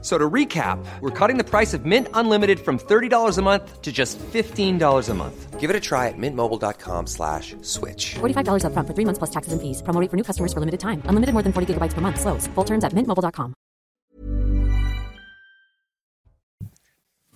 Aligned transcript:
So 0.00 0.16
to 0.16 0.30
recap, 0.30 0.78
we're 1.00 1.10
cutting 1.10 1.38
the 1.38 1.44
price 1.44 1.74
of 1.74 1.84
Mint 1.84 2.06
Unlimited 2.14 2.60
from 2.60 2.78
$30 2.78 3.36
a 3.36 3.42
month 3.42 3.82
to 3.82 3.90
just 3.90 4.16
$15 4.32 5.08
a 5.08 5.14
month. 5.14 5.58
Give 5.58 5.70
it 5.70 5.74
a 5.74 5.80
try 5.80 6.06
at 6.06 6.14
mintmobile.com 6.16 7.08
slash 7.08 7.56
switch. 7.62 8.14
$45 8.20 8.62
upfront 8.62 8.86
for 8.86 8.94
three 8.94 9.04
months 9.04 9.18
plus 9.18 9.30
taxes 9.30 9.52
and 9.52 9.60
fees. 9.60 9.82
Promo 9.82 10.00
rate 10.00 10.08
for 10.08 10.16
new 10.16 10.22
customers 10.22 10.52
for 10.52 10.60
limited 10.60 10.78
time. 10.78 11.02
Unlimited 11.06 11.32
more 11.34 11.42
than 11.42 11.52
40 11.52 11.74
gigabytes 11.74 11.94
per 11.94 12.00
month. 12.00 12.20
Slows. 12.20 12.46
Full 12.54 12.64
terms 12.64 12.84
at 12.84 12.92
mintmobile.com. 12.92 13.54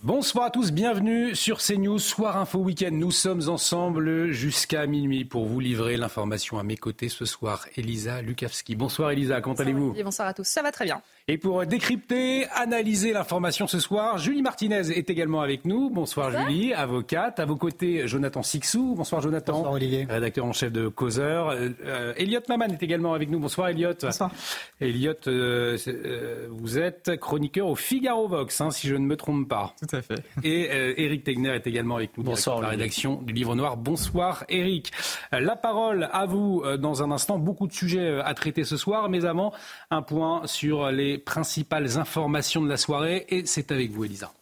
Bonsoir 0.04 0.46
à 0.46 0.50
tous, 0.50 0.72
bienvenue 0.72 1.36
sur 1.36 1.58
CNews 1.58 2.00
Soir 2.00 2.36
Info 2.36 2.58
Week-end. 2.58 2.90
Nous 2.90 3.12
sommes 3.12 3.48
ensemble 3.48 4.32
jusqu'à 4.32 4.84
minuit 4.88 5.24
pour 5.24 5.46
vous 5.46 5.60
livrer 5.60 5.96
l'information 5.96 6.58
à 6.58 6.64
mes 6.64 6.76
côtés 6.76 7.08
ce 7.08 7.24
soir. 7.24 7.68
Elisa 7.76 8.20
Lukavski. 8.20 8.74
Bonsoir 8.74 9.12
Elisa, 9.12 9.40
comment 9.40 9.54
allez-vous? 9.54 9.94
Bonsoir 10.02 10.26
à 10.26 10.34
tous, 10.34 10.42
ça 10.42 10.60
va 10.60 10.72
très 10.72 10.86
bien. 10.86 11.00
Et 11.28 11.38
pour 11.38 11.64
décrypter, 11.66 12.48
analyser 12.48 13.12
l'information 13.12 13.68
ce 13.68 13.78
soir, 13.78 14.18
Julie 14.18 14.42
Martinez 14.42 14.90
est 14.90 15.08
également 15.08 15.40
avec 15.40 15.64
nous. 15.64 15.88
Bonsoir 15.88 16.32
Julie, 16.32 16.74
avocate. 16.74 17.38
À 17.38 17.44
vos 17.44 17.54
côtés, 17.54 18.08
Jonathan 18.08 18.42
Sixou. 18.42 18.96
Bonsoir 18.96 19.20
Jonathan. 19.20 19.52
Bonsoir 19.52 19.74
Olivier. 19.74 20.04
Rédacteur 20.10 20.44
en 20.44 20.52
chef 20.52 20.72
de 20.72 20.88
Causeur. 20.88 21.50
Euh, 21.50 21.68
euh, 21.84 22.12
Elliot 22.16 22.40
Maman 22.48 22.64
est 22.64 22.82
également 22.82 23.14
avec 23.14 23.30
nous. 23.30 23.38
Bonsoir 23.38 23.68
Elliot. 23.68 23.94
Bonsoir. 24.02 24.32
Elliot, 24.80 25.12
euh, 25.28 25.78
euh, 25.86 26.48
vous 26.50 26.80
êtes 26.80 27.16
chroniqueur 27.20 27.68
au 27.68 27.76
Figaro 27.76 28.26
Vox, 28.26 28.60
hein, 28.60 28.72
si 28.72 28.88
je 28.88 28.96
ne 28.96 29.06
me 29.06 29.16
trompe 29.16 29.48
pas. 29.48 29.76
Tout 29.78 29.94
à 29.94 30.02
fait. 30.02 30.24
Et 30.42 30.70
euh, 30.72 30.92
Eric 30.96 31.22
Tegner 31.22 31.50
est 31.50 31.68
également 31.68 31.94
avec 31.94 32.18
nous, 32.18 32.24
Bonsoir, 32.24 32.58
de 32.58 32.62
la 32.62 32.70
rédaction 32.70 33.22
du 33.22 33.32
Livre 33.32 33.54
Noir. 33.54 33.76
Bonsoir 33.76 34.44
Eric. 34.48 34.90
La 35.30 35.54
parole 35.54 36.08
à 36.12 36.26
vous 36.26 36.64
dans 36.78 37.04
un 37.04 37.12
instant. 37.12 37.38
Beaucoup 37.38 37.68
de 37.68 37.72
sujets 37.72 38.20
à 38.24 38.34
traiter 38.34 38.64
ce 38.64 38.76
soir, 38.76 39.08
mais 39.08 39.24
avant, 39.24 39.52
un 39.92 40.02
point 40.02 40.42
sur 40.46 40.90
les 40.90 41.11
principales 41.18 41.98
informations 41.98 42.62
de 42.62 42.68
la 42.68 42.76
soirée. 42.76 43.26
Et 43.28 43.46
c'est 43.46 43.72
avec 43.72 43.90
vous, 43.90 44.04
Elisa. 44.04 44.32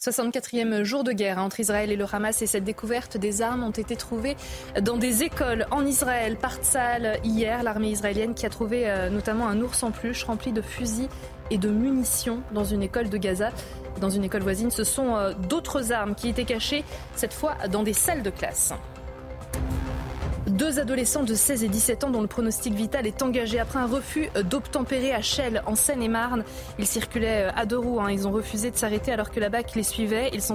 64e 0.00 0.82
jour 0.82 1.04
de 1.04 1.12
guerre 1.12 1.38
entre 1.38 1.60
Israël 1.60 1.92
et 1.92 1.96
le 1.96 2.06
Hamas 2.10 2.40
et 2.40 2.46
cette 2.46 2.64
découverte 2.64 3.18
des 3.18 3.42
armes 3.42 3.62
ont 3.62 3.70
été 3.70 3.96
trouvées 3.96 4.34
dans 4.80 4.96
des 4.96 5.24
écoles 5.24 5.66
en 5.70 5.84
Israël, 5.84 6.36
par 6.36 6.56
Tzal 6.56 7.20
hier, 7.22 7.62
l'armée 7.62 7.90
israélienne 7.90 8.32
qui 8.32 8.46
a 8.46 8.48
trouvé 8.48 8.88
euh, 8.88 9.10
notamment 9.10 9.46
un 9.46 9.60
ours 9.60 9.82
en 9.82 9.90
peluche 9.90 10.24
rempli 10.24 10.52
de 10.52 10.62
fusils 10.62 11.10
et 11.50 11.58
de 11.58 11.68
munitions 11.68 12.42
dans 12.52 12.64
une 12.64 12.82
école 12.82 13.10
de 13.10 13.18
Gaza. 13.18 13.50
Dans 14.00 14.08
une 14.08 14.24
école 14.24 14.42
voisine, 14.42 14.70
ce 14.70 14.84
sont 14.84 15.16
euh, 15.16 15.34
d'autres 15.34 15.92
armes 15.92 16.14
qui 16.14 16.30
étaient 16.30 16.44
cachées, 16.46 16.82
cette 17.14 17.34
fois 17.34 17.56
dans 17.70 17.82
des 17.82 17.92
salles 17.92 18.22
de 18.22 18.30
classe. 18.30 18.72
Deux 20.46 20.80
adolescents 20.80 21.22
de 21.22 21.34
16 21.34 21.64
et 21.64 21.68
17 21.68 22.04
ans 22.04 22.10
dont 22.10 22.22
le 22.22 22.26
pronostic 22.26 22.74
vital 22.74 23.06
est 23.06 23.22
engagé 23.22 23.58
après 23.60 23.78
un 23.78 23.86
refus 23.86 24.30
d'obtempérer 24.48 25.12
à 25.12 25.20
Chelles, 25.20 25.62
en 25.66 25.74
Seine-et-Marne. 25.74 26.44
Ils 26.78 26.86
circulaient 26.86 27.48
à 27.54 27.66
deux 27.66 27.78
roues. 27.78 28.00
hein. 28.00 28.10
Ils 28.10 28.26
ont 28.26 28.32
refusé 28.32 28.70
de 28.70 28.76
s'arrêter 28.76 29.12
alors 29.12 29.30
que 29.30 29.38
la 29.38 29.48
BAC 29.50 29.74
les 29.74 29.82
suivait. 29.82 30.30
Ils 30.32 30.52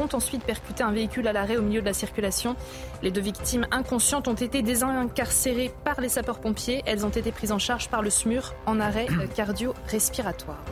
ont 0.00 0.08
ensuite 0.12 0.42
percuté 0.44 0.82
un 0.82 0.90
véhicule 0.90 1.26
à 1.28 1.32
l'arrêt 1.32 1.56
au 1.56 1.62
milieu 1.62 1.80
de 1.80 1.86
la 1.86 1.92
circulation. 1.92 2.56
Les 3.02 3.10
deux 3.10 3.20
victimes 3.20 3.66
inconscientes 3.70 4.28
ont 4.28 4.34
été 4.34 4.62
désincarcérées 4.62 5.72
par 5.84 6.00
les 6.00 6.08
sapeurs-pompiers. 6.08 6.82
Elles 6.84 7.06
ont 7.06 7.10
été 7.10 7.30
prises 7.30 7.52
en 7.52 7.58
charge 7.58 7.88
par 7.88 8.02
le 8.02 8.10
SMUR 8.10 8.54
en 8.66 8.80
arrêt 8.80 9.06
euh, 9.10 9.26
cardio-respiratoire. 9.34 10.62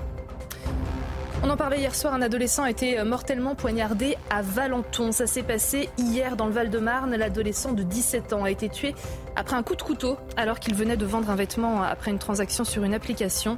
On 1.42 1.50
en 1.50 1.56
parlait 1.56 1.78
hier 1.78 1.94
soir, 1.94 2.14
un 2.14 2.22
adolescent 2.22 2.62
a 2.62 2.70
été 2.70 3.02
mortellement 3.04 3.54
poignardé 3.54 4.16
à 4.30 4.42
Valenton. 4.42 5.12
Ça 5.12 5.26
s'est 5.26 5.42
passé 5.42 5.90
hier 5.98 6.36
dans 6.36 6.46
le 6.46 6.52
Val-de-Marne. 6.52 7.14
L'adolescent 7.14 7.72
de 7.72 7.82
17 7.82 8.32
ans 8.32 8.44
a 8.44 8.50
été 8.50 8.68
tué 8.68 8.94
après 9.36 9.56
un 9.56 9.62
coup 9.62 9.76
de 9.76 9.82
couteau 9.82 10.16
alors 10.36 10.58
qu'il 10.58 10.74
venait 10.74 10.96
de 10.96 11.04
vendre 11.04 11.30
un 11.30 11.36
vêtement 11.36 11.82
après 11.82 12.10
une 12.10 12.18
transaction 12.18 12.64
sur 12.64 12.84
une 12.84 12.94
application. 12.94 13.56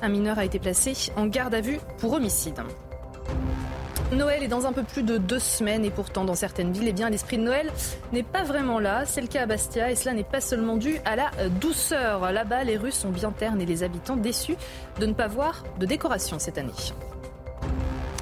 Un 0.00 0.08
mineur 0.08 0.38
a 0.38 0.44
été 0.44 0.58
placé 0.58 0.94
en 1.16 1.26
garde 1.26 1.54
à 1.54 1.60
vue 1.60 1.78
pour 1.98 2.14
homicide. 2.14 2.62
Noël 4.12 4.42
est 4.42 4.48
dans 4.48 4.66
un 4.66 4.72
peu 4.72 4.84
plus 4.84 5.02
de 5.02 5.18
deux 5.18 5.38
semaines 5.38 5.84
et 5.84 5.90
pourtant 5.90 6.24
dans 6.24 6.34
certaines 6.34 6.72
villes, 6.72 6.88
eh 6.88 6.92
bien, 6.92 7.10
l'esprit 7.10 7.36
de 7.36 7.42
Noël 7.42 7.70
n'est 8.12 8.22
pas 8.22 8.42
vraiment 8.42 8.80
là. 8.80 9.04
C'est 9.04 9.20
le 9.20 9.26
cas 9.26 9.42
à 9.42 9.46
Bastia 9.46 9.90
et 9.90 9.96
cela 9.96 10.14
n'est 10.14 10.24
pas 10.24 10.40
seulement 10.40 10.76
dû 10.76 10.98
à 11.04 11.14
la 11.14 11.30
euh, 11.40 11.50
douceur. 11.50 12.32
Là-bas, 12.32 12.64
les 12.64 12.78
rues 12.78 12.90
sont 12.90 13.10
bien 13.10 13.32
ternes 13.32 13.60
et 13.60 13.66
les 13.66 13.82
habitants 13.82 14.16
déçus 14.16 14.56
de 14.98 15.04
ne 15.04 15.12
pas 15.12 15.26
voir 15.26 15.62
de 15.78 15.84
décoration 15.84 16.38
cette 16.38 16.56
année. 16.56 16.72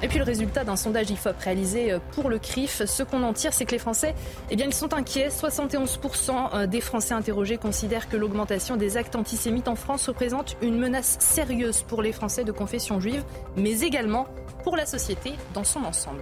Et 0.03 0.07
puis 0.07 0.19
le 0.19 0.23
résultat 0.23 0.63
d'un 0.63 0.75
sondage 0.75 1.09
IFOP 1.09 1.35
réalisé 1.39 1.91
euh, 1.91 1.99
pour 2.11 2.29
le 2.29 2.37
CRIF, 2.37 2.85
ce 2.85 3.01
qu'on 3.01 3.23
en 3.23 3.33
tire, 3.33 3.51
c'est 3.51 3.65
que 3.65 3.71
les 3.71 3.79
Français, 3.79 4.13
eh 4.51 4.55
bien, 4.55 4.67
ils 4.67 4.73
sont 4.73 4.93
inquiets. 4.93 5.29
71% 5.29 6.67
des 6.67 6.81
Français 6.81 7.15
interrogés 7.15 7.57
considèrent 7.57 8.07
que 8.07 8.15
l'augmentation 8.15 8.75
des 8.75 8.95
actes 8.95 9.15
antisémites 9.15 9.67
en 9.67 9.75
France 9.75 10.07
représente 10.07 10.55
une 10.61 10.77
menace 10.77 11.17
sérieuse 11.19 11.81
pour 11.81 12.03
les 12.03 12.11
Français 12.11 12.43
de 12.43 12.51
confession 12.51 12.99
juive, 12.99 13.23
mais 13.55 13.81
également 13.81 14.27
pour 14.63 14.75
la 14.75 14.85
société 14.85 15.33
dans 15.53 15.63
son 15.63 15.83
ensemble. 15.83 16.21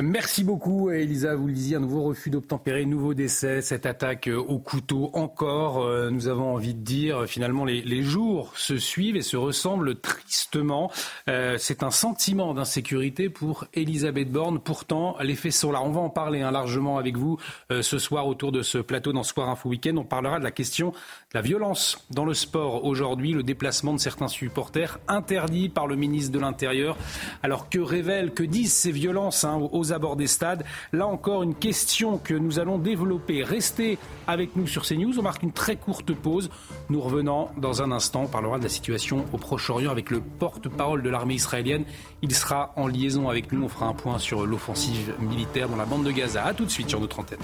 Merci 0.00 0.42
beaucoup, 0.42 0.90
Elisa. 0.90 1.34
Vous 1.34 1.48
le 1.48 1.52
disiez, 1.52 1.76
un 1.76 1.80
nouveau 1.80 2.04
refus 2.04 2.30
d'obtempérer, 2.30 2.86
nouveau 2.86 3.12
décès, 3.12 3.60
cette 3.60 3.84
attaque 3.84 4.26
euh, 4.26 4.38
au 4.38 4.58
couteau 4.58 5.10
encore. 5.12 5.82
euh, 5.82 6.10
Nous 6.10 6.28
avons 6.28 6.54
envie 6.54 6.72
de 6.72 6.80
dire, 6.80 7.18
euh, 7.18 7.26
finalement, 7.26 7.66
les, 7.66 8.02
jours 8.02 8.56
se 8.56 8.78
suivent 8.78 9.16
et 9.16 9.22
se 9.22 9.36
ressemblent 9.36 9.94
tristement. 10.00 10.90
C'est 11.26 11.82
un 11.82 11.90
sentiment 11.90 12.52
d'insécurité 12.52 13.28
pour 13.28 13.66
Elisabeth 13.74 14.30
Borne. 14.30 14.58
Pourtant, 14.58 15.16
les 15.20 15.36
faits 15.36 15.52
sont 15.52 15.70
là. 15.70 15.80
On 15.82 15.90
va 15.90 16.00
en 16.00 16.10
parler 16.10 16.40
hein, 16.40 16.50
largement 16.50 16.98
avec 16.98 17.16
vous 17.16 17.38
ce 17.70 17.98
soir 17.98 18.26
autour 18.26 18.50
de 18.50 18.62
ce 18.62 18.78
plateau 18.78 19.12
dans 19.12 19.22
Soir 19.22 19.48
Info 19.48 19.68
Week-end. 19.68 19.96
On 19.96 20.04
parlera 20.04 20.38
de 20.40 20.44
la 20.44 20.50
question 20.50 20.90
de 20.90 20.94
la 21.34 21.42
violence 21.42 22.04
dans 22.10 22.24
le 22.24 22.34
sport 22.34 22.84
aujourd'hui, 22.84 23.32
le 23.32 23.42
déplacement 23.42 23.92
de 23.92 23.98
certains 23.98 24.28
supporters 24.28 24.98
interdit 25.06 25.68
par 25.68 25.86
le 25.86 25.94
ministre 25.94 26.32
de 26.32 26.40
l'Intérieur. 26.40 26.96
Alors 27.42 27.68
que 27.68 27.78
révèlent, 27.78 28.32
que 28.32 28.42
disent 28.42 28.72
ces 28.74 28.92
violences 28.92 29.44
hein, 29.44 29.60
aux 29.82 29.92
abords 29.92 30.16
des 30.16 30.26
stades 30.26 30.64
Là 30.92 31.06
encore, 31.06 31.42
une 31.42 31.54
question 31.54 32.18
que 32.18 32.34
nous 32.34 32.58
allons 32.58 32.78
développer. 32.78 33.42
Restez 33.42 33.98
avec 34.26 34.56
nous 34.56 34.66
sur 34.66 34.86
CNews. 34.86 35.18
On 35.18 35.22
marque 35.22 35.42
une 35.42 35.52
très 35.52 35.76
courte 35.76 36.14
pause. 36.14 36.50
Nous 36.88 37.00
revenons 37.00 37.48
dans 37.56 37.82
un 37.82 37.90
instant. 37.90 38.22
On 38.22 38.28
parlera 38.28 38.58
de 38.58 38.62
la 38.62 38.68
situation 38.68 39.24
au 39.32 39.38
Proche-Orient 39.38 39.90
avec 39.90 40.10
le 40.10 40.20
porte-parole 40.20 41.02
de 41.02 41.10
l'armée 41.10 41.34
israélienne. 41.34 41.84
Il 42.22 42.34
sera 42.34 42.72
en 42.76 42.86
liaison 42.86 43.28
avec 43.28 43.52
nous. 43.52 43.64
On 43.64 43.68
fera 43.68 43.86
un 43.86 43.94
point 43.94 44.18
sur 44.18 44.46
l'offensive 44.46 45.14
militaire 45.20 45.68
dans 45.68 45.76
la 45.76 45.84
bande 45.84 46.04
de 46.04 46.10
Gaza. 46.10 46.44
A 46.44 46.54
tout 46.54 46.64
de 46.64 46.70
suite 46.70 46.88
sur 46.88 47.00
notre 47.00 47.18
antenne. 47.18 47.38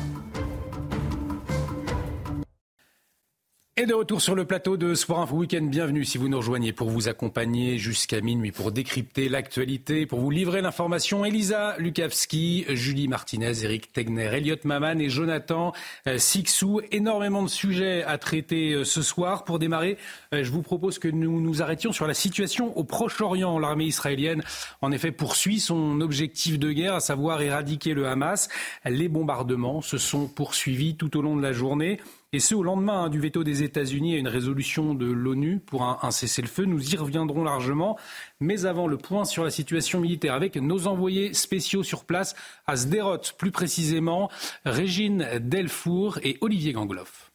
Et 3.81 3.87
de 3.87 3.95
retour 3.95 4.21
sur 4.21 4.35
le 4.35 4.45
plateau 4.45 4.77
de 4.77 4.97
Sport 4.97 5.21
Info 5.21 5.37
Week-end, 5.37 5.63
bienvenue 5.63 6.05
si 6.05 6.19
vous 6.19 6.29
nous 6.29 6.39
rejoignez 6.39 6.73
pour 6.73 6.91
vous 6.91 7.07
accompagner 7.07 7.79
jusqu'à 7.79 8.21
minuit, 8.21 8.51
pour 8.51 8.73
décrypter 8.73 9.29
l'actualité, 9.29 10.05
pour 10.05 10.19
vous 10.19 10.33
livrer 10.33 10.63
l'information. 10.63 11.25
Elisa 11.25 11.77
Lukavski, 11.79 12.65
Julie 12.71 13.07
Martinez, 13.07 13.63
Eric 13.63 13.93
Tegner, 13.93 14.31
Elliot 14.33 14.57
Maman 14.65 14.99
et 14.99 15.09
Jonathan 15.09 15.73
euh, 16.09 16.19
Sixou. 16.19 16.81
Énormément 16.91 17.45
de 17.45 17.49
sujets 17.49 18.03
à 18.03 18.19
traiter 18.19 18.73
euh, 18.73 18.85
ce 18.85 19.01
soir. 19.01 19.45
Pour 19.45 19.61
démarrer, 19.61 19.97
euh, 20.35 20.43
je 20.43 20.51
vous 20.51 20.63
propose 20.63 20.99
que 20.99 21.07
nous 21.07 21.41
nous 21.41 21.63
arrêtions 21.63 21.93
sur 21.93 22.09
la 22.09 22.15
situation 22.15 22.77
au 22.77 22.83
Proche-Orient. 22.83 23.61
L'armée 23.61 23.85
israélienne, 23.85 24.43
en 24.83 24.91
effet, 24.91 25.13
poursuit 25.13 25.61
son 25.61 26.01
objectif 26.01 26.59
de 26.59 26.73
guerre, 26.73 26.95
à 26.95 27.01
savoir 27.01 27.43
éradiquer 27.43 27.95
le 27.95 28.09
Hamas. 28.09 28.49
Les 28.85 29.07
bombardements 29.07 29.83
se 29.83 29.99
sont 29.99 30.27
poursuivis 30.27 30.97
tout 30.97 31.17
au 31.17 31.23
long 31.23 31.37
de 31.37 31.43
la 31.43 31.53
journée. 31.53 32.01
Et 32.35 32.41
ce, 32.41 32.55
au 32.55 32.63
lendemain 32.63 33.05
hein, 33.05 33.09
du 33.09 33.21
veto 33.21 33.43
des 33.43 33.63
États-Unis 33.63 34.15
à 34.15 34.19
une 34.19 34.29
résolution 34.29 34.93
de 34.93 35.07
l'ONU 35.07 35.61
pour 35.61 35.83
un, 35.83 35.99
un 36.03 36.11
cessez-le-feu. 36.11 36.67
Nous 36.67 36.93
y 36.93 36.97
reviendrons 36.97 37.43
largement. 37.43 37.97
Mais 38.39 38.67
avant, 38.67 38.87
le 38.87 38.99
point 38.99 39.25
sur 39.25 39.45
la 39.45 39.51
situation 39.51 39.99
militaire 39.99 40.35
avec 40.35 40.57
nos 40.57 40.89
envoyés 40.89 41.33
spéciaux 41.33 41.83
sur 41.83 42.05
place 42.05 42.35
à 42.67 42.77
Sderot, 42.77 43.33
plus 43.39 43.51
précisément, 43.51 44.31
Régine 44.67 45.27
Delfour 45.41 46.19
et 46.23 46.37
Olivier 46.43 46.75
Gangloff. 46.75 47.28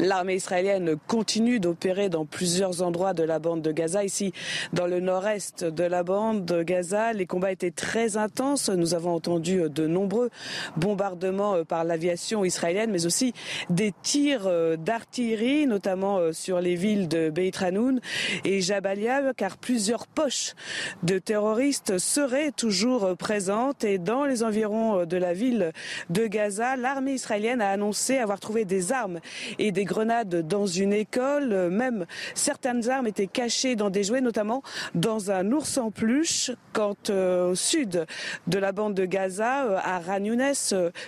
L'armée 0.00 0.36
israélienne 0.36 0.96
continue 1.06 1.60
d'opérer 1.60 2.08
dans 2.08 2.24
plusieurs 2.24 2.80
endroits 2.80 3.12
de 3.12 3.22
la 3.22 3.38
bande 3.38 3.60
de 3.60 3.70
Gaza. 3.70 4.02
Ici, 4.02 4.32
dans 4.72 4.86
le 4.86 4.98
nord-est 4.98 5.62
de 5.64 5.84
la 5.84 6.02
bande 6.02 6.46
de 6.46 6.62
Gaza, 6.62 7.12
les 7.12 7.26
combats 7.26 7.52
étaient 7.52 7.70
très 7.70 8.16
intenses. 8.16 8.70
Nous 8.70 8.94
avons 8.94 9.14
entendu 9.14 9.60
de 9.68 9.86
nombreux 9.86 10.30
bombardements 10.78 11.64
par 11.66 11.84
l'aviation 11.84 12.46
israélienne, 12.46 12.90
mais 12.90 13.04
aussi 13.04 13.34
des 13.68 13.92
tirs 14.02 14.48
d'artillerie, 14.78 15.66
notamment 15.66 16.32
sur 16.32 16.62
les 16.62 16.76
villes 16.76 17.06
de 17.06 17.28
Beit 17.28 17.52
Hanoun 17.60 18.00
et 18.44 18.62
Jabalia, 18.62 19.34
car 19.36 19.58
plusieurs 19.58 20.06
poches 20.06 20.54
de 21.02 21.18
terroristes 21.18 21.98
seraient 21.98 22.52
toujours 22.52 23.18
présentes. 23.18 23.84
Et 23.84 23.98
dans 23.98 24.24
les 24.24 24.44
environs 24.44 25.04
de 25.04 25.16
la 25.18 25.34
ville 25.34 25.72
de 26.08 26.26
Gaza, 26.26 26.76
l'armée 26.78 27.12
israélienne 27.12 27.60
a 27.60 27.68
annoncé 27.68 28.16
avoir 28.16 28.40
trouvé 28.40 28.64
des 28.64 28.92
armes 28.92 29.20
et 29.60 29.72
des 29.72 29.84
grenades 29.84 30.46
dans 30.46 30.66
une 30.66 30.92
école. 30.92 31.68
Même 31.70 32.06
certaines 32.34 32.88
armes 32.88 33.06
étaient 33.06 33.26
cachées 33.26 33.76
dans 33.76 33.90
des 33.90 34.02
jouets, 34.02 34.22
notamment 34.22 34.62
dans 34.94 35.30
un 35.30 35.52
ours 35.52 35.78
en 35.78 35.90
peluche. 35.90 36.50
Quand 36.72 37.10
au 37.10 37.54
sud 37.54 38.06
de 38.46 38.58
la 38.58 38.72
bande 38.72 38.94
de 38.94 39.04
Gaza, 39.04 39.78
à 39.80 39.98
Ranyounes, 39.98 40.54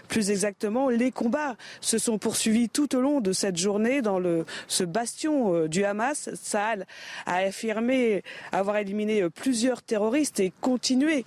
plus 0.08 0.31
exactement, 0.31 0.88
les 0.88 1.10
combats 1.10 1.56
se 1.81 1.99
sont 1.99 2.19
poursuivis 2.19 2.69
tout 2.69 2.94
au 2.94 3.00
long 3.00 3.20
de 3.20 3.32
cette 3.32 3.56
journée 3.56 4.02
dans 4.02 4.19
le, 4.19 4.44
ce 4.69 4.84
bastion 4.84 5.66
du 5.66 5.84
Hamas. 5.84 6.31
Saal 6.34 6.87
a 7.26 7.37
affirmé 7.37 8.22
avoir 8.50 8.76
éliminé 8.76 9.28
plusieurs 9.31 9.82
terroristes 9.82 10.40
et 10.40 10.52
continuer 10.60 11.25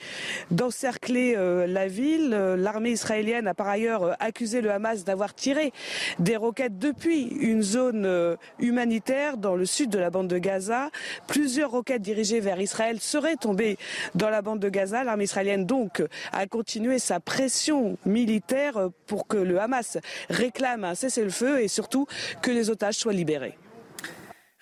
d'encercler 0.51 1.35
la 1.67 1.87
ville. 1.87 2.29
L'armée 2.29 2.91
israélienne 2.91 3.47
a 3.47 3.53
par 3.53 3.67
ailleurs 3.67 4.15
accusé 4.19 4.61
le 4.61 4.71
Hamas 4.71 5.05
d'avoir 5.05 5.33
tiré 5.33 5.71
des 6.19 6.35
roquettes 6.35 6.77
depuis 6.77 7.14
une 7.23 7.61
zone 7.61 8.05
euh, 8.05 8.35
humanitaire 8.59 9.37
dans 9.37 9.55
le 9.55 9.65
sud 9.65 9.89
de 9.89 9.99
la 9.99 10.09
bande 10.09 10.27
de 10.27 10.37
Gaza. 10.37 10.89
Plusieurs 11.27 11.71
roquettes 11.71 12.01
dirigées 12.01 12.39
vers 12.39 12.59
Israël 12.59 12.99
seraient 12.99 13.35
tombées 13.35 13.77
dans 14.15 14.29
la 14.29 14.41
bande 14.41 14.59
de 14.59 14.69
Gaza. 14.69 15.03
L'armée 15.03 15.25
israélienne 15.25 15.65
donc 15.65 16.03
a 16.31 16.47
continué 16.47 16.99
sa 16.99 17.19
pression 17.19 17.97
militaire 18.05 18.89
pour 19.07 19.27
que 19.27 19.37
le 19.37 19.59
Hamas 19.59 19.97
réclame 20.29 20.83
un 20.83 20.95
cessez-le-feu 20.95 21.61
et 21.61 21.67
surtout 21.67 22.07
que 22.41 22.51
les 22.51 22.69
otages 22.69 22.95
soient 22.95 23.13
libérés. 23.13 23.57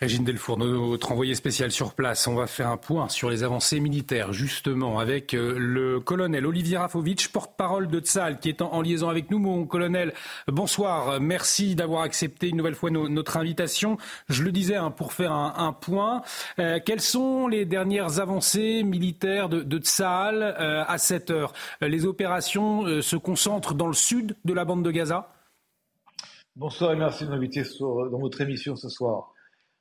Régine 0.04 0.26
Delfour, 0.26 0.58
notre 0.58 1.14
envoyé 1.14 1.34
spécial 1.34 1.72
sur 1.72 1.94
place. 1.94 2.28
On 2.28 2.36
va 2.36 2.46
faire 2.46 2.68
un 2.68 2.76
point 2.76 3.08
sur 3.08 3.30
les 3.30 3.44
avancées 3.44 3.80
militaires, 3.80 4.34
justement, 4.34 5.00
avec 5.00 5.34
euh, 5.34 5.56
le 5.58 6.02
colonel 6.02 6.46
Olivier 6.46 6.76
Rafovitch, 6.76 7.30
porte-parole 7.30 7.88
de 7.88 8.02
Tsal, 8.02 8.38
qui 8.42 8.50
est 8.50 8.62
en, 8.62 8.82
liaison 8.82 9.08
avec 9.08 9.32
nous. 9.32 9.40
Mon 9.40 9.66
colonel, 9.66 10.14
bonsoir. 10.48 11.22
Merci 11.22 11.76
d'avoir 11.76 12.02
accepté 12.02 12.50
une 12.50 12.58
nouvelle 12.58 12.76
fois 12.76 12.90
notre 12.90 13.38
invitation. 13.38 13.96
Je 14.28 14.44
le 14.44 14.52
disais, 14.52 14.76
hein, 14.76 14.92
pour 14.92 15.14
faire 15.14 15.32
un, 15.32 15.72
point, 15.72 16.22
euh, 16.60 16.82
quelles 16.86 17.00
sont 17.00 17.48
les 17.48 17.64
dernières 17.64 18.20
avancées 18.20 18.84
militaires 18.84 19.48
de, 19.48 19.62
de 19.62 19.78
Tsal 19.78 20.44
euh, 20.44 20.84
à 20.86 20.98
cette 20.98 21.32
heure? 21.32 21.54
Les 21.80 22.06
opérations 22.06 23.02
se 23.02 23.16
concentrent 23.16 23.74
dans 23.74 23.88
le 23.88 23.94
sud 23.94 24.36
de 24.44 24.54
la 24.54 24.66
bande 24.66 24.84
de 24.84 24.92
Gaza? 24.92 25.30
Bonsoir 26.58 26.92
et 26.92 26.98
merci 26.98 27.24
de 27.24 27.30
m'inviter 27.30 27.64
dans 27.80 28.20
votre 28.20 28.42
émission 28.42 28.76
ce 28.76 28.90
soir. 28.90 29.33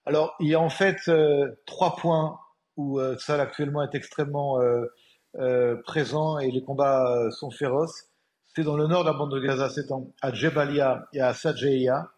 Alors, 0.04 0.34
il 0.40 0.48
y 0.48 0.54
a 0.54 0.60
en 0.60 0.68
fait 0.68 0.98
euh, 1.08 1.52
trois 1.64 1.94
points 1.96 2.38
où 2.76 2.98
euh, 2.98 3.16
actuellement 3.28 3.82
est 3.84 3.94
extrêmement 3.94 4.60
euh, 4.60 5.76
présent 5.84 6.38
et 6.38 6.50
les 6.50 6.62
combats 6.62 7.30
sont 7.30 7.50
féroces. 7.50 8.08
C'est 8.54 8.64
dans 8.64 8.76
le 8.76 8.86
nord 8.86 9.04
de 9.04 9.10
la 9.10 9.16
bande 9.16 9.32
de 9.32 9.40
Gaza, 9.40 9.70
c'est 9.70 9.86
à 10.20 10.32
Jebalia 10.32 11.06
et 11.12 11.20
à 11.20 11.32
Sajeia, 11.32 12.10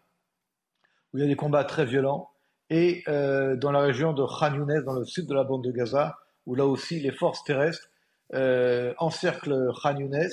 où 1.13 1.17
il 1.17 1.21
y 1.21 1.23
a 1.23 1.27
des 1.27 1.35
combats 1.35 1.63
très 1.63 1.85
violents, 1.85 2.29
et 2.69 3.03
dans 3.07 3.71
la 3.71 3.79
région 3.79 4.11
de 4.11 4.25
Khan 4.25 4.53
Younes, 4.53 4.83
dans 4.83 4.95
le 4.95 5.05
sud 5.05 5.27
de 5.27 5.33
la 5.33 5.45
bande 5.45 5.63
de 5.63 5.71
Gaza, 5.71 6.17
où 6.45 6.55
là 6.55 6.65
aussi 6.65 6.99
les 6.99 7.13
forces 7.13 7.41
terrestres 7.45 7.87
encerclent 8.97 9.71
Khan 9.81 9.97
Younes, 9.97 10.29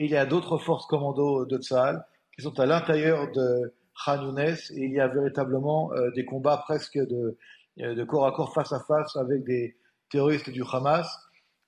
et 0.00 0.06
il 0.06 0.10
y 0.10 0.16
a 0.16 0.26
d'autres 0.26 0.58
forces 0.58 0.86
commando 0.86 1.44
de 1.46 1.58
Tsahal 1.58 2.04
qui 2.34 2.42
sont 2.42 2.58
à 2.58 2.66
l'intérieur 2.66 3.30
de 3.30 3.72
Khan 3.94 4.36
et 4.36 4.54
il 4.70 4.92
y 4.92 5.00
a 5.00 5.08
véritablement 5.08 5.92
euh, 5.92 6.10
des 6.10 6.24
combats 6.24 6.58
presque 6.58 6.98
de, 6.98 7.36
euh, 7.80 7.94
de, 7.94 8.04
corps 8.04 8.26
à 8.26 8.32
corps 8.32 8.52
face 8.52 8.72
à 8.72 8.80
face 8.80 9.16
avec 9.16 9.44
des 9.44 9.76
terroristes 10.10 10.50
du 10.50 10.62
Hamas. 10.70 11.08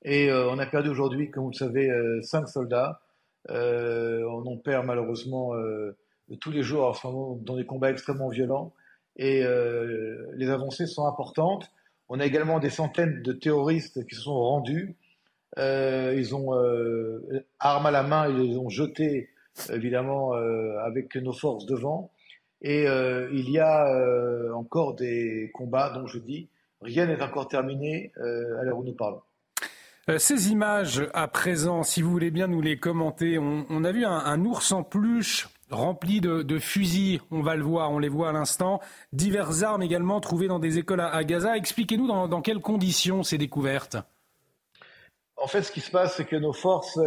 Et 0.02 0.31
euh, 0.31 0.49
on 0.50 0.58
a 0.58 0.67
perdu 0.67 0.88
aujourd'hui, 0.88 1.31
comme 1.31 1.44
vous 1.44 1.50
le 1.50 1.56
savez, 1.56 1.90
cinq 2.23 2.49
soldats. 2.49 3.00
on 3.49 4.46
en 4.46 4.56
perd 4.56 4.87
malheureusement 4.87 5.52
tous 6.40 6.50
les 6.50 6.62
jours 6.62 6.99
dans 7.43 7.56
des 7.56 7.67
combats 7.67 7.90
extrêmement 7.90 8.29
violents. 8.29 8.72
Et 9.17 9.43
les 10.34 10.50
avancées 10.50 10.87
sont 10.87 11.06
importantes. 11.06 11.70
On 12.08 12.20
a 12.20 12.26
également 12.26 12.61
des 12.61 12.70
centaines 12.70 13.22
de 13.22 13.32
terroristes 13.32 14.06
qui 14.06 14.14
se 14.14 14.22
sont 14.22 14.38
rendus. 14.38 14.96
ils 15.56 16.34
ont 16.34 16.52
armes 17.58 17.87
à 17.87 17.90
la 17.90 18.02
main, 18.02 18.29
ils 18.29 18.50
les 18.50 18.58
ont 18.58 18.69
jetés 18.69 19.31
évidemment 19.70 20.34
avec 20.34 21.17
nos 21.17 21.32
forces 21.32 21.67
devant. 21.67 22.12
Et 22.62 22.88
euh, 22.88 23.29
il 23.32 23.50
y 23.50 23.58
a 23.58 23.87
euh, 23.88 24.53
encore 24.53 24.94
des 24.94 25.50
combats, 25.55 25.91
donc 25.91 26.08
je 26.08 26.19
dis, 26.19 26.49
rien 26.81 27.06
n'est 27.06 27.23
encore 27.23 27.49
terminé 27.49 28.12
euh, 28.19 28.61
à 28.61 28.64
l'heure 28.64 28.79
où 28.79 28.85
nous 28.85 28.94
parlons. 28.94 29.20
Ces 30.19 30.53
images, 30.53 31.08
à 31.14 31.26
présent, 31.26 31.82
si 31.82 32.00
vous 32.00 32.12
voulez 32.12 32.31
bien 32.31 32.47
nous 32.47 32.61
les 32.61 32.79
commenter, 32.79 33.38
on, 33.41 33.82
a 33.82 33.91
vu 33.91 34.05
un, 34.05 34.44
ours 34.44 34.70
en 34.70 34.85
peluche 34.85 35.49
rempli 35.69 36.20
de, 36.20 36.58
fusils, 36.61 37.20
on 37.32 37.43
va 37.43 37.56
le 37.56 37.64
voir, 37.64 37.91
on 37.91 37.99
les 37.99 38.08
voit 38.08 38.29
à 38.29 38.32
l'instant, 38.32 38.81
diverses 39.12 39.64
armes 39.64 39.82
également 39.82 40.20
trouvées 40.20 40.47
dans 40.47 40.61
des 40.61 40.79
écoles 40.79 41.00
à, 41.00 41.25
Gaza. 41.25 41.56
Expliquez-nous 41.56 42.06
dans, 42.06 42.29
dans, 42.29 42.41
quelles 42.41 42.61
conditions 42.61 43.25
ces 43.25 43.37
découvertes? 43.37 43.97
En 45.37 45.49
fait, 45.49 45.62
ce 45.62 45.73
qui 45.73 45.81
se 45.81 45.91
passe, 45.91 46.14
c'est 46.19 46.25
que 46.25 46.37
nos 46.37 46.53
forces 46.53 47.00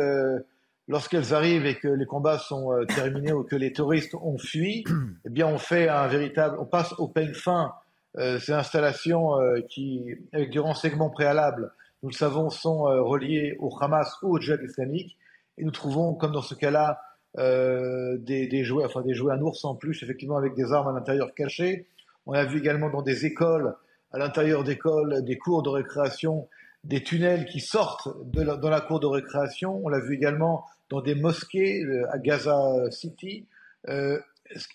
lorsqu'elles 0.89 1.33
arrivent 1.33 1.67
et 1.67 1.75
que 1.75 1.87
les 1.87 2.05
combats 2.05 2.39
sont 2.39 2.73
euh, 2.73 2.83
terminés 2.85 3.31
ou 3.31 3.43
que 3.43 3.55
les 3.55 3.71
touristes 3.71 4.15
ont 4.15 4.37
fui, 4.37 4.83
eh 5.25 5.29
bien, 5.29 5.47
on 5.47 5.59
fait 5.59 5.87
un 5.87 6.07
véritable, 6.07 6.57
on 6.59 6.65
passe 6.65 6.93
au 6.97 7.07
peigne 7.07 7.33
fin 7.33 7.71
euh, 8.17 8.39
ces 8.39 8.51
installations 8.51 9.39
euh, 9.39 9.61
qui, 9.69 10.03
avec 10.33 10.49
du 10.49 10.59
renseignement 10.59 11.11
préalable, 11.11 11.71
nous 12.01 12.09
le 12.09 12.15
savons, 12.15 12.49
sont 12.49 12.83
reliées 12.83 13.57
au 13.59 13.69
Hamas 13.81 14.09
ou 14.23 14.35
au 14.35 14.39
djihad 14.39 14.61
islamique. 14.63 15.17
Et 15.57 15.65
nous 15.65 15.71
trouvons, 15.71 16.13
comme 16.13 16.31
dans 16.31 16.41
ce 16.41 16.55
cas-là, 16.55 17.01
des, 17.35 18.47
des, 18.47 18.63
jouets, 18.63 18.85
enfin 18.85 19.01
des 19.01 19.13
jouets 19.13 19.33
à 19.33 19.37
ours 19.37 19.65
en 19.65 19.75
plus, 19.75 20.01
effectivement, 20.01 20.37
avec 20.37 20.55
des 20.55 20.71
armes 20.71 20.87
à 20.87 20.93
l'intérieur 20.93 21.33
cachées. 21.35 21.87
On 22.25 22.31
a 22.31 22.45
vu 22.45 22.59
également 22.59 22.89
dans 22.89 23.01
des 23.01 23.25
écoles, 23.25 23.75
à 24.13 24.17
l'intérieur 24.17 24.63
d'écoles, 24.63 25.25
des 25.25 25.37
cours 25.37 25.61
de 25.61 25.67
récréation, 25.67 26.47
des 26.85 27.03
tunnels 27.03 27.43
qui 27.43 27.59
sortent 27.59 28.07
de 28.31 28.43
dans 28.45 28.69
la 28.69 28.79
cour 28.79 29.01
de 29.01 29.07
récréation. 29.07 29.81
On 29.83 29.89
l'a 29.89 29.99
vu 29.99 30.15
également 30.15 30.63
dans 30.89 31.01
des 31.01 31.15
mosquées 31.15 31.83
euh, 31.83 32.11
à 32.11 32.17
Gaza 32.17 32.57
City. 32.91 33.45
Euh, 33.87 34.19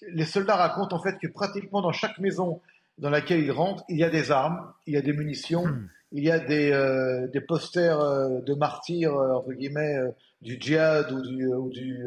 les 0.09 0.25
soldats 0.25 0.57
racontent 0.57 0.97
en 0.97 1.03
fait 1.03 1.19
que 1.19 1.27
pratiquement 1.27 1.83
dans 1.83 1.93
chaque 1.93 2.19
maison 2.19 2.61
dans 2.99 3.11
laquelle 3.11 3.41
ils 3.41 3.51
rentrent, 3.51 3.85
il 3.89 3.99
y 3.99 4.05
a 4.05 4.11
des 4.11 4.31
armes, 4.31 4.73
il 4.87 4.95
y 4.95 4.97
a 4.97 5.03
des 5.03 5.13
munitions, 5.13 5.67
hmm. 5.67 5.89
il 6.13 6.25
y 6.25 6.31
a 6.31 6.39
des, 6.39 6.71
euh, 6.71 7.27
des 7.27 7.41
posters 7.41 7.99
de 8.41 8.55
martyrs, 8.55 9.17
entre 9.17 9.53
guillemets, 9.53 9.99
du 10.43 10.57
djihad 10.61 11.11
ou 11.11 11.21
du, 11.21 11.47
ou 11.47 11.71
du, 11.71 12.07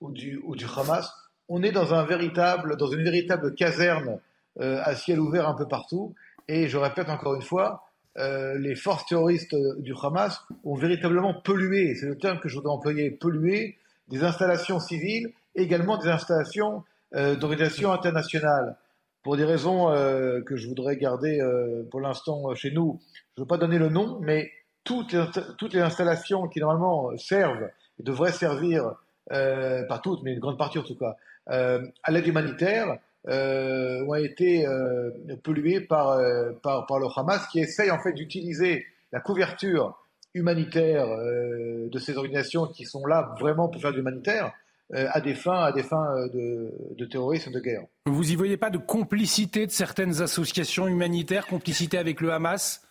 ou, 0.00 0.12
du, 0.12 0.40
ou, 0.44 0.54
du, 0.54 0.66
Hamas. 0.66 1.12
On 1.48 1.64
est 1.64 1.72
dans, 1.72 1.94
un 1.94 2.04
véritable, 2.04 2.76
dans 2.76 2.86
une 2.86 3.02
véritable 3.02 3.56
caserne 3.56 4.20
à 4.60 4.94
ciel 4.94 5.18
ouvert 5.18 5.48
un 5.48 5.54
peu 5.54 5.66
partout. 5.66 6.14
Et 6.46 6.68
je 6.68 6.78
répète 6.78 7.08
encore 7.08 7.34
une 7.34 7.42
fois, 7.42 7.83
euh, 8.16 8.58
les 8.58 8.74
forces 8.74 9.06
terroristes 9.06 9.54
du 9.78 9.92
Hamas 10.00 10.40
ont 10.64 10.74
véritablement 10.74 11.34
pollué, 11.34 11.94
c'est 11.94 12.06
le 12.06 12.16
terme 12.16 12.38
que 12.40 12.48
je 12.48 12.56
voudrais 12.56 12.72
employer, 12.72 13.10
pollué 13.10 13.76
des 14.08 14.22
installations 14.22 14.78
civiles, 14.80 15.32
également 15.54 15.96
des 15.96 16.08
installations 16.08 16.84
euh, 17.14 17.36
d'organisation 17.36 17.92
internationale. 17.92 18.76
Pour 19.22 19.36
des 19.36 19.44
raisons 19.44 19.90
euh, 19.90 20.42
que 20.42 20.56
je 20.56 20.68
voudrais 20.68 20.96
garder 20.96 21.40
euh, 21.40 21.82
pour 21.90 22.00
l'instant 22.00 22.54
chez 22.54 22.72
nous, 22.72 23.00
je 23.36 23.40
ne 23.40 23.44
veux 23.44 23.48
pas 23.48 23.56
donner 23.56 23.78
le 23.78 23.88
nom, 23.88 24.18
mais 24.20 24.50
toutes 24.82 25.12
les, 25.12 25.24
toutes 25.56 25.72
les 25.72 25.80
installations 25.80 26.46
qui 26.48 26.60
normalement 26.60 27.16
servent 27.16 27.70
et 27.98 28.02
devraient 28.02 28.32
servir, 28.32 28.92
pas 29.28 29.98
toutes, 30.02 30.22
mais 30.22 30.34
une 30.34 30.40
grande 30.40 30.58
partie 30.58 30.78
en 30.78 30.82
tout 30.82 30.96
cas, 30.96 31.16
à 31.46 32.10
l'aide 32.10 32.26
humanitaire, 32.26 32.98
euh, 33.26 34.04
ont 34.04 34.14
été 34.16 34.66
euh, 34.66 35.10
pollués 35.42 35.80
par, 35.80 36.10
euh, 36.10 36.52
par, 36.62 36.84
par, 36.86 36.98
le 36.98 37.06
Hamas 37.16 37.46
qui 37.48 37.58
essaye 37.58 37.90
en 37.90 37.98
fait 37.98 38.12
d'utiliser 38.12 38.84
la 39.12 39.20
couverture 39.20 39.98
humanitaire 40.34 41.06
de 41.06 41.98
ces 42.00 42.16
organisations 42.16 42.66
qui 42.66 42.84
sont 42.84 43.06
là 43.06 43.34
vraiment 43.38 43.68
pour 43.68 43.80
faire 43.80 43.92
de 43.92 43.96
l'humanitaire 43.96 44.52
à 44.92 45.20
des 45.20 45.34
fins, 45.34 45.62
à 45.62 45.70
des 45.70 45.84
fins 45.84 46.26
de, 46.26 46.72
de 46.98 47.04
terrorisme, 47.04 47.52
de 47.52 47.60
guerre. 47.60 47.84
Vous 48.06 48.32
y 48.32 48.34
voyez 48.34 48.56
pas 48.56 48.70
de 48.70 48.78
complicité 48.78 49.64
de 49.64 49.70
certaines 49.70 50.20
associations 50.20 50.88
humanitaires, 50.88 51.46
complicité 51.46 51.98
avec 51.98 52.20
le 52.20 52.32
Hamas? 52.32 52.84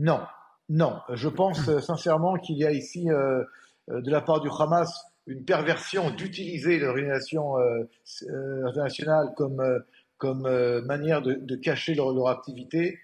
Non, 0.00 0.22
non. 0.68 0.98
Je 1.12 1.28
pense 1.28 1.60
sincèrement 1.78 2.34
qu'il 2.38 2.58
y 2.58 2.66
a 2.66 2.72
ici, 2.72 3.04
de 3.06 4.10
la 4.10 4.20
part 4.20 4.40
du 4.40 4.48
Hamas, 4.50 5.07
une 5.28 5.44
perversion 5.44 6.10
d'utiliser 6.10 6.78
l'organisation 6.78 7.58
euh, 7.58 7.84
euh, 8.30 8.66
internationale 8.66 9.28
comme, 9.36 9.60
euh, 9.60 9.78
comme 10.16 10.48
manière 10.86 11.22
de, 11.22 11.54
cacher 11.56 11.94
leur, 11.94 12.28
activité. 12.28 12.98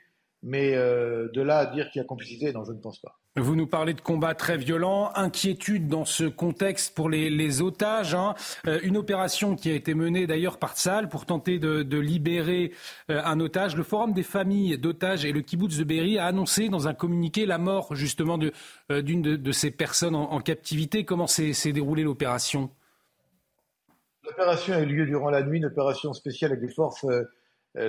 Mais 0.46 0.72
de 0.74 1.40
là 1.40 1.58
à 1.58 1.66
dire 1.66 1.90
qu'il 1.90 2.00
y 2.02 2.04
a 2.04 2.06
complicité, 2.06 2.52
non, 2.52 2.64
je 2.64 2.72
ne 2.72 2.78
pense 2.78 2.98
pas. 2.98 3.18
Vous 3.36 3.56
nous 3.56 3.66
parlez 3.66 3.94
de 3.94 4.00
combats 4.00 4.34
très 4.34 4.58
violents, 4.58 5.10
inquiétude 5.14 5.88
dans 5.88 6.04
ce 6.04 6.24
contexte 6.24 6.94
pour 6.94 7.08
les, 7.08 7.30
les 7.30 7.62
otages. 7.62 8.14
Hein. 8.14 8.34
une 8.82 8.98
opération 8.98 9.56
qui 9.56 9.70
a 9.70 9.74
été 9.74 9.94
menée 9.94 10.26
d'ailleurs 10.26 10.58
par 10.58 10.76
Tsal 10.76 11.08
pour 11.08 11.24
tenter 11.24 11.58
de, 11.58 11.82
de 11.82 11.98
libérer 11.98 12.72
un 13.08 13.40
otage. 13.40 13.74
Le 13.74 13.82
Forum 13.82 14.12
des 14.12 14.22
familles 14.22 14.76
d'otages 14.78 15.24
et 15.24 15.32
le 15.32 15.40
kibbutz 15.40 15.78
de 15.78 15.84
Berry 15.84 16.18
a 16.18 16.26
annoncé 16.26 16.68
dans 16.68 16.88
un 16.88 16.94
communiqué 16.94 17.46
la 17.46 17.58
mort 17.58 17.94
justement 17.94 18.38
d'une 18.38 19.22
de, 19.22 19.36
de, 19.36 19.52
ces 19.52 19.70
personnes 19.70 20.14
en, 20.14 20.30
en 20.30 20.40
captivité. 20.40 21.04
Comment 21.04 21.26
s'est 21.26 21.72
déroulée 21.72 22.02
l'opération? 22.04 22.70
L'opération 24.24 24.74
a 24.74 24.80
eu 24.80 24.86
lieu 24.86 25.06
durant 25.06 25.30
la 25.30 25.42
nuit, 25.42 25.58
une 25.58 25.66
opération 25.66 26.12
spéciale 26.12 26.52
avec 26.52 26.64
des 26.64 26.72
forces 26.72 27.06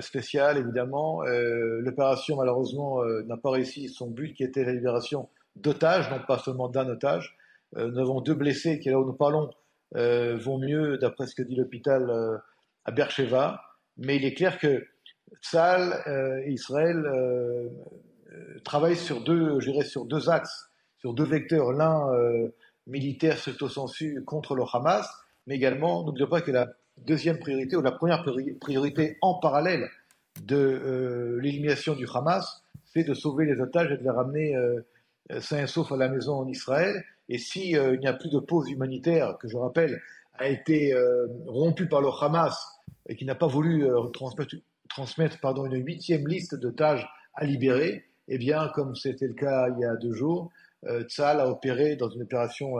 spéciales, 0.02 0.58
évidemment. 0.58 1.22
L'opération, 1.24 2.38
malheureusement, 2.38 3.04
n'a 3.26 3.38
pas 3.38 3.52
réussi 3.52 3.90
son 3.90 4.10
but 4.10 4.34
qui 4.34 4.44
était 4.44 4.64
la 4.64 4.74
libération 4.74 5.30
d'otages, 5.56 6.10
non 6.12 6.20
pas 6.28 6.38
seulement 6.38 6.70
d'un 6.70 6.88
otage. 6.90 7.38
nous 7.76 8.00
avons 8.00 8.22
deux 8.22 8.34
blessés 8.34 8.80
qui, 8.80 8.90
là 8.90 9.00
où 9.00 9.06
nous 9.06 9.14
parlons, 9.14 9.50
vont 9.94 10.58
mieux, 10.58 10.98
d'après 10.98 11.28
ce 11.28 11.36
que 11.36 11.44
dit 11.44 11.56
l'hôpital 11.56 12.42
à 12.86 12.92
Beersheba. 12.92 13.62
Mais 13.98 14.18
il 14.18 14.26
est 14.26 14.34
clair 14.34 14.58
que 14.58 14.86
Tzal 15.42 16.44
et 16.46 16.52
Israël 16.52 17.04
travaillent 18.64 18.96
sur 18.96 19.24
deux, 19.24 19.60
je 19.60 19.72
sur 19.82 20.06
deux 20.06 20.30
axes, 20.30 20.70
sur 20.98 21.14
deux 21.14 21.26
vecteurs. 21.26 21.72
L'un 21.72 22.10
militaire 22.88 23.38
surtout 23.38 23.70
sensu 23.70 24.24
contre 24.26 24.56
le 24.56 24.64
Hamas, 24.72 25.10
mais 25.48 25.56
également, 25.56 26.04
n'oublions 26.04 26.28
pas 26.28 26.42
que 26.42 26.52
la 26.52 26.68
deuxième 27.06 27.40
priorité 27.40 27.76
ou 27.76 27.82
la 27.82 27.92
première 27.92 28.24
priorité 28.60 29.18
en 29.22 29.36
parallèle 29.36 29.90
de 30.44 30.56
euh, 30.56 31.40
l'élimination 31.42 31.96
du 31.96 32.06
Hamas, 32.14 32.64
c'est 32.86 33.04
de 33.04 33.14
sauver 33.14 33.46
les 33.46 33.60
otages 33.62 33.92
et 33.92 33.98
de 33.98 34.04
les 34.04 34.10
ramener 34.10 34.56
euh, 34.56 34.82
sains 35.40 35.64
et 35.64 35.68
saufs 35.68 35.92
à 35.92 35.98
la 35.98 36.10
maison 36.10 36.36
en 36.36 36.48
Israël. 36.48 37.04
Et 37.30 37.38
si 37.38 37.78
euh, 37.78 37.98
n'y 37.98 38.08
a 38.08 38.14
plus 38.14 38.30
de 38.30 38.40
pause 38.40 38.70
humanitaire, 38.70 39.38
que 39.40 39.48
je 39.48 39.58
rappelle, 39.58 40.02
a 40.38 40.50
été 40.50 40.94
rompue 41.48 41.88
par 41.88 42.02
le 42.02 42.10
Hamas 42.10 42.58
et 43.08 43.16
qui 43.16 43.24
n'a 43.24 43.36
pas 43.36 43.48
voulu 43.48 43.88
transmettre, 44.90 45.40
pardon, 45.40 45.66
une 45.66 45.82
huitième 45.86 46.28
liste 46.28 46.56
d'otages 46.56 47.08
à 47.36 47.46
libérer, 47.46 48.04
eh 48.28 48.38
bien, 48.38 48.70
comme 48.76 48.98
c'était 48.98 49.28
le 49.28 49.34
cas 49.34 49.70
il 49.70 49.80
y 49.80 49.86
a 49.86 49.96
deux 49.96 50.12
jours, 50.12 50.52
Tzal 51.08 51.40
a 51.40 51.48
opéré 51.48 51.96
dans 51.96 52.10
une 52.10 52.24
opération 52.24 52.74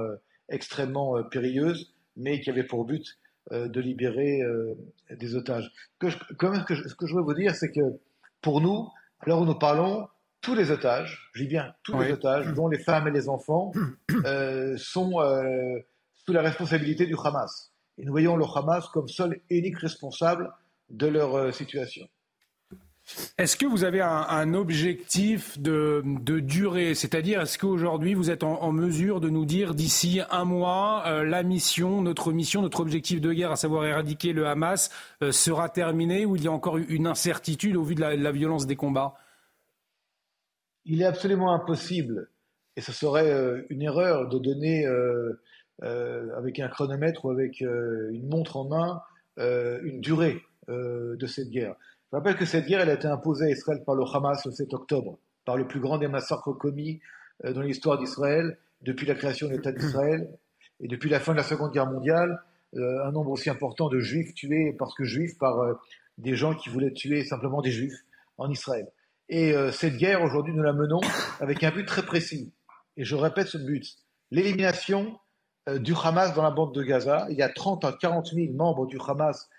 extrêmement 0.50 1.24
périlleuse 1.24 1.94
mais 2.18 2.42
qui 2.42 2.50
avait 2.50 2.66
pour 2.66 2.84
but 2.84 3.18
de 3.52 3.80
libérer 3.80 4.42
euh, 4.42 4.74
des 5.12 5.36
otages. 5.36 5.72
Que 6.00 6.08
quand 6.38 6.52
même, 6.52 6.66
ce 6.68 6.96
que 6.96 7.06
je 7.06 7.16
veux 7.16 7.22
vous 7.22 7.34
dire, 7.34 7.54
c'est 7.56 7.72
que 7.72 8.00
pour 8.42 8.62
nous, 8.62 8.90
à 9.20 9.28
l'heure 9.28 9.40
où 9.40 9.46
nous 9.46 9.58
parlons, 9.58 10.08
tous 10.42 10.56
les 10.56 10.72
otages, 10.72 11.30
je 11.34 11.44
dis 11.44 11.48
bien 11.48 11.74
tous 11.84 12.00
les 12.00 12.12
otages, 12.12 12.54
dont 12.54 12.68
les 12.68 12.80
femmes 12.80 13.08
et 13.08 13.12
les 13.12 13.30
enfants, 13.30 13.72
euh, 14.26 14.76
sont 14.78 15.14
sous 16.14 16.34
la 16.34 16.42
responsabilité 16.42 17.06
du 17.06 17.16
Hamas. 17.24 17.72
Et 17.98 18.06
nous 18.06 18.12
voyons 18.12 18.36
le 18.36 18.46
Hamas 18.46 18.88
comme 18.90 19.08
seul 19.08 19.40
et 19.50 19.58
unique 19.58 19.80
responsable 19.80 20.52
de 20.90 21.08
leur 21.08 21.54
situation. 21.54 22.08
Est-ce 23.38 23.56
que 23.56 23.68
vous 23.68 23.84
avez 23.84 24.02
un, 24.02 24.54
objectif 24.56 25.60
de, 25.60 26.02
durée? 26.40 26.96
C'est-à-dire, 26.96 27.42
est-ce 27.42 27.60
qu'aujourd'hui, 27.60 28.16
vous 28.16 28.32
êtes 28.32 28.44
en, 28.44 28.72
mesure 28.72 29.22
de 29.22 29.30
nous 29.30 29.46
dire 29.46 29.76
d'ici 29.76 30.22
un 30.32 30.44
mois, 30.44 31.04
euh, 31.06 31.24
la 31.24 31.44
mission, 31.44 32.02
notre 32.02 32.32
mission, 32.32 32.62
notre 32.64 32.80
objectif 32.80 33.22
de 33.22 33.32
guerre, 33.32 33.52
à 33.52 33.58
savoir 33.58 33.86
éradiquer 33.86 34.34
le 34.34 34.48
Hamas, 34.48 34.90
euh, 35.22 35.32
sera 35.32 35.70
terminé 35.70 36.26
ou 36.26 36.36
il 36.36 36.44
y 36.44 36.48
a 36.48 36.52
encore 36.52 36.78
une 36.78 37.06
incertitude 37.06 37.76
au 37.76 37.84
vu 37.84 37.94
de 37.94 38.02
la, 38.02 38.32
violence 38.32 38.66
des 38.66 38.76
combats? 38.76 39.14
Il 40.86 41.02
est 41.02 41.06
absolument 41.06 41.54
impossible, 41.54 42.30
et 42.76 42.82
ce 42.82 42.92
serait 42.92 43.32
euh, 43.32 43.62
une 43.70 43.84
erreur 43.84 44.30
de 44.30 44.40
donner, 44.40 44.88
avec 45.82 46.60
un 46.60 46.70
chronomètre 46.70 47.26
ou 47.26 47.30
avec 47.30 47.62
une 47.62 48.28
montre 48.28 48.58
en 48.58 48.68
main, 48.68 49.02
une 49.38 50.02
durée 50.02 50.42
de 50.68 51.28
cette 51.28 51.50
guerre. 51.50 51.76
Je 52.16 52.18
rappelle 52.18 52.38
que 52.38 52.46
cette 52.46 52.66
guerre 52.66 52.80
elle 52.80 52.92
a 52.92 52.94
été 52.94 53.10
imposée 53.10 53.48
à 53.48 53.50
Israël 53.50 53.84
par 53.86 53.94
le 53.94 54.06
Hamas 54.06 54.46
le 54.46 54.52
7 54.54 54.74
octobre, 54.74 55.20
par 55.44 55.58
le 55.58 55.68
plus 55.68 55.82
grand 55.82 55.98
des 55.98 56.08
massacres 56.08 56.54
commis 56.54 57.02
euh, 57.44 57.52
dans 57.52 57.60
l'histoire 57.60 57.98
d'Israël 57.98 58.58
depuis 58.80 59.06
la 59.06 59.16
création 59.16 59.50
de 59.50 59.52
l'État 59.52 59.74
d'Israël 59.74 60.30
et 60.80 60.88
depuis 60.88 61.10
la 61.10 61.20
fin 61.20 61.34
de 61.34 61.38
la 61.38 61.44
Seconde 61.44 61.74
Guerre 61.74 61.92
mondiale. 61.92 62.42
Euh, 62.76 63.04
un 63.04 63.12
nombre 63.12 63.32
aussi 63.32 63.50
important 63.50 63.90
de 63.90 64.00
juifs 64.00 64.34
tués 64.34 64.74
parce 64.80 64.96
que 64.96 65.04
juifs 65.04 65.38
par 65.38 65.60
euh, 65.60 65.74
des 66.18 66.38
gens 66.38 66.56
qui 66.56 66.70
voulaient 66.70 66.94
tuer 66.94 67.26
simplement 67.26 67.62
des 67.62 67.72
juifs 67.72 68.06
en 68.38 68.50
Israël. 68.50 68.88
Et 69.28 69.54
cette 69.74 69.98
guerre, 69.98 70.24
aujourd'hui, 70.24 70.54
nous 70.54 70.64
la 70.64 70.72
menons 70.72 71.02
avec 71.42 71.64
un 71.64 71.72
but 71.72 71.86
très 71.86 72.04
précis. 72.04 72.54
Et 72.96 73.04
je 73.04 73.16
répète 73.16 73.48
ce 73.48 73.58
but 73.58 73.84
l'élimination 74.32 75.20
du 75.68 75.94
Hamas 76.02 76.34
dans 76.34 76.44
la 76.44 76.52
bande 76.52 76.74
de 76.74 76.84
Gaza. 76.84 77.28
Il 77.30 77.36
y 77.36 77.42
a 77.42 77.50
30 77.50 77.84
à 77.84 77.92
40 77.92 78.28
000 78.28 78.54
membres 78.54 78.86
du 78.86 78.98
Hamas 79.06 79.50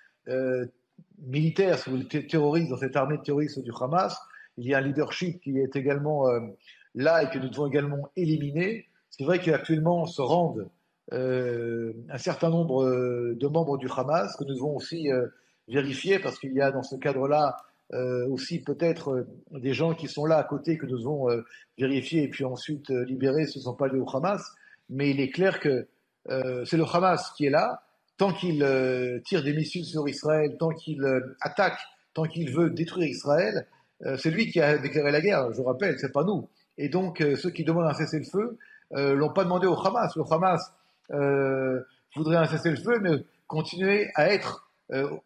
militaires, 1.21 1.79
si 1.79 1.91
vous 1.91 2.03
terroristes 2.03 2.71
dans 2.71 2.79
cette 2.79 2.97
armée 2.97 3.19
terroriste 3.23 3.61
du 3.61 3.71
Hamas. 3.79 4.17
Il 4.59 4.67
y 4.67 4.75
a 4.75 4.79
un 4.79 4.81
leadership 4.81 5.41
qui 5.41 5.59
est 5.59 5.77
également 5.77 6.29
euh, 6.29 6.41
là 6.95 7.23
et 7.23 7.31
que 7.31 7.39
nous 7.39 7.49
devons 7.49 7.67
également 7.67 8.11
éliminer. 8.17 8.87
C'est 9.11 9.25
vrai 9.25 9.39
qu'actuellement 9.39 10.07
se 10.07 10.23
rendent 10.23 10.69
euh, 11.13 11.93
un 12.11 12.19
certain 12.19 12.51
nombre 12.51 12.85
euh, 12.85 13.37
de 13.39 13.47
membres 13.47 13.79
du 13.79 13.89
Hamas 13.95 14.35
que 14.37 14.45
nous 14.45 14.55
devons 14.55 14.77
aussi 14.77 15.09
vérifier 15.69 16.19
parce 16.19 16.39
qu'il 16.39 16.53
y 16.53 16.61
a 16.61 16.71
dans 16.71 16.83
ce 16.83 16.97
cadre-là 16.97 17.57
aussi 18.29 18.61
peut-être 18.63 19.29
des 19.53 19.73
gens 19.73 19.95
qui 19.95 20.09
sont 20.09 20.27
là 20.27 20.39
à 20.39 20.43
côté 20.43 20.77
que 20.77 20.87
nous 20.87 20.99
devons 20.99 21.29
vérifier 21.79 22.25
et 22.25 22.29
puis 22.29 22.45
ensuite 22.45 22.89
libérer. 22.89 23.47
Ce 23.47 23.61
ne 23.61 23.63
sont 23.63 23.75
pas 23.75 23.87
les 23.87 24.01
au 24.01 24.09
Hamas, 24.13 24.43
mais 24.91 25.11
il 25.11 25.21
est 25.21 25.31
clair 25.31 25.61
que 25.61 25.87
c'est 26.29 26.77
le 26.77 26.85
Hamas 26.85 27.31
qui 27.37 27.47
est 27.47 27.51
là 27.51 27.86
tant 28.17 28.33
qu'il 28.33 28.63
euh, 28.63 29.21
tire 29.25 29.43
des 29.43 29.53
missiles 29.53 29.85
sur 29.85 30.09
Israël, 30.09 30.57
tant 30.59 30.71
qu'il 30.71 31.03
euh, 31.03 31.37
attaque, 31.41 31.79
tant 32.15 32.25
qu'il 32.25 32.51
veut 32.51 32.71
détruire 32.71 33.09
Israël, 33.09 33.67
euh, 34.05 34.17
c'est 34.17 34.31
lui 34.31 34.51
qui 34.51 34.61
a 34.61 34.79
déclaré 34.79 35.11
la 35.11 35.21
guerre, 35.21 35.53
je 35.53 35.63
rappelle, 35.63 35.99
c'est 35.99 36.13
pas 36.13 36.25
nous. 36.25 36.49
Et 36.79 36.89
donc 36.89 37.25
ceux 37.39 37.51
qui 37.51 37.65
demandent 37.65 37.87
un 37.87 37.95
cessez-le-feu 37.95 38.59
l'ont 38.91 39.33
pas 39.33 39.45
demandé 39.45 39.67
au 39.67 39.75
Hamas. 39.75 40.15
Le 40.15 40.25
Hamas 40.31 40.75
voudrait 42.15 42.37
un 42.37 42.45
cessez-le-feu, 42.45 42.99
mais 43.01 43.25
continuer 43.47 44.11
à 44.15 44.29
être 44.29 44.69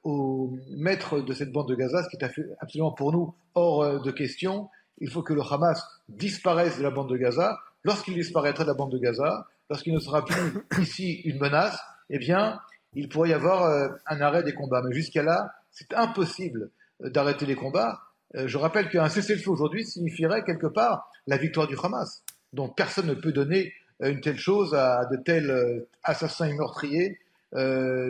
au 0.04 0.56
maître 0.76 1.18
de 1.18 1.32
cette 1.32 1.50
bande 1.50 1.68
de 1.68 1.74
Gaza, 1.74 2.04
ce 2.04 2.08
qui 2.08 2.22
est 2.22 2.54
absolument 2.60 2.92
pour 2.92 3.10
nous 3.10 3.34
hors 3.56 4.00
de 4.00 4.10
question. 4.12 4.68
Il 5.00 5.10
faut 5.10 5.24
que 5.24 5.34
le 5.34 5.42
Hamas 5.42 5.84
disparaisse 6.08 6.78
de 6.78 6.84
la 6.84 6.90
bande 6.90 7.10
de 7.10 7.16
Gaza. 7.16 7.58
Lorsqu'il 7.82 8.14
disparaîtra 8.14 8.62
de 8.62 8.68
la 8.68 8.74
bande 8.74 8.92
de 8.92 8.98
Gaza, 8.98 9.48
lorsqu'il 9.68 9.92
ne 9.92 9.98
sera 9.98 10.24
plus 10.24 10.64
ici 10.80 11.14
une 11.24 11.40
menace, 11.40 11.80
eh 12.10 12.18
bien, 12.18 12.60
il 12.94 13.08
pourrait 13.08 13.30
y 13.30 13.32
avoir 13.32 13.64
euh, 13.64 13.88
un 14.06 14.20
arrêt 14.20 14.42
des 14.42 14.54
combats. 14.54 14.82
Mais 14.82 14.94
jusqu'à 14.94 15.22
là, 15.22 15.52
c'est 15.70 15.92
impossible 15.94 16.70
euh, 17.02 17.10
d'arrêter 17.10 17.46
les 17.46 17.54
combats. 17.54 18.00
Euh, 18.36 18.46
je 18.46 18.58
rappelle 18.58 18.88
qu'un 18.88 19.08
cessez-le-feu 19.08 19.50
aujourd'hui 19.50 19.84
signifierait 19.84 20.44
quelque 20.44 20.66
part 20.66 21.10
la 21.26 21.36
victoire 21.36 21.66
du 21.66 21.76
Hamas. 21.82 22.22
Donc 22.52 22.76
personne 22.76 23.06
ne 23.06 23.14
peut 23.14 23.32
donner 23.32 23.72
une 24.00 24.20
telle 24.20 24.38
chose 24.38 24.74
à 24.74 25.04
de 25.04 25.16
tels 25.16 25.86
assassins 26.02 26.46
et 26.46 26.54
meurtriers 26.54 27.18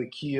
qui 0.09 0.39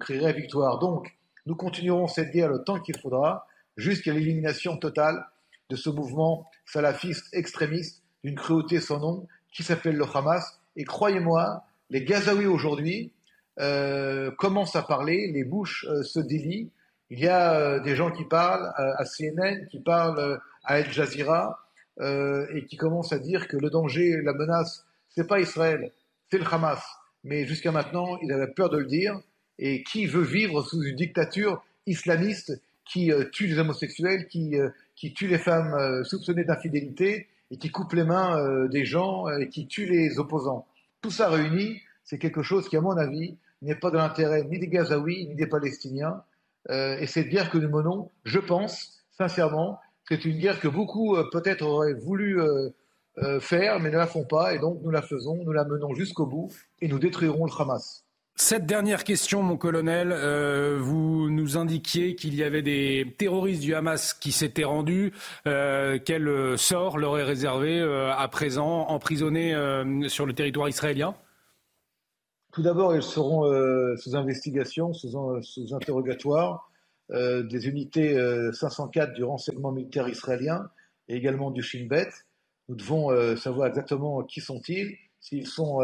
créeraient 0.00 0.32
victoire. 0.32 0.78
Donc 0.78 1.14
nous 1.44 1.54
continuerons 1.54 2.08
cette 2.08 2.30
guerre 2.30 2.48
le 2.48 2.64
temps 2.64 2.80
qu'il 2.80 2.98
faudra 2.98 3.46
jusqu'à 3.76 4.14
l'élimination 4.14 4.78
totale 4.78 5.26
de 5.68 5.76
ce 5.76 5.90
mouvement 5.90 6.50
salafiste 6.64 7.26
extrémiste 7.34 8.02
d'une 8.24 8.34
cruauté 8.34 8.80
sans 8.80 8.98
nom 8.98 9.26
qui 9.52 9.62
s'appelle 9.62 9.96
le 9.96 10.04
Hamas. 10.04 10.58
Et 10.74 10.84
croyez-moi, 10.84 11.64
les 11.90 12.02
Gazaouis 12.02 12.46
aujourd'hui 12.46 13.12
euh, 13.60 14.30
commencent 14.30 14.76
à 14.76 14.82
parler, 14.82 15.32
les 15.32 15.42
bouches 15.42 15.84
euh, 15.88 16.02
se 16.02 16.20
délient. 16.20 16.70
Il 17.10 17.18
y 17.18 17.26
a 17.26 17.54
euh, 17.54 17.80
des 17.80 17.96
gens 17.96 18.10
qui 18.12 18.24
parlent 18.24 18.72
à 18.76 19.04
CNN, 19.04 19.66
qui 19.66 19.80
parlent 19.80 20.38
à 20.64 20.74
Al 20.74 20.92
Jazeera 20.92 21.58
et 22.00 22.64
qui 22.66 22.76
commencent 22.76 23.12
à 23.12 23.18
dire 23.18 23.48
que 23.48 23.56
le 23.56 23.70
danger, 23.70 24.20
la 24.22 24.32
menace, 24.32 24.86
c'est 25.08 25.26
pas 25.26 25.40
Israël, 25.40 25.90
c'est 26.30 26.38
le 26.38 26.44
Hamas. 26.44 26.80
Mais 27.24 27.44
jusqu'à 27.44 27.72
maintenant, 27.72 28.18
ils 28.22 28.30
avaient 28.30 28.52
peur 28.52 28.70
de 28.70 28.78
le 28.78 28.84
dire. 28.84 29.18
Et 29.58 29.82
qui 29.82 30.06
veut 30.06 30.22
vivre 30.22 30.62
sous 30.62 30.80
une 30.84 30.94
dictature 30.94 31.60
islamiste 31.86 32.62
qui 32.84 33.10
tue 33.32 33.48
les 33.48 33.58
homosexuels, 33.58 34.28
qui, 34.28 34.54
qui 34.94 35.12
tue 35.12 35.26
les 35.26 35.38
femmes 35.38 36.04
soupçonnées 36.04 36.44
d'infidélité 36.44 37.26
et 37.50 37.56
qui 37.56 37.70
coupe 37.72 37.94
les 37.94 38.04
mains 38.04 38.68
des 38.68 38.84
gens 38.84 39.28
et 39.30 39.48
qui 39.48 39.66
tue 39.66 39.86
les 39.86 40.20
opposants? 40.20 40.68
Tout 41.02 41.10
ça 41.10 41.28
réuni, 41.28 41.80
c'est 42.04 42.18
quelque 42.18 42.42
chose 42.42 42.68
qui, 42.68 42.76
à 42.76 42.80
mon 42.80 42.96
avis, 42.96 43.36
n'est 43.62 43.74
pas 43.74 43.90
de 43.90 43.96
l'intérêt 43.96 44.44
ni 44.44 44.58
des 44.58 44.68
Gazaouis 44.68 45.26
ni 45.26 45.34
des 45.34 45.46
Palestiniens. 45.46 46.22
Euh, 46.70 46.98
et 46.98 47.06
cette 47.06 47.28
guerre 47.28 47.50
que 47.50 47.58
nous 47.58 47.68
menons, 47.68 48.10
je 48.24 48.38
pense, 48.38 49.00
sincèrement, 49.10 49.80
c'est 50.08 50.24
une 50.24 50.38
guerre 50.38 50.60
que 50.60 50.68
beaucoup 50.68 51.16
euh, 51.16 51.24
peut-être 51.32 51.62
auraient 51.62 51.94
voulu 51.94 52.40
euh, 52.40 52.70
faire, 53.40 53.80
mais 53.80 53.90
ne 53.90 53.96
la 53.96 54.06
font 54.06 54.24
pas. 54.24 54.54
Et 54.54 54.58
donc 54.58 54.80
nous 54.82 54.90
la 54.90 55.02
faisons, 55.02 55.42
nous 55.44 55.52
la 55.52 55.64
menons 55.64 55.94
jusqu'au 55.94 56.26
bout 56.26 56.50
et 56.80 56.88
nous 56.88 56.98
détruirons 56.98 57.46
le 57.46 57.52
Hamas. 57.58 58.04
Cette 58.36 58.66
dernière 58.66 59.02
question, 59.02 59.42
mon 59.42 59.56
colonel, 59.56 60.14
vous 60.78 61.28
nous 61.28 61.56
indiquiez 61.56 62.14
qu'il 62.14 62.36
y 62.36 62.44
avait 62.44 62.62
des 62.62 63.12
terroristes 63.18 63.62
du 63.62 63.74
Hamas 63.74 64.14
qui 64.14 64.30
s'étaient 64.30 64.62
rendus. 64.62 65.12
quel 65.42 66.56
sort 66.56 66.98
leur 66.98 67.18
est 67.18 67.24
réservé 67.24 67.82
à 67.82 68.28
présent, 68.28 68.86
emprisonnés 68.86 69.56
sur 70.06 70.24
le 70.24 70.34
territoire 70.34 70.68
israélien? 70.68 71.16
Tout 72.58 72.64
d'abord, 72.64 72.96
ils 72.96 73.04
seront 73.04 73.44
euh, 73.46 73.96
sous 73.98 74.16
investigation, 74.16 74.92
sous, 74.92 75.14
interrogatoire 75.72 76.72
euh, 77.12 77.44
des 77.44 77.68
unités 77.68 78.18
504 78.52 79.10
euh, 79.10 79.14
du 79.14 79.22
renseignement 79.22 79.70
militaire 79.70 80.08
israélien 80.08 80.68
et 81.06 81.14
également 81.14 81.52
du 81.52 81.62
Shin 81.62 81.86
Bet. 81.86 82.08
Nous 82.68 82.74
devons 82.74 83.36
savoir 83.36 83.68
exactement 83.68 84.24
qui 84.24 84.40
sont-ils, 84.40 84.96
s'ils 85.20 85.46
sont 85.46 85.78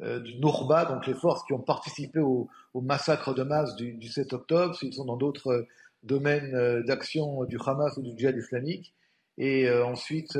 du 0.00 0.40
Nourba, 0.40 0.86
donc 0.86 1.06
les 1.06 1.14
forces 1.14 1.44
qui 1.44 1.52
ont 1.52 1.60
participé 1.60 2.18
au, 2.18 2.48
massacre 2.74 3.34
de 3.34 3.42
masse 3.42 3.76
du 3.76 4.08
7 4.08 4.32
octobre, 4.32 4.74
s'ils 4.74 4.94
sont 4.94 5.04
dans 5.04 5.16
d'autres 5.18 5.66
domaines 6.02 6.82
d'action 6.82 7.44
du 7.44 7.58
Hamas 7.64 7.96
ou 7.96 8.02
du 8.02 8.18
djihad 8.18 8.36
islamique, 8.36 8.92
et 9.36 9.70
ensuite 9.70 10.36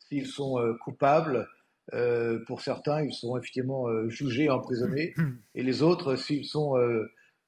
s'ils 0.00 0.26
sont 0.26 0.58
coupables, 0.84 1.48
pour 2.46 2.60
certains, 2.60 3.02
ils 3.02 3.12
seront 3.12 3.36
effectivement 3.36 3.86
jugés, 4.08 4.48
emprisonnés, 4.50 5.14
et 5.54 5.62
les 5.62 5.82
autres, 5.82 6.16
s'ils 6.16 6.46
sont 6.46 6.76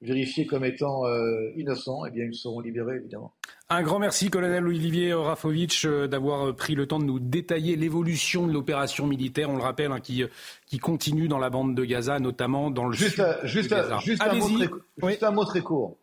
vérifiés 0.02 0.46
comme 0.46 0.64
étant 0.64 1.06
euh, 1.06 1.50
innocents, 1.56 2.04
eh 2.06 2.10
bien, 2.10 2.24
ils 2.24 2.34
seront 2.34 2.60
libérés, 2.60 2.96
évidemment. 2.96 3.32
Un 3.68 3.82
grand 3.82 3.98
merci, 3.98 4.30
colonel 4.30 4.66
Olivier 4.66 5.14
Rafovitch, 5.14 5.86
euh, 5.86 6.06
d'avoir 6.06 6.54
pris 6.54 6.74
le 6.74 6.86
temps 6.86 6.98
de 6.98 7.04
nous 7.04 7.18
détailler 7.18 7.76
l'évolution 7.76 8.46
de 8.46 8.52
l'opération 8.52 9.06
militaire, 9.06 9.50
on 9.50 9.56
le 9.56 9.62
rappelle, 9.62 9.92
hein, 9.92 10.00
qui, 10.00 10.24
qui 10.66 10.78
continue 10.78 11.28
dans 11.28 11.38
la 11.38 11.50
bande 11.50 11.74
de 11.74 11.84
Gaza, 11.84 12.18
notamment 12.18 12.70
dans 12.70 12.86
le 12.86 12.92
juste 12.92 13.16
sud 13.16 13.24
juste, 13.44 13.74
Juste, 14.04 14.22
un 14.22 14.34
mot, 14.34 14.48
très, 14.48 14.68
juste 15.08 15.22
un 15.22 15.30
mot 15.30 15.44
très 15.44 15.62
court. 15.62 15.98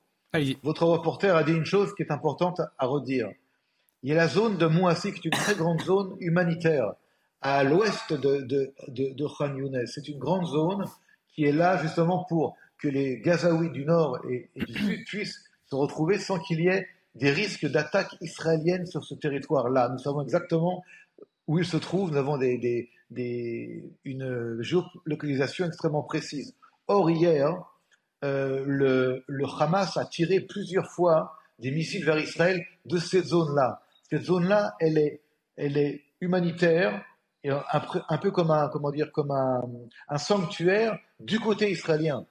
Votre 0.63 0.85
reporter 0.85 1.35
a 1.35 1.43
dit 1.43 1.53
une 1.53 1.65
chose 1.65 1.93
qui 1.95 2.01
est 2.01 2.11
importante 2.11 2.59
à 2.77 2.85
redire. 2.87 3.29
Il 4.01 4.09
y 4.09 4.11
a 4.11 4.15
la 4.15 4.27
zone 4.27 4.57
de 4.57 4.65
Mouassi, 4.65 5.13
qui 5.13 5.19
est 5.19 5.25
une 5.25 5.31
très 5.31 5.55
grande 5.55 5.81
zone 5.81 6.15
humanitaire, 6.19 6.93
à 7.43 7.63
l'ouest 7.63 8.13
de, 8.13 8.41
de, 8.41 8.73
de, 8.87 9.27
Khan 9.27 9.55
Younes. 9.55 9.85
C'est 9.85 10.07
une 10.07 10.17
grande 10.17 10.47
zone 10.47 10.85
qui 11.33 11.43
est 11.43 11.51
là 11.51 11.77
justement 11.77 12.23
pour 12.23 12.55
que 12.79 12.87
les 12.87 13.19
Gazaouis 13.19 13.69
du 13.69 13.85
nord 13.85 14.19
et, 14.29 14.49
du 14.55 14.73
sud 14.73 15.05
puissent 15.05 15.43
se 15.65 15.75
retrouver 15.75 16.17
sans 16.17 16.39
qu'il 16.39 16.61
y 16.61 16.67
ait 16.67 16.87
des 17.15 17.31
risques 17.31 17.65
d'attaque 17.65 18.15
israélienne 18.21 18.85
sur 18.85 19.03
ce 19.03 19.13
territoire-là. 19.13 19.89
Nous 19.89 19.99
savons 19.99 20.21
exactement 20.23 20.83
où 21.47 21.59
ils 21.59 21.65
se 21.65 21.77
trouvent, 21.77 22.11
nous 22.11 22.17
avons 22.17 22.37
des, 22.37 22.89
une 24.05 24.57
géolocalisation 24.61 25.65
extrêmement 25.65 26.03
précise. 26.03 26.55
Or, 26.87 27.11
hier, 27.11 27.53
euh, 28.23 28.63
le, 28.65 29.23
le, 29.27 29.45
Hamas 29.59 29.97
a 29.97 30.05
tiré 30.05 30.39
plusieurs 30.39 30.89
fois 30.89 31.37
des 31.59 31.71
missiles 31.71 32.05
vers 32.05 32.17
Israël 32.17 32.65
de 32.85 32.97
cette 32.97 33.25
zone-là. 33.25 33.81
Cette 34.09 34.23
zone-là, 34.23 34.75
elle 34.79 34.97
est, 34.97 35.21
elle 35.57 35.77
est 35.77 36.03
humanitaire, 36.21 37.03
et 37.43 37.51
un, 37.51 38.17
peu 38.17 38.31
comme 38.31 38.51
un, 38.51 38.69
comment 38.69 38.91
dire, 38.91 39.11
comme 39.11 39.31
un 39.31 40.17
sanctuaire 40.17 40.97
du 41.19 41.39
côté 41.39 41.69
israélien 41.71 42.25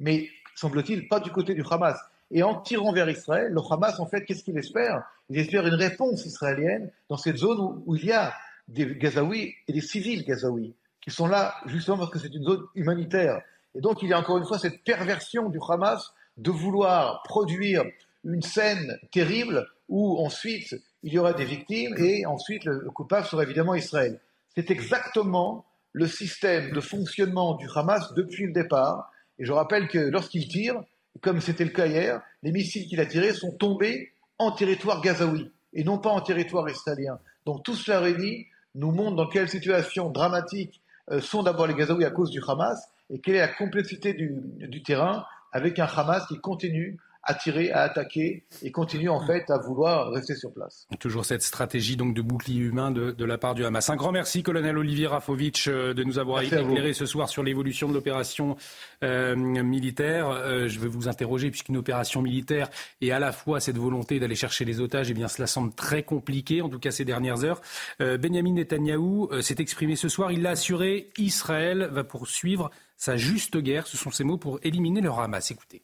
mais 0.00 0.28
semble-t-il 0.54 1.08
pas 1.08 1.20
du 1.20 1.30
côté 1.30 1.54
du 1.54 1.62
Hamas. 1.70 1.98
Et 2.30 2.42
en 2.42 2.60
tirant 2.60 2.92
vers 2.92 3.08
Israël, 3.08 3.52
le 3.52 3.60
Hamas, 3.70 4.00
en 4.00 4.06
fait, 4.06 4.24
qu'est-ce 4.24 4.42
qu'il 4.42 4.58
espère? 4.58 5.02
Il 5.30 5.38
espère 5.38 5.66
une 5.66 5.74
réponse 5.74 6.26
israélienne 6.26 6.90
dans 7.08 7.16
cette 7.16 7.36
zone 7.36 7.82
où, 7.86 7.94
il 7.96 8.06
y 8.06 8.12
a 8.12 8.34
des 8.68 8.96
Gazaouis 8.96 9.54
et 9.68 9.72
des 9.72 9.80
civils 9.80 10.24
Gazaouis 10.24 10.74
qui 11.00 11.12
sont 11.12 11.28
là 11.28 11.54
justement 11.66 11.98
parce 11.98 12.10
que 12.10 12.18
c'est 12.18 12.34
une 12.34 12.42
zone 12.42 12.64
humanitaire. 12.74 13.40
Et 13.76 13.80
donc 13.80 14.02
il 14.02 14.08
y 14.08 14.12
a 14.12 14.18
encore 14.18 14.38
une 14.38 14.44
fois 14.44 14.58
cette 14.58 14.82
perversion 14.82 15.48
du 15.48 15.60
Hamas 15.68 16.12
de 16.36 16.50
vouloir 16.50 17.22
produire 17.22 17.84
une 18.24 18.42
scène 18.42 18.98
terrible 19.12 19.68
où 19.88 20.18
ensuite 20.18 20.74
il 21.04 21.12
y 21.12 21.18
aura 21.20 21.32
des 21.32 21.44
victimes 21.44 21.94
et 21.96 22.26
ensuite 22.26 22.64
le 22.64 22.90
coupable 22.90 23.24
sera 23.24 23.44
évidemment 23.44 23.76
Israël. 23.76 24.18
C'est 24.56 24.70
exactement 24.70 25.66
le 25.92 26.06
système 26.06 26.72
de 26.72 26.80
fonctionnement 26.80 27.54
du 27.56 27.68
Hamas 27.74 28.14
depuis 28.14 28.46
le 28.46 28.52
départ. 28.52 29.10
Et 29.38 29.44
je 29.44 29.52
rappelle 29.52 29.88
que 29.88 29.98
lorsqu'il 29.98 30.48
tire, 30.48 30.80
comme 31.20 31.40
c'était 31.40 31.64
le 31.64 31.70
cas 31.70 31.86
hier, 31.86 32.22
les 32.42 32.52
missiles 32.52 32.86
qu'il 32.86 33.00
a 33.00 33.06
tirés 33.06 33.34
sont 33.34 33.52
tombés 33.52 34.12
en 34.38 34.52
territoire 34.52 35.00
gazaoui 35.02 35.50
et 35.72 35.84
non 35.84 35.98
pas 35.98 36.10
en 36.10 36.20
territoire 36.20 36.68
israélien. 36.68 37.18
Donc 37.44 37.64
tout 37.64 37.74
cela 37.74 38.00
réuni 38.00 38.46
nous 38.74 38.92
montre 38.92 39.16
dans 39.16 39.28
quelle 39.28 39.48
situation 39.48 40.10
dramatique 40.10 40.82
euh, 41.10 41.20
sont 41.20 41.42
d'abord 41.42 41.66
les 41.66 41.74
Gazaouis 41.74 42.04
à 42.04 42.10
cause 42.10 42.30
du 42.30 42.40
Hamas 42.46 42.90
et 43.10 43.20
quelle 43.20 43.36
est 43.36 43.40
la 43.40 43.48
complexité 43.48 44.12
du, 44.12 44.34
du 44.56 44.82
terrain 44.82 45.24
avec 45.52 45.78
un 45.78 45.86
Hamas 45.86 46.26
qui 46.26 46.40
continue 46.40 46.98
à 47.26 47.34
tirer, 47.34 47.70
à 47.72 47.82
attaquer 47.82 48.44
et 48.62 48.70
continue 48.70 49.08
en 49.08 49.24
fait 49.26 49.50
à 49.50 49.58
vouloir 49.58 50.10
rester 50.12 50.34
sur 50.36 50.52
place. 50.52 50.86
Toujours 51.00 51.24
cette 51.24 51.42
stratégie 51.42 51.96
donc 51.96 52.14
de 52.14 52.22
bouclier 52.22 52.60
humain 52.60 52.90
de, 52.90 53.24
la 53.24 53.38
part 53.38 53.54
du 53.54 53.64
Hamas. 53.64 53.90
Un 53.90 53.96
grand 53.96 54.12
merci, 54.12 54.42
colonel 54.42 54.78
Olivier 54.78 55.08
Rafovitch, 55.08 55.66
euh, 55.66 55.92
de 55.92 56.04
nous 56.04 56.18
avoir 56.18 56.42
éclairé 56.42 56.92
ce 56.92 57.04
soir 57.04 57.28
sur 57.28 57.42
l'évolution 57.42 57.88
de 57.88 57.94
l'opération 57.94 58.56
euh, 59.02 59.34
militaire. 59.34 60.30
Euh, 60.30 60.68
je 60.68 60.78
vais 60.78 60.86
vous 60.86 61.08
interroger 61.08 61.50
puisqu'une 61.50 61.76
opération 61.76 62.22
militaire 62.22 62.70
et 63.00 63.10
à 63.10 63.18
la 63.18 63.32
fois 63.32 63.58
cette 63.58 63.78
volonté 63.78 64.20
d'aller 64.20 64.36
chercher 64.36 64.64
les 64.64 64.80
otages, 64.80 65.10
eh 65.10 65.14
bien 65.14 65.28
cela 65.28 65.48
semble 65.48 65.74
très 65.74 66.04
compliqué, 66.04 66.62
en 66.62 66.68
tout 66.68 66.78
cas 66.78 66.92
ces 66.92 67.04
dernières 67.04 67.44
heures. 67.44 67.60
Benjamin 67.98 68.52
Netanyahou 68.52 69.30
s'est 69.40 69.56
exprimé 69.58 69.96
ce 69.96 70.08
soir. 70.08 70.30
Il 70.30 70.42
l'a 70.42 70.50
assuré, 70.50 71.10
Israël 71.18 71.88
va 71.90 72.04
poursuivre 72.04 72.70
sa 72.96 73.16
juste 73.16 73.56
guerre. 73.56 73.86
Ce 73.86 73.96
sont 73.96 74.10
ses 74.10 74.24
mots 74.24 74.38
pour 74.38 74.60
éliminer 74.62 75.00
le 75.00 75.10
Hamas. 75.10 75.50
Écoutez. 75.50 75.82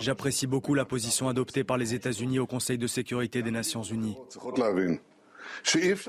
J'apprécie 0.00 0.46
beaucoup 0.46 0.74
la 0.74 0.84
position 0.84 1.28
adoptée 1.28 1.62
par 1.64 1.78
les 1.78 1.94
États-Unis 1.94 2.38
au 2.38 2.46
Conseil 2.46 2.78
de 2.78 2.86
sécurité 2.86 3.42
des 3.42 3.50
Nations 3.52 3.82
Unies. 3.82 4.16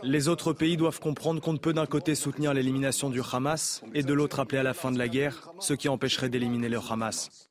Les 0.04 0.28
autres 0.28 0.54
pays 0.54 0.78
doivent 0.78 1.00
comprendre 1.00 1.42
qu'on 1.42 1.54
ne 1.54 1.58
peut 1.60 1.74
d'un 1.74 1.86
côté 1.86 2.16
soutenir 2.16 2.54
l'élimination 2.54 3.10
du 3.10 3.22
Hamas 3.32 3.84
et 3.94 4.04
de 4.04 4.14
l'autre 4.14 4.40
appeler 4.40 4.60
à 4.60 4.64
la 4.64 4.74
fin 4.74 4.92
de 4.92 4.98
la 4.98 5.08
guerre, 5.08 5.52
ce 5.60 5.74
qui 5.74 5.90
empêcherait 5.90 6.30
d'éliminer 6.30 6.70
le 6.70 6.80
Hamas. 6.80 7.50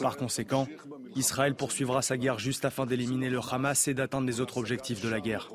Par 0.00 0.16
conséquent, 0.16 0.66
Israël 1.14 1.54
poursuivra 1.54 2.02
sa 2.02 2.16
guerre 2.16 2.38
juste 2.38 2.64
afin 2.64 2.86
d'éliminer 2.86 3.30
le 3.30 3.40
Hamas 3.40 3.88
et 3.88 3.94
d'atteindre 3.94 4.26
les 4.26 4.40
autres 4.40 4.58
objectifs 4.58 5.02
de 5.02 5.08
la 5.08 5.20
guerre. 5.20 5.50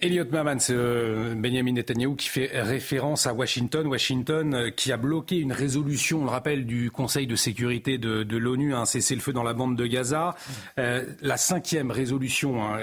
Elliot 0.00 0.26
Maman, 0.30 0.60
c'est 0.60 0.74
euh, 0.76 1.34
Benjamin 1.34 1.72
Netanyahu 1.72 2.14
qui 2.14 2.28
fait 2.28 2.50
référence 2.54 3.26
à 3.26 3.34
Washington. 3.34 3.84
Washington 3.88 4.54
euh, 4.54 4.70
qui 4.70 4.92
a 4.92 4.96
bloqué 4.96 5.38
une 5.38 5.50
résolution, 5.50 6.20
on 6.20 6.24
le 6.24 6.30
rappelle, 6.30 6.66
du 6.66 6.92
Conseil 6.92 7.26
de 7.26 7.34
sécurité 7.34 7.98
de, 7.98 8.36
l'ONU, 8.36 8.76
un 8.76 8.84
cessez-le-feu 8.84 9.32
dans 9.32 9.42
la 9.42 9.54
bande 9.54 9.74
de 9.74 9.86
Gaza. 9.86 10.36
Euh, 10.78 11.04
la 11.20 11.36
cinquième 11.36 11.90
résolution, 11.90 12.62
hein, 12.62 12.78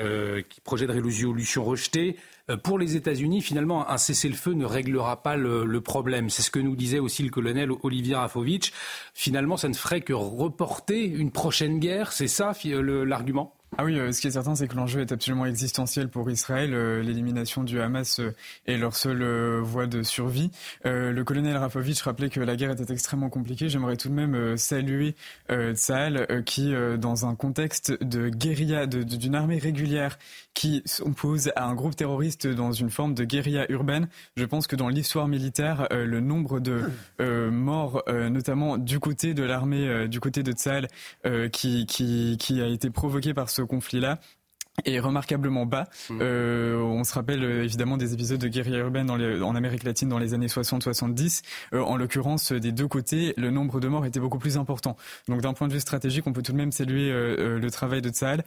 projet 0.65 0.88
de 0.88 0.91
résolution 0.91 1.63
rejeté. 1.63 2.17
Pour 2.63 2.78
les 2.78 2.97
États-Unis, 2.97 3.41
finalement, 3.41 3.89
un 3.89 3.97
cessez-le-feu 3.97 4.51
ne 4.51 4.65
réglera 4.65 5.23
pas 5.23 5.38
le, 5.38 5.80
problème. 5.80 6.30
C'est 6.30 6.41
ce 6.43 6.51
que 6.51 6.60
nous 6.60 6.75
disait 6.75 6.99
aussi 6.99 7.23
le 7.23 7.30
colonel 7.30 7.69
Olivier 7.82 8.15
Rafovitch. 8.15 8.71
Finalement, 9.13 9.56
ça 9.56 9.69
ne 9.69 9.73
ferait 9.73 10.01
que 10.01 10.13
reporter 10.13 11.06
une 11.06 11.32
prochaine 11.32 11.80
guerre. 11.80 12.12
C'est 12.12 12.28
ça 12.28 12.51
l'argument? 12.65 13.55
Ah 13.78 13.84
oui, 13.84 14.00
euh, 14.00 14.14
ce 14.14 14.22
qui 14.22 14.28
est 14.28 14.32
certain, 14.32 14.56
c'est 14.56 14.70
que 14.70 14.76
l'enjeu 14.76 15.02
est 15.02 15.12
absolument 15.12 15.46
existentiel 15.46 16.08
pour 16.08 16.30
Israël. 16.30 16.74
Euh, 16.74 17.02
l'élimination 17.04 17.62
du 17.62 17.82
Hamas 17.82 18.22
euh, 18.22 18.34
est 18.68 18.78
leur 18.78 18.96
seule 18.96 19.24
voie 19.60 19.86
de 19.86 20.02
survie. 20.02 20.50
le 20.86 21.22
colonel 21.24 21.58
Rafovitch 21.58 22.02
rappelait 22.04 22.30
que 22.30 22.40
la 22.40 22.56
guerre 22.56 22.72
était 22.72 22.92
extrêmement 22.94 23.30
compliquée. 23.30 23.68
J'aimerais 23.68 23.98
tout 23.98 24.08
de 24.08 24.14
même 24.14 24.58
saluer 24.58 25.16
Tsahal 25.74 26.44
qui, 26.46 26.74
dans 26.98 27.26
un 27.26 27.36
contexte 27.36 27.92
de 28.04 28.30
guérilla, 28.30 28.86
d'une 28.86 29.36
armée 29.36 29.58
régulière 29.58 30.18
qui 30.54 30.82
s'oppose 30.86 31.52
à 31.56 31.66
un 31.66 31.74
groupe 31.76 31.96
terroriste 31.96 32.48
dans 32.48 32.72
une 32.72 32.90
forme 32.90 33.14
de 33.14 33.24
guérilla 33.26 33.66
urbaine, 33.70 34.08
je 34.38 34.46
pense 34.46 34.68
que 34.68 34.76
dans 34.76 34.88
l'histoire 34.90 35.28
militaire, 35.28 35.88
le 35.92 36.20
nombre 36.20 36.60
de 36.60 36.84
morts, 37.50 38.04
notamment 38.08 38.78
du 38.78 39.00
côté 39.00 39.34
de 39.34 39.44
l'armée, 39.44 40.08
du 40.08 40.20
côté 40.20 40.44
de 40.44 40.52
Tsahal, 40.52 40.88
qui, 41.52 41.86
qui, 41.86 42.38
qui 42.40 42.62
a 42.62 42.68
été 42.68 42.90
provoqué 42.90 43.34
par 43.34 43.50
ce 43.50 43.64
conflit-là 43.65 44.19
est 44.84 44.99
remarquablement 44.99 45.65
bas. 45.65 45.88
Mmh. 46.10 46.19
Euh, 46.21 46.78
on 46.78 47.04
se 47.04 47.13
rappelle 47.13 47.43
euh, 47.43 47.63
évidemment 47.63 47.97
des 47.97 48.13
épisodes 48.13 48.39
de 48.39 48.47
guérilla 48.47 48.80
urbaine 48.80 49.08
dans 49.08 49.15
les, 49.15 49.41
en 49.41 49.56
Amérique 49.56 49.84
latine 49.84 50.10
dans 50.10 50.19
les 50.19 50.34
années 50.34 50.47
60-70. 50.47 51.43
Euh, 51.73 51.82
en 51.82 51.95
l'occurrence, 51.95 52.51
des 52.51 52.71
deux 52.71 52.88
côtés, 52.88 53.34
le 53.38 53.51
nombre 53.51 53.80
de 53.80 53.88
morts 53.88 54.06
était 54.06 54.19
beaucoup 54.19 54.38
plus 54.38 54.58
important. 54.58 54.97
Donc 55.30 55.41
d'un 55.41 55.54
point 55.54 55.67
de 55.67 55.73
vue 55.73 55.80
stratégique, 55.80 56.28
on 56.28 56.34
peut 56.34 56.41
tout 56.41 56.51
de 56.51 56.58
même 56.58 56.71
saluer 56.71 57.12
le 57.12 57.69
travail 57.69 58.01
de 58.01 58.10
Tsahal. 58.10 58.43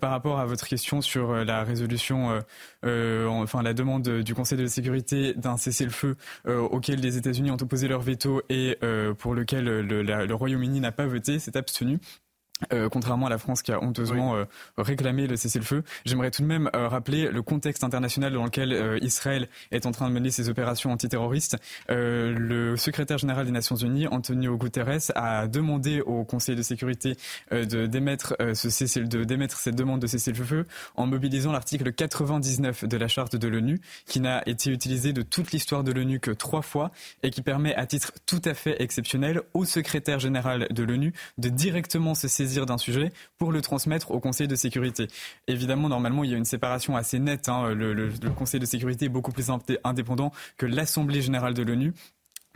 par 0.00 0.10
rapport 0.10 0.38
à 0.38 0.44
votre 0.44 0.66
question 0.66 1.00
sur 1.00 1.32
la 1.44 1.64
résolution, 1.64 2.40
enfin 2.82 3.62
la 3.62 3.74
demande 3.74 4.08
du 4.08 4.34
Conseil 4.34 4.58
de 4.58 4.66
sécurité 4.66 5.34
d'un 5.34 5.56
cessez-le-feu 5.56 6.16
auquel 6.46 7.00
les 7.00 7.16
États-Unis 7.16 7.50
ont 7.50 7.60
opposé 7.60 7.88
leur 7.88 8.00
veto 8.00 8.42
et 8.48 8.78
pour 9.18 9.34
lequel 9.34 9.64
le, 9.64 10.02
le 10.02 10.34
Royaume-Uni 10.34 10.80
n'a 10.80 10.92
pas 10.92 11.06
voté, 11.06 11.38
s'est 11.38 11.56
abstenu. 11.56 11.98
Euh, 12.72 12.88
contrairement 12.88 13.26
à 13.26 13.30
la 13.30 13.38
France 13.38 13.62
qui 13.62 13.72
a 13.72 13.82
honteusement 13.82 14.36
euh, 14.36 14.44
réclamé 14.76 15.26
le 15.26 15.36
cessez-le-feu, 15.36 15.82
j'aimerais 16.04 16.30
tout 16.30 16.42
de 16.42 16.46
même 16.46 16.70
euh, 16.76 16.88
rappeler 16.88 17.30
le 17.30 17.42
contexte 17.42 17.84
international 17.84 18.32
dans 18.32 18.44
lequel 18.44 18.98
Israël 19.02 19.48
est 19.70 19.86
en 19.86 19.92
train 19.92 20.08
de 20.08 20.14
mener 20.14 20.30
ses 20.30 20.48
opérations 20.48 20.92
antiterroristes. 20.92 21.56
le 21.88 22.76
secrétaire 22.76 23.18
général 23.18 23.46
des 23.46 23.52
Nations 23.52 23.76
Unies, 23.76 24.06
Antonio 24.08 24.56
Guterres, 24.56 25.10
a 25.14 25.46
demandé 25.46 26.00
au 26.00 26.24
Conseil 26.24 26.56
de 26.56 26.62
sécurité 26.62 27.16
de 27.50 27.86
démettre 27.86 28.36
ce 28.54 28.70
cessez 28.70 29.02
de 29.02 29.24
démettre 29.24 29.58
cette 29.58 29.76
demande 29.76 30.00
de 30.00 30.06
cessez-le-feu 30.06 30.66
en 30.96 31.06
mobilisant 31.06 31.52
l'article 31.52 31.92
99 31.92 32.84
de 32.84 32.96
la 32.96 33.08
charte 33.08 33.36
de 33.36 33.48
l'ONU, 33.48 33.80
qui 34.06 34.20
n'a 34.20 34.46
été 34.46 34.70
utilisé 34.70 35.12
de 35.12 35.22
toute 35.22 35.52
l'histoire 35.52 35.84
de 35.84 35.92
l'ONU 35.92 36.20
que 36.20 36.30
trois 36.30 36.62
fois 36.62 36.90
et 37.22 37.30
qui 37.30 37.42
permet 37.42 37.74
à 37.74 37.86
titre 37.86 38.12
tout 38.26 38.42
à 38.44 38.54
fait 38.54 38.82
exceptionnel 38.82 39.42
au 39.54 39.64
secrétaire 39.64 40.18
général 40.18 40.66
de 40.70 40.82
l'ONU 40.82 41.14
de 41.38 41.48
directement 41.48 42.14
se 42.14 42.28
saisir 42.28 42.49
saisir 42.50 42.66
d'un 42.66 42.78
sujet 42.78 43.12
pour 43.38 43.52
le 43.52 43.60
transmettre 43.60 44.10
au 44.10 44.20
Conseil 44.20 44.48
de 44.48 44.56
sécurité. 44.56 45.06
Évidemment, 45.46 45.88
normalement, 45.88 46.24
il 46.24 46.30
y 46.30 46.34
a 46.34 46.36
une 46.36 46.44
séparation 46.44 46.96
assez 46.96 47.18
nette. 47.18 47.48
Hein. 47.48 47.74
le, 47.74 48.10
Conseil 48.36 48.60
de 48.60 48.66
sécurité 48.66 49.06
est 49.06 49.10
beaucoup 49.10 49.32
plus 49.32 49.50
indépendant 49.84 50.32
que 50.56 50.66
l'Assemblée 50.66 51.22
générale 51.22 51.54
de 51.54 51.62
l'ONU. 51.62 51.94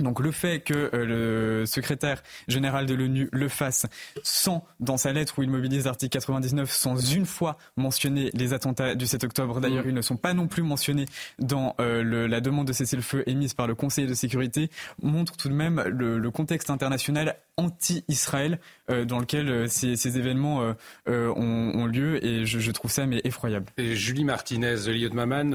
Donc 0.00 0.18
le 0.18 0.32
fait 0.32 0.60
que 0.60 0.90
euh, 0.92 1.60
le 1.60 1.66
secrétaire 1.66 2.22
général 2.48 2.86
de 2.86 2.94
l'ONU 2.94 3.28
le 3.30 3.48
fasse 3.48 3.86
sans, 4.24 4.64
dans 4.80 4.96
sa 4.96 5.12
lettre 5.12 5.38
où 5.38 5.44
il 5.44 5.50
mobilise 5.50 5.84
l'article 5.84 6.10
99, 6.10 6.70
sans 6.70 6.96
une 7.12 7.26
fois 7.26 7.56
mentionner 7.76 8.30
les 8.34 8.52
attentats 8.52 8.96
du 8.96 9.06
7 9.06 9.22
octobre, 9.22 9.60
d'ailleurs 9.60 9.84
mm. 9.84 9.90
ils 9.90 9.94
ne 9.94 10.02
sont 10.02 10.16
pas 10.16 10.34
non 10.34 10.48
plus 10.48 10.64
mentionnés 10.64 11.06
dans 11.38 11.76
euh, 11.78 12.26
la 12.26 12.40
demande 12.40 12.66
de 12.66 12.72
cessez-le-feu 12.72 13.22
émise 13.26 13.54
par 13.54 13.68
le 13.68 13.76
Conseil 13.76 14.06
de 14.06 14.14
sécurité, 14.14 14.68
montre 15.00 15.36
tout 15.36 15.48
de 15.48 15.54
même 15.54 15.80
le 15.80 16.30
contexte 16.30 16.70
international 16.70 17.36
anti-Israël 17.56 18.58
euh, 18.90 19.04
dans 19.04 19.18
lequel 19.18 19.48
euh, 19.48 19.66
ces, 19.66 20.18
événements 20.18 20.74
euh, 21.08 21.32
ont, 21.34 21.86
lieu 21.86 22.24
et 22.24 22.44
je, 22.44 22.70
trouve 22.70 22.90
ça 22.90 23.06
mais 23.06 23.20
effroyable. 23.24 23.66
Julie 23.78 24.24
Martinez, 24.24 24.76
Liot 24.86 25.12
Maman 25.12 25.50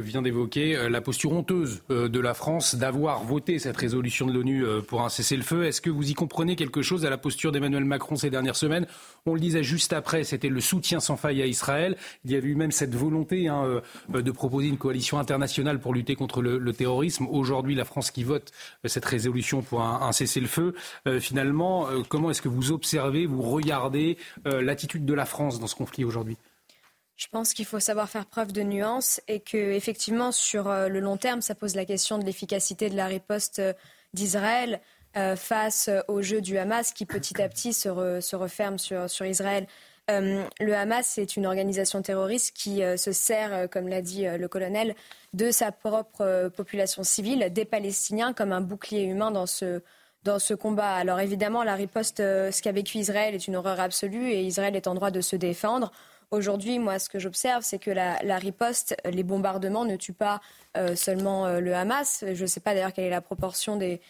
vient 0.00 0.22
d'évoquer 0.22 0.88
la 0.88 1.00
posture 1.00 1.32
honteuse 1.32 1.82
de 1.88 2.20
la 2.20 2.34
France 2.34 2.74
d'avoir 2.74 3.24
voté 3.24 3.58
cette 3.58 3.76
résolution 3.76 4.26
de 4.26 4.32
l'ONU 4.32 4.64
pour 4.86 5.02
un 5.02 5.08
cessez-le-feu. 5.08 5.64
Est-ce 5.64 5.80
que 5.80 5.90
vous 5.90 6.10
y 6.10 6.14
comprenez 6.14 6.56
quelque 6.56 6.82
chose 6.82 7.04
à 7.04 7.10
la 7.10 7.18
posture 7.18 7.52
d'Emmanuel 7.52 7.84
Macron 7.84 8.16
ces 8.16 8.30
dernières 8.30 8.56
semaines? 8.56 8.86
On 9.26 9.34
le 9.34 9.40
disait 9.40 9.62
juste 9.62 9.92
après, 9.92 10.24
c'était 10.24 10.48
le 10.48 10.60
soutien 10.60 11.00
sans 11.00 11.16
faille 11.16 11.42
à 11.42 11.46
Israël. 11.46 11.96
Il 12.24 12.30
y 12.30 12.36
avait 12.36 12.48
eu 12.48 12.54
même 12.54 12.72
cette 12.72 12.94
volonté 12.94 13.48
hein, 13.48 13.80
de 14.08 14.30
proposer 14.30 14.68
une 14.68 14.78
coalition 14.78 15.18
internationale 15.18 15.80
pour 15.80 15.94
lutter 15.94 16.14
contre 16.14 16.42
le, 16.42 16.72
terrorisme. 16.72 17.26
Aujourd'hui, 17.30 17.74
la 17.74 17.84
France 17.84 18.10
qui 18.10 18.24
vote 18.24 18.52
cette 18.84 19.04
résolution 19.04 19.62
pour 19.62 19.82
un, 19.82 20.02
un 20.02 20.12
cessez-le-feu 20.12 20.74
finalement, 21.32 21.88
euh, 21.88 22.02
comment 22.06 22.30
est-ce 22.30 22.42
que 22.42 22.50
vous 22.50 22.72
observez, 22.72 23.24
vous 23.24 23.40
regardez 23.40 24.18
euh, 24.46 24.60
l'attitude 24.60 25.06
de 25.06 25.14
la 25.14 25.24
France 25.24 25.60
dans 25.60 25.66
ce 25.66 25.74
conflit 25.74 26.04
aujourd'hui? 26.04 26.36
Je 27.16 27.26
pense 27.28 27.54
qu'il 27.54 27.64
faut 27.64 27.80
savoir 27.80 28.10
faire 28.10 28.26
preuve 28.26 28.52
de 28.52 28.60
nuance 28.60 29.22
et 29.28 29.40
que 29.40 29.56
effectivement 29.56 30.30
sur 30.30 30.68
euh, 30.68 30.88
le 30.88 31.00
long 31.00 31.16
terme, 31.16 31.40
ça 31.40 31.54
pose 31.54 31.74
la 31.74 31.86
question 31.86 32.18
de 32.18 32.24
l'efficacité 32.26 32.90
de 32.90 32.96
la 32.96 33.06
riposte 33.06 33.62
d'Israël 34.12 34.80
face 35.36 35.90
au 36.08 36.22
jeu 36.22 36.40
du 36.40 36.56
Hamas 36.56 36.94
qui 36.94 37.04
petit 37.04 37.40
à 37.42 37.48
petit 37.48 37.74
se, 37.74 37.88
referme 38.34 38.78
sur, 38.78 39.26
Israël. 39.26 39.66
le 40.08 40.72
Hamas 40.72 41.06
c'est 41.06 41.36
une 41.36 41.44
organisation 41.44 42.00
terroriste 42.00 42.56
qui 42.56 42.80
se 42.96 43.12
sert, 43.12 43.68
comme 43.68 43.88
l'a 43.88 44.00
dit 44.00 44.24
le 44.24 44.48
colonel, 44.48 44.94
de 45.34 45.50
sa 45.50 45.70
propre 45.70 46.48
population 46.56 47.02
civile, 47.02 47.52
des 47.52 47.66
Palestiniens, 47.66 48.32
comme 48.32 48.52
un 48.52 48.62
bouclier 48.62 49.02
humain 49.02 49.30
dans 49.30 49.46
ce 49.46 49.82
dans 50.24 50.38
ce 50.38 50.54
combat. 50.54 50.94
Alors 50.94 51.20
évidemment, 51.20 51.62
la 51.64 51.74
riposte, 51.74 52.20
euh, 52.20 52.50
ce 52.50 52.62
qu'a 52.62 52.72
vécu 52.72 52.98
Israël 52.98 53.34
est 53.34 53.46
une 53.46 53.56
horreur 53.56 53.80
absolue 53.80 54.30
et 54.30 54.42
Israël 54.42 54.76
est 54.76 54.86
en 54.86 54.94
droit 54.94 55.10
de 55.10 55.20
se 55.20 55.36
défendre. 55.36 55.90
Aujourd'hui, 56.30 56.78
moi, 56.78 56.98
ce 56.98 57.08
que 57.08 57.18
j'observe, 57.18 57.62
c'est 57.62 57.78
que 57.78 57.90
la, 57.90 58.38
riposte, 58.38 58.96
les 59.04 59.22
bombardements 59.22 59.84
ne 59.84 59.96
tuent 59.96 60.14
pas 60.14 60.40
euh, 60.76 60.96
seulement 60.96 61.46
euh, 61.46 61.60
le 61.60 61.74
Hamas. 61.74 62.24
Je 62.32 62.42
ne 62.42 62.46
sais 62.46 62.60
pas 62.60 62.72
d'ailleurs 62.72 62.92
quelle 62.92 63.04
est 63.04 63.10
la 63.10 63.20
proportion 63.20 63.76
des, 63.76 64.00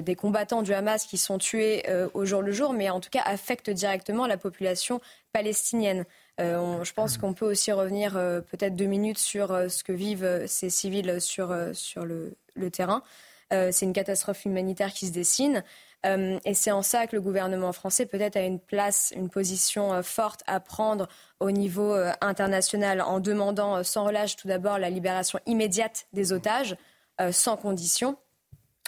des 0.00 0.16
combattants 0.16 0.62
du 0.62 0.72
Hamas 0.72 1.04
qui 1.04 1.18
sont 1.18 1.38
tués 1.38 1.84
au 2.14 2.24
jour 2.24 2.42
le 2.42 2.50
jour, 2.50 2.72
mais 2.72 2.90
en 2.90 2.98
tout 2.98 3.10
cas 3.10 3.22
affectent 3.24 3.70
directement 3.70 4.26
la 4.26 4.36
population 4.36 5.00
palestinienne. 5.32 6.04
je 6.40 6.92
pense 6.94 7.16
qu'on 7.16 7.32
peut 7.32 7.46
aussi 7.46 7.70
revenir 7.70 8.14
peut-être 8.14 8.74
deux 8.74 8.86
minutes 8.86 9.18
sur 9.18 9.48
ce 9.70 9.84
que 9.84 9.92
vivent 9.92 10.46
ces 10.48 10.68
civils 10.68 11.20
sur, 11.20 11.54
sur 11.74 12.04
le, 12.04 12.34
le 12.56 12.70
terrain. 12.72 13.04
Euh, 13.52 13.68
c'est 13.72 13.84
une 13.84 13.92
catastrophe 13.92 14.44
humanitaire 14.44 14.92
qui 14.92 15.06
se 15.06 15.12
dessine. 15.12 15.62
Euh, 16.04 16.38
et 16.44 16.54
c'est 16.54 16.72
en 16.72 16.82
ça 16.82 17.06
que 17.06 17.14
le 17.14 17.22
gouvernement 17.22 17.72
français 17.72 18.06
peut-être 18.06 18.36
a 18.36 18.40
une 18.40 18.58
place, 18.58 19.12
une 19.14 19.28
position 19.28 19.92
euh, 19.92 20.02
forte 20.02 20.42
à 20.46 20.58
prendre 20.58 21.08
au 21.38 21.50
niveau 21.50 21.94
international 22.20 23.00
en 23.00 23.20
demandant 23.20 23.82
sans 23.82 24.04
relâche 24.04 24.36
tout 24.36 24.48
d'abord 24.48 24.78
la 24.78 24.90
libération 24.90 25.40
immédiate 25.46 26.06
des 26.12 26.32
otages, 26.32 26.76
sans 27.32 27.56
condition. 27.56 28.16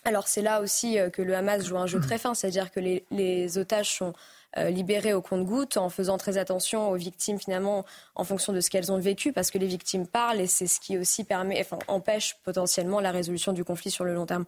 Alors 0.04 0.28
c'est 0.28 0.40
là 0.40 0.60
aussi 0.60 0.98
que 1.12 1.20
le 1.20 1.34
Hamas 1.34 1.64
joue 1.64 1.78
un 1.78 1.88
jeu 1.88 1.98
très 1.98 2.16
fin, 2.16 2.32
c'est-à-dire 2.34 2.70
que 2.70 2.78
les, 2.78 3.58
otages 3.58 3.92
sont 3.96 4.12
libérés 4.56 5.14
au 5.14 5.20
compte-gouttes 5.20 5.76
en 5.76 5.88
faisant 5.88 6.16
très 6.16 6.38
attention 6.38 6.90
aux 6.90 6.96
victimes 6.96 7.38
finalement 7.38 7.84
en 8.14 8.24
fonction 8.24 8.52
de 8.52 8.60
ce 8.60 8.70
qu'elles 8.70 8.92
ont 8.92 8.98
vécu 8.98 9.32
parce 9.32 9.50
que 9.50 9.58
les 9.58 9.66
victimes 9.66 10.06
parlent 10.06 10.40
et 10.40 10.46
c'est 10.46 10.66
ce 10.66 10.78
qui 10.78 10.96
aussi 10.96 11.24
permet, 11.24 11.60
enfin, 11.60 11.78
empêche 11.88 12.36
potentiellement 12.44 13.00
la 13.00 13.10
résolution 13.10 13.52
du 13.52 13.64
conflit 13.64 13.90
sur 13.90 14.04
le 14.04 14.14
long 14.14 14.26
terme. 14.26 14.44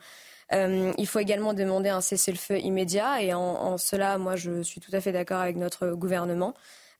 Euh, 0.53 0.93
il 0.97 1.07
faut 1.07 1.19
également 1.19 1.55
demander 1.55 1.89
un 1.89 2.01
cessez-le-feu 2.01 2.59
immédiat 2.59 3.23
et 3.23 3.35
en, 3.35 3.79
cela, 3.79 4.19
moi, 4.19 4.37
je 4.37 4.63
suis 4.63 4.81
tout 4.81 4.93
à 4.93 5.01
fait 5.01 5.13
d'accord 5.13 5.41
avec 5.41 5.57
notre 5.57 5.89
gouvernement. 5.91 6.55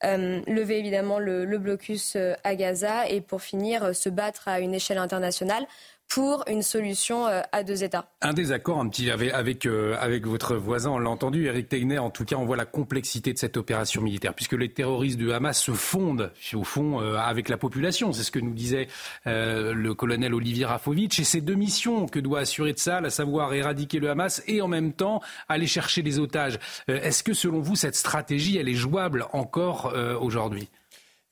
Euh, 0.05 0.43
lever 0.47 0.79
évidemment 0.79 1.19
le, 1.19 1.47
blocus 1.57 2.17
euh, 2.17 2.35
à 2.45 2.55
Gaza 2.55 3.09
et 3.09 3.23
pour 3.23 3.41
finir 3.41 3.97
se 3.97 4.11
battre 4.11 4.47
à 4.47 4.61
une 4.61 4.75
échelle 4.75 4.99
internationale 4.99 5.67
pour 6.09 6.45
une 6.49 6.63
solution 6.63 7.27
euh, 7.27 7.43
à 7.53 7.63
deux 7.63 7.85
États. 7.85 8.11
Un 8.21 8.33
désaccord 8.33 8.79
un 8.79 8.89
petit 8.89 9.11
euh, 9.11 9.97
avec 9.99 10.27
votre 10.27 10.57
voisin, 10.57 10.91
on 10.91 10.99
l'a 10.99 11.11
entendu, 11.11 11.47
Eric 11.47 11.69
Tegner, 11.69 11.99
en 11.99 12.11
tout 12.11 12.25
cas, 12.25 12.37
on 12.37 12.45
voit 12.45 12.57
la 12.57 12.65
complexité 12.65 13.33
de 13.33 13.39
cette 13.39 13.57
opération 13.57 14.03
militaire, 14.03 14.35
puisque 14.35 14.53
les 14.53 14.69
terroristes 14.69 15.19
du 15.19 15.33
Hamas 15.33 15.61
se 15.61 15.73
fondent, 15.73 16.33
au 16.55 16.65
fond, 16.65 17.01
euh, 17.01 17.17
avec 17.17 17.49
la 17.49 17.57
population. 17.57 18.13
C'est 18.13 18.23
ce 18.23 18.31
que 18.31 18.39
nous 18.39 18.55
disait 18.55 18.89
le 19.25 19.93
colonel 19.93 20.35
Olivier 20.35 20.65
Rafovitch. 20.65 21.19
Et 21.19 21.25
ces 21.25 21.41
deux 21.41 21.55
missions 21.55 22.07
que 22.07 22.21
doit 22.21 22.41
assurer 22.41 22.75
ça, 22.77 22.99
à 22.99 23.11
savoir 23.11 23.53
éradiquer 23.55 23.99
le 23.99 24.11
Hamas 24.11 24.43
et 24.47 24.61
en 24.61 24.69
même 24.69 24.93
temps 24.93 25.21
aller 25.49 25.67
chercher 25.67 26.03
les 26.03 26.19
otages. 26.19 26.59
Est-ce 26.89 27.23
que, 27.23 27.33
selon 27.33 27.61
vous, 27.61 27.77
cette 27.77 27.97
stratégie, 27.97 28.57
elle 28.59 28.69
est 28.69 28.75
jouable 28.75 29.27
encore 29.33 29.95
aujourd'hui? 30.21 30.69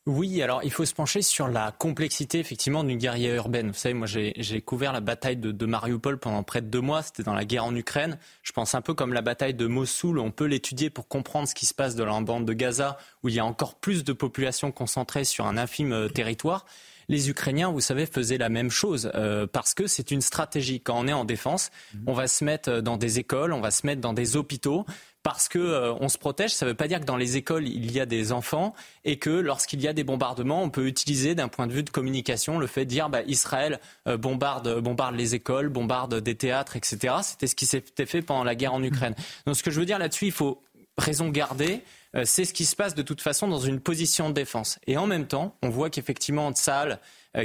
Oui, 0.06 0.42
alors 0.42 0.62
il 0.64 0.70
faut 0.70 0.84
se 0.84 0.92
pencher 0.92 1.22
sur 1.22 1.48
la 1.48 1.72
complexité 1.72 2.38
effectivement 2.38 2.84
d'une 2.84 2.98
guerrière 2.98 3.36
urbaine. 3.36 3.68
Vous 3.68 3.74
savez, 3.74 3.94
moi 3.94 4.06
j'ai 4.06 4.60
couvert 4.60 4.92
la 4.92 5.00
bataille 5.00 5.38
de, 5.38 5.50
de, 5.50 5.66
Mariupol 5.66 6.18
pendant 6.18 6.42
près 6.42 6.60
de 6.60 6.66
deux 6.66 6.82
mois, 6.82 7.02
c'était 7.02 7.22
dans 7.22 7.32
la 7.32 7.46
guerre 7.46 7.64
en 7.64 7.74
Ukraine. 7.74 8.18
Je 8.42 8.52
pense 8.52 8.74
un 8.74 8.82
peu 8.82 8.92
comme 8.92 9.14
la 9.14 9.22
bataille 9.22 9.54
de 9.54 9.66
Mossoul, 9.66 10.18
on 10.18 10.30
peut 10.30 10.44
l'étudier 10.44 10.90
pour 10.90 11.08
comprendre 11.08 11.48
ce 11.48 11.54
qui 11.54 11.64
se 11.64 11.72
passe 11.72 11.96
dans 11.96 12.04
la 12.04 12.20
bande 12.20 12.44
de 12.44 12.52
Gaza, 12.52 12.98
où 13.22 13.30
il 13.30 13.34
y 13.34 13.38
a 13.38 13.46
encore 13.46 13.76
plus 13.76 14.04
de 14.04 14.12
population 14.12 14.72
concentrée 14.72 15.24
sur 15.24 15.46
un 15.46 15.56
infime 15.56 15.92
euh, 15.92 16.08
territoire. 16.08 16.66
Les 17.08 17.30
Ukrainiens, 17.30 17.70
vous 17.70 17.80
savez, 17.80 18.06
faisaient 18.06 18.38
la 18.38 18.48
même 18.48 18.70
chose 18.70 19.10
euh, 19.14 19.46
parce 19.46 19.72
que 19.72 19.86
c'est 19.86 20.10
une 20.10 20.22
stratégie. 20.22 20.80
Quand 20.80 20.98
on 20.98 21.06
est 21.06 21.12
en 21.12 21.24
défense, 21.24 21.70
mmh. 21.94 21.98
on 22.06 22.12
va 22.12 22.28
se 22.28 22.44
mettre 22.44 22.80
dans 22.80 22.96
des 22.98 23.18
écoles, 23.18 23.52
on 23.52 23.60
va 23.60 23.70
se 23.70 23.86
mettre 23.86 24.00
dans 24.02 24.14
des 24.14 24.36
hôpitaux 24.36 24.84
parce 25.24 25.48
que 25.48 25.58
euh, 25.58 25.94
on 25.94 26.08
se 26.08 26.18
protège. 26.18 26.52
Ça 26.52 26.66
ne 26.66 26.70
veut 26.70 26.76
pas 26.76 26.87
dire 26.87 27.00
que 27.00 27.06
dans 27.06 27.16
les 27.16 27.37
écoles 27.37 27.66
il 27.66 27.90
y 27.90 27.98
a 27.98 28.06
des 28.06 28.30
enfants 28.30 28.74
et 29.04 29.18
que 29.18 29.30
lorsqu'il 29.30 29.80
y 29.80 29.88
a 29.88 29.92
des 29.92 30.04
bombardements, 30.04 30.62
on 30.62 30.70
peut 30.70 30.87
utiliser 30.87 31.34
d'un 31.34 31.48
point 31.48 31.66
de 31.66 31.72
vue 31.72 31.82
de 31.82 31.90
communication 31.90 32.58
le 32.58 32.68
fait 32.68 32.84
de 32.84 32.90
dire 32.90 33.08
bah, 33.08 33.22
Israël 33.26 33.80
euh, 34.06 34.16
bombarde, 34.16 34.78
bombarde 34.80 35.16
les 35.16 35.34
écoles, 35.34 35.70
bombarde 35.70 36.20
des 36.20 36.37
théâtres, 36.37 36.76
etc. 36.76 37.14
C'était 37.22 37.46
ce 37.48 37.56
qui 37.56 37.66
s'était 37.66 38.06
fait 38.06 38.22
pendant 38.22 38.44
la 38.44 38.54
guerre 38.54 38.74
en 38.74 38.82
Ukraine. 38.82 39.14
Donc 39.46 39.56
ce 39.56 39.62
que 39.62 39.70
je 39.70 39.80
veux 39.80 39.87
dire 39.87 39.98
là-dessus, 39.98 40.26
il 40.26 40.32
faut 40.32 40.62
raison 40.98 41.30
garder. 41.30 41.80
Euh, 42.14 42.22
c'est 42.26 42.44
ce 42.44 42.52
qui 42.52 42.66
se 42.66 42.76
passe 42.76 42.94
de 42.94 43.02
toute 43.02 43.22
façon 43.22 43.48
dans 43.48 43.58
une 43.58 43.80
position 43.80 44.28
de 44.28 44.34
défense. 44.34 44.78
Et 44.87 44.98
en 44.98 45.06
même 45.06 45.26
temps, 45.26 45.56
on 45.62 45.70
voit 45.70 45.88
qu'effectivement, 45.88 46.52
Tsahal, 46.52 47.00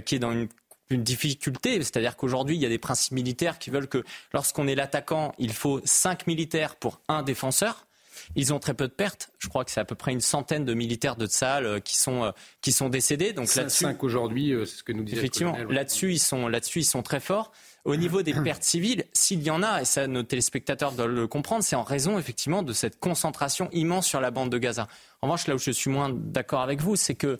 qui 0.05 0.13
est 0.13 0.19
dans 0.19 0.31
une 0.31 0.47
une 0.89 1.03
difficulté, 1.03 1.75
c'est-à-dire 1.77 2.15
qu'aujourd'hui, 2.15 2.55
il 2.55 2.61
y 2.61 2.65
a 2.65 2.69
des 2.69 2.79
principes 2.79 3.13
militaires 3.13 3.59
qui 3.59 3.69
veulent 3.69 3.87
que 3.87 4.03
lorsqu'on 4.33 4.67
est 4.67 4.75
l'attaquant, 4.75 5.33
il 5.37 5.53
faut 5.53 5.81
cinq 5.85 6.25
militaires 6.27 6.75
pour 6.75 6.99
un 7.07 7.21
défenseur. 7.21 7.85
Ils 8.35 8.53
ont 8.53 8.59
très 8.59 8.73
peu 8.73 8.87
de 8.87 8.93
pertes. 8.93 9.29
Je 9.39 9.47
crois 9.47 9.65
que 9.65 9.71
c'est 9.71 9.79
à 9.79 9.85
peu 9.85 9.95
près 9.95 10.11
une 10.11 10.21
centaine 10.21 10.65
de 10.65 10.73
militaires 10.73 11.15
de 11.15 11.25
Tsahal 11.25 11.65
euh, 11.65 11.79
qui 11.79 11.97
sont 11.97 12.25
euh, 12.25 12.31
qui 12.61 12.71
sont 12.71 12.89
décédés. 12.89 13.33
Donc 13.33 13.53
là-dessus, 13.55 13.85
aujourd'hui, 14.01 14.51
euh, 14.51 14.65
c'est 14.65 14.77
ce 14.77 14.83
que 14.83 14.91
nous 14.91 15.03
disait. 15.03 15.17
Effectivement, 15.17 15.57
là-dessus 15.69 16.13
ils 16.13 16.19
sont 16.19 16.47
là-dessus 16.47 16.79
ils 16.79 16.85
sont 16.85 17.01
très 17.01 17.19
forts. 17.19 17.51
Au 17.85 17.95
niveau 17.95 18.21
des 18.21 18.33
pertes 18.33 18.63
civiles, 18.63 19.05
s'il 19.13 19.41
y 19.41 19.49
en 19.49 19.63
a, 19.63 19.81
et 19.81 19.85
ça 19.85 20.05
nos 20.05 20.23
téléspectateurs 20.23 20.91
doivent 20.91 21.09
le 21.09 21.27
comprendre, 21.27 21.63
c'est 21.63 21.77
en 21.77 21.83
raison 21.83 22.19
effectivement 22.19 22.61
de 22.61 22.73
cette 22.73 22.99
concentration 22.99 23.69
immense 23.71 24.05
sur 24.05 24.21
la 24.21 24.31
bande 24.31 24.51
de 24.51 24.57
Gaza. 24.57 24.87
En 25.21 25.27
revanche, 25.27 25.47
là 25.47 25.55
où 25.55 25.59
je 25.59 25.71
suis 25.71 25.89
moins 25.89 26.09
d'accord 26.09 26.61
avec 26.61 26.81
vous, 26.81 26.95
c'est 26.95 27.15
que 27.15 27.39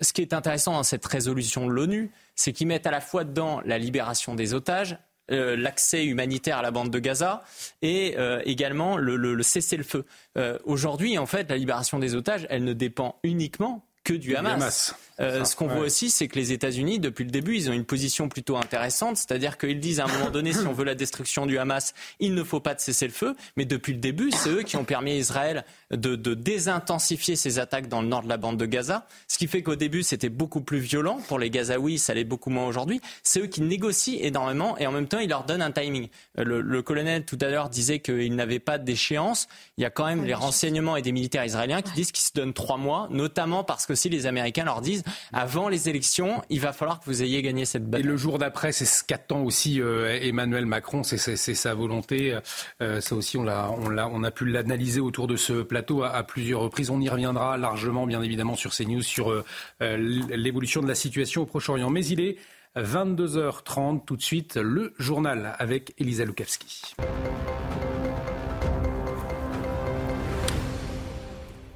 ce 0.00 0.12
qui 0.12 0.22
est 0.22 0.32
intéressant 0.32 0.72
dans 0.72 0.82
cette 0.82 1.04
résolution 1.06 1.66
de 1.66 1.72
l'ONU, 1.72 2.10
c'est 2.34 2.52
qu'ils 2.52 2.66
mettent 2.66 2.86
à 2.86 2.90
la 2.90 3.00
fois 3.00 3.24
dedans 3.24 3.60
la 3.64 3.78
libération 3.78 4.34
des 4.34 4.54
otages, 4.54 4.98
euh, 5.30 5.56
l'accès 5.56 6.06
humanitaire 6.06 6.58
à 6.58 6.62
la 6.62 6.70
bande 6.70 6.90
de 6.90 6.98
Gaza 6.98 7.42
et 7.82 8.14
euh, 8.16 8.40
également 8.46 8.96
le, 8.96 9.42
cessez-le-feu. 9.42 10.06
Euh, 10.38 10.58
aujourd'hui, 10.64 11.18
en 11.18 11.26
fait, 11.26 11.50
la 11.50 11.56
libération 11.56 11.98
des 11.98 12.14
otages, 12.14 12.46
elle 12.48 12.64
ne 12.64 12.72
dépend 12.72 13.18
uniquement 13.22 13.84
que 14.08 14.14
du 14.14 14.34
Hamas. 14.34 14.94
Euh, 15.20 15.44
ce 15.44 15.56
qu'on 15.56 15.66
voit 15.66 15.80
aussi, 15.80 16.10
c'est 16.10 16.28
que 16.28 16.36
les 16.38 16.52
États-Unis, 16.52 17.00
depuis 17.00 17.24
le 17.24 17.30
début, 17.30 17.56
ils 17.56 17.68
ont 17.68 17.72
une 17.72 17.84
position 17.84 18.28
plutôt 18.28 18.56
intéressante, 18.56 19.16
c'est-à-dire 19.16 19.58
qu'ils 19.58 19.80
disent 19.80 20.00
à 20.00 20.04
un 20.04 20.06
moment 20.06 20.30
donné, 20.30 20.52
si 20.52 20.64
on 20.66 20.72
veut 20.72 20.84
la 20.84 20.94
destruction 20.94 21.44
du 21.44 21.58
Hamas, 21.58 21.92
il 22.20 22.34
ne 22.34 22.44
faut 22.44 22.60
pas 22.60 22.74
de 22.74 22.80
cesser 22.80 23.06
le 23.06 23.12
feu. 23.12 23.34
Mais 23.56 23.64
depuis 23.64 23.92
le 23.92 23.98
début, 23.98 24.30
c'est 24.30 24.50
eux 24.50 24.62
qui 24.62 24.76
ont 24.76 24.84
permis 24.84 25.10
à 25.10 25.16
Israël 25.16 25.64
de, 25.90 26.14
de, 26.14 26.34
désintensifier 26.34 27.34
ses 27.34 27.58
attaques 27.58 27.88
dans 27.88 28.00
le 28.00 28.06
nord 28.06 28.22
de 28.22 28.28
la 28.28 28.36
bande 28.36 28.58
de 28.58 28.66
Gaza. 28.66 29.06
Ce 29.26 29.38
qui 29.38 29.48
fait 29.48 29.62
qu'au 29.62 29.74
début, 29.74 30.04
c'était 30.04 30.28
beaucoup 30.28 30.60
plus 30.60 30.78
violent 30.78 31.20
pour 31.26 31.40
les 31.40 31.50
Gazaouis, 31.50 31.98
ça 31.98 32.14
l'est 32.14 32.24
beaucoup 32.24 32.50
moins 32.50 32.66
aujourd'hui. 32.66 33.00
C'est 33.24 33.40
eux 33.40 33.46
qui 33.46 33.60
négocient 33.60 34.18
énormément 34.20 34.78
et 34.78 34.86
en 34.86 34.92
même 34.92 35.08
temps, 35.08 35.18
ils 35.18 35.28
leur 35.28 35.44
donnent 35.44 35.62
un 35.62 35.72
timing. 35.72 36.08
Euh, 36.38 36.44
le, 36.44 36.60
le 36.60 36.82
colonel 36.82 37.24
tout 37.24 37.38
à 37.40 37.48
l'heure 37.48 37.70
disait 37.70 37.98
qu'il 37.98 38.36
n'avait 38.36 38.60
pas 38.60 38.78
d'échéance. 38.78 39.48
Il 39.78 39.82
y 39.82 39.84
a 39.84 39.90
quand 39.90 40.06
même 40.06 40.24
les 40.24 40.34
renseignements 40.34 40.96
et 40.96 41.02
des 41.02 41.12
militaires 41.12 41.44
israéliens 41.44 41.82
qui 41.82 41.92
disent 41.92 42.12
qu'ils 42.12 42.24
se 42.24 42.32
donnent 42.32 42.54
trois 42.54 42.76
mois, 42.76 43.08
notamment 43.10 43.64
parce 43.64 43.84
que 43.84 43.96
si 43.98 44.08
les 44.08 44.26
Américains 44.26 44.64
leur 44.64 44.80
disent 44.80 45.02
avant 45.32 45.68
les 45.68 45.88
élections, 45.88 46.42
il 46.48 46.60
va 46.60 46.72
falloir 46.72 47.00
que 47.00 47.04
vous 47.06 47.22
ayez 47.22 47.42
gagné 47.42 47.64
cette 47.64 47.84
bataille. 47.84 48.06
Et 48.06 48.08
le 48.08 48.16
jour 48.16 48.38
d'après, 48.38 48.72
c'est 48.72 48.84
ce 48.84 49.04
qu'attend 49.04 49.42
aussi 49.42 49.80
euh, 49.80 50.18
Emmanuel 50.20 50.66
Macron, 50.66 51.02
c'est 51.02 51.36
sa 51.36 51.74
volonté. 51.74 52.38
Euh, 52.80 53.00
ça 53.00 53.14
aussi, 53.14 53.36
on 53.36 53.46
a, 53.46 53.74
on, 53.78 53.96
a, 53.96 54.06
on 54.06 54.22
a 54.22 54.30
pu 54.30 54.46
l'analyser 54.46 55.00
autour 55.00 55.26
de 55.26 55.36
ce 55.36 55.62
plateau 55.62 56.02
à, 56.02 56.22
plusieurs 56.22 56.60
reprises. 56.60 56.90
On 56.90 57.00
y 57.00 57.08
reviendra 57.08 57.58
largement, 57.58 58.06
bien 58.06 58.22
évidemment, 58.22 58.56
sur 58.56 58.72
ces 58.72 58.86
news, 58.86 59.02
sur 59.02 59.30
euh, 59.30 59.44
l'évolution 59.80 60.82
de 60.82 60.88
la 60.88 60.94
situation 60.94 61.42
au 61.42 61.46
Proche-Orient. 61.46 61.90
Mais 61.90 62.04
il 62.06 62.20
est 62.20 62.36
22h30, 62.76 64.04
tout 64.04 64.16
de 64.16 64.22
suite, 64.22 64.56
le 64.56 64.94
journal 64.98 65.54
avec 65.58 65.94
Elisa 65.98 66.24
Lukavski. 66.24 66.94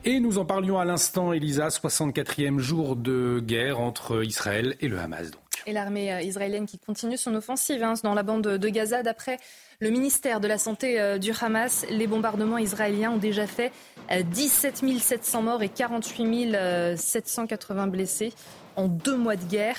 Et 0.04 0.18
nous 0.18 0.38
en 0.38 0.44
parlions 0.44 0.80
à 0.80 0.84
l'instant, 0.84 1.32
Elisa, 1.32 1.68
64e 1.68 2.58
jour 2.58 2.96
de 2.96 3.38
guerre 3.38 3.78
entre 3.78 4.24
Israël 4.24 4.74
et 4.80 4.88
le 4.88 4.98
Hamas. 4.98 5.30
Et 5.64 5.72
l'armée 5.72 6.12
euh, 6.12 6.20
israélienne 6.22 6.66
qui 6.66 6.76
continue 6.76 7.16
son 7.16 7.36
offensive 7.36 7.84
hein, 7.84 7.94
dans 8.02 8.14
la 8.14 8.24
bande 8.24 8.42
de 8.42 8.68
Gaza. 8.68 9.04
D'après 9.04 9.38
le 9.78 9.90
ministère 9.90 10.40
de 10.40 10.48
la 10.48 10.58
Santé 10.58 11.00
euh, 11.00 11.18
du 11.18 11.30
Hamas, 11.40 11.86
les 11.88 12.08
bombardements 12.08 12.58
israéliens 12.58 13.12
ont 13.12 13.16
déjà 13.16 13.46
fait 13.46 13.70
17 14.10 14.82
euh, 14.82 14.98
700 14.98 15.42
morts 15.42 15.62
et 15.62 15.68
48 15.68 16.96
780 16.96 17.86
blessés 17.86 18.32
en 18.74 18.88
deux 18.88 19.16
mois 19.16 19.36
de 19.36 19.44
guerre. 19.44 19.76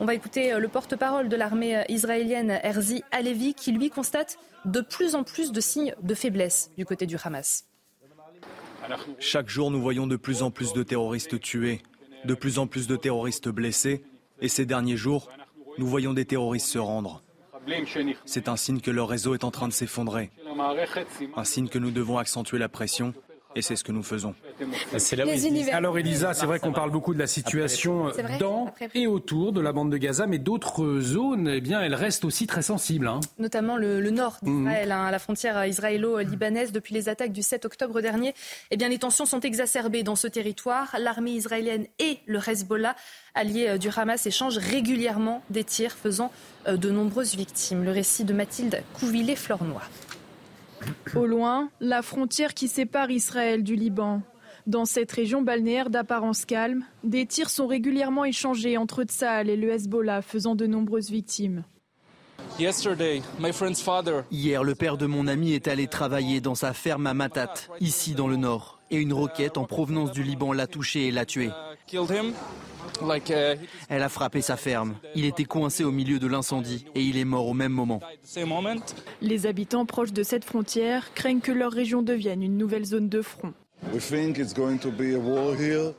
On 0.00 0.04
va 0.04 0.12
écouter 0.12 0.52
le 0.58 0.68
porte-parole 0.68 1.30
de 1.30 1.36
l'armée 1.36 1.82
israélienne, 1.88 2.60
Herzi 2.62 3.04
Alevi, 3.10 3.54
qui 3.54 3.72
lui 3.72 3.88
constate 3.88 4.36
de 4.66 4.82
plus 4.82 5.14
en 5.14 5.22
plus 5.22 5.50
de 5.50 5.60
signes 5.62 5.94
de 6.02 6.14
faiblesse 6.14 6.72
du 6.76 6.84
côté 6.84 7.06
du 7.06 7.16
Hamas. 7.24 7.71
Chaque 9.18 9.48
jour, 9.48 9.70
nous 9.70 9.80
voyons 9.80 10.06
de 10.06 10.16
plus 10.16 10.42
en 10.42 10.50
plus 10.50 10.72
de 10.72 10.82
terroristes 10.82 11.40
tués, 11.40 11.82
de 12.24 12.34
plus 12.34 12.58
en 12.58 12.66
plus 12.66 12.86
de 12.86 12.96
terroristes 12.96 13.48
blessés, 13.48 14.04
et 14.40 14.48
ces 14.48 14.66
derniers 14.66 14.96
jours, 14.96 15.28
nous 15.78 15.86
voyons 15.86 16.12
des 16.12 16.24
terroristes 16.24 16.66
se 16.66 16.78
rendre. 16.78 17.22
C'est 18.24 18.48
un 18.48 18.56
signe 18.56 18.80
que 18.80 18.90
leur 18.90 19.08
réseau 19.08 19.34
est 19.34 19.44
en 19.44 19.50
train 19.50 19.68
de 19.68 19.72
s'effondrer, 19.72 20.30
un 21.36 21.44
signe 21.44 21.68
que 21.68 21.78
nous 21.78 21.90
devons 21.90 22.18
accentuer 22.18 22.58
la 22.58 22.68
pression 22.68 23.14
et 23.54 23.62
c'est 23.62 23.76
ce 23.76 23.84
que 23.84 23.92
nous 23.92 24.02
faisons. 24.02 24.34
Alors 25.72 25.98
Elisa, 25.98 26.34
c'est 26.34 26.46
vrai 26.46 26.58
qu'on 26.58 26.72
parle 26.72 26.90
beaucoup 26.90 27.14
de 27.14 27.18
la 27.18 27.26
situation 27.26 28.10
dans 28.38 28.72
et 28.94 29.06
autour 29.06 29.52
de 29.52 29.60
la 29.60 29.72
bande 29.72 29.90
de 29.90 29.96
Gaza, 29.96 30.26
mais 30.26 30.38
d'autres 30.38 31.00
zones, 31.00 31.48
eh 31.48 31.60
bien, 31.60 31.80
elles 31.80 31.94
restent 31.94 32.24
aussi 32.24 32.46
très 32.46 32.62
sensibles. 32.62 33.06
Hein. 33.06 33.20
Notamment 33.38 33.76
le, 33.76 34.10
nord 34.10 34.38
d'Israël, 34.42 34.88
mhm. 34.88 34.92
hein, 34.92 35.06
à 35.06 35.10
la 35.10 35.18
frontière 35.18 35.64
israélo-libanaise. 35.66 36.72
Depuis 36.72 36.94
les 36.94 37.08
attaques 37.08 37.32
du 37.32 37.42
7 37.42 37.64
octobre 37.64 38.00
dernier, 38.00 38.34
eh 38.70 38.76
bien, 38.76 38.88
les 38.88 38.98
tensions 38.98 39.26
sont 39.26 39.40
exacerbées 39.40 40.02
dans 40.02 40.16
ce 40.16 40.26
territoire. 40.26 40.94
L'armée 40.98 41.32
israélienne 41.32 41.86
et 41.98 42.18
le 42.26 42.38
Hezbollah, 42.46 42.96
alliés 43.34 43.68
euh, 43.68 43.78
du 43.78 43.88
Hamas, 43.94 44.26
échangent 44.26 44.58
régulièrement 44.58 45.42
des 45.50 45.64
tirs, 45.64 45.92
faisant 45.92 46.30
euh, 46.66 46.76
de 46.76 46.90
nombreuses 46.90 47.34
victimes. 47.34 47.84
Le 47.84 47.90
récit 47.90 48.24
de 48.24 48.32
Mathilde 48.32 48.82
Couvillé-Flornois. 48.94 49.82
Au 51.14 51.26
loin, 51.26 51.70
la 51.80 52.02
frontière 52.02 52.54
qui 52.54 52.68
sépare 52.68 53.10
Israël 53.10 53.62
du 53.62 53.76
Liban. 53.76 54.22
Dans 54.66 54.84
cette 54.84 55.10
région 55.10 55.42
balnéaire 55.42 55.90
d'apparence 55.90 56.44
calme, 56.44 56.84
des 57.02 57.26
tirs 57.26 57.50
sont 57.50 57.66
régulièrement 57.66 58.24
échangés 58.24 58.76
entre 58.76 59.02
Tsahal 59.02 59.50
et 59.50 59.56
le 59.56 59.70
Hezbollah, 59.70 60.22
faisant 60.22 60.54
de 60.54 60.66
nombreuses 60.66 61.10
victimes. 61.10 61.64
Hier, 62.58 64.62
le 64.62 64.74
père 64.74 64.96
de 64.96 65.06
mon 65.06 65.26
ami 65.26 65.52
est 65.52 65.68
allé 65.68 65.86
travailler 65.88 66.40
dans 66.40 66.54
sa 66.54 66.72
ferme 66.72 67.06
à 67.06 67.14
Matat, 67.14 67.54
ici 67.80 68.14
dans 68.14 68.28
le 68.28 68.36
nord, 68.36 68.80
et 68.92 68.96
une 68.96 69.12
roquette 69.12 69.58
en 69.58 69.64
provenance 69.64 70.12
du 70.12 70.22
Liban 70.22 70.52
l'a 70.52 70.68
touché 70.68 71.08
et 71.08 71.10
l'a 71.10 71.26
tué. 71.26 71.50
Uh, 71.92 73.56
Elle 73.88 74.02
a 74.02 74.08
frappé 74.08 74.42
sa 74.42 74.56
ferme. 74.56 74.94
Il 75.14 75.24
était 75.24 75.44
coincé 75.44 75.82
au 75.82 75.90
milieu 75.90 76.18
de 76.18 76.26
l'incendie 76.26 76.84
et 76.94 77.00
il 77.00 77.16
est 77.16 77.24
mort 77.24 77.48
au 77.48 77.54
même 77.54 77.72
moment. 77.72 78.00
Les 79.20 79.46
habitants 79.46 79.86
proches 79.86 80.12
de 80.12 80.22
cette 80.22 80.44
frontière 80.44 81.12
craignent 81.14 81.40
que 81.40 81.52
leur 81.52 81.72
région 81.72 82.02
devienne 82.02 82.42
une 82.42 82.56
nouvelle 82.56 82.84
zone 82.84 83.08
de 83.08 83.22
front. 83.22 83.54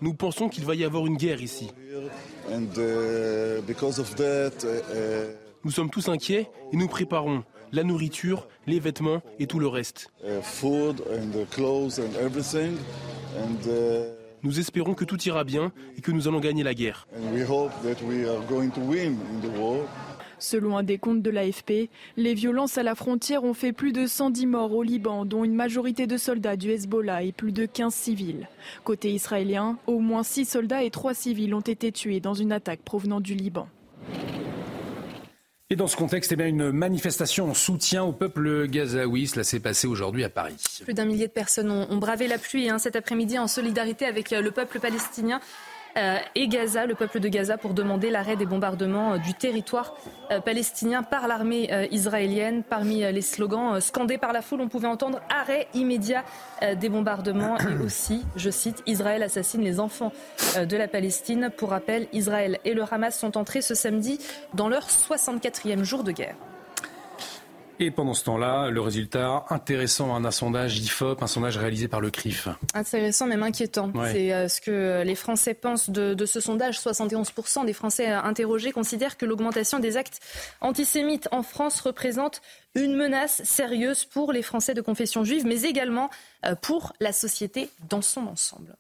Nous 0.02 0.14
pensons 0.14 0.50
qu'il 0.50 0.66
va 0.66 0.76
y 0.76 0.84
avoir 0.86 1.06
une 1.06 1.18
guerre 1.18 1.42
ici. 1.42 1.70
Uh, 2.50 2.56
uh, 2.56 3.62
nous 5.64 5.72
sommes 5.72 5.90
tous 5.90 6.10
inquiets 6.10 6.50
et 6.72 6.78
nous 6.78 6.88
préparons 6.88 7.44
la 7.74 7.84
nourriture, 7.84 8.48
les 8.68 8.80
vêtements 8.80 9.22
et 9.40 9.48
tout 9.48 9.60
le 9.60 9.68
reste. 9.68 10.14
Nous 14.44 14.60
espérons 14.60 14.94
que 14.94 15.06
tout 15.06 15.22
ira 15.24 15.44
bien 15.44 15.74
et 15.98 16.02
que 16.02 16.12
nous 16.12 16.28
allons 16.28 16.40
gagner 16.40 16.64
la 16.64 16.74
guerre. 16.74 17.08
Selon 20.40 20.78
un 20.78 20.84
décompte 20.84 21.22
de 21.22 21.30
l'AFP, 21.30 21.90
les 22.18 22.34
violences 22.34 22.78
à 22.78 22.84
la 22.84 22.96
frontière 22.96 23.46
ont 23.46 23.54
fait 23.54 23.72
plus 23.72 23.94
de 23.94 24.06
110 24.06 24.46
morts 24.48 24.74
au 24.74 24.84
Liban, 24.84 25.24
dont 25.24 25.46
une 25.46 25.56
majorité 25.56 26.06
de 26.06 26.18
soldats 26.18 26.58
du 26.58 26.70
Hezbollah 26.72 27.24
et 27.24 27.32
plus 27.32 27.54
de 27.54 27.66
15 27.66 27.94
civils. 27.94 28.50
Côté 28.84 29.12
israélien, 29.12 29.78
au 29.88 30.00
moins 30.00 30.24
6 30.24 30.44
soldats 30.44 30.84
et 30.84 30.90
3 30.90 31.14
civils 31.14 31.56
ont 31.56 31.62
été 31.62 31.94
tués 31.94 32.20
dans 32.20 32.34
une 32.34 32.52
attaque 32.52 32.82
provenant 32.82 33.22
du 33.22 33.36
Liban. 33.36 33.70
Et 35.74 35.76
dans 35.76 35.88
ce 35.88 35.96
contexte, 35.96 36.32
eh 36.32 36.36
bien, 36.36 36.46
une 36.46 36.72
manifestation 36.72 37.50
en 37.50 37.56
soutien 37.56 38.04
au 38.04 38.12
peuple 38.12 38.68
gazaoui. 38.68 39.26
Cela 39.26 39.44
s'est 39.44 39.60
passé 39.60 39.88
aujourd'hui 39.88 40.24
à 40.24 40.30
Paris. 40.30 40.54
Plus 40.84 40.94
d'un 40.94 41.06
millier 41.06 41.26
de 41.26 41.32
personnes 41.32 41.72
ont, 41.72 41.98
bravé 41.98 42.28
la 42.28 42.38
pluie 42.38 42.70
hein, 42.70 42.78
cet 42.78 42.96
après-midi 42.96 43.40
en 43.40 43.48
solidarité 43.48 44.06
avec 44.06 44.34
euh, 44.34 44.42
le 44.44 44.52
peuple 44.52 44.80
palestinien. 44.80 45.40
Euh, 45.98 46.18
et 46.36 46.48
Gaza, 46.48 46.86
le 46.86 46.96
peuple 46.96 47.20
de 47.20 47.28
Gaza, 47.28 47.58
pour 47.58 47.74
demander 47.74 48.10
l'arrêt 48.10 48.36
des 48.36 48.46
bombardements 48.46 49.14
euh, 49.14 49.18
du 49.18 49.34
territoire 49.34 49.96
euh, 50.32 50.40
palestinien 50.40 51.04
par 51.04 51.28
l'armée 51.28 51.70
israélienne. 51.92 52.64
Parmi 52.64 53.00
les 53.00 53.22
slogans 53.22 53.80
scandés 53.80 54.18
par 54.18 54.34
la 54.34 54.42
foule, 54.42 54.62
on 54.62 54.68
pouvait 54.68 54.88
entendre 54.88 55.22
arrêt 55.30 55.68
immédiat 55.74 56.24
des 56.76 56.90
bombardements 56.90 57.58
et 57.58 57.84
aussi, 57.84 58.26
je 58.36 58.50
cite, 58.50 58.82
Israël 58.86 59.24
assassine 59.24 59.62
les 59.62 59.80
enfants 59.80 60.12
de 60.58 60.78
la 60.78 60.88
Palestine. 60.88 61.52
Pour 61.56 61.70
rappel, 61.70 62.08
Israël 62.14 62.60
et 62.66 62.74
le 62.74 62.84
Hamas 62.90 63.18
sont 63.18 63.38
entrés 63.38 63.62
ce 63.62 63.76
samedi 63.76 64.20
dans 64.54 64.70
leur 64.70 64.88
64e 64.88 65.84
jour 65.84 66.04
de 66.04 66.12
guerre. 66.12 66.36
Et 67.80 67.92
pendant 67.92 68.14
ce 68.14 68.24
temps-là, 68.26 68.70
le 68.70 68.82
résultat 68.82 69.46
intéressant, 69.50 70.16
un 70.16 70.32
sondage 70.32 70.78
IFOP, 70.80 71.22
un 71.22 71.28
sondage 71.28 71.58
réalisé 71.58 71.88
par 71.88 72.02
le 72.02 72.12
CRIF. 72.12 72.48
Intéressant, 72.74 73.26
même 73.28 73.44
inquiétant. 73.44 73.92
C'est 74.12 74.34
euh, 74.34 74.48
ce 74.48 74.62
que 74.62 75.04
les 75.04 75.16
Français 75.16 75.54
pensent 75.54 75.90
de, 75.90 76.26
ce 76.26 76.40
sondage. 76.40 76.80
71% 76.80 77.66
des 77.66 77.74
Français 77.74 78.12
euh, 78.12 78.22
interrogés 78.22 78.72
considèrent 78.72 79.18
que 79.18 79.26
l'augmentation 79.26 79.80
des 79.80 79.98
actes 79.98 80.20
antisémites 80.62 81.28
en 81.32 81.44
France 81.44 81.82
représente 81.82 82.42
une 82.76 82.96
menace 82.96 83.44
sérieuse 83.44 84.06
pour 84.06 84.32
les 84.32 84.42
Français 84.42 84.74
de 84.74 84.82
confession 84.82 85.24
juive, 85.24 85.46
mais 85.46 85.64
également 85.64 86.10
euh, 86.46 86.56
pour 86.56 86.94
la 87.00 87.12
société 87.12 87.70
dans 87.90 88.02
son 88.02 88.28
ensemble. 88.28 88.76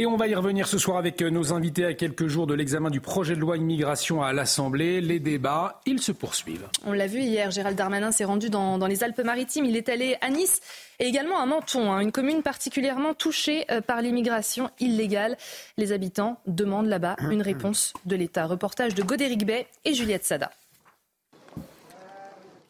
Et 0.00 0.06
on 0.06 0.16
va 0.16 0.28
y 0.28 0.34
revenir 0.34 0.66
ce 0.66 0.78
soir 0.78 0.96
avec 0.96 1.20
nos 1.20 1.52
invités 1.52 1.84
à 1.84 1.92
quelques 1.92 2.26
jours 2.26 2.46
de 2.46 2.54
l'examen 2.54 2.88
du 2.88 3.02
projet 3.02 3.34
de 3.34 3.40
loi 3.40 3.58
immigration 3.58 4.22
à 4.22 4.32
l'Assemblée. 4.32 5.02
Les 5.02 5.20
débats, 5.20 5.82
ils 5.84 6.00
se 6.00 6.10
poursuivent. 6.10 6.66
On 6.86 6.94
l'a 6.94 7.06
vu 7.06 7.20
hier, 7.20 7.50
Gérald 7.50 7.76
Darmanin 7.76 8.10
s'est 8.10 8.24
rendu 8.24 8.48
dans, 8.48 8.78
les 8.86 9.04
Alpes-Maritimes. 9.04 9.66
Il 9.66 9.76
est 9.76 9.90
allé 9.90 10.16
à 10.22 10.30
Nice 10.30 10.62
et 11.00 11.04
également 11.04 11.38
à 11.38 11.44
Menton, 11.44 11.92
hein, 11.92 12.00
une 12.00 12.12
commune 12.12 12.42
particulièrement 12.42 13.12
touchée 13.12 13.66
euh, 13.70 13.82
par 13.82 14.00
l'immigration 14.00 14.70
illégale. 14.80 15.36
Les 15.76 15.92
habitants 15.92 16.40
demandent 16.46 16.88
là-bas 16.88 17.16
une 17.30 17.42
réponse 17.42 17.92
de 18.06 18.16
l'État. 18.16 18.46
Reportage 18.46 18.94
de 18.94 19.02
Godéric 19.02 19.44
Bay 19.44 19.66
et 19.84 19.92
Juliette 19.92 20.24
Sada. 20.24 20.50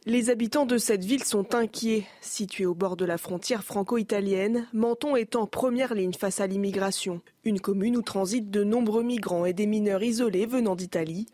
Les 0.06 0.30
habitants 0.30 0.64
de 0.64 0.78
cette 0.78 1.04
ville 1.04 1.24
sont 1.24 1.54
inquiets. 1.54 2.06
Située 2.22 2.64
au 2.64 2.74
bord 2.74 2.96
de 2.96 3.04
la 3.04 3.18
frontière 3.18 3.62
franco-italienne, 3.62 4.66
Menton 4.72 5.14
est 5.14 5.36
en 5.36 5.46
première 5.46 5.92
ligne 5.92 6.14
face 6.14 6.40
à 6.40 6.46
l'immigration. 6.46 7.20
Une 7.44 7.60
commune 7.60 7.98
où 7.98 8.02
transitent 8.02 8.50
de 8.50 8.64
nombreux 8.64 9.02
migrants 9.02 9.44
et 9.44 9.52
des 9.52 9.66
mineurs 9.66 10.02
isolés 10.02 10.46
venant 10.46 10.74
d'Italie. 10.74 11.26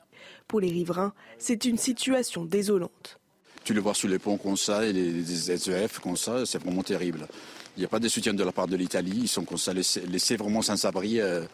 Pour 0.48 0.58
les 0.58 0.68
riverains, 0.68 1.12
c'est 1.38 1.64
une 1.64 1.78
situation 1.78 2.44
désolante. 2.44 3.20
Tu 3.62 3.72
le 3.72 3.80
vois 3.80 3.94
sur 3.94 4.08
les 4.08 4.18
ponts 4.18 4.36
comme 4.36 4.56
ça 4.56 4.84
et 4.84 4.92
les 4.92 5.24
SEF 5.24 6.00
comme 6.00 6.16
ça, 6.16 6.44
c'est 6.44 6.58
vraiment 6.58 6.82
terrible. 6.82 7.28
Il 7.76 7.80
n'y 7.80 7.84
a 7.84 7.88
pas 7.88 8.00
de 8.00 8.08
soutien 8.08 8.34
de 8.34 8.42
la 8.42 8.52
part 8.52 8.66
de 8.66 8.76
l'Italie. 8.76 9.20
Ils 9.22 9.28
sont 9.28 9.46
laissés, 10.08 10.36
vraiment 10.36 10.62
sans 10.62 10.84
abri. 10.86 11.20
Euh, 11.20 11.44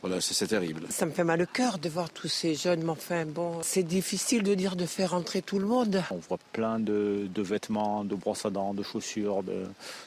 voilà, 0.00 0.20
c'est 0.20 0.46
terrible. 0.46 0.86
Ça 0.90 1.06
me 1.06 1.10
fait 1.10 1.24
mal 1.24 1.42
au 1.42 1.46
cœur 1.46 1.78
de 1.78 1.88
voir 1.88 2.10
tous 2.10 2.28
ces 2.28 2.54
jeunes, 2.54 2.82
mais 2.84 2.90
enfin 2.90 3.26
bon, 3.26 3.58
c'est 3.62 3.82
difficile 3.82 4.44
de 4.44 4.54
dire 4.54 4.76
de 4.76 4.86
faire 4.86 5.12
entrer 5.12 5.42
tout 5.42 5.58
le 5.58 5.66
monde. 5.66 6.02
On 6.12 6.16
voit 6.16 6.38
plein 6.52 6.78
de, 6.78 7.28
vêtements, 7.36 8.04
de 8.04 8.14
brosses 8.14 8.46
à 8.46 8.50
dents, 8.50 8.74
de 8.74 8.84
chaussures, 8.84 9.42
de 9.42 9.64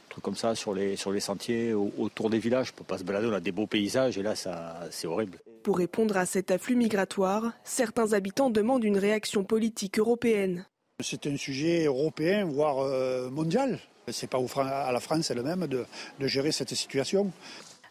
trucs 0.08 0.24
comme 0.24 0.36
ça 0.36 0.56
sur 0.56 0.74
les, 0.74 0.96
sur 0.96 1.12
les 1.12 1.20
sentiers 1.20 1.74
autour 1.74 2.30
des 2.30 2.40
villages. 2.40 2.72
Pour 2.72 2.86
pas 2.86 2.98
se 2.98 3.04
balader, 3.04 3.28
on 3.28 3.34
a 3.34 3.42
des 3.42 3.52
beaux 3.52 3.68
paysages 3.68 4.18
et 4.18 4.24
là, 4.24 4.36
ça, 4.36 4.80
c'est 4.92 5.08
horrible. 5.08 5.40
Pour 5.64 5.78
répondre 5.78 6.16
à 6.16 6.26
cet 6.26 6.52
afflux 6.52 6.76
migratoire, 6.76 7.52
certains 7.66 8.14
habitants 8.14 8.50
demandent 8.50 8.86
une 8.86 8.98
réaction 8.98 9.44
politique 9.44 10.00
européenne. 10.00 10.66
C'est 11.02 11.28
un 11.28 11.36
sujet 11.36 11.86
européen, 11.86 12.46
voire 12.46 12.80
euh, 12.80 13.30
mondial. 13.30 13.80
C'est 14.08 14.30
pas 14.30 14.40
à 14.58 14.92
la 14.92 15.00
France 15.00 15.32
elle-même 15.32 15.68
de, 15.68 15.86
de 16.20 16.28
gérer 16.28 16.52
cette 16.52 16.74
situation. 16.74 17.32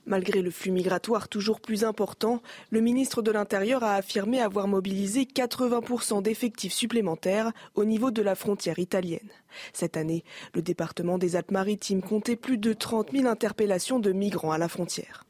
Malgré 0.06 0.42
le 0.42 0.50
flux 0.50 0.70
migratoire 0.70 1.28
toujours 1.28 1.60
plus 1.60 1.84
important, 1.84 2.42
le 2.70 2.80
ministre 2.80 3.22
de 3.22 3.30
l'Intérieur 3.30 3.84
a 3.84 3.94
affirmé 3.94 4.40
avoir 4.40 4.66
mobilisé 4.66 5.22
80% 5.24 6.22
d'effectifs 6.22 6.72
supplémentaires 6.72 7.52
au 7.74 7.84
niveau 7.84 8.10
de 8.10 8.22
la 8.22 8.34
frontière 8.34 8.78
italienne. 8.78 9.28
Cette 9.72 9.96
année, 9.96 10.24
le 10.54 10.62
département 10.62 11.18
des 11.18 11.36
Alpes-Maritimes 11.36 12.02
comptait 12.02 12.36
plus 12.36 12.58
de 12.58 12.72
30 12.72 13.12
000 13.12 13.26
interpellations 13.26 14.00
de 14.00 14.12
migrants 14.12 14.52
à 14.52 14.58
la 14.58 14.68
frontière. 14.68 15.24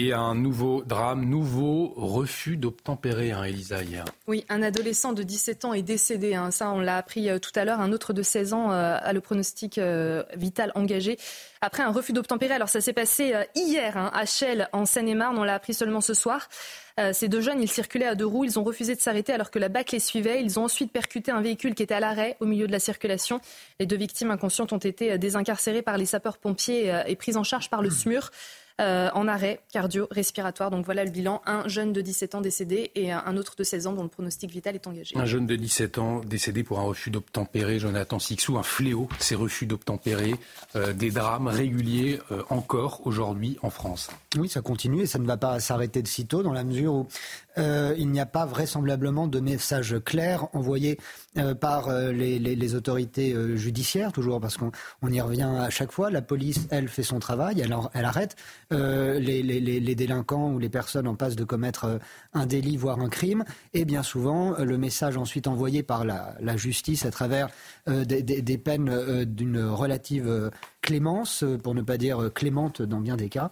Et 0.00 0.12
un 0.12 0.36
nouveau 0.36 0.84
drame, 0.84 1.24
nouveau 1.24 1.92
refus 1.96 2.56
d'obtempérer, 2.56 3.32
hein, 3.32 3.42
Elisa, 3.42 3.82
hier. 3.82 4.04
Oui, 4.28 4.44
un 4.48 4.62
adolescent 4.62 5.12
de 5.12 5.24
17 5.24 5.64
ans 5.64 5.74
est 5.74 5.82
décédé. 5.82 6.36
Hein. 6.36 6.52
Ça, 6.52 6.70
on 6.70 6.78
l'a 6.78 6.98
appris 6.98 7.28
euh, 7.28 7.40
tout 7.40 7.50
à 7.56 7.64
l'heure. 7.64 7.80
Un 7.80 7.90
autre 7.90 8.12
de 8.12 8.22
16 8.22 8.52
ans 8.52 8.70
euh, 8.70 8.96
a 9.02 9.12
le 9.12 9.20
pronostic 9.20 9.76
euh, 9.76 10.22
vital 10.36 10.70
engagé 10.76 11.18
après 11.60 11.82
un 11.82 11.90
refus 11.90 12.12
d'obtempérer. 12.12 12.54
Alors, 12.54 12.68
ça 12.68 12.80
s'est 12.80 12.92
passé 12.92 13.34
hier 13.56 13.96
hein, 13.96 14.12
à 14.14 14.24
Chelles, 14.24 14.68
en 14.72 14.86
Seine-et-Marne. 14.86 15.36
On 15.36 15.42
l'a 15.42 15.54
appris 15.54 15.74
seulement 15.74 16.00
ce 16.00 16.14
soir. 16.14 16.48
ces 17.12 17.26
deux 17.26 17.40
jeunes, 17.40 17.60
ils 17.60 17.68
circulaient 17.68 18.06
à 18.06 18.14
deux 18.14 18.26
roues. 18.26 18.44
Ils 18.44 18.56
ont 18.56 18.62
refusé 18.62 18.94
de 18.94 19.00
s'arrêter 19.00 19.32
alors 19.32 19.50
que 19.50 19.58
la 19.58 19.68
BAC 19.68 19.90
les 19.90 19.98
suivait. 19.98 20.40
Ils 20.40 20.60
ont 20.60 20.64
ensuite 20.66 20.92
percuté 20.92 21.32
un 21.32 21.40
véhicule 21.40 21.74
qui 21.74 21.82
était 21.82 21.96
à 21.96 21.98
l'arrêt 21.98 22.36
au 22.38 22.46
milieu 22.46 22.68
de 22.68 22.72
la 22.72 22.78
circulation. 22.78 23.40
Les 23.80 23.86
deux 23.86 23.96
victimes 23.96 24.30
inconscientes 24.30 24.72
ont 24.72 24.78
été 24.78 25.18
désincarcérées 25.18 25.82
par 25.82 25.98
les 25.98 26.06
sapeurs-pompiers 26.06 26.94
et 27.08 27.16
prises 27.16 27.36
en 27.36 27.42
charge 27.42 27.68
par 27.68 27.82
le 27.82 27.90
SMUR. 27.90 28.30
Euh, 28.80 29.10
en 29.12 29.26
arrêt 29.26 29.58
cardio-respiratoire. 29.72 30.70
Donc 30.70 30.84
voilà 30.84 31.04
le 31.04 31.10
bilan. 31.10 31.42
Un 31.46 31.66
jeune 31.66 31.92
de 31.92 32.00
17 32.00 32.36
ans 32.36 32.40
décédé 32.40 32.92
et 32.94 33.10
un 33.10 33.36
autre 33.36 33.56
de 33.56 33.64
16 33.64 33.88
ans 33.88 33.92
dont 33.92 34.04
le 34.04 34.08
pronostic 34.08 34.52
vital 34.52 34.76
est 34.76 34.86
engagé. 34.86 35.16
Un 35.16 35.24
jeune 35.24 35.48
de 35.48 35.56
17 35.56 35.98
ans 35.98 36.20
décédé 36.20 36.62
pour 36.62 36.78
un 36.78 36.84
refus 36.84 37.10
d'obtempérer. 37.10 37.80
Jonathan 37.80 38.20
Sixou, 38.20 38.56
un 38.56 38.62
fléau, 38.62 39.08
ces 39.18 39.34
refus 39.34 39.66
d'obtempérer. 39.66 40.36
Euh, 40.76 40.92
des 40.92 41.10
drames 41.10 41.48
réguliers 41.48 42.20
euh, 42.30 42.42
encore 42.50 43.04
aujourd'hui 43.04 43.58
en 43.62 43.70
France. 43.70 44.10
Oui, 44.36 44.48
ça 44.48 44.60
continue 44.60 45.02
et 45.02 45.06
ça 45.06 45.18
ne 45.18 45.26
va 45.26 45.36
pas 45.36 45.58
s'arrêter 45.58 46.00
de 46.00 46.06
sitôt 46.06 46.44
dans 46.44 46.52
la 46.52 46.62
mesure 46.62 46.94
où 46.94 47.08
il 47.58 48.08
n'y 48.08 48.20
a 48.20 48.26
pas 48.26 48.46
vraisemblablement 48.46 49.26
de 49.26 49.40
message 49.40 49.96
clair 50.04 50.46
envoyé 50.52 50.98
par 51.60 51.90
les, 51.90 52.38
les, 52.38 52.74
autorités 52.74 53.34
judiciaires, 53.56 54.12
toujours 54.12 54.40
parce 54.40 54.56
qu'on 54.56 54.70
y 55.10 55.20
revient 55.20 55.50
à 55.58 55.70
chaque 55.70 55.92
fois. 55.92 56.10
La 56.10 56.22
police, 56.22 56.66
elle, 56.70 56.88
fait 56.88 57.02
son 57.02 57.18
travail, 57.18 57.60
elle, 57.60 58.04
arrête. 58.04 58.36
Euh, 58.72 59.18
les, 59.18 59.94
délinquants 59.94 60.52
ou 60.52 60.58
les 60.58 60.68
personnes 60.68 61.08
en 61.08 61.14
passe 61.14 61.36
de 61.36 61.44
commettre 61.44 61.84
euh, 61.84 61.98
un 62.34 62.46
délit, 62.46 62.76
voire 62.76 63.00
un 63.00 63.08
crime, 63.08 63.44
et 63.74 63.84
bien 63.84 64.02
souvent 64.02 64.54
euh, 64.58 64.64
le 64.64 64.78
message 64.78 65.16
ensuite 65.16 65.46
envoyé 65.46 65.82
par 65.82 66.04
la, 66.04 66.56
justice 66.56 67.04
à 67.04 67.10
travers 67.10 67.48
des, 67.86 68.58
peines 68.58 69.24
d'une 69.24 69.62
relative 69.64 70.50
clémence, 70.80 71.44
pour 71.62 71.74
ne 71.74 71.82
pas 71.82 71.98
dire 71.98 72.30
clémente 72.34 72.82
dans 72.82 73.00
bien 73.00 73.16
des 73.16 73.28
cas, 73.28 73.50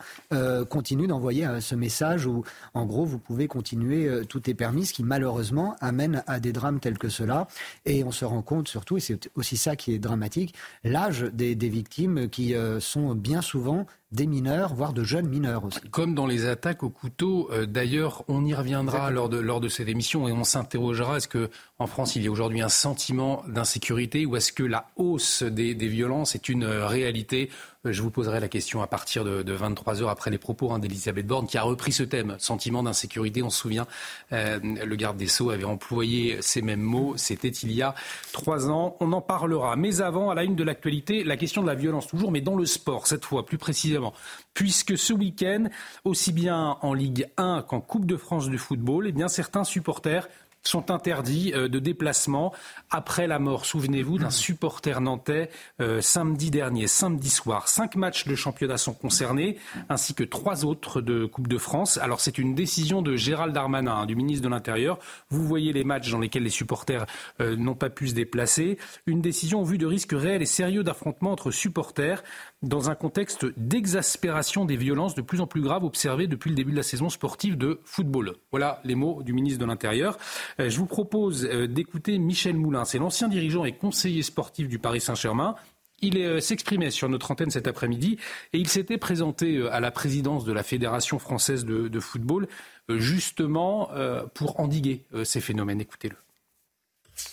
continue 0.68 1.06
d'envoyer 1.06 1.46
ce 1.60 1.74
message 1.74 2.26
où, 2.26 2.44
en 2.74 2.86
gros, 2.86 3.04
vous 3.04 3.18
pouvez 3.18 3.48
continuer, 3.48 4.22
tout 4.28 4.48
est 4.48 4.54
permis, 4.54 4.86
ce 4.86 4.92
qui 4.92 5.04
malheureusement 5.04 5.76
amène 5.80 6.22
à 6.26 6.40
des 6.40 6.52
drames 6.52 6.80
tels 6.80 6.98
que 6.98 7.08
cela. 7.08 7.46
Et 7.84 8.04
on 8.04 8.10
se 8.10 8.24
rend 8.24 8.42
compte 8.42 8.68
surtout, 8.68 8.96
et 8.96 9.00
c'est 9.00 9.28
aussi 9.34 9.56
ça 9.56 9.76
qui 9.76 9.92
est 9.92 9.98
dramatique, 9.98 10.54
l'âge 10.84 11.22
des 11.32 11.54
victimes 11.68 12.28
qui 12.28 12.54
sont 12.80 13.14
bien 13.14 13.42
souvent 13.42 13.86
des 14.12 14.26
mineurs, 14.26 14.74
voire 14.74 14.92
de 14.92 15.02
jeunes 15.02 15.28
mineurs 15.28 15.64
aussi. 15.64 15.80
Comme 15.90 16.14
dans 16.14 16.26
les 16.26 16.46
attaques 16.46 16.82
au 16.82 16.90
couteau, 16.90 17.48
euh, 17.52 17.66
d'ailleurs, 17.66 18.24
on 18.28 18.44
y 18.44 18.54
reviendra 18.54 19.10
lors 19.10 19.28
de, 19.28 19.38
lors 19.38 19.60
de 19.60 19.68
cette 19.68 19.88
émission 19.88 20.28
et 20.28 20.32
on 20.32 20.44
s'interrogera, 20.44 21.16
est-ce 21.16 21.28
qu'en 21.28 21.86
France, 21.86 22.14
il 22.14 22.22
y 22.22 22.28
a 22.28 22.30
aujourd'hui 22.30 22.60
un 22.60 22.68
sentiment 22.68 23.42
d'insécurité 23.48 24.24
ou 24.24 24.36
est-ce 24.36 24.52
que 24.52 24.62
la 24.62 24.88
hausse 24.96 25.42
des, 25.42 25.74
des 25.74 25.88
violences 25.88 26.34
est 26.36 26.48
une 26.48 26.64
euh, 26.64 26.86
réalité 26.86 27.50
je 27.92 28.02
vous 28.02 28.10
poserai 28.10 28.40
la 28.40 28.48
question 28.48 28.82
à 28.82 28.86
partir 28.86 29.24
de, 29.24 29.52
23 29.52 30.02
heures 30.02 30.10
après 30.10 30.30
les 30.30 30.38
propos 30.38 30.72
hein, 30.72 30.78
d'Elisabeth 30.78 31.26
Borne 31.26 31.46
qui 31.46 31.58
a 31.58 31.62
repris 31.62 31.92
ce 31.92 32.02
thème, 32.02 32.36
sentiment 32.38 32.82
d'insécurité. 32.82 33.42
On 33.42 33.50
se 33.50 33.58
souvient, 33.58 33.86
euh, 34.32 34.58
le 34.62 34.96
garde 34.96 35.16
des 35.16 35.26
Sceaux 35.26 35.50
avait 35.50 35.64
employé 35.64 36.38
ces 36.40 36.62
mêmes 36.62 36.80
mots. 36.80 37.14
C'était 37.16 37.48
il 37.48 37.72
y 37.72 37.82
a 37.82 37.94
trois 38.32 38.70
ans. 38.70 38.96
On 39.00 39.12
en 39.12 39.20
parlera. 39.20 39.76
Mais 39.76 40.00
avant, 40.00 40.30
à 40.30 40.34
la 40.34 40.44
une 40.44 40.56
de 40.56 40.64
l'actualité, 40.64 41.24
la 41.24 41.36
question 41.36 41.62
de 41.62 41.66
la 41.66 41.74
violence 41.74 42.06
toujours, 42.06 42.30
mais 42.30 42.40
dans 42.40 42.56
le 42.56 42.66
sport 42.66 43.06
cette 43.06 43.24
fois 43.24 43.46
plus 43.46 43.58
précisément, 43.58 44.12
puisque 44.54 44.96
ce 44.96 45.12
week-end, 45.12 45.64
aussi 46.04 46.32
bien 46.32 46.78
en 46.80 46.94
Ligue 46.94 47.28
1 47.36 47.62
qu'en 47.62 47.80
Coupe 47.80 48.06
de 48.06 48.16
France 48.16 48.48
du 48.48 48.58
football, 48.58 49.06
eh 49.08 49.12
bien 49.12 49.28
certains 49.28 49.64
supporters 49.64 50.28
sont 50.68 50.90
interdits 50.90 51.52
euh, 51.54 51.68
de 51.68 51.78
déplacement 51.78 52.52
après 52.90 53.26
la 53.26 53.38
mort, 53.38 53.66
souvenez-vous, 53.66 54.18
d'un 54.18 54.30
supporter 54.30 55.00
nantais 55.00 55.50
euh, 55.80 56.00
samedi 56.00 56.50
dernier, 56.50 56.86
samedi 56.86 57.30
soir. 57.30 57.68
Cinq 57.68 57.96
matchs 57.96 58.26
de 58.26 58.34
championnat 58.34 58.78
sont 58.78 58.94
concernés, 58.94 59.58
ainsi 59.88 60.14
que 60.14 60.24
trois 60.24 60.64
autres 60.64 61.00
de 61.00 61.26
Coupe 61.26 61.48
de 61.48 61.58
France. 61.58 61.98
Alors 61.98 62.20
c'est 62.20 62.38
une 62.38 62.54
décision 62.54 63.02
de 63.02 63.16
Gérald 63.16 63.52
Darmanin, 63.54 63.92
hein, 63.92 64.06
du 64.06 64.16
ministre 64.16 64.44
de 64.44 64.48
l'Intérieur. 64.48 64.98
Vous 65.30 65.44
voyez 65.44 65.72
les 65.72 65.84
matchs 65.84 66.10
dans 66.10 66.18
lesquels 66.18 66.44
les 66.44 66.50
supporters 66.50 67.06
euh, 67.40 67.56
n'ont 67.56 67.74
pas 67.74 67.90
pu 67.90 68.08
se 68.08 68.14
déplacer. 68.14 68.78
Une 69.06 69.20
décision 69.20 69.60
au 69.60 69.64
vu 69.64 69.78
de 69.78 69.86
risques 69.86 70.14
réels 70.14 70.42
et 70.42 70.46
sérieux 70.46 70.84
d'affrontement 70.84 71.32
entre 71.32 71.50
supporters 71.50 72.22
dans 72.62 72.90
un 72.90 72.94
contexte 72.94 73.46
d'exaspération 73.58 74.64
des 74.64 74.76
violences 74.76 75.14
de 75.14 75.22
plus 75.22 75.40
en 75.40 75.46
plus 75.46 75.60
graves 75.60 75.84
observées 75.84 76.26
depuis 76.26 76.50
le 76.50 76.56
début 76.56 76.72
de 76.72 76.76
la 76.76 76.82
saison 76.82 77.08
sportive 77.10 77.56
de 77.56 77.80
football. 77.84 78.36
Voilà 78.50 78.80
les 78.84 78.94
mots 78.94 79.22
du 79.22 79.32
ministre 79.32 79.60
de 79.60 79.66
l'Intérieur. 79.66 80.18
Euh, 80.60 80.70
je 80.70 80.78
vous 80.78 80.86
propose 80.86 81.44
euh, 81.44 81.66
d'écouter 81.66 82.18
Michel 82.18 82.56
Moulin. 82.56 82.84
C'est 82.84 82.98
l'ancien 82.98 83.28
dirigeant 83.28 83.64
et 83.64 83.72
conseiller 83.72 84.22
sportif 84.22 84.68
du 84.68 84.78
Paris 84.78 85.00
Saint-Germain. 85.00 85.54
Il 86.00 86.18
euh, 86.18 86.40
s'exprimait 86.40 86.90
sur 86.90 87.08
notre 87.08 87.30
antenne 87.30 87.50
cet 87.50 87.66
après-midi 87.66 88.18
et 88.52 88.58
il 88.58 88.68
s'était 88.68 88.98
présenté 88.98 89.66
à 89.68 89.80
la 89.80 89.90
présidence 89.90 90.44
de 90.44 90.52
la 90.52 90.62
Fédération 90.62 91.18
française 91.18 91.64
de, 91.64 92.00
football 92.00 92.48
justement 92.88 93.90
pour 94.34 94.60
endiguer 94.60 95.04
ces 95.24 95.40
phénomènes. 95.40 95.80
Écoutez-le. 95.80 96.14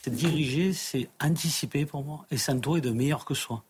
Diriger, 0.08 0.74
c'est 0.74 1.10
anticiper 1.22 1.86
pour 1.86 2.04
moi 2.04 2.26
et 2.32 2.38
s'entourer 2.38 2.82
de 2.82 2.90
meilleurs 2.90 3.26
que 3.26 3.34
soi. 3.34 3.64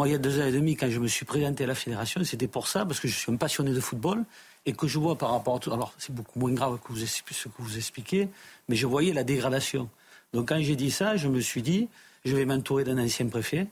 Moi, 0.00 0.08
il 0.08 0.12
y 0.12 0.14
a 0.14 0.18
deux 0.18 0.40
ans 0.40 0.46
et 0.46 0.50
demi, 0.50 0.76
quand 0.76 0.88
je 0.88 0.98
me 0.98 1.08
suis 1.08 1.26
présenté 1.26 1.64
à 1.64 1.66
la 1.66 1.74
fédération, 1.74 2.24
c'était 2.24 2.46
pour 2.46 2.68
ça, 2.68 2.86
parce 2.86 3.00
que 3.00 3.06
je 3.06 3.14
suis 3.14 3.30
un 3.30 3.36
passionné 3.36 3.74
de 3.74 3.80
football 3.80 4.24
et 4.64 4.72
que 4.72 4.88
je 4.88 4.98
vois 4.98 5.18
par 5.18 5.30
rapport 5.30 5.56
à 5.56 5.58
tout. 5.58 5.70
Alors, 5.74 5.92
c'est 5.98 6.14
beaucoup 6.14 6.38
moins 6.38 6.52
grave 6.52 6.78
que 6.82 6.94
ce 6.94 7.48
que 7.48 7.50
vous 7.58 7.76
expliquez, 7.76 8.30
mais 8.70 8.76
je 8.76 8.86
voyais 8.86 9.12
la 9.12 9.24
dégradation. 9.24 9.90
Donc, 10.32 10.48
quand 10.48 10.58
j'ai 10.58 10.74
dit 10.74 10.90
ça, 10.90 11.18
je 11.18 11.28
me 11.28 11.38
suis 11.42 11.60
dit, 11.60 11.90
je 12.24 12.34
vais 12.34 12.46
m'entourer 12.46 12.82
d'un 12.82 12.96
ancien 12.96 13.28
préfet, 13.28 13.66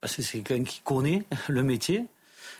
parce 0.00 0.16
que 0.16 0.22
c'est 0.22 0.40
quelqu'un 0.40 0.64
qui 0.64 0.80
connaît 0.80 1.22
le 1.48 1.62
métier. 1.62 2.06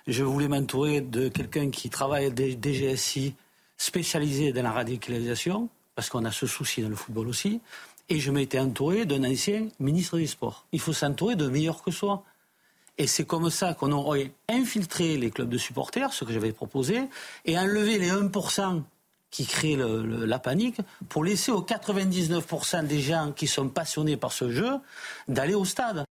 Je 0.06 0.22
voulais 0.22 0.46
m'entourer 0.46 1.00
de 1.00 1.26
quelqu'un 1.26 1.70
qui 1.70 1.90
travaille 1.90 2.26
à 2.26 2.30
DGSI 2.30 3.34
spécialisé 3.78 4.52
dans 4.52 4.62
la 4.62 4.70
radicalisation, 4.70 5.68
parce 5.96 6.08
qu'on 6.08 6.24
a 6.24 6.30
ce 6.30 6.46
souci 6.46 6.82
dans 6.82 6.88
le 6.88 6.94
football 6.94 7.26
aussi. 7.26 7.60
Et 8.08 8.20
je 8.20 8.30
m'étais 8.30 8.60
entouré 8.60 9.06
d'un 9.06 9.24
ancien 9.24 9.66
ministre 9.80 10.18
des 10.18 10.28
Sports. 10.28 10.66
Il 10.70 10.78
faut 10.78 10.92
s'entourer 10.92 11.34
de 11.34 11.48
meilleurs 11.48 11.82
que 11.82 11.90
soi. 11.90 12.22
Et 12.98 13.06
c'est 13.06 13.24
comme 13.24 13.50
ça 13.50 13.74
qu'on 13.74 13.92
aurait 13.92 14.32
infiltré 14.48 15.16
les 15.16 15.30
clubs 15.30 15.48
de 15.48 15.58
supporters, 15.58 16.12
ce 16.12 16.24
que 16.24 16.32
j'avais 16.32 16.52
proposé, 16.52 17.08
et 17.44 17.58
enlevé 17.58 17.98
les 17.98 18.10
1% 18.10 18.82
qui 19.30 19.46
créent 19.46 19.78
la 19.78 20.38
panique 20.38 20.80
pour 21.08 21.24
laisser 21.24 21.50
aux 21.50 21.62
99% 21.62 22.86
des 22.86 23.00
gens 23.00 23.32
qui 23.32 23.46
sont 23.46 23.68
passionnés 23.68 24.18
par 24.18 24.30
ce 24.30 24.50
jeu 24.50 24.72
d'aller 25.26 25.54
au 25.54 25.64
stade. 25.64 26.04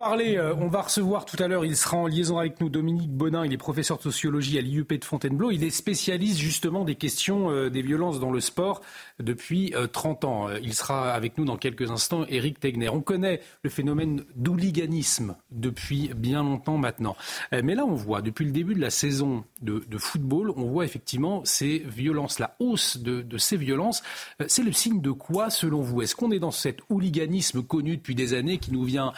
Euh, 0.00 0.54
on 0.60 0.68
va 0.68 0.82
recevoir 0.82 1.24
tout 1.24 1.42
à 1.42 1.48
l'heure, 1.48 1.64
il 1.64 1.76
sera 1.76 1.96
en 1.96 2.06
liaison 2.06 2.38
avec 2.38 2.60
nous, 2.60 2.68
Dominique 2.68 3.10
Bonin, 3.10 3.44
il 3.44 3.52
est 3.52 3.58
professeur 3.58 3.96
de 3.96 4.02
sociologie 4.04 4.56
à 4.56 4.60
l'IUP 4.60 4.92
de 4.92 5.04
Fontainebleau, 5.04 5.50
il 5.50 5.64
est 5.64 5.70
spécialiste 5.70 6.38
justement 6.38 6.84
des 6.84 6.94
questions 6.94 7.50
euh, 7.50 7.68
des 7.68 7.82
violences 7.82 8.20
dans 8.20 8.30
le 8.30 8.38
sport 8.38 8.80
depuis 9.18 9.74
30 9.92 10.22
euh, 10.22 10.26
ans. 10.28 10.48
Il 10.62 10.72
sera 10.72 11.12
avec 11.12 11.36
nous 11.36 11.44
dans 11.44 11.56
quelques 11.56 11.90
instants, 11.90 12.24
Eric 12.28 12.60
Tegner. 12.60 12.88
On 12.90 13.00
connaît 13.00 13.40
le 13.64 13.70
phénomène 13.70 14.24
d'hooliganisme 14.36 15.34
depuis 15.50 16.10
bien 16.14 16.44
longtemps 16.44 16.78
maintenant. 16.78 17.16
Mais 17.50 17.74
là, 17.74 17.84
on 17.84 17.94
voit, 17.94 18.22
depuis 18.22 18.44
le 18.44 18.52
début 18.52 18.74
de 18.74 18.80
la 18.80 18.90
saison 18.90 19.44
de, 19.62 19.82
football, 19.98 20.52
on 20.56 20.66
voit 20.66 20.84
effectivement 20.84 21.44
ces 21.44 21.78
violences, 21.80 22.38
la 22.38 22.54
hausse 22.60 22.98
de 22.98 23.38
ces 23.38 23.56
violences. 23.56 24.02
C'est 24.46 24.62
le 24.62 24.72
signe 24.72 25.00
de 25.00 25.10
quoi, 25.10 25.50
selon 25.50 25.80
vous? 25.80 26.02
Est-ce 26.02 26.14
qu'on 26.14 26.30
est 26.30 26.38
dans 26.38 26.52
cet 26.52 26.78
hooliganisme 26.88 27.62
connu 27.62 27.96
depuis 27.96 28.14
des 28.14 28.34
années 28.34 28.58
qui 28.58 28.72
nous 28.72 28.84
vient 28.84 29.12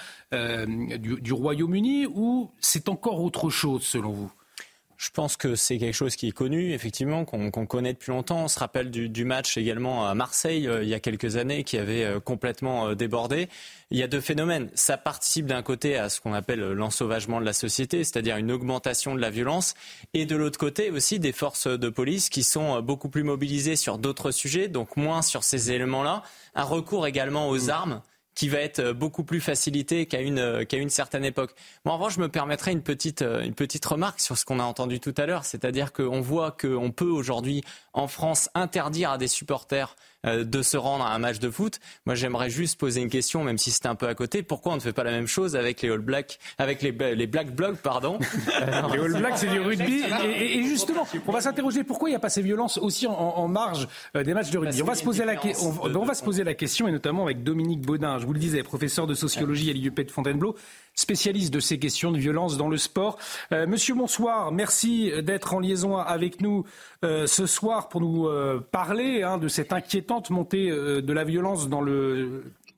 du 0.98 1.32
Royaume-Uni 1.32 2.06
ou 2.06 2.50
c'est 2.60 2.88
encore 2.88 3.20
autre 3.22 3.50
chose 3.50 3.82
selon 3.82 4.12
vous? 4.12 4.32
Je 5.00 5.08
pense 5.08 5.38
que 5.38 5.54
c'est 5.54 5.78
quelque 5.78 5.94
chose 5.94 6.14
qui 6.14 6.28
est 6.28 6.32
connu, 6.32 6.74
effectivement, 6.74 7.24
qu'on 7.24 7.50
connaît 7.50 7.94
depuis 7.94 8.10
longtemps. 8.10 8.44
On 8.44 8.48
se 8.48 8.58
rappelle 8.58 8.90
du, 8.90 9.24
match 9.24 9.56
également 9.56 10.06
à 10.06 10.14
Marseille 10.14 10.68
euh, 10.68 10.82
il 10.82 10.90
y 10.90 10.94
a 10.94 11.00
quelques 11.00 11.36
années 11.36 11.64
qui 11.64 11.78
avait 11.78 12.04
euh, 12.04 12.20
complètement 12.20 12.88
euh, 12.88 12.94
débordé. 12.94 13.48
Il 13.90 13.96
y 13.96 14.02
a 14.02 14.08
deux 14.08 14.20
phénomènes. 14.20 14.68
Ça 14.74 14.98
participe 14.98 15.46
d'un 15.46 15.62
côté 15.62 15.96
à 15.96 16.10
ce 16.10 16.20
qu'on 16.20 16.34
appelle 16.34 16.60
l'ensauvagement 16.72 17.40
de 17.40 17.46
la 17.46 17.54
société, 17.54 18.04
c'est-à-dire 18.04 18.36
une 18.36 18.52
augmentation 18.52 19.14
de 19.14 19.22
la 19.22 19.30
violence, 19.30 19.72
et 20.12 20.26
de 20.26 20.36
l'autre 20.36 20.58
côté 20.58 20.90
aussi 20.90 21.18
des 21.18 21.32
forces 21.32 21.66
de 21.66 21.88
police 21.88 22.28
qui 22.28 22.42
sont 22.42 22.82
beaucoup 22.82 23.08
plus 23.08 23.22
mobilisées 23.22 23.76
sur 23.76 23.96
d'autres 23.96 24.32
sujets, 24.32 24.68
donc 24.68 24.98
moins 24.98 25.22
sur 25.22 25.44
ces 25.44 25.72
éléments-là. 25.72 26.22
Un 26.54 26.64
recours 26.64 27.06
également 27.06 27.48
aux 27.48 27.70
armes 27.70 28.02
qui 28.40 28.48
va 28.48 28.60
être 28.60 28.78
euh, 28.78 28.94
beaucoup 28.94 29.22
plus 29.22 29.42
facilité 29.42 30.06
qu'à 30.06 30.22
une, 30.22 30.38
euh, 30.38 30.64
qu'à 30.64 30.78
une 30.78 30.88
certaine 30.88 31.26
époque. 31.26 31.54
Moi, 31.84 31.92
en 31.92 31.98
revanche, 31.98 32.14
je 32.14 32.20
me 32.20 32.30
permettrai 32.30 32.72
une 32.72 32.80
petite, 32.80 33.20
euh, 33.20 33.42
une 33.42 33.52
petite 33.52 33.84
remarque 33.84 34.18
sur 34.18 34.38
ce 34.38 34.46
qu'on 34.46 34.60
a 34.60 34.62
entendu 34.62 34.98
tout 34.98 35.12
à 35.18 35.26
l'heure, 35.26 35.44
c'est-à-dire 35.44 35.92
qu'on 35.92 36.22
voit 36.22 36.50
qu'on 36.50 36.90
peut 36.90 37.10
aujourd'hui 37.10 37.62
en 37.92 38.08
France 38.08 38.48
interdire 38.54 39.10
à 39.10 39.18
des 39.18 39.28
supporters 39.28 39.94
de 40.24 40.62
se 40.62 40.76
rendre 40.76 41.04
à 41.04 41.14
un 41.14 41.18
match 41.18 41.38
de 41.38 41.50
foot. 41.50 41.80
Moi, 42.06 42.14
j'aimerais 42.14 42.50
juste 42.50 42.78
poser 42.78 43.00
une 43.00 43.08
question, 43.08 43.44
même 43.44 43.58
si 43.58 43.70
c'était 43.70 43.88
un 43.88 43.94
peu 43.94 44.08
à 44.08 44.14
côté. 44.14 44.42
Pourquoi 44.42 44.72
on 44.72 44.76
ne 44.76 44.80
fait 44.80 44.92
pas 44.92 45.04
la 45.04 45.10
même 45.10 45.26
chose 45.26 45.56
avec 45.56 45.82
les 45.82 45.90
All 45.90 46.00
Blacks, 46.00 46.38
avec 46.58 46.82
les, 46.82 46.92
les 46.92 47.26
Black 47.26 47.54
Blocs, 47.54 47.76
pardon 47.76 48.18
Les 48.92 48.98
All 48.98 49.18
Blacks, 49.18 49.38
c'est 49.38 49.48
du 49.48 49.60
rugby. 49.60 50.02
Et, 50.24 50.62
justement, 50.64 51.06
on 51.26 51.32
va 51.32 51.40
s'interroger 51.40 51.84
pourquoi 51.84 52.08
il 52.08 52.12
n'y 52.12 52.16
a 52.16 52.20
pas 52.20 52.28
ces 52.28 52.42
violences 52.42 52.78
aussi 52.78 53.06
en, 53.06 53.48
marge 53.48 53.88
euh, 54.16 54.22
des 54.22 54.34
matchs 54.34 54.50
de 54.50 54.58
rugby? 54.58 54.82
On 54.82 54.86
va, 54.86 54.94
se 54.94 55.04
poser 55.04 55.24
la, 55.24 55.34
on, 55.62 55.94
on 55.94 56.04
va 56.04 56.14
se 56.14 56.22
poser 56.22 56.44
la 56.44 56.54
question, 56.54 56.86
et 56.86 56.92
notamment 56.92 57.24
avec 57.24 57.42
Dominique 57.42 57.80
Baudin. 57.80 58.18
Je 58.18 58.26
vous 58.26 58.32
le 58.32 58.38
disais, 58.38 58.62
professeur 58.62 59.06
de 59.06 59.14
sociologie 59.14 59.70
à 59.70 59.72
l'IUP 59.72 60.00
de 60.00 60.10
Fontainebleau 60.10 60.56
spécialiste 60.94 61.52
de 61.52 61.60
ces 61.60 61.78
questions 61.78 62.12
de 62.12 62.18
violence 62.18 62.56
dans 62.56 62.68
le 62.68 62.76
sport. 62.76 63.18
Euh, 63.52 63.66
monsieur, 63.66 63.94
bonsoir. 63.94 64.52
Merci 64.52 65.12
d'être 65.22 65.54
en 65.54 65.60
liaison 65.60 65.96
avec 65.96 66.40
nous 66.40 66.64
euh, 67.04 67.26
ce 67.26 67.46
soir 67.46 67.88
pour 67.88 68.00
nous 68.00 68.26
euh, 68.26 68.60
parler 68.70 69.22
hein, 69.22 69.38
de 69.38 69.48
cette 69.48 69.72
inquiétante 69.72 70.30
montée 70.30 70.70
de 70.70 71.12
la 71.12 71.24
violence 71.24 71.68
dans 71.68 71.80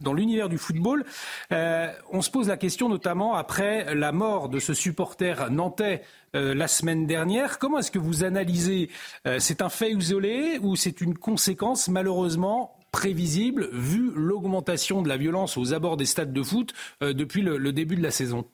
dans 0.00 0.14
l'univers 0.14 0.48
du 0.48 0.58
football. 0.58 1.04
on 1.50 2.22
se 2.22 2.30
pose 2.30 2.48
la 2.48 2.56
question 2.56 2.88
notamment 2.88 3.34
après 3.34 3.94
la 3.94 4.10
mort 4.10 4.48
de 4.48 4.58
ce 4.58 4.74
supporter 4.74 5.50
nantais 5.50 6.02
la 6.34 6.66
semaine 6.66 7.06
dernière. 7.06 7.58
Comment 7.58 7.78
est-ce 7.78 7.92
que 7.92 8.00
vous 8.00 8.24
analysez 8.24 8.90
C'est 9.38 9.62
un 9.62 9.68
fait 9.68 9.92
isolé 9.92 10.58
ou 10.60 10.74
c'est 10.74 11.00
une 11.00 11.16
conséquence 11.16 11.88
malheureusement 11.88 12.76
prévisible 12.92 13.68
vu 13.72 14.12
l'augmentation 14.14 15.02
de 15.02 15.08
la 15.08 15.16
violence 15.16 15.56
aux 15.56 15.72
abords 15.72 15.96
des 15.96 16.04
stades 16.04 16.32
de 16.32 16.42
foot 16.42 16.72
euh, 17.02 17.12
depuis 17.12 17.42
le, 17.42 17.72
début 17.72 17.96
de 17.96 18.02
la 18.02 18.10
saison 18.10 18.46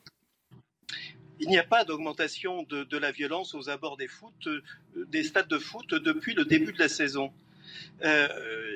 il 1.41 1.47
n'y 1.47 1.57
a 1.57 1.63
pas 1.63 1.85
d'augmentation 1.85 2.63
de, 2.63 2.97
la 2.97 3.11
violence 3.11 3.53
aux 3.55 3.69
abords 3.69 3.97
des, 3.97 4.07
euh, 4.47 4.61
des 5.07 5.23
stades 5.23 5.47
de 5.47 5.57
foot 5.57 5.93
depuis 5.93 6.33
le 6.33 6.43
début 6.43 6.73
de 6.73 6.79
la 6.79 6.89
saison. 6.89 7.31
Euh, 8.03 8.27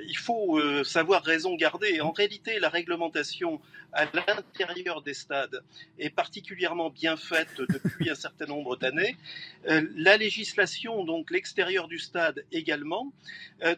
il 0.08 0.18
faut 0.18 0.60
euh, 0.60 0.84
savoir 0.84 1.24
raison 1.24 1.56
garder. 1.56 2.02
En 2.02 2.12
réalité, 2.12 2.60
la 2.60 2.70
réglementation 2.70 3.62
à 3.94 4.06
l'intérieur 4.06 5.02
des 5.04 5.14
stades 5.14 5.64
est 6.00 6.10
particulièrement 6.10 6.90
bien 6.90 7.16
faite 7.16 7.62
depuis 7.70 8.10
un 8.10 8.16
certain 8.16 8.48
nombre 8.48 8.76
d'années. 8.76 9.16
Euh, 9.70 9.88
la 9.96 10.18
législation, 10.18 11.04
donc 11.06 11.30
l'extérieur 11.32 11.88
du 11.88 12.00
stade 12.00 12.44
également. 12.52 13.14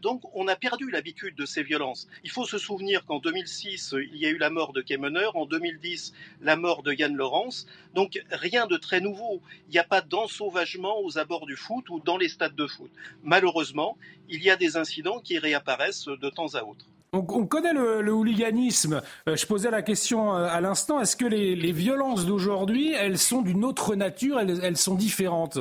donc, 0.01 0.22
on 0.34 0.47
a 0.47 0.55
perdu 0.55 0.89
l'habitude 0.89 1.36
de 1.36 1.45
ces 1.45 1.61
violences. 1.61 2.07
Il 2.24 2.32
faut 2.32 2.45
se 2.45 2.57
souvenir 2.57 3.05
qu'en 3.05 3.20
2006, 3.20 3.93
il 4.11 4.18
y 4.18 4.26
a 4.26 4.30
eu 4.30 4.38
la 4.38 4.49
mort 4.49 4.74
de 4.74 4.82
Kemener, 4.82 5.30
en 5.36 5.45
2010, 5.45 6.13
la 6.41 6.55
mort 6.55 6.82
de 6.82 6.93
Yann 6.93 7.16
Laurence. 7.16 7.68
Donc, 7.93 8.20
rien 8.32 8.66
de 8.68 8.78
très 8.78 9.01
nouveau. 9.01 9.41
Il 9.68 9.74
n'y 9.74 9.80
a 9.80 9.84
pas 9.84 10.01
d'ensauvagement 10.01 11.01
aux 11.01 11.18
abords 11.20 11.45
du 11.45 11.55
foot 11.55 11.89
ou 11.89 11.99
dans 11.99 12.18
les 12.18 12.30
stades 12.30 12.55
de 12.55 12.68
foot. 12.68 12.91
Malheureusement, 13.24 13.97
il 14.30 14.43
y 14.43 14.49
a 14.49 14.55
des 14.55 14.78
incidents 14.78 15.05
qui 15.24 15.39
réapparaissent 15.39 16.06
de 16.06 16.30
temps 16.30 16.53
à 16.56 16.64
autre. 16.64 16.86
On, 17.14 17.45
connaît 17.45 17.74
le, 17.74 18.12
hooliganisme. 18.12 19.01
Euh, 19.30 19.38
je 19.38 19.45
posais 19.45 19.72
la 19.72 19.82
question 19.82 20.36
euh, 20.36 20.47
à 20.47 20.60
l'instant. 20.60 20.99
Est-ce 20.99 21.16
que 21.16 21.26
les, 21.26 21.72
violences 21.72 22.26
d'aujourd'hui, 22.26 22.91
elles 22.91 23.18
sont 23.18 23.41
d'une 23.41 23.64
autre 23.64 23.95
nature 23.95 24.39
elles, 24.39 24.78
sont 24.78 24.95
différentes? 24.95 25.60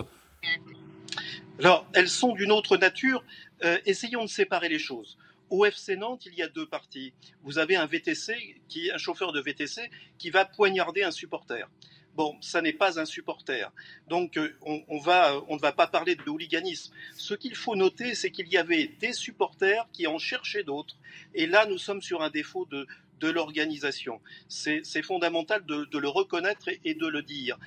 Alors, 1.61 1.87
elles 1.93 2.09
sont 2.09 2.33
d'une 2.35 2.51
autre 2.51 2.77
nature. 2.77 3.23
Euh, 3.63 3.79
essayons 3.87 4.25
de 4.25 4.29
séparer 4.29 4.69
les 4.69 4.81
choses. 4.81 5.17
Au 5.49 5.65
FC 5.65 5.97
Nantes, 5.97 6.27
il 6.27 6.35
y 6.35 6.43
a 6.43 6.49
deux 6.49 6.67
parties. 6.67 7.13
Vous 7.45 7.59
avez 7.59 7.77
un 7.77 7.87
VTC, 7.87 8.61
qui, 8.69 8.91
un 8.91 8.99
chauffeur 8.99 9.31
de 9.31 9.41
VTC, 9.41 9.91
qui 10.19 10.31
va 10.31 10.45
poignarder 10.45 11.05
un 11.05 11.13
supporter. 11.13 11.69
Bon, 12.15 12.37
ça 12.41 12.63
n'est 12.63 12.73
pas 12.73 13.01
un 13.01 13.05
supporter. 13.05 13.73
Donc, 14.09 14.37
euh, 14.37 14.57
on, 14.63 14.99
va, 14.99 15.41
on 15.49 15.57
ne 15.57 15.61
va 15.61 15.73
pas 15.73 15.89
parler 15.89 16.15
de 16.15 16.23
hooliganisme. 16.29 16.95
Ce 17.17 17.35
qu'il 17.35 17.57
faut 17.57 17.75
noter, 17.75 18.15
c'est 18.15 18.31
qu'il 18.31 18.49
y 18.49 18.57
avait 18.57 18.87
des 19.01 19.13
supporters 19.13 19.89
qui 19.93 20.07
en 20.07 20.19
cherchaient 20.19 20.63
d'autres. 20.63 20.97
Et 21.35 21.47
là, 21.47 21.67
nous 21.67 21.79
sommes 21.79 22.03
sur 22.03 22.23
un 22.23 22.31
défaut 22.31 22.67
de, 22.67 22.87
l'organisation. 23.27 24.21
C'est 24.49 25.03
fondamental 25.03 25.65
de, 25.65 25.87
de, 25.87 25.99
le 25.99 26.09
reconnaître 26.09 26.69
et, 26.69 26.79
et 26.85 26.95
de 26.95 27.07
le 27.07 27.23
dire. 27.23 27.59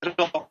Alors, 0.00 0.50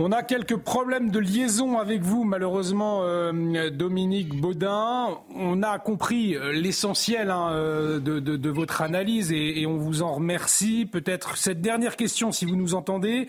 on 0.00 0.10
a 0.10 0.24
quelques 0.24 0.56
problèmes 0.56 1.10
de 1.10 1.20
liaison 1.20 1.78
avec 1.78 2.02
vous, 2.02 2.24
malheureusement, 2.24 3.02
euh, 3.04 3.70
Dominique 3.70 4.40
Baudin. 4.40 5.20
On 5.36 5.62
a 5.62 5.78
compris 5.78 6.34
euh, 6.34 6.50
l'essentiel 6.50 7.30
hein, 7.30 7.52
euh, 7.52 8.00
de, 8.00 8.50
votre 8.50 8.82
analyse 8.82 9.30
et, 9.30 9.64
on 9.66 9.76
vous 9.76 10.02
en 10.02 10.14
remercie. 10.14 10.84
Peut-être 10.84 11.36
cette 11.36 11.60
dernière 11.60 11.94
question, 11.94 12.32
si 12.32 12.44
vous 12.44 12.56
nous 12.56 12.74
entendez. 12.74 13.28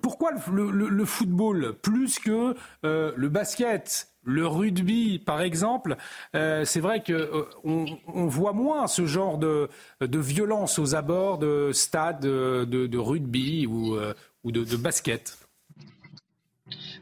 pourquoi 0.00 0.30
le, 0.50 1.04
football 1.04 1.74
plus 1.82 2.18
que 2.18 2.54
le 2.82 3.28
basket 3.28 4.08
le 4.24 4.46
rugby, 4.46 5.18
par 5.18 5.40
exemple, 5.40 5.96
c'est 6.32 6.80
vrai 6.80 7.02
qu'on 7.02 7.86
on 8.06 8.26
voit 8.26 8.52
moins 8.52 8.86
ce 8.86 9.06
genre 9.06 9.38
de, 9.38 9.68
violence 10.00 10.78
aux 10.78 10.94
abords 10.94 11.38
de 11.38 11.70
stades 11.72 12.20
de, 12.20 12.98
rugby 12.98 13.66
ou, 13.66 13.96
ou 14.44 14.52
de, 14.52 14.76
basket 14.76 15.38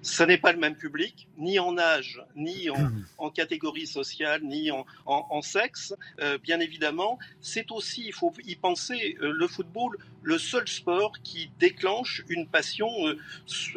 ce 0.02 0.22
n'est 0.22 0.38
pas 0.38 0.52
le 0.52 0.58
même 0.58 0.76
public, 0.76 1.26
ni 1.36 1.58
en 1.58 1.76
âge, 1.78 2.22
ni 2.36 2.68
en, 3.18 3.30
catégorie 3.30 3.88
sociale, 3.88 4.40
ni 4.44 4.70
en, 4.70 5.42
sexe. 5.42 5.94
Euh, 6.20 6.38
bien 6.38 6.60
évidemment, 6.60 7.18
c'est 7.40 7.72
aussi, 7.72 8.04
il 8.06 8.12
faut 8.12 8.32
y 8.44 8.54
penser, 8.54 9.16
euh, 9.20 9.32
le 9.32 9.48
football, 9.48 9.98
le 10.22 10.38
seul 10.38 10.68
sport 10.68 11.12
qui 11.24 11.50
déclenche 11.58 12.22
une 12.28 12.46
passion 12.46 12.88
euh, 13.08 13.18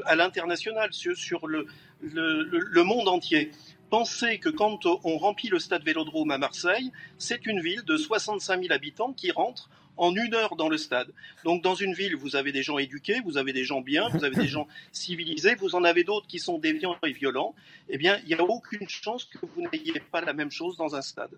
à 0.05 0.15
l'international, 0.15 0.93
sur, 0.93 1.47
le, 1.47 1.65
le, 2.01 2.83
monde 2.83 3.07
entier. 3.07 3.49
Pensez 3.89 4.37
que 4.37 4.49
quand 4.49 4.85
on 4.85 5.17
remplit 5.17 5.49
le 5.49 5.57
stade 5.57 5.83
Vélodrome 5.83 6.29
à 6.29 6.37
Marseille, 6.37 6.91
c'est 7.17 7.47
une 7.47 7.59
ville 7.59 7.83
de 7.85 7.97
65 7.97 8.61
000 8.61 8.71
habitants 8.71 9.13
qui 9.13 9.31
rentre 9.31 9.67
en 9.99 10.15
une 10.15 10.33
heure 10.33 10.55
dans 10.55 10.69
le 10.69 10.77
stade. 10.77 11.09
Donc 11.43 11.61
dans 11.61 11.75
une 11.75 11.93
ville, 11.93 12.15
vous 12.15 12.35
avez 12.35 12.51
des 12.51 12.63
gens 12.63 12.77
éduqués, 12.77 13.19
vous 13.23 13.37
avez 13.37 13.53
des 13.53 13.63
gens 13.63 13.81
bien, 13.81 14.09
vous 14.09 14.23
avez 14.23 14.35
des 14.35 14.47
gens 14.55 14.67
civilisés, 14.91 15.55
vous 15.55 15.75
en 15.75 15.83
avez 15.83 16.03
d'autres 16.03 16.27
qui 16.27 16.39
sont 16.39 16.57
déviants 16.57 16.95
et 17.05 17.11
violents. 17.11 17.53
Eh 17.89 17.97
bien, 17.97 18.17
il 18.23 18.27
n'y 18.27 18.33
a 18.33 18.43
aucune 18.43 18.87
chance 18.87 19.25
que 19.25 19.45
vous 19.45 19.61
n'ayez 19.71 20.01
pas 20.11 20.21
la 20.21 20.33
même 20.33 20.51
chose 20.51 20.77
dans 20.77 20.95
un 20.95 21.01
stade. 21.01 21.31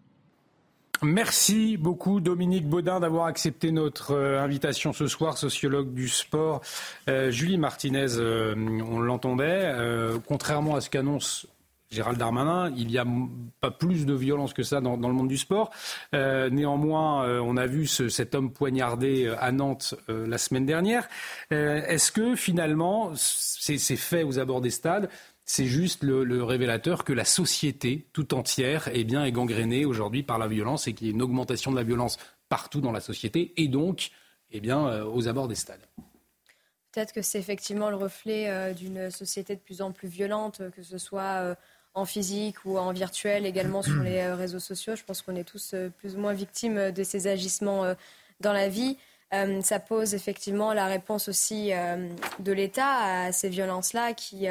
Merci 1.03 1.77
beaucoup 1.77 2.19
Dominique 2.19 2.69
Baudin 2.69 2.99
d'avoir 2.99 3.25
accepté 3.25 3.71
notre 3.71 4.11
euh, 4.11 4.39
invitation 4.39 4.93
ce 4.93 5.07
soir, 5.07 5.35
sociologue 5.35 5.95
du 5.95 6.07
sport. 6.07 6.61
Euh, 7.09 7.31
Julie 7.31 7.57
Martinez, 7.57 8.17
euh, 8.17 8.53
on 8.55 8.99
l'entendait, 8.99 9.73
contrairement 10.27 10.75
à 10.75 10.81
ce 10.81 10.91
qu'annonce 10.91 11.47
Gérald 11.91 12.17
Darmanin, 12.17 12.73
il 12.77 12.87
n'y 12.87 12.97
a 12.97 13.05
pas 13.59 13.69
plus 13.69 14.05
de 14.05 14.13
violence 14.13 14.53
que 14.53 14.63
ça 14.63 14.79
dans, 14.79 14.95
le 14.95 15.13
monde 15.13 15.27
du 15.27 15.37
sport. 15.37 15.71
Euh, 16.15 16.49
néanmoins, 16.49 17.25
euh, 17.25 17.39
on 17.39 17.57
a 17.57 17.67
vu 17.67 17.85
cet 17.85 18.33
homme 18.33 18.53
poignardé 18.53 19.25
euh, 19.25 19.35
à 19.39 19.51
Nantes 19.51 19.93
la 20.07 20.37
semaine 20.37 20.65
dernière. 20.65 21.09
Est-ce 21.49 22.13
que 22.13 22.35
finalement, 22.35 23.11
ces, 23.15 23.77
faits 23.97 24.25
aux 24.25 24.39
abords 24.39 24.61
des 24.61 24.69
stades, 24.69 25.09
c'est 25.43 25.65
juste 25.65 26.03
le, 26.03 26.43
révélateur 26.43 27.03
que 27.03 27.11
la 27.11 27.25
société 27.25 28.07
tout 28.13 28.33
entière 28.33 28.89
eh 28.93 29.03
bien, 29.03 29.25
est 29.25 29.33
gangrénée 29.33 29.83
aujourd'hui 29.83 30.23
par 30.23 30.37
la 30.39 30.47
violence 30.47 30.87
et 30.87 30.93
qu'il 30.93 31.07
y 31.07 31.09
a 31.09 31.13
une 31.13 31.21
augmentation 31.21 31.71
de 31.71 31.75
la 31.75 31.83
violence 31.83 32.17
partout 32.47 32.79
dans 32.79 32.93
la 32.93 33.01
société 33.01 33.53
et 33.57 33.67
donc 33.67 34.11
eh 34.51 34.61
bien, 34.61 35.03
aux 35.05 35.27
abords 35.27 35.49
des 35.49 35.55
stades 35.55 35.85
Peut-être 36.91 37.13
que 37.13 37.21
c'est 37.21 37.39
effectivement 37.39 37.89
le 37.89 37.95
reflet 37.95 38.73
d'une 38.73 39.09
société 39.11 39.55
de 39.55 39.61
plus 39.61 39.81
en 39.81 39.91
plus 39.91 40.09
violente, 40.09 40.61
que 40.75 40.83
ce 40.83 40.97
soit 40.97 41.55
en 41.93 42.05
physique 42.05 42.63
ou 42.65 42.77
en 42.77 42.91
virtuel, 42.93 43.45
également 43.45 43.81
sur 43.81 44.01
les 44.01 44.19
euh, 44.19 44.35
réseaux 44.35 44.59
sociaux. 44.59 44.95
Je 44.95 45.03
pense 45.03 45.21
qu'on 45.21 45.35
est 45.35 45.43
tous 45.43 45.71
euh, 45.73 45.89
plus 45.89 46.15
ou 46.15 46.19
moins 46.19 46.33
victimes 46.33 46.91
de 46.91 47.03
ces 47.03 47.27
agissements 47.27 47.83
euh, 47.83 47.93
dans 48.39 48.53
la 48.53 48.69
vie. 48.69 48.97
ça 49.61 49.79
pose 49.79 50.13
effectivement 50.13 50.73
la 50.73 50.87
réponse 50.87 51.29
aussi 51.29 51.71
de 52.39 52.51
l'État 52.51 53.27
à 53.27 53.31
ces 53.31 53.49
violences-là 53.49 54.13
qui 54.13 54.47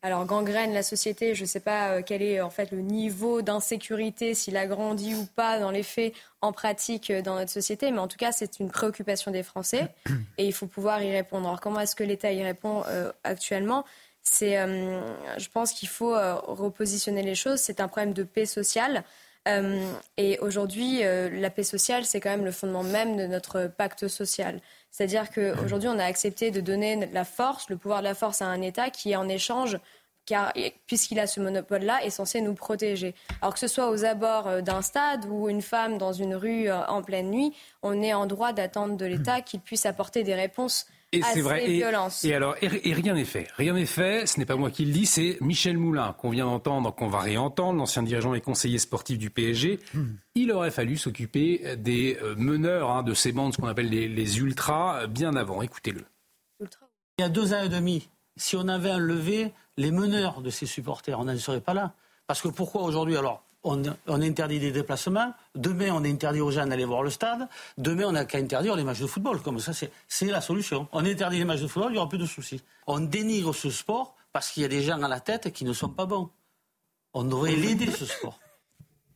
alors 0.00 0.24
gangrène 0.24 0.72
la 0.72 0.84
société. 0.84 1.34
Je 1.34 1.42
ne 1.42 1.46
sais 1.46 1.60
pas 1.60 2.02
quel 2.02 2.22
est 2.22 2.40
en 2.40 2.48
fait 2.48 2.70
le 2.70 2.80
niveau 2.80 3.42
d'insécurité, 3.42 4.34
s'il 4.34 4.56
a 4.56 4.66
grandi 4.66 5.12
ou 5.16 5.26
pas 5.34 5.58
dans 5.58 5.72
les 5.72 5.82
faits, 5.82 6.14
en 6.40 6.52
pratique 6.52 7.10
dans 7.12 7.34
notre 7.34 7.50
société, 7.50 7.90
mais 7.90 7.98
en 7.98 8.06
tout 8.06 8.16
cas 8.16 8.30
c'est 8.30 8.60
une 8.60 8.70
préoccupation 8.70 9.32
des 9.32 9.42
Français 9.42 9.88
et 10.38 10.46
il 10.46 10.52
faut 10.52 10.68
pouvoir 10.68 11.02
y 11.02 11.10
répondre. 11.10 11.48
Alors 11.48 11.60
comment 11.60 11.80
est-ce 11.80 11.96
que 11.96 12.04
l'État 12.04 12.32
y 12.32 12.44
répond 12.44 12.84
actuellement? 13.24 13.84
C'est, 14.30 14.58
euh, 14.58 15.00
je 15.38 15.48
pense 15.48 15.72
qu'il 15.72 15.88
faut 15.88 16.14
euh, 16.14 16.34
repositionner 16.34 17.22
les 17.22 17.34
choses. 17.34 17.60
C'est 17.60 17.80
un 17.80 17.88
problème 17.88 18.12
de 18.12 18.24
paix 18.24 18.46
sociale. 18.46 19.04
Euh, 19.48 19.80
et 20.16 20.38
aujourd'hui, 20.40 21.02
la 21.02 21.50
paix 21.50 21.62
sociale, 21.62 22.04
c'est 22.04 22.18
quand 22.18 22.30
même 22.30 22.44
le 22.44 22.50
fondement 22.50 22.82
même 22.82 23.16
de 23.16 23.26
notre 23.26 23.68
pacte 23.68 24.08
social. 24.08 24.60
C'est-à-dire 24.90 25.30
qu'aujourd'hui, 25.30 25.88
on 25.88 25.98
a 26.00 26.04
accepté 26.04 26.50
de 26.50 26.60
donner 26.60 27.06
la 27.12 27.24
force, 27.24 27.70
le 27.70 27.76
pouvoir 27.76 28.00
de 28.00 28.04
la 28.04 28.16
force 28.16 28.42
à 28.42 28.46
un 28.46 28.60
État 28.60 28.90
qui, 28.90 29.14
en 29.14 29.28
échange, 29.28 29.78
car 30.24 30.52
puisqu'il 30.88 31.20
a 31.20 31.28
ce 31.28 31.38
monopole-là, 31.38 32.02
est 32.02 32.10
censé 32.10 32.40
nous 32.40 32.54
protéger. 32.54 33.14
Alors 33.40 33.54
que 33.54 33.60
ce 33.60 33.68
soit 33.68 33.88
aux 33.90 34.04
abords 34.04 34.62
d'un 34.62 34.82
stade 34.82 35.26
ou 35.26 35.48
une 35.48 35.62
femme 35.62 35.96
dans 35.96 36.12
une 36.12 36.34
rue 36.34 36.68
en 36.68 37.02
pleine 37.02 37.30
nuit, 37.30 37.54
on 37.82 38.02
est 38.02 38.14
en 38.14 38.26
droit 38.26 38.52
d'attendre 38.52 38.96
de 38.96 39.06
l'État 39.06 39.42
qu'il 39.42 39.60
puisse 39.60 39.86
apporter 39.86 40.24
des 40.24 40.34
réponses 40.34 40.88
et 41.16 41.22
c'est 41.22 41.40
vrai. 41.40 41.70
Et, 41.70 41.82
alors, 41.82 42.56
et, 42.60 42.92
rien 42.92 43.14
n'est 43.14 43.24
fait. 43.24 43.48
Rien 43.56 43.74
n'est 43.74 43.86
fait. 43.86 44.26
Ce 44.26 44.38
n'est 44.38 44.46
pas 44.46 44.56
moi 44.56 44.70
qui 44.70 44.84
le 44.84 44.92
dis, 44.92 45.06
c'est 45.06 45.38
Michel 45.40 45.78
Moulin 45.78 46.14
qu'on 46.18 46.30
vient 46.30 46.46
d'entendre, 46.46 46.94
qu'on 46.94 47.08
va 47.08 47.20
réentendre, 47.20 47.78
l'ancien 47.78 48.02
dirigeant 48.02 48.34
et 48.34 48.40
conseiller 48.40 48.78
sportif 48.78 49.18
du 49.18 49.30
PSG. 49.30 49.80
Hmm. 49.94 50.14
Il 50.34 50.52
aurait 50.52 50.70
fallu 50.70 50.96
s'occuper 50.96 51.76
des 51.76 52.18
euh, 52.22 52.34
meneurs 52.36 52.90
hein, 52.90 53.02
de 53.02 53.14
ces 53.14 53.32
bandes, 53.32 53.52
ce 53.52 53.58
qu'on 53.58 53.68
appelle 53.68 53.88
les, 53.88 54.38
ultras, 54.38 55.06
bien 55.06 55.34
avant. 55.36 55.62
Écoutez-le. 55.62 56.04
Il 56.60 57.22
y 57.22 57.24
a 57.24 57.28
deux 57.28 57.54
ans 57.54 57.62
et 57.62 57.68
demi, 57.68 58.08
si 58.36 58.56
on 58.56 58.68
avait 58.68 58.90
enlevé 58.90 59.52
les 59.76 59.90
meneurs 59.90 60.42
de 60.42 60.50
ces 60.50 60.66
supporters, 60.66 61.18
on 61.18 61.24
n'en 61.24 61.36
serait 61.38 61.60
pas 61.60 61.74
là. 61.74 61.94
Parce 62.26 62.42
que 62.42 62.48
pourquoi 62.48 62.82
aujourd'hui 62.82 63.16
alors 63.16 63.45
on, 63.66 64.22
interdit 64.22 64.58
des 64.58 64.70
déplacements. 64.70 65.34
Demain, 65.54 65.90
on 65.92 66.04
interdit 66.04 66.40
aux 66.40 66.50
gens 66.50 66.66
d'aller 66.66 66.84
voir 66.84 67.02
le 67.02 67.10
stade. 67.10 67.48
Demain, 67.78 68.04
on 68.06 68.12
n'a 68.12 68.24
qu'à 68.24 68.38
interdire 68.38 68.76
les 68.76 68.84
matchs 68.84 69.00
de 69.00 69.06
football. 69.06 69.42
Comme 69.42 69.58
ça, 69.58 69.72
c'est 69.72 70.26
la 70.26 70.40
solution. 70.40 70.88
On 70.92 71.04
interdit 71.04 71.38
les 71.38 71.44
matchs 71.44 71.62
de 71.62 71.66
football, 71.66 71.90
il 71.90 71.94
n'y 71.94 71.98
aura 71.98 72.08
plus 72.08 72.18
de 72.18 72.26
soucis. 72.26 72.62
On 72.86 73.00
dénigre 73.00 73.54
ce 73.54 73.70
sport 73.70 74.14
parce 74.32 74.50
qu'il 74.50 74.62
y 74.62 74.66
a 74.66 74.68
des 74.68 74.82
gens 74.82 75.02
à 75.02 75.08
la 75.08 75.20
tête 75.20 75.52
qui 75.52 75.64
ne 75.64 75.72
sont 75.72 75.88
pas 75.88 76.06
bons. 76.06 76.30
On 77.14 77.24
devrait 77.24 77.56
l'aider, 77.56 77.90
ce 77.90 78.04
sport. 78.04 78.38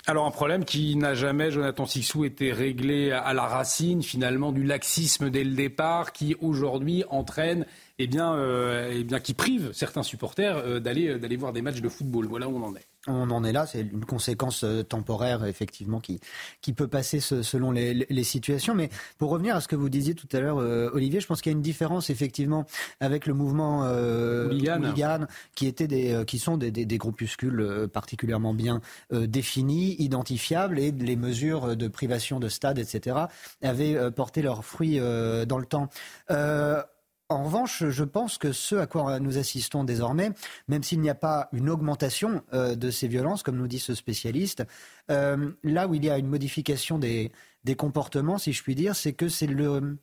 Alors 0.06 0.26
un 0.26 0.30
problème 0.30 0.64
qui 0.64 0.96
n'a 0.96 1.14
jamais, 1.14 1.50
Jonathan 1.50 1.84
Sixou, 1.84 2.24
été 2.24 2.52
réglé 2.52 3.12
à 3.12 3.34
la 3.34 3.46
racine 3.46 4.02
finalement 4.02 4.50
du 4.50 4.64
laxisme 4.64 5.30
dès 5.30 5.44
le 5.44 5.54
départ, 5.54 6.12
qui 6.12 6.34
aujourd'hui 6.40 7.04
entraîne 7.10 7.66
eh 7.98 8.06
bien, 8.06 8.34
euh, 8.34 8.90
eh 8.92 9.04
bien, 9.04 9.20
qui 9.20 9.34
prive 9.34 9.72
certains 9.72 10.02
supporters 10.02 10.56
euh, 10.56 10.80
d'aller, 10.80 11.08
euh, 11.08 11.18
d'aller 11.18 11.36
voir 11.36 11.52
des 11.52 11.60
matchs 11.60 11.82
de 11.82 11.88
football. 11.90 12.26
Voilà 12.26 12.48
où 12.48 12.56
on 12.56 12.62
en 12.62 12.74
est. 12.74 12.86
On 13.06 13.30
en 13.30 13.44
est 13.44 13.52
là, 13.52 13.66
c'est 13.66 13.80
une 13.80 14.04
conséquence 14.04 14.64
temporaire, 14.88 15.46
effectivement, 15.46 16.00
qui, 16.00 16.20
qui 16.60 16.74
peut 16.74 16.86
passer 16.86 17.20
selon 17.20 17.70
les, 17.70 17.94
les, 17.94 18.24
situations. 18.24 18.74
Mais 18.74 18.90
pour 19.16 19.30
revenir 19.30 19.56
à 19.56 19.62
ce 19.62 19.68
que 19.68 19.76
vous 19.76 19.88
disiez 19.88 20.14
tout 20.14 20.28
à 20.32 20.40
l'heure, 20.40 20.58
Olivier, 20.94 21.20
je 21.20 21.26
pense 21.26 21.40
qu'il 21.40 21.50
y 21.50 21.54
a 21.54 21.56
une 21.56 21.62
différence, 21.62 22.10
effectivement, 22.10 22.66
avec 23.00 23.26
le 23.26 23.32
mouvement 23.32 23.82
hooligan, 23.82 25.26
qui, 25.54 25.66
était 25.66 25.86
des, 25.86 26.24
qui 26.26 26.38
sont 26.38 26.58
des, 26.58 26.70
des, 26.70 26.84
des 26.84 26.98
groupuscules 26.98 27.88
particulièrement 27.90 28.52
bien 28.52 28.82
définis, 29.10 29.96
identifiables, 29.98 30.78
et 30.78 30.90
les 30.90 31.16
mesures 31.16 31.76
de 31.76 31.88
privation 31.88 32.38
de 32.38 32.48
stade, 32.48 32.78
etc., 32.78 33.16
avaient 33.62 34.10
porté 34.10 34.42
leurs 34.42 34.64
fruits 34.64 34.98
dans 34.98 35.58
le 35.58 35.66
temps. 35.66 35.88
En 37.30 37.44
revanche, 37.44 37.84
je 37.88 38.02
pense 38.02 38.38
que 38.38 38.50
ce 38.50 38.74
à 38.74 38.88
quoi 38.88 39.20
nous 39.20 39.38
assistons 39.38 39.84
désormais, 39.84 40.32
même 40.66 40.82
s'il 40.82 41.00
n'y 41.00 41.08
a 41.08 41.14
pas 41.14 41.48
une 41.52 41.70
augmentation 41.70 42.42
euh, 42.52 42.74
de 42.74 42.90
ces 42.90 43.06
violences, 43.06 43.44
comme 43.44 43.56
nous 43.56 43.68
dit 43.68 43.78
ce 43.78 43.94
spécialiste, 43.94 44.64
euh, 45.12 45.52
là 45.62 45.86
où 45.86 45.94
il 45.94 46.04
y 46.04 46.10
a 46.10 46.18
une 46.18 46.26
modification 46.26 46.98
des, 46.98 47.30
comportements, 47.78 48.36
si 48.36 48.52
je 48.52 48.64
puis 48.64 48.74
dire, 48.74 48.96
c'est 48.96 49.12
que 49.12 49.28
c'est 49.28 49.46
le 49.46 49.98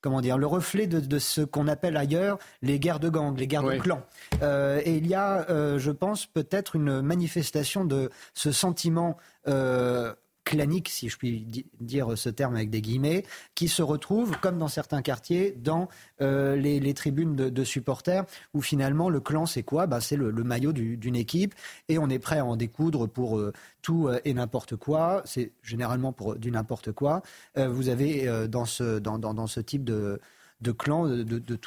comment 0.00 0.22
dire, 0.22 0.38
le 0.38 0.46
reflet 0.46 0.86
de, 0.86 1.18
ce 1.18 1.42
qu'on 1.42 1.68
appelle 1.68 1.96
ailleurs 1.96 2.38
les 2.62 2.78
guerres 2.78 3.00
de 3.00 3.10
gangs, 3.10 3.36
les 3.36 3.48
guerres 3.48 3.64
de 3.64 3.76
clans. 3.76 4.02
Euh, 4.40 4.80
et 4.84 4.96
il 4.96 5.06
y 5.06 5.14
a, 5.14 5.44
je 5.76 5.90
pense, 5.90 6.26
peut-être 6.26 6.76
une 6.76 7.02
manifestation 7.02 7.84
de 7.84 8.10
ce 8.32 8.50
sentiment 8.52 9.18
clanique, 10.46 10.88
si 10.88 11.08
je 11.08 11.18
puis 11.18 11.44
dire 11.80 12.16
ce 12.16 12.30
terme 12.30 12.54
avec 12.54 12.70
des 12.70 12.80
guillemets, 12.80 13.24
qui 13.56 13.66
se 13.66 13.82
retrouvent, 13.82 14.38
comme 14.40 14.58
dans 14.58 14.68
certains 14.68 15.02
quartiers, 15.02 15.50
dans 15.50 15.88
euh, 16.22 16.54
les, 16.54 16.94
tribunes 16.94 17.34
de, 17.34 17.64
supporters, 17.64 18.24
où 18.54 18.62
finalement 18.62 19.10
le 19.10 19.20
clan, 19.20 19.44
c'est 19.44 19.64
quoi? 19.64 19.86
Bah, 19.86 20.00
C'est 20.00 20.16
le, 20.16 20.32
maillot 20.44 20.72
d'une 20.72 21.16
équipe, 21.16 21.54
et 21.88 21.98
on 21.98 22.08
est 22.08 22.20
prêt 22.20 22.38
à 22.38 22.44
en 22.44 22.56
découdre 22.56 23.08
pour 23.08 23.38
euh, 23.38 23.52
tout 23.82 24.06
euh, 24.06 24.20
et 24.24 24.32
n'importe 24.34 24.76
quoi. 24.76 25.22
C'est 25.24 25.50
généralement 25.62 26.12
pour 26.12 26.36
du 26.36 26.52
n'importe 26.52 26.92
quoi. 26.92 27.22
vous 27.56 27.88
avez 27.88 28.46
dans, 28.48 28.64
ce, 28.64 29.00
dans, 29.00 29.18
dans 29.18 29.46
ce 29.48 29.60
type 29.60 29.84
de 29.84 30.20
de 30.62 30.72
clans, 30.72 31.06
de, 31.06 31.22
de, 31.22 31.58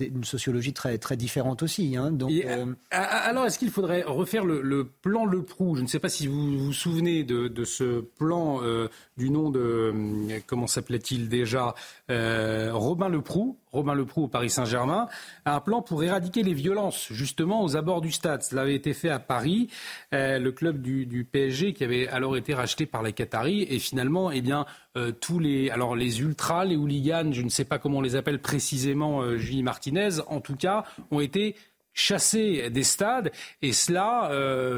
une 0.00 0.24
sociologie 0.24 0.72
très, 0.72 0.98
très 0.98 1.16
différente 1.16 1.62
aussi. 1.62 1.96
Hein. 1.96 2.10
Donc, 2.10 2.32
euh, 2.32 2.66
Alors, 2.90 3.46
est-ce 3.46 3.58
qu'il 3.58 3.70
faudrait 3.70 4.02
refaire 4.02 4.44
le, 4.44 4.88
plan 5.02 5.24
Le 5.24 5.42
Prou? 5.42 5.76
Je 5.76 5.82
ne 5.82 5.86
sais 5.86 6.00
pas 6.00 6.08
si 6.08 6.26
vous 6.26 6.58
vous 6.58 6.72
souvenez 6.72 7.22
de, 7.22 7.64
ce 7.64 8.00
plan 8.00 8.60
euh, 8.62 8.88
du 9.16 9.30
nom 9.30 9.50
de, 9.50 9.60
euh, 9.60 10.38
comment 10.46 10.66
s'appelait-il 10.66 11.28
déjà 11.28 11.74
Robin 12.08 13.08
Le 13.08 13.20
Robin 13.74 13.94
Leproux 13.94 14.24
au 14.24 14.28
Paris 14.28 14.50
Saint-Germain, 14.50 15.08
un 15.44 15.58
plan 15.58 15.82
pour 15.82 16.04
éradiquer 16.04 16.44
les 16.44 16.54
violences, 16.54 17.08
justement, 17.10 17.64
aux 17.64 17.76
abords 17.76 18.00
du 18.00 18.12
stade. 18.12 18.42
Cela 18.44 18.62
avait 18.62 18.76
été 18.76 18.94
fait 18.94 19.10
à 19.10 19.18
Paris, 19.18 19.68
euh, 20.14 20.38
le 20.38 20.52
club 20.52 20.80
du, 20.80 21.24
PSG 21.24 21.72
qui 21.72 21.82
avait 21.82 22.06
alors 22.06 22.36
été 22.36 22.54
racheté 22.54 22.86
par 22.86 23.02
les 23.02 23.12
Qataris. 23.12 23.66
Et 23.68 23.80
finalement, 23.80 24.30
eh 24.30 24.42
bien, 24.42 24.64
euh, 24.96 25.10
tous 25.10 25.40
les, 25.40 25.70
alors 25.70 25.96
les 25.96 26.20
ultras, 26.20 26.64
les 26.64 26.76
hooligans, 26.76 27.32
je 27.32 27.42
ne 27.42 27.48
sais 27.48 27.64
pas 27.64 27.78
comment 27.78 27.98
on 27.98 28.02
les 28.02 28.14
appelle 28.14 28.40
précisément, 28.40 29.22
euh, 29.22 29.38
Julie 29.38 29.64
Martinez, 29.64 30.20
en 30.28 30.40
tout 30.40 30.56
cas, 30.56 30.84
ont 31.10 31.20
été 31.20 31.56
chassés 31.94 32.70
des 32.70 32.84
stades. 32.84 33.32
Et 33.62 33.72
cela, 33.72 34.30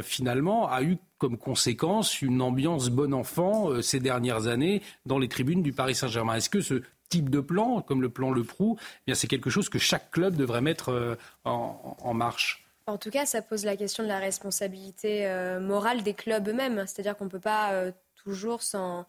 finalement, 0.02 0.68
a 0.68 0.82
eu 0.82 0.98
comme 1.16 1.38
conséquence 1.38 2.20
une 2.20 2.42
ambiance 2.42 2.90
bon 2.90 3.14
enfant 3.14 3.80
ces 3.80 4.00
dernières 4.00 4.48
années 4.48 4.82
dans 5.06 5.18
les 5.18 5.28
tribunes 5.28 5.62
du 5.62 5.72
Paris 5.72 5.94
Saint-Germain. 5.94 6.34
Est-ce 6.34 6.50
que 6.50 6.60
ce 6.60 6.82
type 7.08 7.30
de 7.30 7.40
plan, 7.40 7.82
comme 7.82 8.02
le 8.02 8.08
plan 8.08 8.30
Le 8.30 8.44
Prou, 8.44 8.78
eh 9.06 9.14
c'est 9.14 9.26
quelque 9.26 9.50
chose 9.50 9.68
que 9.68 9.78
chaque 9.78 10.10
club 10.10 10.36
devrait 10.36 10.60
mettre 10.60 10.90
euh, 10.90 11.16
en, 11.44 12.14
marche. 12.14 12.64
En 12.86 12.98
tout 12.98 13.10
cas, 13.10 13.26
ça 13.26 13.42
pose 13.42 13.64
la 13.64 13.76
question 13.76 14.02
de 14.02 14.08
la 14.08 14.18
responsabilité 14.18 15.26
euh, 15.26 15.60
morale 15.60 16.02
des 16.02 16.14
clubs 16.14 16.46
eux-mêmes. 16.48 16.84
C'est-à-dire 16.86 17.16
qu'on 17.16 17.24
ne 17.24 17.30
peut 17.30 17.40
pas 17.40 17.72
euh, 17.72 17.92
toujours 18.16 18.62
sans, 18.62 19.06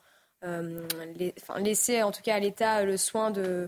laisser, 1.58 2.04
en 2.04 2.12
tout 2.12 2.22
cas 2.22 2.36
à 2.36 2.40
l'État, 2.40 2.84
le 2.84 2.98
soin 2.98 3.32
de, 3.32 3.68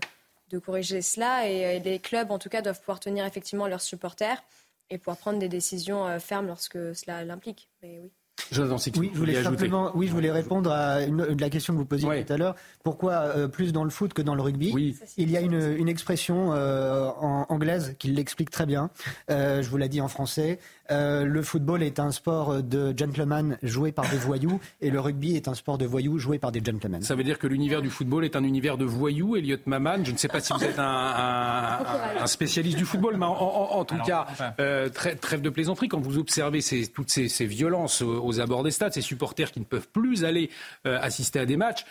de 0.50 0.58
corriger 0.58 1.02
cela. 1.02 1.48
Et, 1.48 1.78
les 1.80 1.98
clubs, 1.98 2.30
en 2.30 2.38
tout 2.38 2.48
cas, 2.48 2.62
doivent 2.62 2.80
pouvoir 2.80 3.00
tenir 3.00 3.24
effectivement 3.24 3.66
leurs 3.66 3.82
supporters 3.82 4.42
et 4.88 4.98
pouvoir 4.98 5.16
prendre 5.16 5.38
des 5.38 5.48
décisions 5.48 6.18
fermes 6.18 6.48
lorsque 6.48 6.94
cela 6.96 7.24
l'implique. 7.24 7.68
Mais 7.82 8.00
oui 8.00 8.10
oui, 8.96 9.10
je 9.12 9.18
voulais 9.18 9.42
simplement, 9.42 9.90
oui, 9.94 10.06
je 10.06 10.12
voulais 10.12 10.30
répondre 10.30 10.70
à 10.70 11.00
la 11.06 11.50
question 11.50 11.74
que 11.74 11.78
vous 11.78 11.84
posiez 11.84 12.24
tout 12.24 12.32
à 12.32 12.36
l'heure. 12.36 12.54
Pourquoi 12.82 13.12
euh, 13.12 13.48
plus 13.48 13.72
dans 13.72 13.84
le 13.84 13.90
foot 13.90 14.12
que 14.12 14.22
dans 14.22 14.34
le 14.34 14.42
rugby? 14.42 14.70
Oui. 14.72 14.96
Il 15.16 15.30
y 15.30 15.36
a 15.36 15.40
une, 15.40 15.76
une 15.78 15.88
expression 15.88 16.52
euh, 16.52 17.08
en 17.20 17.46
anglaise 17.48 17.96
qui 17.98 18.08
l'explique 18.08 18.50
très 18.50 18.66
bien. 18.66 18.90
Euh, 19.30 19.62
je 19.62 19.68
vous 19.68 19.76
l'ai 19.76 19.88
dit 19.88 20.00
en 20.00 20.08
français. 20.08 20.58
Euh, 20.90 21.24
le 21.24 21.42
football 21.42 21.82
est 21.82 22.00
un 22.00 22.10
sport 22.10 22.62
de 22.62 22.92
gentlemen 22.96 23.58
joué 23.62 23.92
par 23.92 24.08
des 24.10 24.16
voyous 24.16 24.60
et 24.80 24.90
le 24.90 24.98
rugby 24.98 25.36
est 25.36 25.46
un 25.46 25.54
sport 25.54 25.78
de 25.78 25.86
voyous 25.86 26.18
joué 26.18 26.38
par 26.38 26.50
des 26.50 26.60
gentlemen. 26.64 27.02
Ça 27.02 27.14
veut 27.14 27.22
dire 27.22 27.38
que 27.38 27.46
l'univers 27.46 27.80
du 27.80 27.90
football 27.90 28.24
est 28.24 28.34
un 28.34 28.42
univers 28.42 28.76
de 28.76 28.84
voyous, 28.84 29.36
Elliot 29.36 29.58
Maman? 29.66 30.04
Je 30.04 30.12
ne 30.12 30.16
sais 30.16 30.28
pas 30.28 30.40
si 30.40 30.52
vous 30.52 30.64
êtes 30.64 30.78
un, 30.78 31.78
un, 32.20 32.26
spécialiste 32.26 32.76
du 32.76 32.84
football, 32.84 33.16
mais 33.16 33.26
en, 33.26 33.84
tout 33.84 33.98
cas, 34.04 34.26
euh, 34.58 34.88
trêve 34.88 35.40
de 35.40 35.50
plaisanterie, 35.50 35.88
quand 35.88 36.00
vous 36.00 36.18
observez 36.18 36.60
ces, 36.60 36.88
toutes 36.88 37.10
ces, 37.10 37.28
ces, 37.28 37.46
violences 37.46 38.02
aux 38.30 38.40
abords 38.40 38.62
des 38.62 38.70
stades, 38.70 38.92
ces 38.92 39.00
supporters 39.00 39.52
qui 39.52 39.60
ne 39.60 39.64
peuvent 39.64 39.88
plus 39.88 40.24
aller 40.24 40.50
euh, 40.86 40.98
assister 41.00 41.38
à 41.38 41.46
des 41.46 41.56
matchs, 41.56 41.84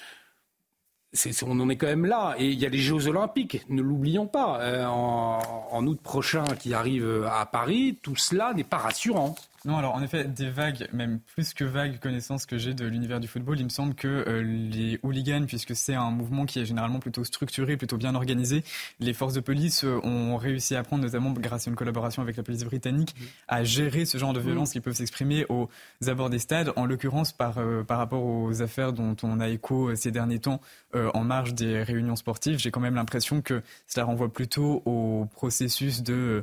on 1.44 1.60
en 1.60 1.70
est 1.70 1.76
quand 1.76 1.88
même 1.88 2.06
là. 2.06 2.36
Et 2.38 2.48
il 2.48 2.60
y 2.60 2.66
a 2.66 2.70
les 2.70 2.78
Jeux 2.80 3.08
Olympiques, 3.08 3.66
ne 3.70 3.82
l'oublions 3.82 4.28
pas, 4.28 4.60
euh, 4.62 4.86
en, 4.86 5.86
août 5.88 6.00
prochain 6.02 6.44
qui 6.60 6.74
arrivent 6.74 7.28
à 7.32 7.46
Paris. 7.46 7.98
Tout 8.02 8.16
cela 8.16 8.54
n'est 8.54 8.64
pas 8.64 8.78
rassurant. 8.78 9.36
Non, 9.66 9.78
alors 9.78 9.94
en 9.94 10.02
effet, 10.02 10.24
des 10.24 10.50
vagues, 10.50 10.88
même 10.94 11.20
plus 11.20 11.54
que 11.54 11.66
vagues 11.66 12.00
connaissances 12.00 12.46
que 12.46 12.58
j'ai 12.58 12.74
de 12.74 12.86
l'univers 12.86 13.20
du 13.20 13.28
football, 13.28 13.60
il 13.60 13.66
me 13.66 13.70
semble 13.70 13.94
que 13.94 14.08
euh, 14.08 14.42
les 14.42 15.00
hooligans, 15.04 15.46
puisque 15.46 15.76
c'est 15.76 15.96
un 15.96 16.12
mouvement 16.12 16.46
qui 16.46 16.60
est 16.60 16.66
généralement 16.66 17.00
plutôt 17.00 17.26
structuré, 17.26 17.76
plutôt 17.76 17.98
bien 17.98 18.16
organisé, 18.16 18.64
les 19.02 19.14
forces 19.14 19.34
de 19.34 19.42
police 19.42 19.84
euh, 19.84 20.00
ont 20.06 20.38
réussi 20.38 20.78
à 20.78 20.84
prendre, 20.84 21.04
notamment 21.04 21.32
grâce 21.32 21.68
à 21.68 21.72
une 21.72 21.76
collaboration 21.76 22.22
avec 22.22 22.38
la 22.38 22.44
police 22.44 22.64
britannique, 22.64 23.14
à 23.50 23.66
gérer 23.66 24.06
ce 24.06 24.18
genre 24.18 24.32
de 24.32 24.40
violences 24.40 24.72
qui 24.72 24.80
peuvent 24.80 24.96
s'exprimer 24.96 25.46
aux 25.50 25.70
abords 26.08 26.30
des 26.30 26.40
stades, 26.40 26.72
en 26.78 26.86
l'occurrence 26.86 27.34
par, 27.34 27.58
euh, 27.58 27.84
par 27.84 27.98
rapport 27.98 28.24
aux 28.24 28.62
affaires 28.62 28.94
dont 28.94 29.18
on 29.24 29.42
a 29.42 29.50
écho 29.50 29.94
ces 29.96 30.12
derniers 30.12 30.40
temps 30.40 30.62
en 30.94 31.24
marge 31.24 31.54
des 31.54 31.84
réunions 31.84 32.16
sportives. 32.16 32.58
J'ai 32.58 32.72
quand 32.72 32.80
même 32.80 32.96
l'impression 32.96 33.42
que 33.42 33.62
cela 33.88 34.06
renvoie 34.06 34.32
plutôt 34.32 34.82
au 34.86 35.28
processus 35.34 36.02
de 36.02 36.42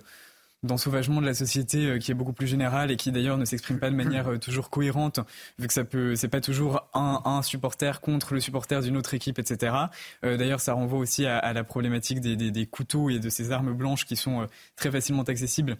d'ensauvagement 0.63 1.21
de 1.21 1.27
la 1.27 1.35
société 1.35 1.87
euh, 1.87 1.99
qui 1.99 2.11
est 2.11 2.15
beaucoup 2.15 2.33
plus 2.33 2.47
général 2.47 2.91
et 2.91 2.97
qui 2.97 3.13
d'ailleurs 3.13 3.39
ne 3.39 3.45
s'exprime 3.45 3.79
pas 3.79 3.91
de 3.91 3.95
manière 3.95 4.29
euh, 4.29 4.39
toujours 4.39 4.71
cohérente, 4.71 5.21
vu 5.59 5.67
que 5.67 5.73
ça 5.73 5.85
peut, 5.85 6.17
c'est 6.17 6.29
pas 6.29 6.41
toujours 6.41 6.89
un, 6.95 7.23
un, 7.25 7.43
supporter 7.43 8.01
contre 8.01 8.35
le 8.35 8.41
supporter 8.41 8.83
d'une 8.83 8.97
autre 8.97 9.15
équipe, 9.15 9.39
etc. 9.39 9.77
Euh, 10.25 10.37
d'ailleurs, 10.37 10.61
ça 10.61 10.73
renvoie 10.75 10.99
aussi 10.99 11.27
à, 11.27 11.53
la 11.53 11.65
problématique 11.65 12.21
des, 12.21 12.37
des, 12.37 12.67
couteaux 12.67 13.11
et 13.11 13.19
de 13.19 13.29
ces 13.29 13.53
armes 13.53 13.73
blanches 13.73 14.05
qui 14.05 14.17
sont 14.17 14.47
très 14.77 14.91
facilement 14.91 15.23
accessibles 15.23 15.77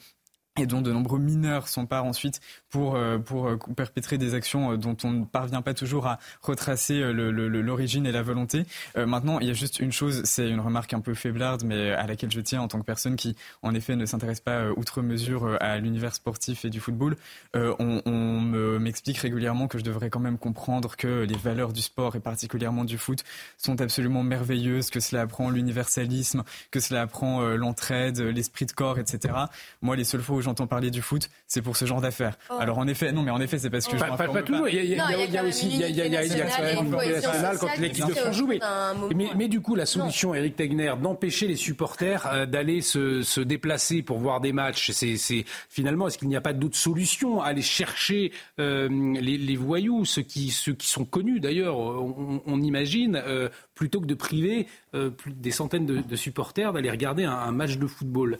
et 0.57 0.67
dont 0.67 0.81
de 0.81 0.93
nombreux 0.93 1.19
mineurs 1.19 1.69
s'emparent 1.69 2.05
ensuite 2.05 2.41
pour, 2.71 2.97
euh, 2.97 3.19
pour 3.19 3.49
euh, 3.49 3.59
perpétrer 3.77 4.19
des 4.19 4.35
actions 4.35 4.73
euh, 4.73 4.77
dont 4.77 4.97
on 5.05 5.11
ne 5.11 5.25
parvient 5.25 5.63
pas 5.63 5.75
toujours 5.75 6.07
à 6.07 6.19
retracer 6.43 7.01
l'origine 7.13 8.07
et 8.07 8.13
la 8.13 8.23
volonté. 8.23 8.65
maintenant, 8.97 9.39
il 9.41 9.47
y 9.47 9.51
a 9.51 9.55
juste 9.55 9.81
une 9.81 9.93
chose, 9.93 10.23
c'est 10.25 10.49
une 10.49 10.61
remarque 10.61 10.93
un 10.93 11.01
peu 11.01 11.15
faiblarde, 11.15 11.65
mais 11.65 11.93
à 11.93 12.07
laquelle 12.07 12.31
je 12.31 12.41
tiens 12.41 12.61
en 12.61 12.69
tant 12.69 12.79
que 12.79 12.85
personne 12.85 13.17
qui, 13.17 13.37
en 13.63 13.75
effet, 13.75 13.97
ne 13.97 14.07
s'intéresse 14.07 14.41
pas 14.41 14.71
outre 14.71 15.03
mesure 15.03 15.57
à 15.61 15.79
l'univers 15.79 16.15
sportif 16.15 16.65
et 16.65 16.71
du 16.71 16.81
football. 16.81 17.17
on, 17.55 18.03
on 18.05 18.41
m'explique 18.79 19.19
régulièrement 19.19 19.69
que 19.69 19.79
je 19.79 19.85
devrais 19.85 20.11
quand 20.11 20.21
même 20.21 20.39
comprendre 20.39 20.97
que 20.97 21.25
les 21.25 21.37
valeurs 21.37 21.73
du 21.73 21.83
sport 21.83 22.17
et 22.17 22.21
particulièrement 22.21 22.85
du 22.85 22.99
foot 22.99 23.25
sont 23.59 23.81
absolument 23.81 24.23
merveilleuses, 24.23 24.91
que 24.91 25.01
cela 25.01 25.23
apprend 25.23 25.51
l'universalisme, 25.51 26.45
que 26.71 26.81
cela 26.81 27.03
apprend 27.03 27.41
l'entraide, 27.41 28.21
l'esprit 28.21 28.67
de 28.67 28.73
corps, 28.73 28.99
etc. 28.99 29.35
Moi, 29.83 29.97
les 29.97 30.05
seules 30.05 30.23
fois 30.23 30.37
où 30.37 30.43
j'entends 30.47 30.67
parler 30.67 30.91
du 30.91 31.03
foot, 31.03 31.29
c'est 31.47 31.63
pour 31.63 31.77
ce 31.77 31.85
genre 31.85 32.01
d'affaires. 32.01 32.39
Oh. 32.51 32.55
Alors 32.59 32.79
en 32.79 32.87
effet, 32.89 33.13
non, 33.13 33.23
mais 33.23 33.31
en 33.31 33.41
effet, 33.41 33.59
c'est 33.59 33.71
parce 33.71 33.87
que 33.87 33.97
je 33.97 34.01
pas, 34.01 34.17
pas, 34.17 34.29
pas 34.29 34.43
toujours. 34.43 34.69
Il 34.69 34.85
y 34.85 34.99
a, 34.99 35.45
aussi, 35.45 35.69
il 35.69 35.77
y 35.79 36.01
a, 36.01 36.09
nationale 36.09 37.59
quand 37.59 37.79
l'équipe 37.79 38.07
de 38.07 38.15
France 38.15 38.37
joue. 38.37 38.47
Mais, 38.47 39.29
mais, 39.37 39.49
du 39.49 39.61
coup, 39.61 39.75
la 39.75 39.87
solution, 39.87 40.35
Eric 40.35 40.57
Tegner, 40.57 40.95
d'empêcher 41.01 41.47
les 41.47 41.57
supporters 41.57 42.27
euh, 42.27 42.47
d'aller 42.47 42.81
se, 42.81 43.23
se, 43.23 43.41
déplacer 43.41 44.03
pour 44.03 44.19
voir 44.19 44.41
des 44.41 44.53
matchs, 44.53 44.91
c'est 44.91 45.45
finalement, 45.69 46.09
est-ce 46.09 46.19
qu'il 46.19 46.29
n'y 46.29 46.37
a 46.37 46.41
pas 46.41 46.53
d'autre 46.53 46.77
solution? 46.77 47.43
Aller 47.43 47.63
chercher 47.63 48.33
euh, 48.59 48.89
les, 49.21 49.39
les, 49.39 49.57
voyous, 49.57 50.05
ceux 50.05 50.23
qui, 50.23 50.51
ceux 50.51 50.73
qui 50.73 50.89
sont 50.89 51.05
connus 51.05 51.41
d'ailleurs, 51.41 51.79
on, 51.79 52.43
on, 52.47 52.61
imagine, 52.63 53.17
euh, 53.17 53.49
plutôt 53.75 54.01
que 54.01 54.07
de 54.07 54.15
priver 54.15 54.67
euh, 54.95 55.11
plus 55.11 55.33
des 55.33 55.51
centaines 55.51 55.87
de, 55.87 56.01
de 56.01 56.17
supporters 56.17 56.73
d'aller 56.73 56.91
regarder 56.91 57.25
un, 57.25 57.33
un 57.33 57.53
match 57.53 57.79
de 57.79 57.87
football. 57.87 58.39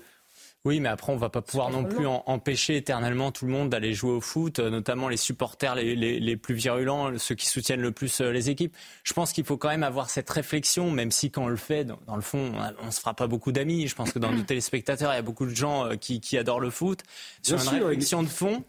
Oui, 0.67 0.81
mais 0.81 0.89
après, 0.89 1.13
on 1.13 1.17
va 1.17 1.29
pas 1.29 1.43
pouvoir 1.43 1.71
non 1.71 1.85
plus 1.85 2.09
empêcher 2.09 2.77
éternellement 2.77 3.31
tout 3.31 3.47
le 3.47 3.53
monde 3.53 3.71
d'aller 3.71 3.95
jouer 3.95 4.11
au 4.11 4.21
foot, 4.21 4.59
euh, 4.59 4.69
notamment 4.69 5.09
les 5.09 5.17
supporters 5.17 5.77
les, 5.77 5.95
les, 5.95 6.19
les, 6.19 6.37
plus 6.37 6.55
virulents, 6.55 7.17
ceux 7.19 7.37
qui 7.37 7.47
soutiennent 7.47 7.81
le 7.81 7.93
plus 7.93 8.21
euh, 8.21 8.33
les 8.33 8.51
équipes. 8.51 8.75
Je 9.05 9.13
pense 9.13 9.33
qu'il 9.33 9.45
faut 9.45 9.57
quand 9.57 9.69
même 9.69 9.85
avoir 9.85 10.11
cette 10.11 10.29
réflexion, 10.29 10.91
même 10.91 11.13
si 11.13 11.31
quand 11.31 11.45
on 11.45 11.49
le 11.49 11.55
fait, 11.57 11.85
dans, 11.85 12.17
le 12.17 12.21
fond, 12.21 12.53
on, 12.83 12.87
ne 12.87 12.91
se 12.91 12.99
fera 12.99 13.15
pas 13.15 13.29
beaucoup 13.29 13.53
d'amis. 13.53 13.87
Je 13.87 13.95
pense 13.95 14.11
que 14.11 14.19
dans 14.19 14.33
nos 14.37 14.43
téléspectateurs, 14.43 15.13
il 15.13 15.15
y 15.15 15.21
a 15.21 15.23
beaucoup 15.23 15.47
de 15.47 15.55
gens 15.55 15.87
euh, 15.87 15.95
qui, 15.95 16.21
qui 16.21 16.37
adorent 16.37 16.59
le 16.59 16.71
foot. 16.71 17.05
Sur 17.43 17.63
une 17.63 17.69
réflexion 17.85 18.25
de 18.25 18.29
fond 18.29 18.65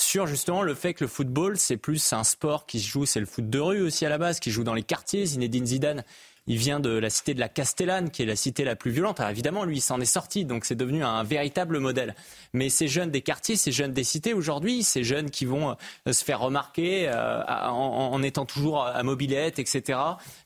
sur 0.00 0.26
justement 0.26 0.62
le 0.62 0.74
fait 0.74 0.94
que 0.94 1.04
le 1.04 1.08
football, 1.08 1.58
c'est 1.58 1.76
plus 1.76 2.12
un 2.12 2.24
sport 2.24 2.64
qui 2.64 2.80
se 2.80 2.88
joue, 2.88 3.04
c'est 3.04 3.20
le 3.20 3.26
foot 3.26 3.50
de 3.50 3.58
rue 3.58 3.82
aussi 3.82 4.06
à 4.06 4.08
la 4.08 4.16
base, 4.16 4.40
qui 4.40 4.50
joue 4.50 4.64
dans 4.64 4.72
les 4.72 4.82
quartiers. 4.82 5.26
Zinedine 5.26 5.66
Zidane, 5.66 6.04
il 6.46 6.56
vient 6.56 6.80
de 6.80 6.90
la 6.90 7.10
cité 7.10 7.34
de 7.34 7.40
la 7.40 7.48
Castellane, 7.48 8.10
qui 8.10 8.22
est 8.22 8.26
la 8.26 8.36
cité 8.36 8.64
la 8.64 8.76
plus 8.76 8.90
violente. 8.90 9.20
Alors 9.20 9.30
évidemment, 9.30 9.64
lui, 9.64 9.76
il 9.76 9.80
s'en 9.80 10.00
est 10.00 10.04
sorti, 10.04 10.44
donc 10.44 10.64
c'est 10.64 10.74
devenu 10.74 11.04
un 11.04 11.22
véritable 11.22 11.78
modèle. 11.78 12.14
Mais 12.52 12.68
ces 12.68 12.88
jeunes 12.88 13.10
des 13.10 13.20
quartiers, 13.20 13.56
ces 13.56 13.72
jeunes 13.72 13.92
des 13.92 14.04
cités 14.04 14.34
aujourd'hui, 14.34 14.82
ces 14.82 15.04
jeunes 15.04 15.30
qui 15.30 15.44
vont 15.44 15.76
euh, 16.08 16.12
se 16.12 16.24
faire 16.24 16.40
remarquer 16.40 17.08
euh, 17.08 17.44
en, 17.46 18.22
étant 18.22 18.46
toujours 18.46 18.84
à 18.84 19.02
mobilette, 19.02 19.58
etc., 19.58 19.98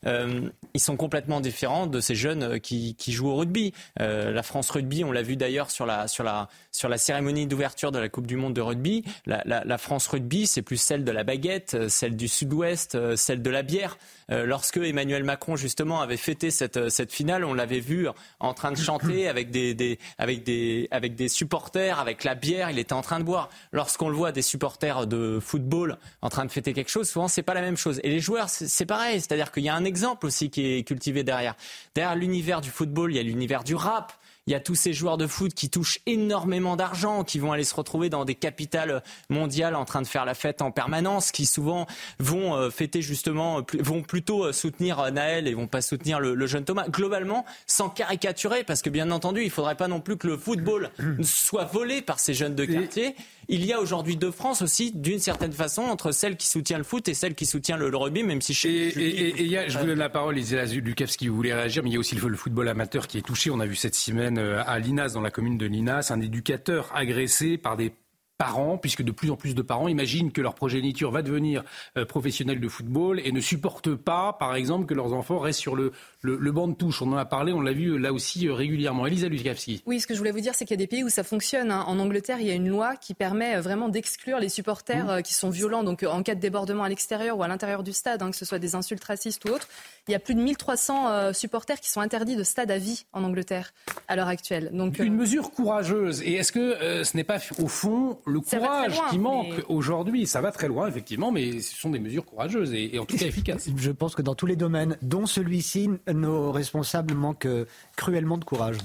euh, 0.05 0.49
ils 0.73 0.79
sont 0.79 0.97
complètement 0.97 1.41
différents 1.41 1.87
de 1.87 1.99
ces 1.99 2.15
jeunes 2.15 2.59
qui, 2.59 2.95
jouent 3.07 3.29
au 3.29 3.35
rugby. 3.35 3.73
la 3.97 4.43
France 4.43 4.69
Rugby, 4.69 5.03
on 5.03 5.11
l'a 5.11 5.21
vu 5.21 5.37
d'ailleurs 5.37 5.71
sur 5.71 5.85
la, 5.85 6.07
sur, 6.07 6.23
la, 6.23 6.49
sur 6.71 6.89
la 6.89 6.97
cérémonie 6.97 7.47
d'ouverture 7.47 7.91
de 7.91 7.99
la 7.99 8.09
Coupe 8.09 8.27
du 8.27 8.35
Monde 8.35 8.53
de 8.53 8.61
rugby. 8.61 9.03
La, 9.25 9.43
la 9.45 9.77
France 9.77 10.07
Rugby, 10.07 10.47
c'est 10.47 10.61
plus 10.61 10.77
celle 10.77 11.03
de 11.03 11.11
la 11.11 11.23
baguette, 11.23 11.87
celle 11.87 12.15
du 12.15 12.27
sud-ouest, 12.27 13.15
celle 13.15 13.41
de 13.41 13.49
la 13.49 13.63
bière. 13.63 13.97
lorsque 14.29 14.77
Emmanuel 14.77 15.23
Macron, 15.23 15.55
justement, 15.55 15.84
avait 15.93 16.17
fêté 16.17 16.51
cette, 16.51 16.89
cette 16.89 17.11
finale, 17.11 17.45
on 17.45 17.53
l'avait 17.53 17.79
vu 17.79 18.07
en 18.39 18.53
train 18.53 18.71
de 18.71 18.77
chanter 18.77 19.27
avec 19.29 19.51
des, 19.51 19.73
des, 19.73 19.99
avec, 20.17 20.43
des, 20.43 20.87
avec 20.91 21.15
des 21.15 21.29
supporters, 21.29 21.99
avec 21.99 22.23
la 22.23 22.35
bière, 22.35 22.69
il 22.69 22.79
était 22.79 22.93
en 22.93 23.01
train 23.01 23.19
de 23.19 23.25
boire. 23.25 23.49
Lorsqu'on 23.71 24.09
le 24.09 24.15
voit 24.15 24.31
des 24.31 24.41
supporters 24.41 25.07
de 25.07 25.39
football 25.41 25.97
en 26.21 26.29
train 26.29 26.45
de 26.45 26.51
fêter 26.51 26.73
quelque 26.73 26.91
chose, 26.91 27.09
souvent 27.09 27.27
c'est 27.27 27.43
pas 27.43 27.53
la 27.53 27.61
même 27.61 27.77
chose. 27.77 27.99
Et 28.03 28.09
les 28.09 28.19
joueurs, 28.19 28.49
c'est 28.49 28.85
pareil, 28.85 29.19
c'est-à-dire 29.19 29.51
qu'il 29.51 29.63
y 29.63 29.69
a 29.69 29.75
un 29.75 29.85
exemple 29.85 30.25
aussi 30.25 30.49
qui 30.49 30.73
est 30.73 30.83
cultivé 30.83 31.23
derrière. 31.23 31.55
Derrière 31.93 32.15
l'univers 32.15 32.61
du 32.61 32.69
football, 32.69 33.11
il 33.11 33.17
y 33.17 33.19
a 33.19 33.23
l'univers 33.23 33.63
du 33.63 33.75
rap. 33.75 34.13
Il 34.47 34.51
y 34.51 34.55
a 34.55 34.59
tous 34.59 34.75
ces 34.75 34.93
joueurs 34.93 35.17
de 35.17 35.25
foot 35.25 35.55
qui 35.55 35.71
touchent 35.71 36.01
énormément 36.05 36.75
d'argent, 36.75 37.23
qui 37.23 37.39
vont 37.39 37.51
aller 37.51 37.63
se 37.63 37.73
retrouver 37.73 38.11
dans 38.11 38.25
des 38.25 38.35
capitales 38.35 39.01
mondiales 39.31 39.75
en 39.75 39.85
train 39.85 40.03
de 40.03 40.07
faire 40.07 40.23
la 40.23 40.35
fête 40.35 40.61
en 40.61 40.69
permanence, 40.69 41.31
qui 41.31 41.47
souvent 41.47 41.87
vont 42.19 42.53
euh, 42.53 42.69
fêter 42.69 43.01
justement, 43.01 43.63
vont 43.79 44.03
plutôt 44.03 44.45
euh, 44.45 44.53
soutenir 44.53 44.99
euh, 44.99 45.09
Naël 45.09 45.47
et 45.47 45.55
vont 45.55 45.65
pas 45.65 45.81
soutenir 45.81 46.19
le, 46.19 46.45
jeune 46.45 46.63
Thomas. 46.63 46.87
Globalement, 46.87 47.43
sans 47.65 47.89
caricaturer, 47.89 48.63
parce 48.63 48.83
que 48.83 48.91
bien 48.91 49.09
entendu, 49.09 49.41
il 49.43 49.49
faudrait 49.49 49.73
pas 49.73 49.87
non 49.87 49.99
plus 49.99 50.15
que 50.15 50.27
le 50.27 50.37
football 50.37 50.91
soit 51.23 51.65
volé 51.65 52.03
par 52.03 52.19
ces 52.19 52.35
jeunes 52.35 52.53
de 52.53 52.65
quartier. 52.65 53.15
Il 53.47 53.65
y 53.65 53.73
a 53.73 53.79
aujourd'hui 53.79 54.15
deux 54.15 54.31
France 54.31 54.61
aussi, 54.61 54.91
d'une 54.91 55.19
certaine 55.19 55.51
façon, 55.51 55.83
entre 55.83 56.11
celle 56.11 56.35
qui 56.35 56.47
soutient 56.47 56.77
le 56.77 56.83
foot 56.83 57.07
et 57.07 57.13
celle 57.13 57.35
qui 57.35 57.45
soutient 57.45 57.77
le, 57.77 57.95
rugby, 57.95 58.23
même 58.23 58.41
si 58.41 58.53
chez. 58.53 58.69
Et, 58.69 59.41
et, 59.41 59.43
y 59.43 59.69
je 59.69 59.77
vous 59.77 59.85
donne 59.85 59.99
la 59.99 60.09
parole, 60.09 60.35
Lisa 60.35 60.65
Lukavski, 60.65 61.27
vous 61.27 61.35
voulez 61.35 61.53
réagir, 61.53 61.83
mais 61.83 61.89
il 61.89 61.93
y 61.93 61.95
a 61.95 61.99
aussi 61.99 62.15
le, 62.15 62.35
football 62.35 62.67
amateur 62.67 63.07
qui 63.07 63.17
est 63.17 63.21
touché. 63.21 63.51
On 63.51 63.59
a 63.59 63.65
vu 63.65 63.75
cette 63.75 63.95
semaine 63.95 64.34
euh, 64.34 64.34
à 64.37 64.79
Linas, 64.79 65.13
dans 65.13 65.21
la 65.21 65.31
commune 65.31 65.57
de 65.57 65.65
Linas, 65.65 66.11
un 66.11 66.21
éducateur 66.21 66.91
agressé 66.95 67.57
par 67.57 67.77
des 67.77 67.93
parents, 68.37 68.77
puisque 68.77 69.01
de 69.01 69.11
plus 69.11 69.31
en 69.31 69.35
plus 69.35 69.55
de 69.55 69.61
parents 69.61 69.87
imaginent 69.87 70.31
que 70.31 70.41
leur 70.41 70.55
progéniture 70.55 71.11
va 71.11 71.21
devenir 71.21 71.63
euh, 71.97 72.05
professionnelle 72.05 72.59
de 72.59 72.67
football 72.67 73.21
et 73.23 73.31
ne 73.31 73.39
supportent 73.39 73.95
pas, 73.95 74.33
par 74.33 74.55
exemple, 74.55 74.85
que 74.85 74.93
leurs 74.93 75.13
enfants 75.13 75.39
restent 75.39 75.61
sur 75.61 75.75
le, 75.75 75.93
le, 76.21 76.51
banc 76.51 76.67
de 76.67 76.73
touche. 76.73 77.01
On 77.01 77.11
en 77.13 77.17
a 77.17 77.25
parlé, 77.25 77.53
on 77.53 77.61
l'a 77.61 77.71
vu 77.71 77.91
euh, 77.91 77.97
là 77.97 78.11
aussi 78.11 78.47
euh, 78.47 78.53
régulièrement. 78.53 79.05
Elisa 79.07 79.29
Lukavski. 79.29 79.83
Oui, 79.85 79.99
ce 79.99 80.07
que 80.07 80.13
je 80.13 80.19
voulais 80.19 80.31
vous 80.31 80.41
dire, 80.41 80.53
c'est 80.53 80.65
qu'il 80.65 80.73
y 80.73 80.81
a 80.81 80.83
des 80.83 80.87
pays 80.87 81.03
où 81.03 81.09
ça 81.09 81.23
fonctionne. 81.23 81.71
Hein. 81.71 81.85
En 81.87 81.97
Angleterre, 81.99 82.39
il 82.39 82.47
y 82.47 82.51
a 82.51 82.55
une 82.55 82.67
loi 82.67 82.95
qui 82.97 83.13
permet 83.13 83.59
vraiment 83.61 83.87
d'exclure 83.87 84.39
les 84.39 84.49
supporters 84.49 85.19
mmh. 85.19 85.21
qui 85.23 85.33
sont 85.33 85.49
violents, 85.49 85.83
donc 85.83 86.03
en 86.03 86.21
cas 86.21 86.35
de 86.35 86.39
débordement 86.39 86.83
à 86.83 86.89
l'extérieur 86.89 87.37
ou 87.37 87.43
à 87.43 87.47
l'intérieur 87.47 87.83
du 87.83 87.93
stade, 87.93 88.21
hein, 88.21 88.31
que 88.31 88.37
ce 88.37 88.45
soit 88.45 88.59
des 88.59 88.75
insultes 88.75 89.03
racistes 89.03 89.45
ou 89.45 89.53
autres. 89.53 89.69
Il 90.07 90.11
y 90.11 90.15
a 90.15 90.19
plus 90.19 90.35
de 90.35 90.41
1300 90.41 91.33
supporters 91.33 91.79
qui 91.79 91.89
sont 91.89 92.01
interdits 92.01 92.35
de 92.35 92.43
stade 92.43 92.69
à 92.69 92.77
vie 92.77 93.05
en 93.13 93.23
Angleterre 93.23 93.73
à 94.07 94.15
l'heure 94.15 94.27
actuelle. 94.27 94.69
Donc, 94.73 94.99
une 94.99 95.15
mesure 95.15 95.51
courageuse. 95.51 96.21
Et 96.21 96.33
est-ce 96.33 96.51
que 96.51 97.03
ce 97.03 97.17
n'est 97.17 97.23
pas 97.23 97.39
au 97.59 97.67
fond 97.67 98.19
le 98.25 98.39
courage 98.39 98.99
qui 99.09 99.19
manque 99.19 99.63
aujourd'hui. 99.69 100.25
Ça 100.27 100.41
va 100.41 100.51
très 100.51 100.67
loin, 100.67 100.87
effectivement, 100.87 101.31
mais 101.31 101.59
ce 101.61 101.75
sont 101.75 101.89
des 101.89 101.99
mesures 101.99 102.25
courageuses 102.25 102.73
et, 102.73 102.97
en 102.99 103.05
tout 103.05 103.17
cas 103.17 103.25
efficaces. 103.25 103.69
Je 103.75 103.91
pense 103.91 104.15
que 104.15 104.21
dans 104.21 104.35
tous 104.35 104.45
les 104.45 104.55
domaines, 104.55 104.97
dont 105.01 105.25
celui-ci, 105.25 105.89
nos 106.13 106.51
responsables 106.51 107.13
manquent 107.13 107.47
cruellement 107.95 108.37
de 108.37 108.45
courage. 108.45 108.77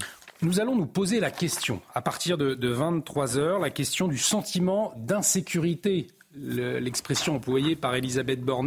Nous 0.43 0.59
allons 0.59 0.75
nous 0.75 0.87
poser 0.87 1.21
la 1.21 1.31
question, 1.31 1.83
à 1.95 2.01
partir 2.01 2.39
de, 2.39 2.55
de 2.55 2.69
23 2.69 3.37
heures, 3.37 3.59
la 3.59 3.69
question 3.69 4.09
du 4.09 4.17
sentiment 4.17 4.95
d'insécurité 4.97 6.07
l'expression 6.37 7.37
employée 7.37 7.77
par 7.77 7.95
Elisabeth 7.95 8.43
Borne. 8.43 8.61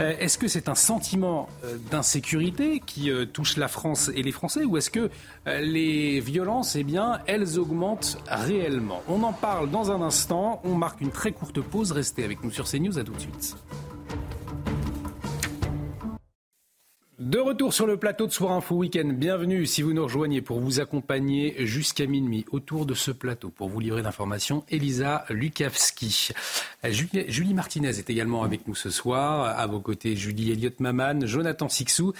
Euh, 0.00 0.14
est-ce 0.18 0.38
que 0.38 0.48
c'est 0.48 0.68
un 0.68 0.74
sentiment 0.74 1.48
euh, 1.64 1.76
d'insécurité 1.90 2.82
qui 2.84 3.10
euh, 3.10 3.26
touche 3.26 3.56
la 3.56 3.68
France 3.68 4.10
et 4.14 4.22
les 4.22 4.32
Français 4.32 4.64
ou 4.64 4.76
est-ce 4.76 4.90
que 4.90 5.10
les 5.46 6.20
violences, 6.20 6.76
eh 6.76 6.84
bien, 6.84 7.20
elles 7.26 7.58
augmentent 7.58 8.18
réellement? 8.28 9.02
On 9.08 9.22
en 9.22 9.32
parle 9.32 9.70
dans 9.70 9.92
un 9.92 10.02
instant. 10.02 10.60
On 10.64 10.74
marque 10.74 11.00
une 11.00 11.10
très 11.12 11.32
courte 11.32 11.60
pause. 11.60 11.92
Restez 11.92 12.24
avec 12.24 12.42
nous 12.42 12.50
sur 12.50 12.68
CNews. 12.68 12.98
À 12.98 13.04
tout 13.04 13.12
de 13.12 13.20
suite. 13.20 13.56
De 17.18 17.38
retour 17.38 17.72
sur 17.72 17.86
le 17.86 17.96
plateau 17.96 18.26
de 18.26 18.30
Soir 18.30 18.52
Info 18.52 18.74
Week-end, 18.74 19.08
bienvenue 19.14 19.64
si 19.64 19.80
vous 19.80 19.94
nous 19.94 20.04
rejoignez 20.04 20.42
pour 20.42 20.60
vous 20.60 20.80
accompagner 20.80 21.64
jusqu'à 21.64 22.04
minuit 22.04 22.44
autour 22.52 22.84
de 22.84 22.92
ce 22.92 23.10
plateau 23.10 23.48
pour 23.48 23.70
vous 23.70 23.80
livrer 23.80 24.02
d'informations. 24.02 24.64
Elisa 24.68 25.24
Lukavski. 25.30 26.32
Julie, 26.84 27.24
Julie, 27.28 27.54
Martinez 27.54 27.88
est 27.88 28.10
également 28.10 28.42
avec 28.42 28.68
nous 28.68 28.74
ce 28.74 28.90
soir. 28.90 29.58
À 29.58 29.66
vos 29.66 29.80
côtés, 29.80 30.14
Julie 30.14 30.52
Elliott 30.52 30.78
Maman, 30.78 31.20
Jonathan 31.24 31.70
Sixou, 31.70 32.12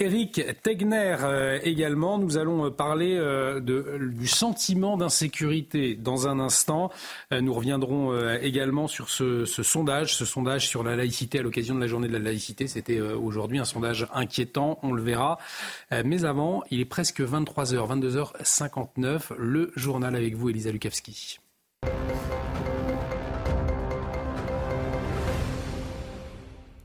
Eric 0.00 0.42
Tegner 0.64 1.16
euh, 1.22 1.60
également. 1.62 2.18
Nous 2.18 2.36
allons 2.36 2.66
euh, 2.66 2.70
parler 2.70 3.16
euh, 3.16 3.60
du 3.60 4.26
sentiment 4.26 4.96
d'insécurité 4.96 5.94
dans 5.94 6.26
un 6.26 6.40
instant. 6.40 6.90
Nous 7.30 7.54
reviendrons 7.54 8.18
également 8.40 8.88
sur 8.88 9.10
ce, 9.10 9.44
ce 9.44 9.62
sondage, 9.62 10.16
ce 10.16 10.24
sondage 10.24 10.66
sur 10.66 10.82
la 10.82 10.96
laïcité 10.96 11.38
à 11.38 11.42
l'occasion 11.42 11.76
de 11.76 11.80
la 11.80 11.86
journée 11.86 12.08
de 12.08 12.12
la 12.12 12.18
laïcité. 12.18 12.66
C'était 12.66 13.00
aujourd'hui 13.00 13.58
un 13.58 13.64
sondage 13.64 14.08
inquiétant 14.12 14.39
on 14.82 14.92
le 14.92 15.02
verra. 15.02 15.38
Euh, 15.92 16.02
mais 16.04 16.24
avant, 16.24 16.62
il 16.70 16.80
est 16.80 16.84
presque 16.84 17.20
23h, 17.20 18.00
22h59. 18.00 19.34
Le 19.38 19.72
journal 19.76 20.14
avec 20.14 20.34
vous, 20.34 20.50
Elisa 20.50 20.70
Lukavski. 20.70 21.38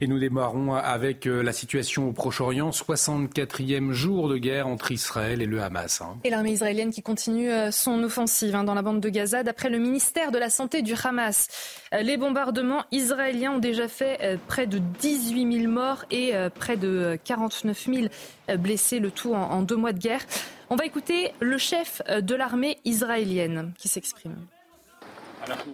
Et 0.05 0.07
nous 0.07 0.19
démarrons 0.19 0.75
avec 0.75 1.25
la 1.25 1.51
situation 1.51 2.09
au 2.09 2.11
Proche-Orient, 2.11 2.69
64e 2.69 3.91
jour 3.91 4.29
de 4.29 4.37
guerre 4.37 4.67
entre 4.67 4.91
Israël 4.91 5.41
et 5.41 5.47
le 5.47 5.59
Hamas. 5.63 5.99
Hein. 6.01 6.17
Et 6.23 6.29
l'armée 6.29 6.51
israélienne 6.51 6.91
qui 6.91 7.01
continue 7.01 7.49
son 7.71 8.03
offensive 8.03 8.53
hein, 8.53 8.63
dans 8.63 8.75
la 8.75 8.83
bande 8.83 9.01
de 9.01 9.09
Gaza. 9.09 9.41
D'après 9.41 9.71
le 9.71 9.79
ministère 9.79 10.31
de 10.31 10.37
la 10.37 10.51
Santé 10.51 10.83
du 10.83 10.93
Hamas, 11.03 11.47
les 11.91 12.17
bombardements 12.17 12.83
israéliens 12.91 13.53
ont 13.53 13.57
déjà 13.57 13.87
fait 13.87 14.37
près 14.47 14.67
de 14.67 14.77
18 14.77 15.61
000 15.61 15.73
morts 15.73 16.05
et 16.11 16.33
près 16.53 16.77
de 16.77 17.17
49 17.23 17.87
000 17.91 18.59
blessés, 18.59 18.99
le 18.99 19.09
tout 19.09 19.33
en 19.33 19.63
deux 19.63 19.75
mois 19.75 19.91
de 19.91 19.97
guerre. 19.97 20.21
On 20.69 20.75
va 20.75 20.85
écouter 20.85 21.31
le 21.39 21.57
chef 21.57 22.03
de 22.07 22.35
l'armée 22.35 22.77
israélienne 22.85 23.73
qui 23.75 23.87
s'exprime. 23.87 24.35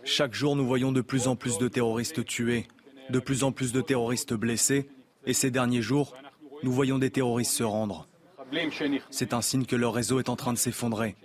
Chaque 0.05 0.33
jour, 0.33 0.55
nous 0.55 0.65
voyons 0.65 0.93
de 0.93 1.01
plus 1.01 1.27
en 1.27 1.35
plus 1.35 1.57
de 1.57 1.67
terroristes 1.67 2.25
tués, 2.25 2.67
de 3.11 3.19
plus 3.19 3.43
en 3.43 3.51
plus 3.51 3.71
de 3.73 3.81
terroristes 3.81 4.33
blessés, 4.33 4.89
et 5.25 5.33
ces 5.33 5.51
derniers 5.51 5.81
jours, 5.81 6.15
nous 6.63 6.71
voyons 6.71 6.97
des 6.97 7.11
terroristes 7.11 7.53
se 7.53 7.63
rendre. 7.63 8.07
C'est 9.09 9.33
un 9.33 9.41
signe 9.41 9.65
que 9.65 9.75
leur 9.75 9.93
réseau 9.93 10.19
est 10.19 10.29
en 10.29 10.35
train 10.35 10.53
de 10.53 10.57
s'effondrer, 10.57 11.15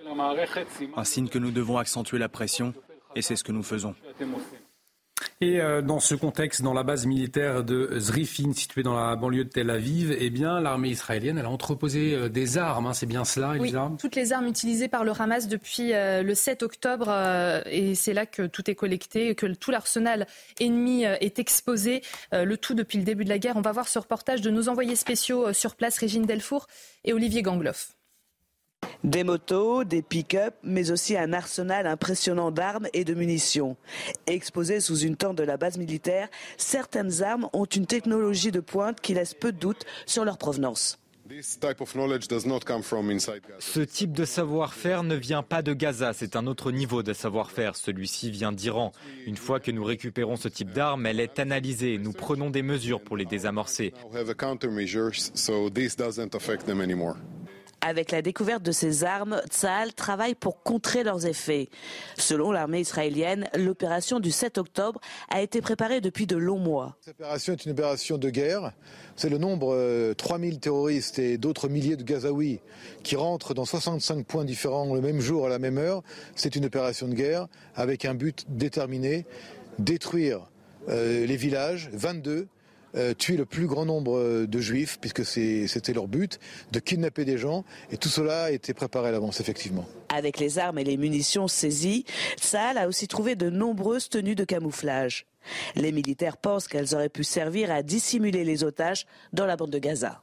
un 0.96 1.04
signe 1.04 1.28
que 1.28 1.38
nous 1.38 1.50
devons 1.50 1.78
accentuer 1.78 2.18
la 2.18 2.28
pression, 2.28 2.74
et 3.14 3.22
c'est 3.22 3.36
ce 3.36 3.44
que 3.44 3.52
nous 3.52 3.62
faisons. 3.62 3.94
Et 5.40 5.60
euh, 5.60 5.82
dans 5.82 6.00
ce 6.00 6.14
contexte, 6.14 6.62
dans 6.62 6.72
la 6.72 6.82
base 6.82 7.04
militaire 7.04 7.62
de 7.62 7.98
Zrifin, 7.98 8.52
située 8.54 8.82
dans 8.82 8.94
la 8.94 9.16
banlieue 9.16 9.44
de 9.44 9.50
Tel 9.50 9.68
Aviv, 9.68 10.16
eh 10.18 10.30
bien, 10.30 10.60
l'armée 10.60 10.88
israélienne 10.88 11.36
elle 11.36 11.44
a 11.44 11.50
entreposé 11.50 12.14
euh, 12.14 12.28
des 12.30 12.56
armes. 12.56 12.86
Hein. 12.86 12.94
c'est 12.94 13.06
bien 13.06 13.24
cela, 13.24 13.54
Elisa 13.54 13.86
Oui, 13.90 13.96
toutes 13.98 14.16
les 14.16 14.32
armes 14.32 14.46
utilisées 14.46 14.88
par 14.88 15.04
le 15.04 15.12
Hamas 15.12 15.46
depuis 15.46 15.92
euh, 15.92 16.22
le 16.22 16.34
7 16.34 16.62
octobre. 16.62 17.10
et 17.66 17.94
c'est 17.94 18.14
là 18.14 18.24
que 18.24 18.46
tout 18.46 18.70
est 18.70 18.74
collecté, 18.74 19.34
que 19.34 19.46
tout 19.46 19.70
l'arsenal 19.70 20.26
ennemi 20.58 21.04
est 21.04 21.38
exposé. 21.38 22.02
le 22.32 22.56
tout 22.56 22.74
depuis 22.74 22.98
le 22.98 23.04
début 23.04 23.24
de 23.24 23.28
la 23.28 23.38
guerre. 23.38 23.56
On 23.56 23.62
va 23.62 23.72
voir 23.72 23.88
ce 23.88 23.98
reportage 23.98 24.40
de 24.40 24.50
nos 24.50 24.68
envoyés 24.68 24.96
spéciaux 24.96 25.52
sur 25.52 25.76
place, 25.76 25.98
Régine 25.98 26.24
Delfour 26.24 26.66
et 27.04 27.12
Olivier 27.12 27.42
Gangloff. 27.42 27.95
Des 29.06 29.22
motos, 29.22 29.84
des 29.84 30.02
pick-up, 30.02 30.56
mais 30.64 30.90
aussi 30.90 31.16
un 31.16 31.32
arsenal 31.32 31.86
impressionnant 31.86 32.50
d'armes 32.50 32.88
et 32.92 33.04
de 33.04 33.14
munitions. 33.14 33.76
Exposées 34.26 34.80
sous 34.80 34.98
une 34.98 35.14
tente 35.14 35.36
de 35.36 35.44
la 35.44 35.56
base 35.56 35.78
militaire, 35.78 36.28
certaines 36.56 37.22
armes 37.22 37.48
ont 37.52 37.66
une 37.66 37.86
technologie 37.86 38.50
de 38.50 38.58
pointe 38.58 39.00
qui 39.00 39.14
laisse 39.14 39.32
peu 39.32 39.52
de 39.52 39.58
doute 39.58 39.84
sur 40.06 40.24
leur 40.24 40.38
provenance. 40.38 40.98
Ce 43.58 43.80
type 43.80 44.12
de 44.12 44.24
savoir-faire 44.24 45.02
ne 45.04 45.14
vient 45.14 45.42
pas 45.44 45.62
de 45.62 45.72
Gaza, 45.72 46.12
c'est 46.12 46.34
un 46.34 46.48
autre 46.48 46.72
niveau 46.72 47.04
de 47.04 47.12
savoir-faire. 47.12 47.76
Celui-ci 47.76 48.32
vient 48.32 48.50
d'Iran. 48.50 48.90
Une 49.24 49.36
fois 49.36 49.60
que 49.60 49.70
nous 49.70 49.84
récupérons 49.84 50.34
ce 50.34 50.48
type 50.48 50.72
d'arme, 50.72 51.06
elle 51.06 51.20
est 51.20 51.38
analysée. 51.38 51.98
Nous 51.98 52.12
prenons 52.12 52.50
des 52.50 52.62
mesures 52.62 53.00
pour 53.00 53.16
les 53.16 53.24
désamorcer. 53.24 53.92
Avec 57.88 58.10
la 58.10 58.20
découverte 58.20 58.64
de 58.64 58.72
ces 58.72 59.04
armes, 59.04 59.40
Tsahal 59.48 59.94
travaille 59.94 60.34
pour 60.34 60.64
contrer 60.64 61.04
leurs 61.04 61.24
effets. 61.24 61.68
Selon 62.18 62.50
l'armée 62.50 62.80
israélienne, 62.80 63.48
l'opération 63.54 64.18
du 64.18 64.32
7 64.32 64.58
octobre 64.58 65.00
a 65.30 65.40
été 65.40 65.60
préparée 65.60 66.00
depuis 66.00 66.26
de 66.26 66.36
longs 66.36 66.58
mois. 66.58 66.96
Cette 67.00 67.20
opération 67.20 67.52
est 67.52 67.64
une 67.64 67.70
opération 67.70 68.18
de 68.18 68.28
guerre. 68.28 68.72
C'est 69.14 69.28
le 69.28 69.38
nombre, 69.38 70.14
3000 70.14 70.54
euh, 70.54 70.58
terroristes 70.58 71.20
et 71.20 71.38
d'autres 71.38 71.68
milliers 71.68 71.94
de 71.94 72.02
Gazaouis 72.02 72.58
qui 73.04 73.14
rentrent 73.14 73.54
dans 73.54 73.64
65 73.64 74.26
points 74.26 74.44
différents 74.44 74.92
le 74.92 75.00
même 75.00 75.20
jour 75.20 75.46
à 75.46 75.48
la 75.48 75.60
même 75.60 75.78
heure. 75.78 76.02
C'est 76.34 76.56
une 76.56 76.64
opération 76.64 77.06
de 77.06 77.14
guerre 77.14 77.46
avec 77.76 78.04
un 78.04 78.14
but 78.14 78.46
déterminé, 78.48 79.26
détruire 79.78 80.40
euh, 80.88 81.24
les 81.24 81.36
villages, 81.36 81.88
22, 81.92 82.48
euh, 82.96 83.14
tuer 83.14 83.36
le 83.36 83.44
plus 83.44 83.66
grand 83.66 83.84
nombre 83.84 84.16
euh, 84.16 84.46
de 84.46 84.60
juifs, 84.60 84.98
puisque 85.00 85.24
c'était 85.24 85.92
leur 85.92 86.08
but, 86.08 86.38
de 86.72 86.78
kidnapper 86.78 87.24
des 87.24 87.38
gens. 87.38 87.64
Et 87.90 87.96
tout 87.96 88.08
cela 88.08 88.44
a 88.44 88.50
été 88.50 88.74
préparé 88.74 89.08
à 89.08 89.12
l'avance, 89.12 89.40
effectivement. 89.40 89.86
Avec 90.08 90.38
les 90.38 90.58
armes 90.58 90.78
et 90.78 90.84
les 90.84 90.96
munitions 90.96 91.48
saisies, 91.48 92.04
Saal 92.40 92.78
a 92.78 92.88
aussi 92.88 93.08
trouvé 93.08 93.36
de 93.36 93.50
nombreuses 93.50 94.08
tenues 94.08 94.34
de 94.34 94.44
camouflage. 94.44 95.26
Les 95.74 95.92
militaires 95.92 96.36
pensent 96.36 96.68
qu'elles 96.68 96.94
auraient 96.94 97.08
pu 97.08 97.24
servir 97.24 97.70
à 97.70 97.82
dissimuler 97.82 98.44
les 98.44 98.64
otages 98.64 99.06
dans 99.32 99.46
la 99.46 99.56
bande 99.56 99.70
de 99.70 99.78
Gaza. 99.78 100.22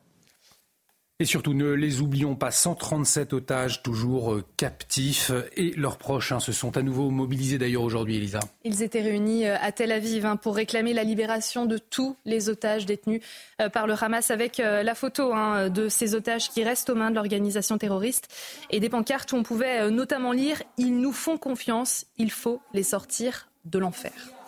Et 1.24 1.26
surtout, 1.26 1.54
ne 1.54 1.72
les 1.72 2.02
oublions 2.02 2.36
pas, 2.36 2.52
137 2.52 3.32
otages 3.32 3.82
toujours 3.82 4.34
euh, 4.34 4.44
captifs 4.58 5.32
et 5.56 5.72
leurs 5.78 5.98
proches 5.98 6.34
hein, 6.34 6.42
se 6.42 6.52
sont 6.52 6.76
à 6.76 6.82
nouveau 6.82 7.12
mobilisés 7.12 7.58
d'ailleurs 7.58 7.84
aujourd'hui, 7.84 8.18
Elisa. 8.18 8.42
Ils 8.66 8.84
étaient 8.84 9.00
réunis 9.00 9.48
euh, 9.48 9.56
à 9.62 9.72
Tel 9.72 9.94
Aviv 9.94 10.26
hein, 10.26 10.36
pour 10.36 10.54
réclamer 10.54 10.92
la 10.92 11.06
libération 11.06 11.66
de 11.66 11.78
tous 11.78 12.18
les 12.26 12.50
otages 12.50 12.86
détenus 12.86 13.22
euh, 13.62 13.70
par 13.70 13.88
le 13.88 13.94
Hamas 13.94 14.32
avec 14.32 14.58
la 14.58 14.96
photo 14.96 15.32
hein, 15.32 15.70
de 15.70 15.88
ces 15.88 16.14
otages 16.14 16.50
qui 16.50 16.62
restent 16.62 16.90
aux 16.90 16.96
mains 16.96 17.10
de 17.10 17.16
l'organisation 17.16 17.78
terroriste 17.78 18.28
et 18.70 18.82
des 18.82 18.90
pancartes 18.90 19.32
où 19.32 19.38
on 19.38 19.44
pouvait 19.44 19.90
notamment 19.92 20.34
lire⁇ 20.34 20.58
Ils 20.78 21.00
nous 21.00 21.14
font 21.14 21.38
confiance, 21.38 22.06
il 22.18 22.32
faut 22.32 22.60
les 22.74 22.84
sortir 22.84 23.48
de 23.64 23.80
l'enfer⁇ 23.80 24.12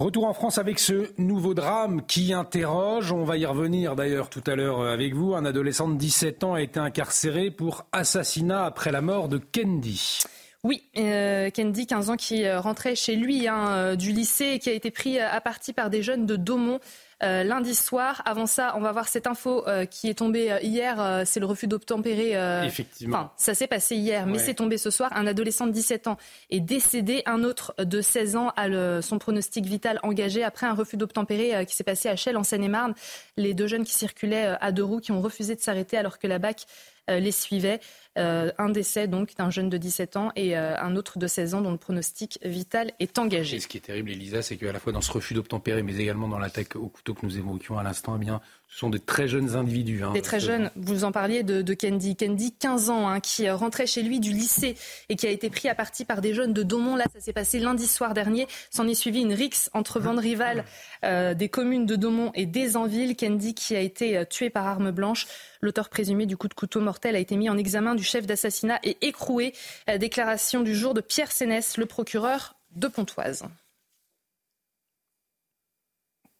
Retour 0.00 0.26
en 0.26 0.32
France 0.32 0.58
avec 0.58 0.78
ce 0.78 1.10
nouveau 1.20 1.54
drame 1.54 2.06
qui 2.06 2.32
interroge. 2.32 3.10
On 3.10 3.24
va 3.24 3.36
y 3.36 3.44
revenir 3.44 3.96
d'ailleurs 3.96 4.30
tout 4.30 4.44
à 4.46 4.54
l'heure 4.54 4.82
avec 4.82 5.12
vous. 5.12 5.34
Un 5.34 5.44
adolescent 5.44 5.88
de 5.88 5.96
17 5.96 6.44
ans 6.44 6.54
a 6.54 6.62
été 6.62 6.78
incarcéré 6.78 7.50
pour 7.50 7.84
assassinat 7.90 8.64
après 8.64 8.92
la 8.92 9.00
mort 9.00 9.28
de 9.28 9.38
Kendi. 9.38 10.20
Oui, 10.62 10.84
euh, 10.96 11.50
Kendi, 11.50 11.88
15 11.88 12.10
ans, 12.10 12.16
qui 12.16 12.44
euh, 12.44 12.60
rentrait 12.60 12.94
chez 12.94 13.16
lui 13.16 13.48
hein, 13.48 13.70
euh, 13.70 13.96
du 13.96 14.12
lycée 14.12 14.52
et 14.54 14.58
qui 14.60 14.70
a 14.70 14.72
été 14.72 14.92
pris 14.92 15.18
à 15.18 15.40
partie 15.40 15.72
par 15.72 15.90
des 15.90 16.04
jeunes 16.04 16.26
de 16.26 16.36
Daumont. 16.36 16.78
Euh, 17.22 17.42
lundi 17.42 17.74
soir. 17.74 18.22
Avant 18.26 18.46
ça, 18.46 18.74
on 18.76 18.80
va 18.80 18.92
voir 18.92 19.08
cette 19.08 19.26
info 19.26 19.66
euh, 19.66 19.86
qui 19.86 20.08
est 20.08 20.14
tombée 20.14 20.52
euh, 20.52 20.60
hier. 20.60 21.22
c'est 21.26 21.40
le 21.40 21.46
refus 21.46 21.66
d'obtempérer. 21.66 22.32
Effectivement. 22.64 23.16
Enfin, 23.16 23.32
ça 23.36 23.54
s'est 23.54 23.66
passé 23.66 23.96
hier, 23.96 24.26
mais 24.26 24.38
c'est 24.38 24.54
tombé 24.54 24.78
ce 24.78 24.90
soir. 24.90 25.10
Un 25.14 25.26
adolescent 25.26 25.66
de 25.66 25.72
17 25.72 26.06
ans 26.06 26.16
est 26.50 26.60
décédé. 26.60 27.22
Un 27.26 27.42
autre 27.42 27.74
de 27.78 28.00
16 28.00 28.36
ans 28.36 28.52
a 28.56 28.68
le, 28.68 29.00
son 29.02 29.18
pronostic 29.18 29.66
vital 29.66 29.98
engagé 30.02 30.44
après 30.44 30.66
un 30.66 30.74
refus 30.74 30.96
d'obtempérer 30.96 31.66
qui 31.66 31.74
s'est 31.74 31.84
passé 31.84 32.08
à 32.08 32.16
Chelles, 32.16 32.36
en 32.36 32.44
Seine-et-Marne. 32.44 32.94
Les 33.36 33.54
deux 33.54 33.66
jeunes 33.66 33.84
qui 33.84 33.94
circulaient 33.94 34.56
à 34.60 34.72
deux 34.72 34.84
roues, 34.84 35.00
qui 35.00 35.12
ont 35.12 35.20
refusé 35.20 35.54
de 35.54 35.60
s'arrêter 35.60 35.96
alors 35.96 36.18
que 36.18 36.26
la 36.26 36.38
BAC 36.38 36.66
les 37.08 37.32
suivait. 37.32 37.80
Euh, 38.18 38.50
un 38.58 38.68
décès 38.68 39.06
donc 39.06 39.36
d'un 39.36 39.50
jeune 39.50 39.68
de 39.68 39.76
17 39.76 40.16
ans 40.16 40.32
et 40.34 40.56
euh, 40.56 40.76
un 40.80 40.96
autre 40.96 41.20
de 41.20 41.28
16 41.28 41.54
ans 41.54 41.60
dont 41.60 41.70
le 41.70 41.76
pronostic 41.76 42.40
vital 42.44 42.90
est 42.98 43.16
engagé. 43.16 43.58
Et 43.58 43.60
ce 43.60 43.68
qui 43.68 43.76
est 43.76 43.82
terrible, 43.82 44.10
Elisa, 44.10 44.42
c'est 44.42 44.56
qu'à 44.56 44.72
la 44.72 44.80
fois 44.80 44.92
dans 44.92 45.00
ce 45.00 45.12
refus 45.12 45.34
d'obtempérer, 45.34 45.84
mais 45.84 45.96
également 45.96 46.26
dans 46.26 46.40
l'attaque 46.40 46.74
au 46.74 46.88
couteau 46.88 47.07
que 47.12 47.24
nous 47.24 47.38
évoquions 47.38 47.78
à 47.78 47.82
l'instant, 47.82 48.16
eh 48.16 48.18
bien, 48.18 48.40
ce 48.68 48.78
sont 48.78 48.90
des 48.90 48.98
très 48.98 49.28
jeunes 49.28 49.56
individus. 49.56 50.04
Hein, 50.04 50.12
des 50.12 50.22
très 50.22 50.40
jeunes. 50.40 50.70
Vous 50.76 51.04
en 51.04 51.12
parliez 51.12 51.42
de, 51.42 51.62
de 51.62 51.74
Kendi. 51.74 52.16
Kendi, 52.16 52.52
15 52.52 52.90
ans, 52.90 53.08
hein, 53.08 53.20
qui 53.20 53.48
euh, 53.48 53.56
rentrait 53.56 53.86
chez 53.86 54.02
lui 54.02 54.20
du 54.20 54.32
lycée 54.32 54.76
et 55.08 55.16
qui 55.16 55.26
a 55.26 55.30
été 55.30 55.48
pris 55.48 55.68
à 55.68 55.74
partie 55.74 56.04
par 56.04 56.20
des 56.20 56.34
jeunes 56.34 56.52
de 56.52 56.62
Daumont. 56.62 56.96
Là, 56.96 57.04
ça 57.12 57.20
s'est 57.20 57.32
passé 57.32 57.58
lundi 57.58 57.86
soir 57.86 58.14
dernier. 58.14 58.46
S'en 58.70 58.86
est 58.86 58.94
suivi 58.94 59.20
une 59.20 59.32
rixe 59.32 59.70
entre 59.72 60.00
bandes 60.00 60.18
rivales 60.18 60.64
euh, 61.04 61.34
des 61.34 61.48
communes 61.48 61.86
de 61.86 61.96
Daumont 61.96 62.30
et 62.34 62.46
d'Aisanville. 62.46 63.16
Kendi 63.16 63.54
qui 63.54 63.74
a 63.74 63.80
été 63.80 64.18
euh, 64.18 64.24
tué 64.24 64.50
par 64.50 64.66
arme 64.66 64.90
blanche. 64.90 65.26
L'auteur 65.60 65.88
présumé 65.88 66.26
du 66.26 66.36
coup 66.36 66.48
de 66.48 66.54
couteau 66.54 66.80
mortel 66.80 67.16
a 67.16 67.18
été 67.18 67.36
mis 67.36 67.48
en 67.48 67.56
examen 67.56 67.94
du 67.94 68.04
chef 68.04 68.26
d'assassinat 68.26 68.78
et 68.84 68.96
écroué. 69.00 69.54
déclaration 69.98 70.62
du 70.62 70.74
jour 70.74 70.94
de 70.94 71.00
Pierre 71.00 71.32
Sénès, 71.32 71.76
le 71.76 71.86
procureur 71.86 72.54
de 72.76 72.86
Pontoise. 72.86 73.44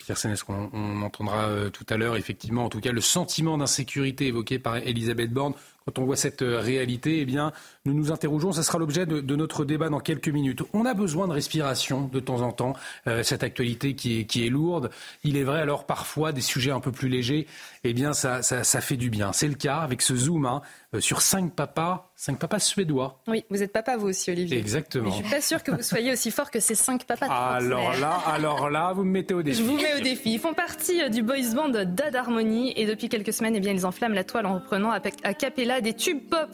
Pierre 0.09 0.17
Sénès, 0.17 0.43
qu'on 0.43 0.71
on 0.73 1.03
entendra 1.03 1.49
euh, 1.49 1.69
tout 1.69 1.85
à 1.91 1.99
l'heure, 1.99 2.17
effectivement, 2.17 2.65
en 2.65 2.71
tout 2.71 2.81
cas, 2.81 2.93
le 2.93 3.03
sentiment 3.03 3.59
d'insécurité 3.59 4.29
évoqué 4.29 4.59
par 4.59 4.79
Elisabeth 4.79 5.31
Borne, 5.31 5.53
quand 5.85 5.99
on 5.99 6.07
voit 6.07 6.17
cette 6.17 6.41
euh, 6.41 6.61
réalité, 6.61 7.21
eh 7.21 7.27
bien, 7.27 7.53
nous 7.85 7.93
nous 7.93 8.11
interrogeons. 8.11 8.53
Ce 8.53 8.63
sera 8.63 8.79
l'objet 8.79 9.05
de, 9.05 9.37
notre 9.37 9.67
débat 9.67 9.91
dans 9.91 10.01
quelques 10.01 10.31
minutes. 10.31 10.63
On 10.73 10.87
a 10.87 10.95
besoin 10.95 11.29
de 11.29 11.35
respiration 11.35 12.09
de 12.09 12.21
temps 12.21 12.41
en 12.41 12.53
temps. 12.53 12.73
Euh, 13.07 13.23
cette 13.23 13.43
actualité 13.43 13.95
qui 13.95 14.23
est, 14.23 14.49
lourde. 14.49 14.89
Il 15.25 15.37
est 15.37 15.45
vrai, 15.45 15.61
alors 15.61 15.85
parfois 15.85 16.33
des 16.33 16.41
sujets 16.41 16.71
un 16.71 16.81
peu 16.81 16.91
plus 16.91 17.11
légers, 17.11 17.47
eh 17.85 17.93
bien, 17.93 18.15
ça, 18.15 18.41
ça, 18.41 18.65
ça 18.65 18.81
fait 18.81 18.97
du 18.97 19.11
bien. 19.11 19.35
C'est 19.35 19.49
le 19.49 19.57
cas 19.57 19.81
avec 19.81 20.01
ce 20.01 20.17
zoom 20.17 20.47
hein, 20.47 20.63
sur 21.01 21.21
cinq 21.21 21.55
papas 21.55 22.08
Cinq 22.21 22.41
papas 22.41 22.59
suédois. 22.59 23.23
Oui, 23.29 23.45
vous 23.49 23.63
êtes 23.63 23.73
papa 23.73 23.97
vous 23.97 24.09
aussi, 24.09 24.33
Olivier. 24.33 24.59
Exactement. 24.59 25.09
je 25.09 25.23
suis 25.23 25.31
pas 25.31 25.41
sûre 25.41 25.63
que 25.63 25.71
vous 25.71 25.85
soyez 25.85 26.11
aussi 26.11 26.33
fort 26.33 26.51
que 26.51 26.59
ces 26.59 26.75
cinq 26.75 27.05
papas. 27.05 27.27
Alors 27.27 27.93
là, 28.01 28.11
alors 28.27 28.71
là, 28.71 28.93
vous 28.93 29.05
me 29.05 29.11
mettez 29.13 29.35
au 29.35 29.45
défi. 29.45 29.63
Je 29.63 29.65
vous 29.65 29.77
mets 29.77 29.95
au 29.97 30.01
défi. 30.01 30.33
Ils 30.33 30.41
font 30.41 30.53
partie 30.53 31.01
euh, 31.01 31.11
du 31.11 31.23
boys 31.23 31.55
band 31.55 31.69
Dad 31.69 32.17
Harmony 32.17 32.73
et 32.75 32.87
depuis 32.87 33.09
quelques 33.09 33.33
semaines, 33.33 33.55
eh 33.55 33.61
bien, 33.61 33.73
ils 33.73 33.87
enflamment 33.87 34.17
la 34.17 34.25
toile 34.25 34.47
en 34.47 34.55
reprenant 34.55 34.91
à 34.91 34.99
capella 35.33 35.81
des 35.81 35.95
tubes 35.95 36.29
pop 36.29 36.49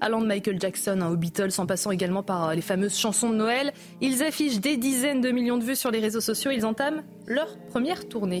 allant 0.00 0.22
de 0.22 0.26
Michael 0.26 0.58
Jackson 0.58 0.98
aux 1.02 1.16
Beatles, 1.16 1.50
en 1.58 1.66
passant 1.66 1.90
également 1.90 2.22
par 2.22 2.48
euh, 2.48 2.54
les 2.54 2.62
fameuses 2.62 2.96
chansons 2.96 3.28
de 3.28 3.36
Noël. 3.36 3.74
Ils 4.00 4.22
affichent 4.22 4.60
des 4.60 4.78
dizaines 4.78 5.20
de 5.20 5.30
millions 5.32 5.58
de 5.58 5.64
vues 5.64 5.76
sur 5.76 5.90
les 5.90 6.00
réseaux 6.00 6.22
sociaux. 6.22 6.50
Ils 6.50 6.64
entament 6.64 7.02
leur 7.26 7.58
première 7.68 8.08
tournée. 8.08 8.40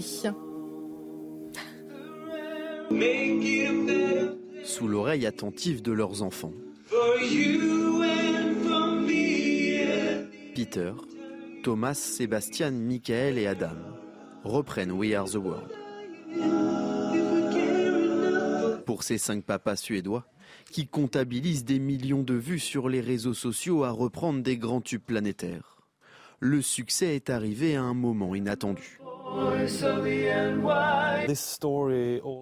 Sous 4.64 4.88
l'oreille 4.88 5.26
attentive 5.26 5.82
de 5.82 5.92
leurs 5.92 6.22
enfants. 6.22 6.52
Peter, 10.54 10.92
Thomas, 11.62 11.94
Sébastien, 11.94 12.72
Michael 12.72 13.38
et 13.38 13.46
Adam. 13.46 13.76
reprennent 14.42 14.90
We 14.90 15.14
Are 15.14 15.30
the 15.30 15.36
World. 15.36 15.70
Pour 18.86 19.04
ces 19.04 19.18
cinq 19.18 19.44
papas 19.44 19.76
suédois, 19.76 20.26
qui 20.72 20.88
comptabilisent 20.88 21.64
des 21.64 21.78
millions 21.78 22.24
de 22.24 22.34
vues 22.34 22.58
sur 22.58 22.88
les 22.88 23.00
réseaux 23.00 23.34
sociaux 23.34 23.84
à 23.84 23.90
reprendre 23.90 24.42
des 24.42 24.56
grands 24.56 24.80
tubes 24.80 25.04
planétaires, 25.04 25.76
le 26.40 26.60
succès 26.60 27.14
est 27.14 27.30
arrivé 27.30 27.76
à 27.76 27.82
un 27.82 27.94
moment 27.94 28.34
inattendu. 28.34 28.99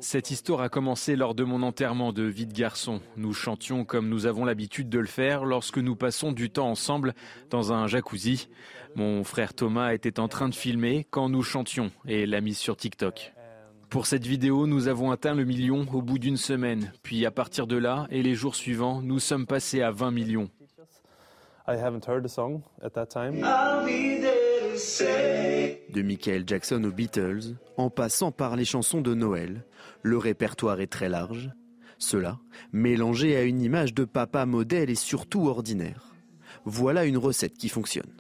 Cette 0.00 0.30
histoire 0.30 0.60
a 0.60 0.68
commencé 0.68 1.16
lors 1.16 1.34
de 1.34 1.44
mon 1.44 1.62
enterrement 1.62 2.12
de 2.12 2.22
vie 2.22 2.46
de 2.46 2.52
garçon. 2.52 3.00
Nous 3.16 3.32
chantions 3.32 3.84
comme 3.84 4.08
nous 4.08 4.26
avons 4.26 4.44
l'habitude 4.44 4.88
de 4.88 4.98
le 4.98 5.06
faire 5.06 5.44
lorsque 5.44 5.78
nous 5.78 5.96
passons 5.96 6.32
du 6.32 6.50
temps 6.50 6.70
ensemble 6.70 7.14
dans 7.50 7.72
un 7.72 7.86
jacuzzi. 7.86 8.48
Mon 8.94 9.24
frère 9.24 9.54
Thomas 9.54 9.92
était 9.92 10.20
en 10.20 10.28
train 10.28 10.48
de 10.48 10.54
filmer 10.54 11.06
quand 11.10 11.28
nous 11.28 11.42
chantions 11.42 11.90
et 12.06 12.26
l'a 12.26 12.40
mise 12.40 12.58
sur 12.58 12.76
TikTok. 12.76 13.34
Pour 13.90 14.06
cette 14.06 14.26
vidéo, 14.26 14.66
nous 14.66 14.88
avons 14.88 15.10
atteint 15.10 15.34
le 15.34 15.44
million 15.44 15.86
au 15.92 16.02
bout 16.02 16.18
d'une 16.18 16.36
semaine. 16.36 16.92
Puis 17.02 17.24
à 17.26 17.30
partir 17.30 17.66
de 17.66 17.76
là 17.76 18.06
et 18.10 18.22
les 18.22 18.34
jours 18.34 18.54
suivants, 18.54 19.00
nous 19.02 19.18
sommes 19.18 19.46
passés 19.46 19.82
à 19.82 19.90
20 19.90 20.10
millions. 20.10 20.50
De 24.78 26.02
Michael 26.02 26.44
Jackson 26.46 26.84
aux 26.84 26.92
Beatles, 26.92 27.56
en 27.76 27.90
passant 27.90 28.30
par 28.30 28.54
les 28.54 28.64
chansons 28.64 29.00
de 29.00 29.12
Noël, 29.12 29.64
le 30.02 30.18
répertoire 30.18 30.80
est 30.80 30.86
très 30.86 31.08
large. 31.08 31.50
Cela, 31.98 32.38
mélangé 32.72 33.36
à 33.36 33.42
une 33.42 33.60
image 33.60 33.92
de 33.92 34.04
papa 34.04 34.46
modèle 34.46 34.88
et 34.88 34.94
surtout 34.94 35.48
ordinaire. 35.48 36.14
Voilà 36.64 37.06
une 37.06 37.16
recette 37.16 37.54
qui 37.54 37.68
fonctionne. 37.68 38.12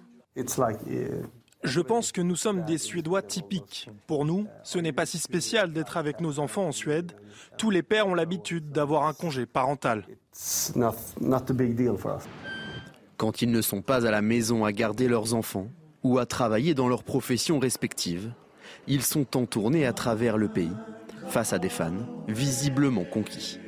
Je 1.62 1.80
pense 1.80 2.10
que 2.10 2.20
nous 2.20 2.34
sommes 2.34 2.64
des 2.64 2.78
Suédois 2.78 3.22
typiques. 3.22 3.88
Pour 4.08 4.24
nous, 4.24 4.48
ce 4.64 4.80
n'est 4.80 4.92
pas 4.92 5.06
si 5.06 5.18
spécial 5.18 5.72
d'être 5.72 5.96
avec 5.96 6.20
nos 6.20 6.40
enfants 6.40 6.66
en 6.66 6.72
Suède. 6.72 7.12
Tous 7.56 7.70
les 7.70 7.84
pères 7.84 8.08
ont 8.08 8.14
l'habitude 8.14 8.72
d'avoir 8.72 9.06
un 9.06 9.12
congé 9.12 9.46
parental. 9.46 10.04
Quand 13.16 13.42
ils 13.42 13.50
ne 13.50 13.62
sont 13.62 13.82
pas 13.82 14.06
à 14.06 14.10
la 14.10 14.22
maison 14.22 14.64
à 14.64 14.72
garder 14.72 15.06
leurs 15.06 15.34
enfants 15.34 15.68
ou 16.08 16.18
à 16.18 16.24
travailler 16.24 16.72
dans 16.72 16.88
leurs 16.88 17.02
professions 17.02 17.58
respectives, 17.58 18.30
ils 18.86 19.02
sont 19.02 19.36
en 19.36 19.44
tournée 19.44 19.84
à 19.84 19.92
travers 19.92 20.38
le 20.38 20.48
pays, 20.48 20.72
face 21.26 21.52
à 21.52 21.58
des 21.58 21.68
fans 21.68 22.06
visiblement 22.26 23.04
conquis. 23.04 23.58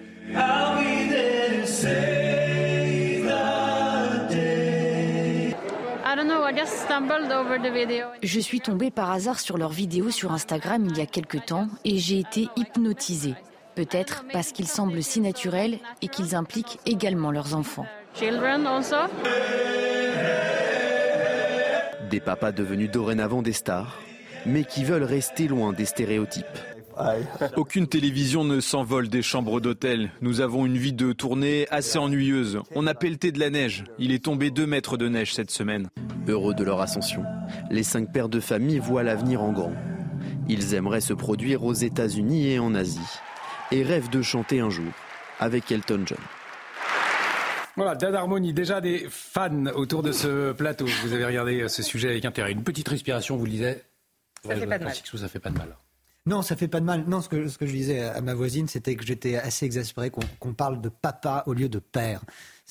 Je 8.23 8.41
suis 8.41 8.61
tombée 8.61 8.91
par 8.91 9.11
hasard 9.11 9.39
sur 9.39 9.59
leurs 9.59 9.71
vidéos 9.71 10.11
sur 10.11 10.33
Instagram 10.33 10.87
il 10.89 10.97
y 10.97 11.03
a 11.03 11.07
quelque 11.07 11.37
temps 11.37 11.69
et 11.85 11.99
j'ai 11.99 12.21
été 12.21 12.49
hypnotisée. 12.57 13.35
Peut-être 13.75 14.25
parce 14.33 14.53
qu'ils 14.53 14.67
semblent 14.67 15.03
si 15.03 15.21
naturels 15.21 15.79
et 16.01 16.09
qu'ils 16.09 16.35
impliquent 16.35 16.81
également 16.87 17.33
leurs 17.33 17.55
enfants. 17.55 17.87
Des 22.11 22.21
papas 22.21 22.51
devenus 22.51 22.91
dorénavant 22.91 23.41
des 23.41 23.53
stars, 23.53 24.01
mais 24.45 24.65
qui 24.65 24.83
veulent 24.83 25.05
rester 25.05 25.47
loin 25.47 25.73
des 25.73 25.85
stéréotypes. 25.85 26.45
Aucune 27.57 27.87
télévision 27.87 28.43
ne 28.43 28.61
s'envole 28.61 29.09
des 29.09 29.23
chambres 29.23 29.61
d'hôtel. 29.61 30.11
Nous 30.21 30.41
avons 30.41 30.67
une 30.67 30.77
vie 30.77 30.93
de 30.93 31.13
tournée 31.13 31.67
assez 31.71 31.99
ennuyeuse. 31.99 32.61
On 32.75 32.89
a 32.89 32.95
pelleté 32.95 33.31
de 33.31 33.39
la 33.39 33.49
neige. 33.49 33.85
Il 33.99 34.13
est 34.13 34.25
tombé 34.25 34.51
deux 34.51 34.67
mètres 34.67 34.97
de 34.97 35.09
neige 35.09 35.35
cette 35.35 35.53
semaine. 35.53 35.89
Heureux 36.27 36.53
de 36.53 36.65
leur 36.65 36.81
ascension, 36.81 37.23
les 37.71 37.85
cinq 37.85 38.13
pères 38.13 38.29
de 38.29 38.41
famille 38.41 38.81
voient 38.81 39.05
l'avenir 39.05 39.43
en 39.43 39.53
grand. 39.53 39.73
Ils 40.49 40.75
aimeraient 40.75 41.01
se 41.01 41.15
produire 41.15 41.63
aux 41.63 41.75
États-Unis 41.75 42.49
et 42.49 42.59
en 42.59 42.75
Asie. 42.75 42.99
Et 43.71 43.85
rêvent 43.85 44.11
de 44.11 44.21
chanter 44.21 44.59
un 44.59 44.69
jour 44.69 44.93
avec 45.39 45.71
Elton 45.71 46.03
John. 46.05 46.19
Voilà, 47.77 47.95
Dan 47.95 48.15
Harmonie, 48.15 48.53
déjà 48.53 48.81
des 48.81 49.07
fans 49.09 49.67
autour 49.75 50.03
de 50.03 50.13
ce 50.13 50.53
plateau. 50.53 50.87
Vous 51.03 51.13
avez 51.13 51.25
regardé 51.25 51.69
ce 51.69 51.83
sujet 51.83 52.09
avec 52.11 52.25
intérêt. 52.25 52.53
Une 52.53 52.65
petite 52.65 52.89
respiration, 52.89 53.37
vous 53.37 53.45
le 53.45 53.51
disiez. 53.51 53.77
Ça 54.47 54.57
fait 54.57 54.67
pas 54.67 54.79
de 54.79 54.85
mal. 54.85 54.95
Ça 54.95 55.29
fait 55.29 55.39
pas 55.39 55.51
de 55.51 55.59
mal. 55.59 55.77
Non, 56.27 56.43
ça 56.43 56.57
fait 56.57 56.69
pas 56.69 56.81
de 56.81 56.85
mal. 56.85 57.05
Non, 57.07 57.23
ce 57.23 57.29
que, 57.29 57.49
ce 57.49 57.57
que 57.57 57.67
je 57.67 57.73
disais 57.73 58.03
à 58.03 58.21
ma 58.21 58.35
voisine, 58.35 58.69
c'était 58.69 58.95
que 58.95 59.05
j'étais 59.05 59.37
assez 59.37 59.65
exaspéré 59.65 60.11
qu'on 60.11 60.53
parle 60.53 60.81
de 60.81 60.89
papa 60.89 61.45
au 61.47 61.55
lieu 61.55 61.69
de 61.69 61.79
père. 61.79 62.21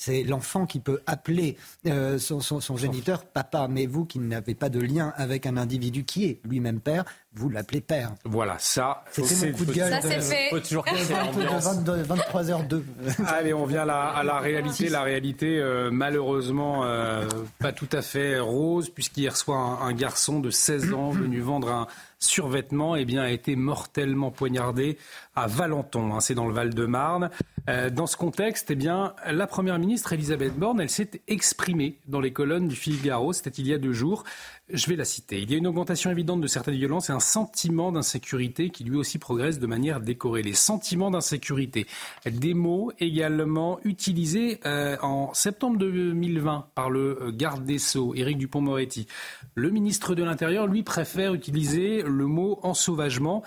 C'est 0.00 0.22
l'enfant 0.22 0.64
qui 0.64 0.80
peut 0.80 1.02
appeler 1.06 1.58
euh, 1.86 2.16
son, 2.16 2.40
son, 2.40 2.58
son, 2.62 2.78
géniteur 2.78 3.26
papa, 3.26 3.68
mais 3.68 3.84
vous 3.84 4.06
qui 4.06 4.18
n'avez 4.18 4.54
pas 4.54 4.70
de 4.70 4.80
lien 4.80 5.12
avec 5.18 5.44
un 5.44 5.58
individu 5.58 6.04
qui 6.04 6.24
est 6.24 6.40
lui-même 6.42 6.80
père, 6.80 7.04
vous 7.34 7.50
l'appelez 7.50 7.82
père. 7.82 8.14
Voilà, 8.24 8.56
ça, 8.58 9.04
c'était 9.10 9.50
mon 9.50 9.58
coup 9.58 9.66
de 9.66 9.72
gueule. 9.74 9.90
Ça, 9.90 10.00
c'est 10.00 10.22
fait. 10.22 10.48
Faut 10.48 10.60
toujours 10.60 10.84
de 11.84 12.02
23h02. 12.02 12.82
Allez, 13.26 13.52
on 13.52 13.66
vient 13.66 13.82
à 13.82 13.84
la, 13.84 14.00
à 14.06 14.24
la 14.24 14.38
réalité. 14.38 14.88
La 14.88 15.02
réalité, 15.02 15.58
euh, 15.58 15.90
malheureusement, 15.92 16.86
euh, 16.86 17.28
pas 17.58 17.72
tout 17.72 17.88
à 17.92 18.00
fait 18.00 18.40
rose, 18.40 18.88
puisqu'hier 18.88 19.36
soir, 19.36 19.82
un, 19.82 19.88
un 19.88 19.92
garçon 19.92 20.40
de 20.40 20.48
16 20.48 20.94
ans 20.94 21.10
venu 21.10 21.40
vendre 21.40 21.70
un 21.70 21.86
survêtement 22.20 22.96
eh 22.96 23.04
bien, 23.04 23.22
a 23.22 23.30
été 23.30 23.56
mortellement 23.56 24.30
poignardé 24.30 24.98
à 25.34 25.46
Valenton, 25.46 26.14
hein, 26.14 26.20
c'est 26.20 26.34
dans 26.34 26.46
le 26.46 26.52
Val-de-Marne. 26.52 27.30
Euh, 27.68 27.90
dans 27.90 28.06
ce 28.06 28.16
contexte, 28.16 28.70
eh 28.70 28.74
bien, 28.74 29.14
la 29.26 29.46
Première 29.46 29.78
ministre 29.78 30.12
Elisabeth 30.12 30.54
Borne, 30.54 30.80
elle 30.80 30.90
s'est 30.90 31.22
exprimée 31.28 31.98
dans 32.06 32.20
les 32.20 32.32
colonnes 32.32 32.68
du 32.68 32.76
Figaro, 32.76 33.32
c'était 33.32 33.50
il 33.50 33.66
y 33.66 33.74
a 33.74 33.78
deux 33.78 33.92
jours. 33.92 34.24
Je 34.72 34.86
vais 34.88 34.96
la 34.96 35.04
citer. 35.04 35.40
Il 35.40 35.50
y 35.50 35.54
a 35.54 35.58
une 35.58 35.66
augmentation 35.66 36.10
évidente 36.10 36.40
de 36.40 36.46
certaines 36.46 36.74
violences 36.74 37.10
et 37.10 37.12
un 37.12 37.20
sentiment 37.20 37.90
d'insécurité 37.90 38.70
qui 38.70 38.84
lui 38.84 38.96
aussi 38.96 39.18
progresse 39.18 39.58
de 39.58 39.66
manière 39.66 40.00
décorée. 40.00 40.42
Les 40.42 40.54
sentiments 40.54 41.10
d'insécurité, 41.10 41.86
des 42.26 42.54
mots 42.54 42.92
également 43.00 43.80
utilisés 43.84 44.60
euh, 44.66 44.96
en 45.02 45.34
septembre 45.34 45.78
2020 45.78 46.68
par 46.74 46.90
le 46.90 47.30
garde 47.32 47.64
des 47.64 47.78
Sceaux, 47.78 48.14
Éric 48.14 48.38
Dupont-Moretti. 48.38 49.06
Le 49.54 49.70
ministre 49.70 50.14
de 50.14 50.22
l'Intérieur, 50.22 50.66
lui, 50.66 50.82
préfère 50.82 51.34
utiliser 51.34 52.02
le 52.02 52.26
mot 52.26 52.60
ensauvagement. 52.62 53.42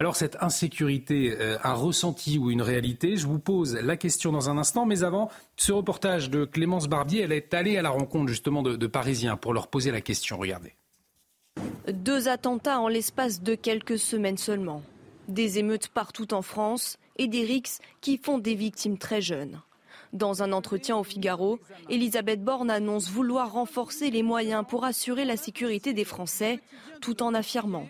Alors 0.00 0.16
cette 0.16 0.36
insécurité, 0.42 1.36
euh, 1.38 1.56
un 1.62 1.74
ressenti 1.74 2.36
ou 2.36 2.50
une 2.50 2.62
réalité 2.62 3.16
Je 3.16 3.28
vous 3.28 3.38
pose 3.38 3.76
la 3.76 3.96
question 3.96 4.32
dans 4.32 4.50
un 4.50 4.58
instant, 4.58 4.86
mais 4.86 5.04
avant, 5.04 5.30
ce 5.56 5.70
reportage 5.70 6.30
de 6.30 6.44
Clémence 6.44 6.88
Barbier, 6.88 7.22
elle 7.22 7.32
est 7.32 7.54
allée 7.54 7.76
à 7.76 7.82
la 7.82 7.90
rencontre 7.90 8.26
justement 8.26 8.62
de, 8.62 8.74
de 8.74 8.86
Parisiens 8.88 9.36
pour 9.36 9.54
leur 9.54 9.68
poser 9.68 9.92
la 9.92 10.00
question. 10.00 10.36
Regardez. 10.36 10.74
Deux 11.92 12.28
attentats 12.28 12.80
en 12.80 12.88
l'espace 12.88 13.40
de 13.40 13.54
quelques 13.54 13.98
semaines 13.98 14.36
seulement. 14.36 14.82
Des 15.28 15.60
émeutes 15.60 15.88
partout 15.88 16.34
en 16.34 16.42
France 16.42 16.98
et 17.16 17.28
des 17.28 17.44
rixes 17.44 17.80
qui 18.00 18.18
font 18.18 18.38
des 18.38 18.56
victimes 18.56 18.98
très 18.98 19.22
jeunes. 19.22 19.60
Dans 20.12 20.42
un 20.42 20.52
entretien 20.52 20.96
au 20.96 21.04
Figaro, 21.04 21.60
Elisabeth 21.88 22.42
Borne 22.42 22.70
annonce 22.70 23.10
vouloir 23.10 23.52
renforcer 23.52 24.10
les 24.10 24.24
moyens 24.24 24.64
pour 24.68 24.84
assurer 24.84 25.24
la 25.24 25.36
sécurité 25.36 25.92
des 25.92 26.04
Français, 26.04 26.58
tout 27.00 27.22
en 27.22 27.32
affirmant 27.32 27.86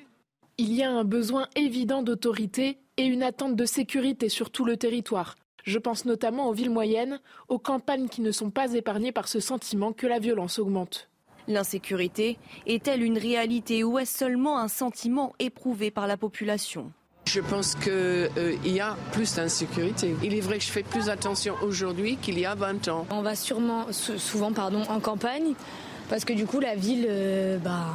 il 0.58 0.72
y 0.72 0.82
a 0.82 0.90
un 0.90 1.04
besoin 1.04 1.48
évident 1.56 2.02
d'autorité 2.02 2.78
et 2.96 3.04
une 3.04 3.22
attente 3.22 3.56
de 3.56 3.64
sécurité 3.64 4.28
sur 4.28 4.50
tout 4.50 4.64
le 4.64 4.76
territoire. 4.76 5.36
Je 5.64 5.78
pense 5.78 6.04
notamment 6.04 6.48
aux 6.48 6.52
villes 6.52 6.70
moyennes, 6.70 7.20
aux 7.48 7.58
campagnes 7.58 8.08
qui 8.08 8.20
ne 8.20 8.30
sont 8.30 8.50
pas 8.50 8.74
épargnées 8.74 9.12
par 9.12 9.28
ce 9.28 9.40
sentiment 9.40 9.92
que 9.92 10.06
la 10.06 10.18
violence 10.18 10.58
augmente. 10.58 11.08
L'insécurité 11.48 12.38
est-elle 12.66 13.02
une 13.02 13.18
réalité 13.18 13.84
ou 13.84 13.98
est-ce 13.98 14.16
seulement 14.16 14.58
un 14.58 14.68
sentiment 14.68 15.34
éprouvé 15.38 15.90
par 15.90 16.06
la 16.06 16.16
population? 16.16 16.92
Je 17.26 17.40
pense 17.40 17.74
qu'il 17.74 17.92
euh, 17.92 18.56
y 18.64 18.80
a 18.80 18.96
plus 19.12 19.34
d'insécurité. 19.34 20.14
Il 20.22 20.34
est 20.34 20.40
vrai 20.40 20.58
que 20.58 20.64
je 20.64 20.70
fais 20.70 20.82
plus 20.82 21.08
attention 21.08 21.54
aujourd'hui 21.62 22.16
qu'il 22.16 22.38
y 22.38 22.46
a 22.46 22.54
20 22.54 22.88
ans. 22.88 23.06
On 23.10 23.22
va 23.22 23.34
sûrement, 23.34 23.86
souvent 23.92 24.52
pardon, 24.52 24.82
en 24.88 25.00
campagne 25.00 25.54
parce 26.08 26.24
que 26.24 26.34
du 26.34 26.46
coup 26.46 26.60
la 26.60 26.76
ville, 26.76 27.06
euh, 27.08 27.58
bah, 27.58 27.86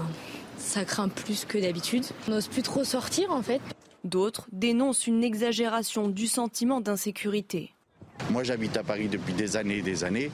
ça 0.59 0.85
craint 0.85 1.09
plus 1.09 1.45
que 1.45 1.57
d'habitude. 1.57 2.05
On 2.27 2.31
n'ose 2.31 2.47
plus 2.47 2.61
trop 2.61 2.83
sortir 2.83 3.31
en 3.31 3.41
fait. 3.41 3.61
D'autres 4.03 4.47
dénoncent 4.51 5.07
une 5.07 5.23
exagération 5.23 6.07
du 6.07 6.27
sentiment 6.27 6.81
d'insécurité. 6.81 7.73
Moi, 8.31 8.43
j'habite 8.43 8.77
à 8.77 8.83
Paris 8.83 9.07
depuis 9.07 9.33
des 9.33 9.57
années 9.57 9.77
et 9.77 9.81
des 9.81 10.03
années. 10.03 10.29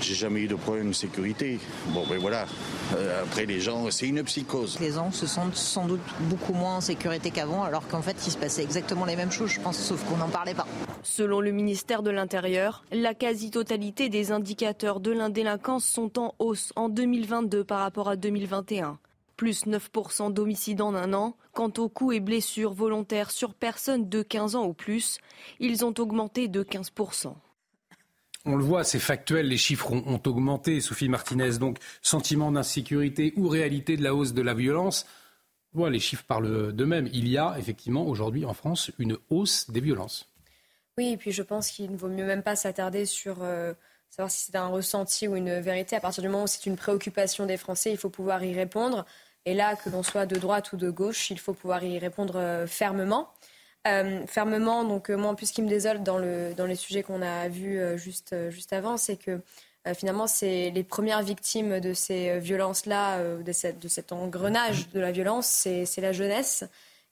J'ai 0.00 0.14
jamais 0.14 0.42
eu 0.42 0.46
de 0.46 0.54
problème 0.54 0.88
de 0.88 0.92
sécurité. 0.92 1.58
Bon, 1.88 2.06
ben 2.06 2.18
voilà. 2.18 2.46
Euh, 2.94 3.24
après, 3.24 3.44
les 3.44 3.60
gens, 3.60 3.90
c'est 3.90 4.06
une 4.06 4.22
psychose. 4.22 4.78
Les 4.78 4.92
gens 4.92 5.10
se 5.10 5.26
sentent 5.26 5.56
sans 5.56 5.86
doute 5.86 6.00
beaucoup 6.28 6.52
moins 6.52 6.76
en 6.76 6.80
sécurité 6.80 7.30
qu'avant, 7.30 7.64
alors 7.64 7.88
qu'en 7.88 8.02
fait, 8.02 8.16
il 8.26 8.30
se 8.30 8.36
passait 8.36 8.62
exactement 8.62 9.04
les 9.04 9.16
mêmes 9.16 9.32
choses, 9.32 9.50
je 9.50 9.60
pense, 9.60 9.78
sauf 9.78 10.04
qu'on 10.04 10.18
n'en 10.18 10.28
parlait 10.28 10.54
pas. 10.54 10.66
Selon 11.02 11.40
le 11.40 11.50
ministère 11.50 12.02
de 12.02 12.10
l'Intérieur, 12.10 12.84
la 12.92 13.14
quasi-totalité 13.14 14.10
des 14.10 14.30
indicateurs 14.32 15.00
de 15.00 15.10
l'indélinquance 15.10 15.84
sont 15.84 16.20
en 16.20 16.34
hausse 16.38 16.72
en 16.76 16.88
2022 16.88 17.64
par 17.64 17.80
rapport 17.80 18.08
à 18.08 18.16
2021 18.16 18.98
plus 19.40 19.64
9% 19.64 20.34
d'homicides 20.34 20.82
en 20.82 20.94
un 20.94 21.14
an. 21.14 21.34
Quant 21.54 21.72
aux 21.78 21.88
coups 21.88 22.16
et 22.16 22.20
blessures 22.20 22.74
volontaires 22.74 23.30
sur 23.30 23.54
personnes 23.54 24.06
de 24.06 24.20
15 24.20 24.54
ans 24.54 24.66
ou 24.66 24.74
plus, 24.74 25.16
ils 25.60 25.82
ont 25.82 25.94
augmenté 25.96 26.46
de 26.46 26.62
15%. 26.62 27.32
On 28.44 28.56
le 28.56 28.62
voit, 28.62 28.84
c'est 28.84 28.98
factuel, 28.98 29.48
les 29.48 29.56
chiffres 29.56 29.92
ont, 29.92 30.04
ont, 30.06 30.20
augmenté, 30.26 30.82
Sophie 30.82 31.08
Martinez. 31.08 31.56
Donc, 31.58 31.78
sentiment 32.02 32.52
d'insécurité 32.52 33.32
ou 33.34 33.48
réalité 33.48 33.96
de 33.96 34.04
la 34.04 34.14
hausse 34.14 34.34
de 34.34 34.42
la 34.42 34.52
violence, 34.52 35.06
Voilà, 35.72 35.94
les 35.94 36.00
chiffres 36.00 36.24
parlent 36.24 36.74
d'eux-mêmes. 36.74 37.08
Il 37.10 37.26
y 37.26 37.38
a 37.38 37.56
effectivement 37.58 38.06
aujourd'hui 38.06 38.44
en 38.44 38.52
France 38.52 38.90
une 38.98 39.16
hausse 39.30 39.70
des 39.70 39.80
violences. 39.80 40.28
Oui, 40.98 41.12
et 41.12 41.16
puis 41.16 41.32
je 41.32 41.42
pense 41.42 41.70
qu'il 41.70 41.90
ne 41.90 41.96
vaut 41.96 42.08
mieux 42.08 42.26
même 42.26 42.42
pas 42.42 42.56
s'attarder 42.56 43.06
sur 43.06 43.38
euh, 43.40 43.72
savoir 44.10 44.30
si 44.30 44.44
c'est 44.44 44.56
un 44.56 44.68
ressenti 44.68 45.28
ou 45.28 45.36
une 45.36 45.60
vérité. 45.60 45.96
À 45.96 46.00
partir 46.00 46.22
du 46.22 46.28
moment 46.28 46.44
où 46.44 46.46
c'est 46.46 46.66
une 46.66 46.76
préoccupation 46.76 47.46
des 47.46 47.56
Français, 47.56 47.90
il 47.90 47.96
faut 47.96 48.10
pouvoir 48.10 48.44
y 48.44 48.52
répondre. 48.52 49.06
Et 49.46 49.54
là, 49.54 49.76
que 49.76 49.88
l'on 49.90 50.02
soit 50.02 50.26
de 50.26 50.36
droite 50.36 50.72
ou 50.72 50.76
de 50.76 50.90
gauche, 50.90 51.30
il 51.30 51.38
faut 51.38 51.54
pouvoir 51.54 51.82
y 51.84 51.98
répondre 51.98 52.36
euh, 52.36 52.66
fermement. 52.66 53.28
Euh, 53.88 54.26
fermement, 54.26 54.84
donc 54.84 55.08
moi, 55.08 55.30
en 55.30 55.34
plus, 55.34 55.46
ce 55.46 55.52
qui 55.52 55.62
me 55.62 55.68
désole 55.68 56.02
dans, 56.02 56.18
le, 56.18 56.52
dans 56.54 56.66
les 56.66 56.74
sujets 56.74 57.02
qu'on 57.02 57.22
a 57.22 57.48
vus 57.48 57.80
juste, 57.96 58.34
juste 58.50 58.74
avant, 58.74 58.98
c'est 58.98 59.16
que 59.16 59.40
finalement, 59.94 60.26
c'est 60.26 60.70
les 60.70 60.84
premières 60.84 61.22
victimes 61.22 61.80
de 61.80 61.94
ces 61.94 62.38
violences-là, 62.40 63.22
de, 63.38 63.42
de, 63.42 63.88
cet 63.88 64.12
engrenage 64.12 64.90
de 64.90 65.00
la 65.00 65.12
violence, 65.12 65.46
c'est 65.46 66.00
la 66.02 66.12
jeunesse. 66.12 66.64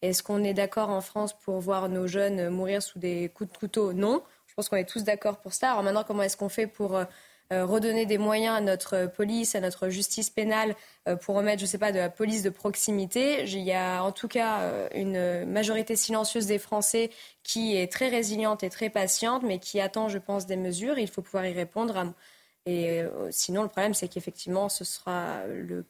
Est-ce 0.02 0.22
qu'on 0.22 0.44
est 0.44 0.54
d'accord 0.54 0.90
en 0.90 1.00
France 1.00 1.32
pour 1.32 1.58
voir 1.60 1.88
nos 1.88 2.06
jeunes 2.06 2.50
mourir 2.50 2.82
sous 2.82 2.98
des 2.98 3.30
coups 3.30 3.50
de 3.50 3.56
couteau? 3.56 3.92
Non. 3.94 4.22
Je 4.46 4.54
pense 4.54 4.68
qu'on 4.68 4.76
est 4.76 4.88
tous 4.88 5.04
d'accord 5.04 5.38
pour 5.38 5.52
cela. 5.52 5.72
Alors 5.72 5.82
maintenant, 5.82 6.04
comment 6.04 6.22
est-ce 6.22 6.36
qu'on 6.36 6.48
fait 6.48 6.66
pour 6.66 6.96
euh, 6.96 7.04
euh, 7.04 7.04
redonner 7.50 8.06
des 8.06 8.18
moyens 8.18 8.56
à 8.56 8.60
notre 8.60 9.06
police, 9.06 9.54
à 9.54 9.60
notre 9.60 9.88
justice 9.88 10.30
pénale, 10.30 10.74
euh, 11.08 11.16
pour 11.16 11.34
remettre, 11.34 11.60
je 11.60 11.64
ne 11.64 11.68
sais 11.68 11.78
pas, 11.78 11.92
de 11.92 11.98
la 11.98 12.10
police 12.10 12.42
de 12.42 12.50
proximité. 12.50 13.44
Il 13.44 13.60
y 13.60 13.72
a 13.72 14.02
en 14.02 14.12
tout 14.12 14.28
cas 14.28 14.88
une 14.94 15.44
majorité 15.46 15.96
silencieuse 15.96 16.46
des 16.46 16.58
Français 16.58 17.10
qui 17.42 17.76
est 17.76 17.90
très 17.90 18.08
résiliente 18.08 18.62
et 18.62 18.70
très 18.70 18.90
patiente, 18.90 19.42
mais 19.42 19.58
qui 19.58 19.80
attend, 19.80 20.08
je 20.08 20.18
pense, 20.18 20.46
des 20.46 20.56
mesures. 20.56 20.98
Il 20.98 21.08
faut 21.08 21.22
pouvoir 21.22 21.46
y 21.46 21.52
répondre 21.52 22.12
et 22.68 23.00
euh, 23.00 23.08
sinon, 23.30 23.62
le 23.62 23.68
problème, 23.68 23.94
c'est 23.94 24.08
qu'effectivement, 24.08 24.68
ce 24.68 24.84
sera 24.84 25.38
le, 25.46 25.82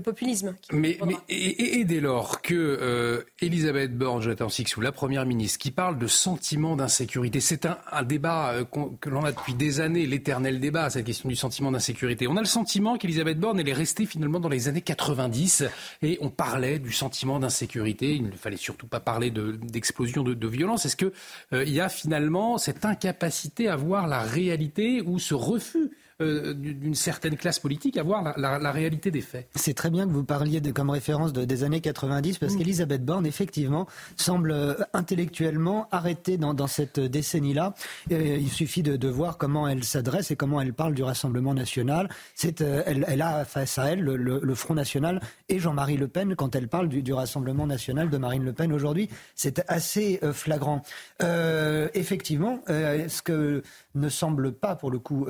populisme. 0.00 0.56
Qui 0.60 0.74
mais, 0.74 0.98
mais 1.06 1.14
et, 1.28 1.84
dès 1.84 2.00
lors 2.00 2.42
que 2.42 2.52
euh, 2.52 3.22
Elisabeth 3.40 3.96
Borne, 3.96 4.22
Jonathan 4.22 4.48
Sixou, 4.48 4.80
la 4.80 4.90
première 4.90 5.24
ministre, 5.24 5.60
qui 5.60 5.70
parle 5.70 5.98
de 5.98 6.08
sentiment 6.08 6.74
d'insécurité, 6.74 7.38
c'est 7.38 7.64
un, 7.64 8.02
débat 8.02 8.54
euh, 8.54 8.64
que 9.00 9.08
l'on 9.08 9.24
a 9.24 9.30
depuis 9.30 9.54
des 9.54 9.78
années, 9.80 10.04
l'éternel 10.04 10.58
débat, 10.58 10.90
cette 10.90 11.06
question 11.06 11.28
du 11.28 11.36
sentiment 11.36 11.70
d'insécurité. 11.70 12.26
On 12.26 12.36
a 12.36 12.40
le 12.40 12.46
sentiment 12.46 12.98
qu'Elisabeth 12.98 13.38
Borne, 13.38 13.60
elle 13.60 13.68
est 13.68 13.72
restée 13.72 14.04
finalement 14.04 14.40
dans 14.40 14.48
les 14.48 14.66
années 14.66 14.80
90 14.80 15.62
et 16.02 16.18
on 16.20 16.30
parlait 16.30 16.80
du 16.80 16.90
sentiment 16.90 17.38
d'insécurité. 17.38 18.16
Il 18.16 18.24
ne 18.24 18.32
fallait 18.32 18.56
surtout 18.56 18.88
pas 18.88 18.98
parler 18.98 19.30
d'explosion 19.30 20.24
de, 20.24 20.34
de, 20.34 20.48
violence. 20.48 20.86
Est-ce 20.86 20.96
qu'il 20.96 21.12
il 21.52 21.72
y 21.72 21.80
a 21.80 21.88
finalement 21.88 22.58
cette 22.58 22.84
incapacité 22.84 23.68
à 23.68 23.76
voir 23.76 24.08
la 24.08 24.22
réalité 24.22 25.02
ou 25.02 25.20
ce 25.20 25.34
refus 25.34 25.92
euh, 26.22 26.54
d'une 26.54 26.94
certaine 26.94 27.36
classe 27.36 27.58
politique 27.58 27.98
à 27.98 28.02
voir 28.02 28.38
la, 28.38 28.72
réalité 28.72 29.10
des 29.10 29.20
faits. 29.20 29.50
C'est 29.54 29.74
très 29.74 29.90
bien 29.90 30.06
que 30.06 30.12
vous 30.12 30.24
parliez 30.24 30.62
de, 30.62 30.70
comme 30.70 30.88
référence 30.88 31.34
des 31.34 31.62
années 31.62 31.82
90, 31.82 32.38
parce 32.38 32.54
mm. 32.54 32.56
qu'Elisabeth 32.56 33.04
Borne, 33.04 33.26
effectivement, 33.26 33.86
semble 34.16 34.50
euh, 34.50 34.74
intellectuellement 34.94 35.88
arrêtée 35.92 36.38
dans, 36.38 36.66
cette 36.68 36.98
décennie-là. 36.98 37.74
Euh, 38.12 38.38
il 38.40 38.48
suffit 38.48 38.82
de, 38.82 39.08
voir 39.08 39.36
comment 39.36 39.68
elle 39.68 39.84
s'adresse 39.84 40.30
et 40.30 40.36
comment 40.36 40.58
elle 40.62 40.72
parle 40.72 40.94
du 40.94 41.02
Rassemblement 41.02 41.52
national. 41.52 42.08
C'est, 42.34 42.62
elle, 42.62 43.20
a 43.20 43.44
face 43.44 43.76
à 43.76 43.90
elle 43.90 44.00
le, 44.00 44.54
Front 44.54 44.72
national 44.72 45.20
et 45.50 45.58
Jean-Marie 45.58 45.98
Le 45.98 46.08
Pen 46.08 46.34
quand 46.34 46.56
elle 46.56 46.68
parle 46.68 46.88
du, 46.88 47.12
Rassemblement 47.12 47.66
national 47.66 48.08
de 48.08 48.16
Marine 48.16 48.44
Le 48.44 48.54
Pen 48.54 48.72
aujourd'hui. 48.72 49.10
C'est 49.34 49.62
assez 49.68 50.18
flagrant. 50.32 50.82
effectivement, 51.20 52.62
ce 52.68 53.20
que 53.20 53.62
ne 53.96 54.08
semble 54.08 54.52
pas, 54.52 54.76
pour 54.76 54.90
le 54.90 54.98
coup, 54.98 55.26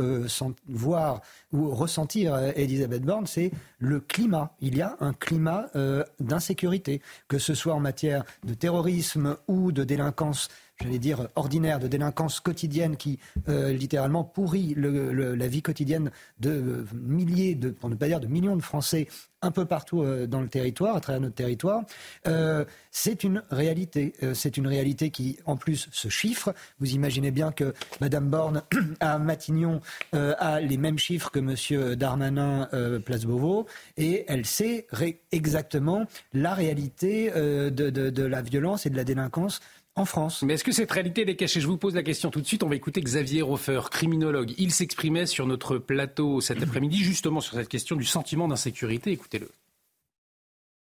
voir 0.68 1.20
ou 1.52 1.70
ressentir 1.70 2.34
euh, 2.34 2.52
Elisabeth 2.56 3.02
Borne, 3.02 3.26
c'est 3.26 3.50
le 3.78 4.00
climat. 4.00 4.54
Il 4.60 4.76
y 4.76 4.82
a 4.82 4.96
un 5.00 5.12
climat 5.12 5.66
euh, 5.76 6.04
d'insécurité, 6.20 7.00
que 7.28 7.38
ce 7.38 7.54
soit 7.54 7.74
en 7.74 7.80
matière 7.80 8.24
de 8.44 8.54
terrorisme 8.54 9.36
ou 9.48 9.72
de 9.72 9.84
délinquance 9.84 10.48
j'allais 10.80 10.98
dire, 10.98 11.28
ordinaire, 11.36 11.78
de 11.78 11.88
délinquance 11.88 12.40
quotidienne 12.40 12.96
qui 12.96 13.18
euh, 13.48 13.72
littéralement 13.72 14.24
pourrit 14.24 14.74
la 14.76 15.48
vie 15.48 15.62
quotidienne 15.62 16.10
de 16.40 16.86
milliers, 16.94 17.54
de, 17.54 17.70
pour 17.70 17.88
ne 17.88 17.94
pas 17.94 18.06
dire 18.06 18.20
de 18.20 18.26
millions 18.26 18.56
de 18.56 18.62
Français 18.62 19.08
un 19.42 19.50
peu 19.50 19.64
partout 19.64 20.02
euh, 20.02 20.26
dans 20.26 20.40
le 20.40 20.48
territoire, 20.48 20.96
à 20.96 21.00
travers 21.00 21.20
notre 21.20 21.34
territoire. 21.34 21.82
Euh, 22.26 22.64
c'est 22.90 23.24
une 23.24 23.42
réalité. 23.50 24.14
c'est 24.34 24.56
une 24.56 24.66
réalité 24.66 25.10
qui, 25.10 25.38
en 25.44 25.56
plus, 25.56 25.88
se 25.92 26.08
chiffre. 26.08 26.54
Vous 26.80 26.92
imaginez 26.92 27.30
bien 27.30 27.52
que 27.52 27.74
Madame 28.00 28.28
Borne 28.28 28.62
à 29.00 29.18
Matignon 29.18 29.80
a 30.12 30.60
les 30.60 30.78
mêmes 30.78 30.98
chiffres 30.98 31.30
que 31.30 31.38
Monsieur 31.38 31.94
Darmanin 31.94 32.68
Place 33.04 33.26
Beauvau, 33.26 33.66
et 33.98 34.24
elle 34.28 34.46
sait 34.46 34.86
exactement 35.30 36.06
la 36.32 36.54
réalité 36.54 37.30
de, 37.30 37.70
de 37.70 38.22
la 38.22 38.40
violence 38.40 38.86
et 38.86 38.90
de 38.90 38.96
la 38.96 39.04
délinquance 39.04 39.60
en 39.96 40.04
France. 40.04 40.42
Mais 40.42 40.54
est-ce 40.54 40.64
que 40.64 40.72
cette 40.72 40.92
réalité 40.92 41.28
est 41.28 41.36
cachée 41.36 41.60
Je 41.60 41.66
vous 41.66 41.78
pose 41.78 41.94
la 41.94 42.02
question 42.02 42.30
tout 42.30 42.40
de 42.40 42.46
suite. 42.46 42.62
On 42.62 42.68
va 42.68 42.76
écouter 42.76 43.00
Xavier 43.00 43.42
Hofer, 43.42 43.80
criminologue. 43.90 44.54
Il 44.58 44.72
s'exprimait 44.72 45.26
sur 45.26 45.46
notre 45.46 45.78
plateau 45.78 46.40
cet 46.42 46.62
après-midi 46.62 46.98
justement 46.98 47.40
sur 47.40 47.54
cette 47.54 47.68
question 47.68 47.96
du 47.96 48.04
sentiment 48.04 48.46
d'insécurité. 48.46 49.10
Écoutez-le. 49.10 49.50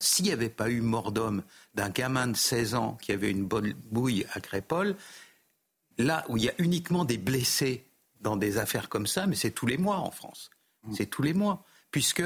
S'il 0.00 0.26
n'y 0.26 0.32
avait 0.32 0.50
pas 0.50 0.70
eu 0.70 0.80
mort 0.80 1.10
d'homme 1.10 1.42
d'un 1.74 1.88
gamin 1.88 2.28
de 2.28 2.36
16 2.36 2.74
ans 2.74 2.98
qui 3.00 3.10
avait 3.10 3.30
une 3.30 3.44
bonne 3.44 3.72
bouille 3.90 4.26
à 4.32 4.40
Crépole, 4.40 4.94
là 5.96 6.24
où 6.28 6.36
il 6.36 6.44
y 6.44 6.48
a 6.48 6.54
uniquement 6.58 7.04
des 7.04 7.18
blessés 7.18 7.84
dans 8.20 8.36
des 8.36 8.58
affaires 8.58 8.88
comme 8.88 9.06
ça, 9.06 9.26
mais 9.26 9.34
c'est 9.34 9.50
tous 9.50 9.66
les 9.66 9.78
mois 9.78 9.98
en 9.98 10.10
France. 10.10 10.50
C'est 10.92 11.06
tous 11.06 11.22
les 11.22 11.34
mois. 11.34 11.64
Puisque 11.90 12.22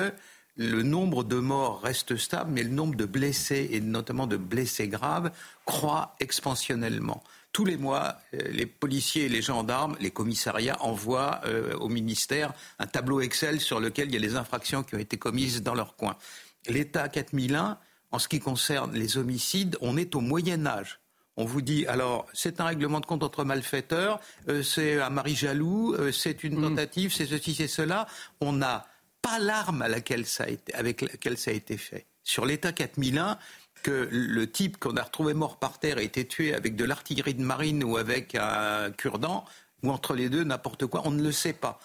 le 0.57 0.83
nombre 0.83 1.25
de 1.25 1.37
morts 1.37 1.81
reste 1.81 2.17
stable, 2.17 2.51
mais 2.53 2.63
le 2.63 2.71
nombre 2.71 2.95
de 2.95 3.07
blessés, 3.07 3.69
et 3.73 3.81
notamment 3.81 4.27
de 4.27 4.37
blessés 4.37 4.89
graves, 4.89 5.31
croît 5.65 6.15
expansionnellement. 6.21 7.23
Tous 7.53 7.65
les 7.65 7.77
mois, 7.77 8.17
euh, 8.35 8.39
les 8.51 8.67
policiers 8.67 9.25
et 9.25 9.29
les 9.29 9.43
gendarmes, 9.43 9.97
les 10.01 10.11
commissariats 10.11 10.77
envoient 10.81 11.41
euh, 11.45 11.75
au 11.77 11.89
ministère 11.89 12.53
un 12.79 12.87
tableau 12.87 13.21
Excel 13.21 13.61
sur 13.61 13.81
lequel 13.81 14.09
il 14.09 14.15
y 14.15 14.17
a 14.17 14.21
les 14.21 14.37
infractions 14.37 14.83
qui 14.83 14.95
ont 14.95 14.99
été 14.99 15.19
commises 15.19 15.63
dans 15.63 15.75
leur 15.75 15.97
coin. 15.97 16.17
L'État 16.67 17.09
4001, 17.09 17.79
en 18.11 18.19
ce 18.19 18.29
qui 18.29 18.41
concerne 18.41 18.95
les 18.95 19.19
homicides, 19.19 19.77
on 19.81 19.97
est 19.97 20.15
au 20.15 20.21
Moyen 20.21 20.67
Âge. 20.67 21.01
On 21.39 21.47
vous 21.47 21.63
dit, 21.63 21.87
alors, 21.87 22.27
c'est 22.35 22.61
un 22.61 22.67
règlement 22.67 23.01
de 23.01 23.07
compte 23.07 23.23
entre 23.23 23.45
malfaiteurs, 23.45 24.21
euh, 24.49 24.63
c'est 24.63 25.01
un 25.01 25.09
mari 25.09 25.35
jaloux, 25.35 25.97
c'est 26.13 26.45
une 26.45 26.59
mmh. 26.59 26.63
tentative, 26.63 27.13
c'est 27.15 27.27
ceci, 27.27 27.55
c'est 27.55 27.69
cela. 27.69 28.07
On 28.41 28.61
a 28.61 28.87
pas 29.23 29.39
l'arme 29.39 29.83
avec 29.83 30.11
laquelle 30.11 30.27
ça 30.27 30.45
a 30.45 31.55
été 31.55 31.77
fait. 31.79 32.07
Sur 32.25 32.45
l'État 32.45 32.73
4001, 32.73 33.39
que 33.83 34.09
le 34.11 34.51
type 34.51 34.79
qu'on 34.79 34.97
a 34.97 35.03
retrouvé 35.03 35.35
mort 35.35 35.59
par 35.59 35.79
terre 35.79 35.99
a 35.99 36.03
été 36.03 36.27
tué 36.27 36.55
avec 36.55 36.77
de 36.77 36.85
l'artillerie 36.85 37.35
de 37.35 37.43
marine 37.43 37.83
ou 37.83 37.97
avec 37.97 38.35
un 38.35 38.91
cure-dent, 38.91 39.45
ou 39.83 39.91
entre 39.91 40.15
les 40.15 40.29
deux, 40.29 40.45
n'importe 40.45 40.87
quoi, 40.87 41.03
on 41.05 41.11
ne 41.11 41.23
le 41.23 41.33
sait 41.33 41.53
pas. 41.53 41.81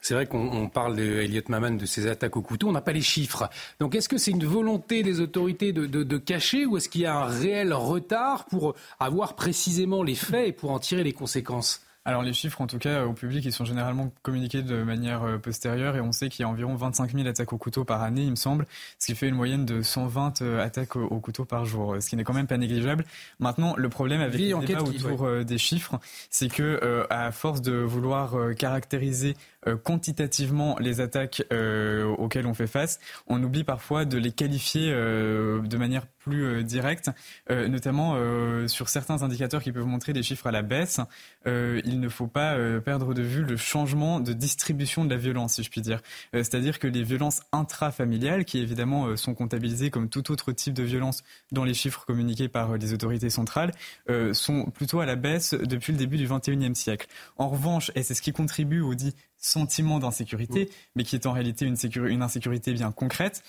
C'est 0.00 0.14
vrai 0.14 0.26
qu'on 0.26 0.68
parle 0.70 0.96
d'Eliott 0.96 1.50
Maman 1.50 1.72
de 1.72 1.84
ces 1.84 2.06
attaques 2.06 2.36
au 2.36 2.42
couteau, 2.42 2.68
on 2.68 2.72
n'a 2.72 2.80
pas 2.80 2.92
les 2.92 3.02
chiffres. 3.02 3.50
Donc 3.80 3.94
est-ce 3.94 4.08
que 4.08 4.16
c'est 4.16 4.30
une 4.30 4.46
volonté 4.46 5.02
des 5.02 5.20
autorités 5.20 5.72
de 5.72 6.18
cacher 6.18 6.64
ou 6.64 6.78
est-ce 6.78 6.88
qu'il 6.88 7.02
y 7.02 7.06
a 7.06 7.16
un 7.16 7.26
réel 7.26 7.74
retard 7.74 8.46
pour 8.46 8.74
avoir 8.98 9.36
précisément 9.36 10.02
les 10.02 10.14
faits 10.14 10.48
et 10.48 10.52
pour 10.52 10.70
en 10.70 10.78
tirer 10.78 11.04
les 11.04 11.12
conséquences? 11.12 11.82
Alors 12.10 12.22
les 12.22 12.32
chiffres, 12.32 12.60
en 12.60 12.66
tout 12.66 12.78
cas, 12.78 13.04
au 13.04 13.12
public, 13.12 13.44
ils 13.44 13.52
sont 13.52 13.64
généralement 13.64 14.12
communiqués 14.22 14.62
de 14.62 14.82
manière 14.82 15.22
euh, 15.22 15.38
postérieure 15.38 15.96
et 15.96 16.00
on 16.00 16.12
sait 16.12 16.28
qu'il 16.28 16.42
y 16.42 16.44
a 16.44 16.48
environ 16.48 16.74
25 16.74 17.12
000 17.14 17.26
attaques 17.28 17.52
au 17.52 17.58
couteau 17.58 17.84
par 17.84 18.02
année, 18.02 18.22
il 18.22 18.30
me 18.30 18.36
semble, 18.36 18.66
ce 18.98 19.06
qui 19.06 19.14
fait 19.14 19.28
une 19.28 19.36
moyenne 19.36 19.64
de 19.64 19.80
120 19.80 20.42
euh, 20.42 20.64
attaques 20.64 20.96
au, 20.96 21.20
couteau 21.20 21.44
par 21.44 21.64
jour, 21.64 21.96
ce 22.00 22.08
qui 22.10 22.16
n'est 22.16 22.24
quand 22.24 22.34
même 22.34 22.46
pas 22.46 22.58
négligeable. 22.58 23.04
Maintenant, 23.38 23.74
le 23.76 23.88
problème 23.88 24.20
avec 24.20 24.40
les 24.40 24.52
débats 24.52 24.82
autour 24.82 25.24
euh, 25.24 25.44
des 25.44 25.58
chiffres, 25.58 26.00
c'est 26.30 26.48
que 26.48 27.06
à 27.10 27.30
force 27.32 27.62
de 27.62 27.72
vouloir 27.72 28.34
caractériser 28.56 29.36
quantitativement 29.84 30.76
les 30.78 31.00
attaques 31.00 31.42
auxquelles 31.50 32.46
on 32.46 32.54
fait 32.54 32.66
face, 32.66 32.98
on 33.26 33.42
oublie 33.42 33.64
parfois 33.64 34.04
de 34.04 34.18
les 34.18 34.32
qualifier 34.32 34.90
de 34.90 35.76
manière 35.76 36.06
plus 36.20 36.44
euh, 36.44 36.62
direct, 36.62 37.10
euh, 37.50 37.66
notamment 37.66 38.14
euh, 38.14 38.68
sur 38.68 38.88
certains 38.88 39.22
indicateurs 39.22 39.62
qui 39.62 39.72
peuvent 39.72 39.86
montrer 39.86 40.12
des 40.12 40.22
chiffres 40.22 40.46
à 40.46 40.52
la 40.52 40.62
baisse. 40.62 41.00
il 41.46 41.98
ne 42.00 42.08
faut 42.08 42.26
pas 42.26 42.56
perdre 42.80 43.14
de 43.14 43.22
vue 43.22 43.42
le 43.42 43.56
changement 43.56 44.20
de 44.20 44.32
distribution 44.32 45.04
de 45.04 45.10
la 45.10 45.16
violence, 45.16 45.54
si 45.54 45.62
je 45.62 45.70
puis 45.70 45.80
dire. 45.80 46.02
C'est-à-dire 46.32 46.78
que 46.78 46.86
les 46.86 47.02
violences 47.02 47.40
intrafamiliales, 47.52 48.44
qui 48.44 48.58
évidemment 48.58 49.16
sont 49.16 49.34
comptabilisées 49.34 49.90
comme 49.90 50.08
tout 50.08 50.30
autre 50.30 50.52
type 50.52 50.74
de 50.74 50.82
violence 50.82 51.22
dans 51.50 51.64
les 51.64 51.74
chiffres 51.74 52.04
communiqués 52.04 52.48
par 52.48 52.76
les 52.76 52.92
autorités 52.92 53.30
centrales, 53.30 53.72
sont 54.32 54.66
plutôt 54.66 55.00
à 55.00 55.06
la 55.06 55.16
baisse 55.16 55.54
depuis 55.54 55.92
le 55.92 55.98
début 55.98 56.18
du 56.18 56.28
XXIe 56.28 56.74
siècle. 56.74 57.06
En 57.38 57.48
revanche, 57.48 57.90
et 57.94 58.02
c'est 58.02 58.14
ce 58.14 58.22
qui 58.22 58.32
contribue 58.32 58.80
au 58.80 58.94
dit 58.94 59.14
sentiment 59.40 59.98
d'insécurité, 59.98 60.70
mais 60.94 61.04
qui 61.04 61.16
est 61.16 61.26
en 61.26 61.32
réalité 61.32 61.64
une, 61.64 61.76
une 62.06 62.22
insécurité 62.22 62.72
bien 62.72 62.92
concrète, 62.92 63.42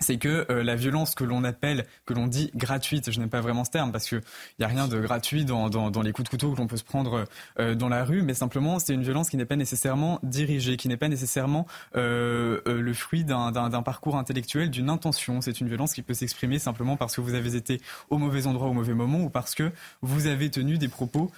c'est 0.00 0.16
que 0.16 0.46
euh, 0.50 0.62
la 0.62 0.76
violence 0.76 1.14
que 1.14 1.24
l'on 1.24 1.44
appelle, 1.44 1.84
que 2.06 2.14
l'on 2.14 2.26
dit 2.26 2.50
gratuite, 2.54 3.10
je 3.10 3.20
n'aime 3.20 3.28
pas 3.28 3.40
vraiment 3.40 3.64
ce 3.64 3.70
terme 3.70 3.92
parce 3.92 4.08
qu'il 4.08 4.22
n'y 4.58 4.64
a 4.64 4.68
rien 4.68 4.88
de 4.88 4.98
gratuit 4.98 5.44
dans, 5.44 5.68
dans, 5.68 6.02
les 6.02 6.12
coups 6.12 6.24
de 6.24 6.30
couteau 6.30 6.52
que 6.52 6.58
l'on 6.58 6.66
peut 6.66 6.78
se 6.78 6.84
prendre 6.84 7.26
euh, 7.58 7.74
dans 7.74 7.88
la 7.88 8.04
rue, 8.04 8.22
mais 8.22 8.34
simplement 8.34 8.78
c'est 8.78 8.94
une 8.94 9.02
violence 9.02 9.28
qui 9.28 9.36
n'est 9.36 9.44
pas 9.44 9.56
nécessairement 9.56 10.18
dirigée, 10.22 10.76
qui 10.76 10.88
n'est 10.88 10.96
pas 10.96 11.08
nécessairement 11.08 11.66
euh, 11.96 12.60
le 12.66 12.94
fruit 12.94 13.24
d'un 13.24 13.82
parcours 13.82 14.16
intellectuel, 14.16 14.70
d'une 14.70 14.88
intention. 14.88 15.40
C'est 15.40 15.60
une 15.60 15.68
violence 15.68 15.92
qui 15.92 16.02
peut 16.02 16.14
s'exprimer 16.14 16.58
simplement 16.58 16.96
parce 16.96 17.16
que 17.16 17.20
vous 17.20 17.34
avez 17.34 17.56
été 17.56 17.80
au 18.08 18.18
mauvais 18.18 18.46
endroit 18.46 18.68
au 18.68 18.72
mauvais 18.72 18.94
moment 18.94 19.20
ou 19.20 19.30
parce 19.30 19.54
que 19.54 19.70
vous 20.02 20.26
avez 20.26 20.50
tenu 20.50 20.78
des 20.78 20.88
propos 20.88 21.30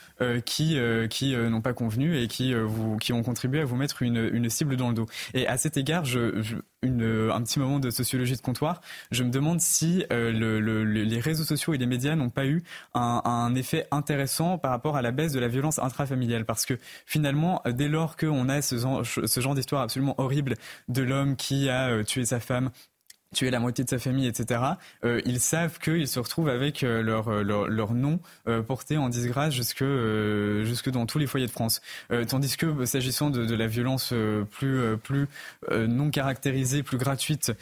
qui, 0.45 0.79
qui 1.11 1.35
n'ont 1.37 1.61
pas 1.61 1.73
convenu 1.73 2.17
et 2.17 2.29
qui, 2.29 2.55
vous, 2.55 2.97
qui 2.97 3.13
ont 3.13 3.23
contribué 3.23 3.61
à 3.61 3.65
vous 3.65 3.77
mettre 3.77 4.03
une, 4.03 4.31
une 4.33 4.49
cible 4.49 4.77
dans 4.77 4.89
le 4.89 4.95
dos. 4.95 5.07
Et 5.35 5.47
à 5.47 5.57
cet 5.59 5.77
égard, 5.77 6.05
je, 6.05 6.41
je 6.43 6.57
une, 6.83 7.31
un 7.33 7.43
petit 7.43 7.59
moment 7.59 7.79
de 7.79 7.91
sociologie 7.91 8.37
de 8.37 8.41
comptoir, 8.41 8.81
je 9.11 9.23
me 9.23 9.31
demande 9.31 9.61
si 9.61 10.05
euh, 10.13 10.33
le, 10.33 10.85
les 10.85 11.21
réseaux 11.21 11.45
sociaux 11.45 11.75
et 11.75 11.79
les 11.79 11.87
médias 11.87 12.17
n'ont 12.17 12.31
pas 12.31 12.47
eu 12.47 12.63
un, 12.95 13.23
un, 13.25 13.55
effet 13.55 13.87
intéressant 13.91 14.59
par 14.59 14.71
rapport 14.71 14.97
à 14.97 15.03
la 15.03 15.13
baisse 15.13 15.33
de 15.33 15.41
la 15.41 15.49
violence 15.49 15.79
intrafamiliale. 15.79 16.45
Parce 16.45 16.67
que 16.67 16.79
finalement, 17.07 17.63
dès 17.67 17.89
lors 17.89 18.17
qu'on 18.17 18.49
a 18.49 18.63
ce, 18.63 18.77
ce 19.05 19.41
genre 19.41 19.55
d'histoire 19.55 19.83
absolument 19.83 20.15
horrible 20.19 20.55
de 20.89 21.03
l'homme 21.03 21.37
qui 21.37 21.69
a 21.69 21.89
euh, 21.91 22.05
tué 22.05 22.25
sa 22.25 22.41
femme, 22.41 22.71
tuer 23.33 23.51
la 23.51 23.61
moitié 23.61 23.85
de 23.85 23.91
sa 23.91 23.99
famille, 23.99 24.27
etc., 24.27 24.61
euh, 25.05 25.21
ils 25.25 25.41
savent 25.41 25.79
qu'ils 25.79 26.09
se 26.09 26.19
retrouvent 26.19 26.49
avec 26.49 26.83
euh, 26.83 27.03
leur, 27.03 27.29
euh, 27.29 27.43
leur, 27.43 27.69
leur, 27.69 27.95
nom 27.95 28.21
euh, 28.49 28.63
porté 28.63 28.97
en 28.97 29.09
disgrâce 29.09 29.55
jusque, 29.55 29.83
euh, 29.83 30.65
jusque 30.65 30.91
dans 30.91 31.07
tous 31.07 31.19
les 31.19 31.27
foyers 31.27 31.47
de 31.47 31.51
France. 31.51 31.81
tandis 32.29 32.57
que 32.57 32.85
s'agissant 32.85 33.31
de, 33.31 33.45
de, 33.45 33.55
la 33.55 33.67
violence 33.67 34.15
plus, 34.51 34.97
plus 34.99 35.27
non 35.71 36.11
caractérisée, 36.11 36.83
plus 36.83 36.99
gratuite, 36.99 37.53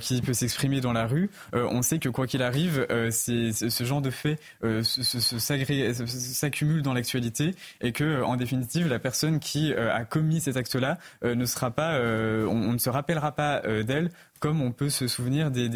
qui 0.00 0.22
peut 0.22 0.32
s'exprimer 0.32 0.80
dans 0.80 0.92
la 0.92 1.06
rue, 1.06 1.30
on 1.52 1.82
sait 1.82 1.98
que 1.98 2.08
quoi 2.08 2.26
qu'il 2.26 2.42
arrive, 2.42 2.86
c'est, 3.10 3.52
ce 3.52 3.84
genre 3.84 4.00
de 4.00 4.10
faits 4.10 4.40
s'accumule 4.82 6.82
dans 6.82 6.94
l'actualité 6.94 7.54
et 7.80 7.92
que, 7.92 8.22
en 8.22 8.36
définitive, 8.36 8.88
la 8.88 8.98
personne 8.98 9.40
qui 9.40 9.74
a 9.74 10.04
commis 10.04 10.40
cet 10.40 10.56
acte-là 10.56 10.98
ne 11.22 11.44
sera 11.44 11.70
pas, 11.70 12.00
on, 12.00 12.48
on, 12.48 12.72
ne 12.72 12.78
se 12.78 12.90
rappellera 12.90 13.32
pas 13.32 13.62
d'elle 13.82 14.10
comme 14.42 14.60
on 14.60 14.72
peut 14.72 14.90
se 14.90 15.06
souvenir 15.06 15.52
des, 15.52 15.70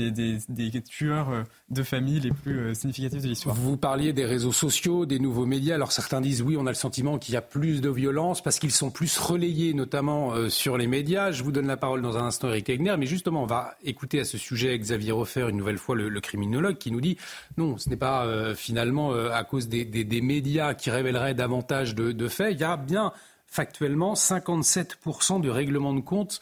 tueurs 0.82 1.30
euh, 1.30 1.42
de 1.70 1.84
famille 1.84 2.18
les 2.18 2.32
plus 2.32 2.58
euh, 2.58 2.74
significatifs 2.74 3.22
de 3.22 3.28
l'histoire. 3.28 3.54
Vous 3.54 3.76
parliez 3.76 4.12
des 4.12 4.24
réseaux 4.24 4.50
sociaux, 4.50 5.06
des 5.06 5.20
nouveaux 5.20 5.46
médias. 5.46 5.76
Alors 5.76 5.92
certains 5.92 6.20
disent 6.20 6.42
oui, 6.42 6.56
on 6.58 6.66
a 6.66 6.70
le 6.70 6.74
sentiment 6.74 7.16
qu'il 7.16 7.34
y 7.34 7.36
a 7.36 7.42
plus 7.42 7.80
de 7.80 7.88
violence 7.88 8.42
parce 8.42 8.58
qu'ils 8.58 8.72
sont 8.72 8.90
plus 8.90 9.18
relayés, 9.18 9.72
notamment 9.72 10.32
euh, 10.32 10.48
sur 10.48 10.78
les 10.78 10.88
médias. 10.88 11.30
Je 11.30 11.44
vous 11.44 11.52
donne 11.52 11.68
la 11.68 11.76
parole 11.76 12.02
dans 12.02 12.18
un 12.18 12.24
instant, 12.24 12.48
Eric 12.48 12.68
Egner. 12.68 12.96
Mais 12.98 13.06
justement, 13.06 13.44
on 13.44 13.46
va 13.46 13.76
écouter 13.84 14.18
à 14.18 14.24
ce 14.24 14.36
sujet 14.36 14.76
Xavier 14.76 15.12
Hofer, 15.12 15.46
une 15.48 15.58
nouvelle 15.58 15.78
fois 15.78 15.94
le, 15.94 16.20
criminologue, 16.20 16.76
qui 16.76 16.90
nous 16.90 17.00
dit 17.00 17.16
non, 17.56 17.78
ce 17.78 17.88
n'est 17.88 17.96
pas 17.96 18.26
finalement 18.56 19.12
à 19.12 19.44
cause 19.44 19.68
des, 19.68 20.20
médias 20.20 20.74
qui 20.74 20.90
révéleraient 20.90 21.34
davantage 21.34 21.94
de, 21.94 22.10
de 22.10 22.28
faits. 22.28 22.54
Il 22.54 22.60
y 22.60 22.64
a 22.64 22.76
bien 22.76 23.12
factuellement 23.46 24.14
57% 24.14 25.40
de 25.40 25.50
règlement 25.50 25.94
de 25.94 26.00
compte 26.00 26.40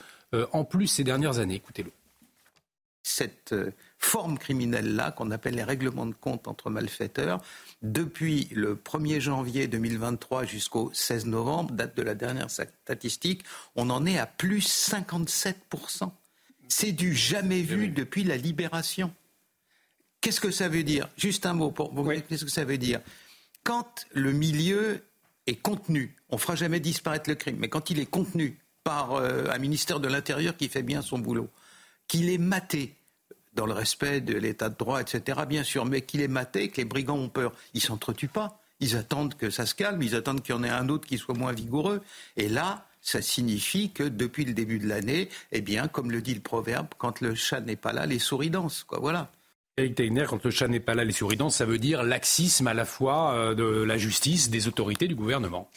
en 0.52 0.64
plus 0.64 0.86
ces 0.86 1.04
dernières 1.04 1.38
années. 1.38 1.56
Écoutez-le 1.56 1.90
cette 3.04 3.52
euh, 3.52 3.70
forme 3.98 4.38
criminelle-là, 4.38 5.12
qu'on 5.12 5.30
appelle 5.30 5.54
les 5.54 5.62
règlements 5.62 6.06
de 6.06 6.14
compte 6.14 6.48
entre 6.48 6.70
malfaiteurs, 6.70 7.40
depuis 7.82 8.48
le 8.50 8.74
1er 8.74 9.20
janvier 9.20 9.68
2023 9.68 10.44
jusqu'au 10.44 10.90
16 10.92 11.26
novembre, 11.26 11.74
date 11.74 11.96
de 11.96 12.02
la 12.02 12.14
dernière 12.14 12.50
statistique, 12.50 13.44
on 13.76 13.90
en 13.90 14.06
est 14.06 14.18
à 14.18 14.26
plus 14.26 14.66
57%. 14.90 16.10
C'est 16.68 16.92
du 16.92 17.14
jamais 17.14 17.60
vu 17.60 17.88
depuis 17.88 18.24
la 18.24 18.38
libération. 18.38 19.12
Qu'est-ce 20.22 20.40
que 20.40 20.50
ça 20.50 20.70
veut 20.70 20.82
dire? 20.82 21.08
Juste 21.18 21.44
un 21.44 21.52
mot 21.52 21.70
pour 21.70 21.92
vous 21.92 22.02
oui. 22.02 22.22
qu'est-ce 22.26 22.46
que 22.46 22.50
ça 22.50 22.64
veut 22.64 22.78
dire? 22.78 23.00
Quand 23.64 24.06
le 24.12 24.32
milieu 24.32 25.04
est 25.46 25.56
contenu, 25.56 26.16
on 26.30 26.38
fera 26.38 26.56
jamais 26.56 26.80
disparaître 26.80 27.28
le 27.28 27.36
crime, 27.36 27.58
mais 27.58 27.68
quand 27.68 27.90
il 27.90 28.00
est 28.00 28.06
contenu 28.06 28.58
par 28.82 29.12
euh, 29.12 29.44
un 29.50 29.58
ministère 29.58 30.00
de 30.00 30.08
l'Intérieur 30.08 30.56
qui 30.56 30.68
fait 30.68 30.82
bien 30.82 31.02
son 31.02 31.18
boulot, 31.18 31.50
qu'il 32.14 32.30
est 32.30 32.38
maté 32.38 32.94
dans 33.54 33.66
le 33.66 33.72
respect 33.72 34.20
de 34.20 34.34
l'état 34.34 34.68
de 34.68 34.76
droit, 34.76 35.00
etc., 35.00 35.40
bien 35.48 35.64
sûr, 35.64 35.84
mais 35.84 36.02
qu'il 36.02 36.20
est 36.20 36.28
maté, 36.28 36.68
que 36.68 36.76
les 36.76 36.84
brigands 36.84 37.18
ont 37.18 37.28
peur. 37.28 37.52
Ils 37.74 37.80
s'entretuent 37.80 38.28
pas. 38.28 38.60
Ils 38.78 38.96
attendent 38.96 39.34
que 39.34 39.50
ça 39.50 39.66
se 39.66 39.74
calme, 39.74 40.00
ils 40.00 40.14
attendent 40.14 40.40
qu'il 40.40 40.54
y 40.54 40.58
en 40.58 40.62
ait 40.62 40.68
un 40.68 40.88
autre 40.88 41.08
qui 41.08 41.18
soit 41.18 41.34
moins 41.34 41.52
vigoureux. 41.52 42.02
Et 42.36 42.48
là, 42.48 42.86
ça 43.02 43.20
signifie 43.20 43.90
que 43.90 44.04
depuis 44.04 44.44
le 44.44 44.52
début 44.52 44.78
de 44.78 44.86
l'année, 44.86 45.28
eh 45.50 45.60
bien, 45.60 45.88
comme 45.88 46.12
le 46.12 46.22
dit 46.22 46.34
le 46.34 46.40
proverbe, 46.40 46.86
quand 46.98 47.20
le 47.20 47.34
chat 47.34 47.60
n'est 47.60 47.74
pas 47.74 47.92
là, 47.92 48.06
les 48.06 48.20
souris 48.20 48.50
dansent. 48.50 48.84
Quoi, 48.84 49.00
voilà. 49.00 49.32
Eric 49.76 49.96
Tegner, 49.96 50.26
quand 50.28 50.44
le 50.44 50.52
chat 50.52 50.68
n'est 50.68 50.78
pas 50.78 50.94
là, 50.94 51.02
les 51.04 51.12
souris 51.12 51.36
dansent, 51.36 51.56
ça 51.56 51.66
veut 51.66 51.78
dire 51.78 52.04
laxisme 52.04 52.68
à 52.68 52.74
la 52.74 52.84
fois 52.84 53.34
euh, 53.34 53.54
de 53.54 53.64
la 53.64 53.98
justice, 53.98 54.50
des 54.50 54.68
autorités, 54.68 55.08
du 55.08 55.16
gouvernement. 55.16 55.68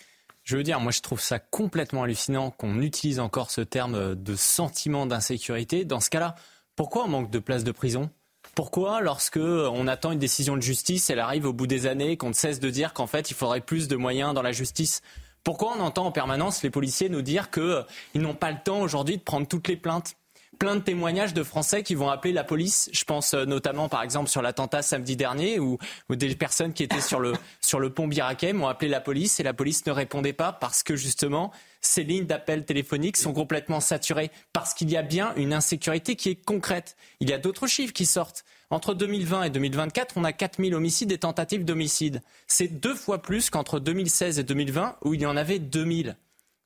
Je 0.48 0.56
veux 0.56 0.64
dire, 0.64 0.80
moi 0.80 0.94
je 0.94 1.02
trouve 1.02 1.20
ça 1.20 1.40
complètement 1.40 2.04
hallucinant 2.04 2.52
qu'on 2.52 2.82
utilise 2.82 3.20
encore 3.20 3.52
ce 3.52 3.60
terme 3.60 4.16
de 4.16 4.36
sentiment 4.38 5.06
d'insécurité. 5.06 5.84
Dans 5.84 6.00
ce 6.00 6.10
cas-là, 6.10 6.36
pourquoi 6.78 7.04
on 7.04 7.10
manque 7.10 7.30
de 7.30 7.40
places 7.40 7.66
de 7.66 7.74
prison? 7.74 8.10
Pourquoi, 8.56 9.02
lorsque 9.02 9.36
on 9.36 9.88
attend 9.88 10.14
une 10.14 10.20
décision 10.20 10.56
de 10.56 10.62
justice, 10.62 11.10
elle 11.10 11.20
arrive 11.20 11.46
au 11.46 11.52
bout 11.52 11.68
des 11.68 11.86
années, 11.86 12.16
qu'on 12.16 12.30
ne 12.30 12.34
cesse 12.34 12.62
de 12.62 12.70
dire 12.70 12.94
qu'en 12.94 13.08
fait, 13.08 13.30
il 13.30 13.34
faudrait 13.34 13.60
plus 13.60 13.90
de 13.90 13.98
moyens 13.98 14.34
dans 14.34 14.42
la 14.42 14.54
justice? 14.54 15.02
Pourquoi 15.44 15.74
on 15.78 15.82
entend 15.82 16.06
en 16.06 16.12
permanence 16.14 16.64
les 16.64 16.70
policiers 16.70 17.10
nous 17.10 17.22
dire 17.22 17.52
qu'ils 17.52 17.84
n'ont 18.16 18.34
pas 18.34 18.52
le 18.52 18.58
temps 18.64 18.80
aujourd'hui 18.80 19.18
de 19.18 19.24
prendre 19.24 19.50
toutes 19.50 19.68
les 19.68 19.76
plaintes? 19.76 20.16
Plein 20.58 20.76
de 20.76 20.82
témoignages 20.82 21.34
de 21.34 21.44
Français 21.44 21.84
qui 21.84 21.96
vont 21.96 22.10
appeler 22.10 22.34
la 22.34 22.44
police. 22.44 22.90
Je 22.92 23.04
pense 23.04 23.34
euh, 23.34 23.46
notamment, 23.46 23.90
par 23.90 24.04
exemple, 24.04 24.30
sur 24.30 24.42
l'attentat 24.42 24.82
samedi 24.82 25.16
dernier, 25.16 25.60
où, 25.60 25.78
où, 26.10 26.16
des 26.16 26.36
personnes 26.36 26.74
qui 26.74 26.84
étaient 26.84 27.02
sur 27.02 27.20
le, 27.20 27.34
sur 27.62 27.80
le 27.80 27.90
pont 27.90 28.08
Birakem 28.08 28.62
ont 28.62 28.68
appelé 28.68 28.90
la 28.90 29.02
police 29.02 29.40
et 29.40 29.44
la 29.44 29.54
police 29.54 29.86
ne 29.86 29.92
répondait 29.92 30.34
pas 30.34 30.52
parce 30.52 30.84
que 30.84 30.96
justement, 30.96 31.52
ces 31.82 32.04
lignes 32.04 32.26
d'appel 32.26 32.66
téléphoniques 32.66 33.18
sont 33.18 33.34
complètement 33.34 33.80
saturées 33.80 34.32
parce 34.54 34.74
qu'il 34.74 34.90
y 34.90 34.98
a 34.98 35.04
bien 35.04 35.34
une 35.36 35.54
insécurité 35.54 36.16
qui 36.16 36.30
est 36.30 36.46
concrète. 36.46 36.96
Il 37.20 37.30
y 37.30 37.34
a 37.34 37.38
d'autres 37.38 37.68
chiffres 37.68 37.94
qui 37.94 38.06
sortent. 38.06 38.44
Entre 38.70 38.94
2020 38.94 39.44
et 39.44 39.50
2024, 39.50 40.16
on 40.18 40.24
a 40.26 40.34
4000 40.34 40.76
homicides 40.76 41.12
et 41.12 41.18
tentatives 41.18 41.64
d'homicide. 41.64 42.22
C'est 42.48 42.68
deux 42.68 42.96
fois 42.96 43.22
plus 43.22 43.50
qu'entre 43.50 43.80
2016 43.80 44.40
et 44.40 44.44
2020 44.44 44.98
où 45.04 45.14
il 45.14 45.22
y 45.22 45.26
en 45.26 45.38
avait 45.38 45.60
2000 45.60 46.18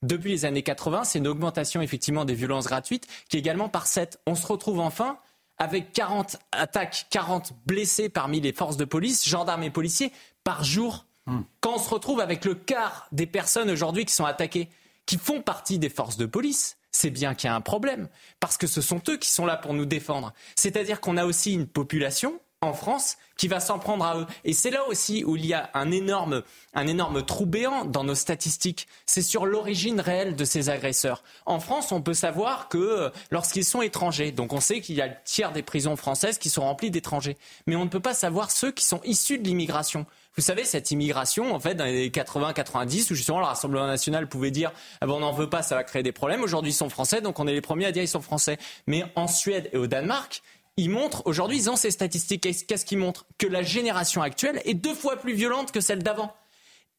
depuis 0.04 0.32
les 0.32 0.46
années 0.46 0.64
80, 0.64 1.04
c'est 1.04 1.20
une 1.20 1.28
augmentation 1.28 1.82
effectivement 1.82 2.26
des 2.26 2.34
violences 2.34 2.66
gratuites 2.66 3.08
qui 3.30 3.38
est 3.38 3.40
également 3.40 3.70
par 3.70 3.88
7. 3.88 4.20
On 4.26 4.36
se 4.36 4.48
retrouve 4.48 4.80
enfin 4.80 5.20
avec 5.58 5.94
40 5.94 6.38
attaques, 6.52 7.06
40 7.12 7.54
blessés 7.68 8.10
parmi 8.10 8.42
les 8.42 8.52
forces 8.52 8.78
de 8.78 8.86
police, 8.86 9.28
gendarmes 9.28 9.62
et 9.62 9.70
policiers 9.70 10.12
par 10.44 10.64
jour. 10.64 11.06
Hmm. 11.28 11.42
Quand 11.60 11.76
on 11.76 11.80
se 11.80 11.90
retrouve 11.90 12.20
avec 12.20 12.46
le 12.46 12.56
quart 12.56 13.08
des 13.12 13.28
personnes 13.28 13.70
aujourd'hui 13.70 14.06
qui 14.06 14.14
sont 14.14 14.26
attaquées, 14.26 14.70
qui 15.06 15.18
font 15.18 15.42
partie 15.42 15.78
des 15.78 15.90
forces 15.90 16.18
de 16.18 16.26
police, 16.26 16.78
c'est 16.92 17.12
bien 17.12 17.36
qu'il 17.36 17.48
y 17.48 17.52
a 17.52 17.56
un 17.56 17.62
problème, 17.62 18.10
parce 18.40 18.58
que 18.58 18.66
ce 18.66 18.82
sont 18.82 19.02
eux 19.08 19.18
qui 19.18 19.30
sont 19.30 19.46
là 19.46 19.56
pour 19.56 19.74
nous 19.74 19.86
défendre. 19.86 20.34
C'est-à-dire 20.56 21.00
qu'on 21.00 21.18
a 21.18 21.26
aussi 21.26 21.54
une 21.54 21.68
population 21.68 22.40
en 22.64 22.74
France 22.74 23.18
qui 23.38 23.48
va 23.48 23.60
s'en 23.60 23.80
prendre 23.80 24.06
à 24.06 24.20
eux. 24.20 24.28
Et 24.44 24.54
c'est 24.54 24.70
là 24.70 24.88
aussi 24.88 25.24
où 25.26 25.36
il 25.36 25.48
y 25.48 25.54
a 25.56 25.72
un 25.74 25.90
énorme, 25.90 26.44
un 26.76 26.86
énorme 26.86 27.26
trou 27.26 27.48
béant 27.48 27.86
dans 27.86 28.04
nos 28.04 28.14
statistiques. 28.14 28.88
C'est 29.08 29.24
sur 29.24 29.48
l'origine 29.48 30.00
réelle 30.00 30.36
de 30.36 30.46
ces 30.46 30.70
agresseurs. 30.70 31.24
En 31.48 31.60
France, 31.60 31.92
on 31.92 32.04
peut 32.04 32.14
savoir 32.14 32.70
que 32.70 32.78
euh, 32.78 33.10
lorsqu'ils 33.32 33.66
sont 33.66 33.82
étrangers, 33.82 34.32
donc 34.32 34.54
on 34.54 34.60
sait 34.60 34.80
qu'il 34.80 34.94
y 34.94 35.02
a 35.02 35.08
le 35.08 35.16
tiers 35.26 35.54
des 35.54 35.64
prisons 35.64 35.96
françaises 35.96 36.38
qui 36.38 36.52
sont 36.52 36.62
remplies 36.62 36.92
d'étrangers, 36.92 37.36
mais 37.66 37.76
on 37.76 37.86
ne 37.86 37.90
peut 37.90 38.00
pas 38.00 38.14
savoir 38.14 38.52
ceux 38.52 38.72
qui 38.72 38.86
sont 38.86 39.02
issus 39.06 39.40
de 39.40 39.44
l'immigration. 39.44 40.06
Vous 40.38 40.44
savez, 40.44 40.64
cette 40.64 40.92
immigration, 40.92 41.56
en 41.56 41.60
fait, 41.60 41.74
dans 41.74 41.86
les 41.86 41.92
années 41.92 42.10
80-90, 42.10 43.12
où 43.12 43.16
justement 43.16 43.40
le 43.40 43.46
Rassemblement 43.46 43.88
national 43.88 44.30
pouvait 44.30 44.52
dire 44.52 44.72
ah 45.02 45.08
ben, 45.08 45.14
on 45.14 45.20
n'en 45.22 45.34
veut 45.34 45.50
pas, 45.50 45.64
ça 45.64 45.74
va 45.74 45.84
créer 45.84 46.04
des 46.04 46.12
problèmes. 46.12 46.44
Aujourd'hui, 46.44 46.74
ils 46.74 46.76
sont 46.76 46.90
français, 46.90 47.22
donc 47.22 47.40
on 47.40 47.48
est 47.48 47.54
les 47.54 47.62
premiers 47.62 47.88
à 47.88 47.92
dire 47.92 48.04
ils 48.04 48.08
sont 48.08 48.22
français. 48.22 48.60
Mais 48.86 49.04
en 49.16 49.28
Suède 49.28 49.68
et 49.74 49.78
au 49.78 49.88
Danemark, 49.88 50.44
ils 50.78 50.90
montrent, 50.90 51.22
aujourd'hui, 51.26 51.58
ils 51.58 51.70
ont 51.70 51.76
ces 51.76 51.92
statistiques. 51.92 52.42
Qu'est-ce 52.68 52.86
qu'ils 52.86 52.98
montrent? 52.98 53.26
Que 53.38 53.48
la 53.48 53.62
génération 53.62 54.22
actuelle 54.22 54.62
est 54.66 54.74
deux 54.74 54.96
fois 54.96 55.18
plus 55.18 55.34
violente 55.34 55.72
que 55.72 55.82
celle 55.82 56.04
d'avant 56.04 56.34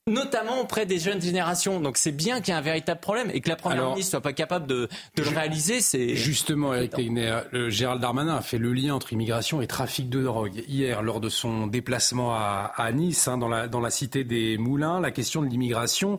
notamment 0.09 0.61
auprès 0.61 0.85
des 0.85 0.99
jeunes 0.99 1.21
générations. 1.21 1.79
Donc 1.81 1.97
c'est 1.97 2.13
bien 2.13 2.41
qu'il 2.41 2.49
y 2.49 2.57
ait 2.57 2.59
un 2.59 2.63
véritable 2.63 3.01
problème 3.01 3.31
et 3.33 3.41
que 3.41 3.49
la 3.49 3.57
Première 3.57 3.91
ministre 3.91 4.11
soit 4.11 4.21
pas 4.21 4.33
capable 4.33 4.67
de, 4.67 4.89
de 5.17 5.23
le 5.23 5.29
réaliser. 5.29 5.81
C'est 5.81 6.17
Justement, 6.17 6.75
Eric 6.75 6.95
Tegner, 6.95 7.41
Gérald 7.69 8.01
Darmanin 8.01 8.37
a 8.37 8.41
fait 8.41 8.59
le 8.59 8.73
lien 8.73 8.95
entre 8.95 9.13
immigration 9.13 9.63
et 9.63 9.67
trafic 9.67 10.11
de 10.11 10.23
drogue. 10.23 10.65
Hier, 10.67 11.03
lors 11.03 11.21
de 11.21 11.29
son 11.29 11.69
déplacement 11.69 12.35
à, 12.35 12.73
à 12.77 12.91
Nice, 12.91 13.29
hein, 13.29 13.39
dans, 13.39 13.49
la, 13.49 13.69
dans 13.69 13.81
la 13.81 13.91
cité 13.91 14.25
des 14.25 14.59
Moulins, 14.59 15.01
la 15.01 15.13
question 15.13 15.41
de 15.41 15.47
l'immigration 15.47 16.19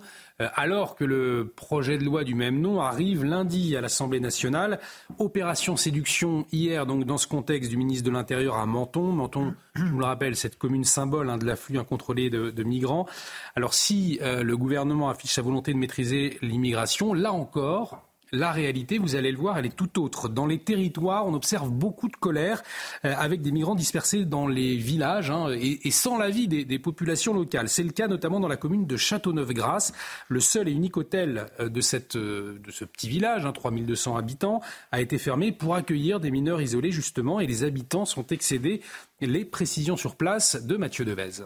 alors 0.55 0.95
que 0.95 1.03
le 1.03 1.51
projet 1.55 1.97
de 1.97 2.03
loi 2.03 2.23
du 2.23 2.35
même 2.35 2.59
nom 2.59 2.81
arrive 2.81 3.23
lundi 3.23 3.75
à 3.75 3.81
l'Assemblée 3.81 4.19
nationale. 4.19 4.79
Opération 5.19 5.75
séduction 5.77 6.45
hier, 6.51 6.85
donc 6.85 7.05
dans 7.05 7.17
ce 7.17 7.27
contexte 7.27 7.69
du 7.69 7.77
ministre 7.77 8.05
de 8.05 8.11
l'Intérieur 8.11 8.55
à 8.55 8.65
Menton. 8.65 9.11
Menton, 9.11 9.53
je 9.75 9.85
vous 9.85 9.99
le 9.99 10.05
rappelle, 10.05 10.35
cette 10.35 10.57
commune 10.57 10.83
symbole 10.83 11.29
hein, 11.29 11.37
de 11.37 11.45
l'afflux 11.45 11.77
incontrôlé 11.77 12.29
de, 12.29 12.63
migrants. 12.63 13.07
Alors 13.55 13.73
si 13.73 14.19
euh, 14.21 14.43
le 14.43 14.57
gouvernement 14.57 15.09
affiche 15.09 15.33
sa 15.33 15.41
volonté 15.41 15.73
de 15.73 15.77
maîtriser 15.77 16.37
l'immigration, 16.41 17.13
là 17.13 17.33
encore, 17.33 18.12
la 18.33 18.51
réalité, 18.51 18.97
vous 18.97 19.15
allez 19.15 19.31
le 19.31 19.37
voir, 19.37 19.57
elle 19.57 19.67
est 19.67 19.75
tout 19.75 20.01
autre. 20.01 20.27
Dans 20.27 20.47
les 20.47 20.57
territoires, 20.57 21.27
on 21.27 21.33
observe 21.35 21.71
beaucoup 21.71 22.07
de 22.09 22.15
colère 22.15 22.63
euh, 23.05 23.13
avec 23.17 23.41
des 23.41 23.51
migrants 23.51 23.75
dispersés 23.75 24.25
dans 24.25 24.47
les 24.47 24.75
villages 24.75 25.29
hein, 25.29 25.49
et, 25.51 25.91
sans 25.91 26.17
l'avis 26.17 26.47
des, 26.47 26.65
des, 26.65 26.79
populations 26.79 27.33
locales. 27.33 27.69
C'est 27.69 27.83
le 27.83 27.91
cas 27.91 28.07
notamment 28.07 28.39
dans 28.39 28.47
la 28.47 28.57
commune 28.57 28.87
de 28.87 28.97
Châteauneuf-Grasse. 28.97 29.93
Le 30.27 30.39
seul 30.39 30.67
et 30.67 30.71
unique 30.71 30.97
hôtel 30.97 31.45
euh, 31.59 31.69
de, 31.69 31.79
cette, 31.79 32.15
euh, 32.15 32.59
de 32.59 32.71
ce 32.71 32.85
petit 32.85 33.07
village, 33.07 33.45
hein, 33.45 33.51
3200 33.51 34.17
habitants, 34.17 34.61
a 34.91 34.99
été 34.99 35.19
fermé 35.19 35.51
pour 35.51 35.75
accueillir 35.75 36.19
des 36.19 36.31
mineurs 36.31 36.61
isolés 36.61 36.91
justement 36.91 37.39
et 37.39 37.45
les 37.45 37.63
habitants 37.63 38.05
sont 38.05 38.25
excédés. 38.27 38.81
Les 39.21 39.45
précisions 39.45 39.95
sur 39.95 40.15
place 40.15 40.65
de 40.65 40.75
Mathieu 40.75 41.05
Devez. 41.05 41.43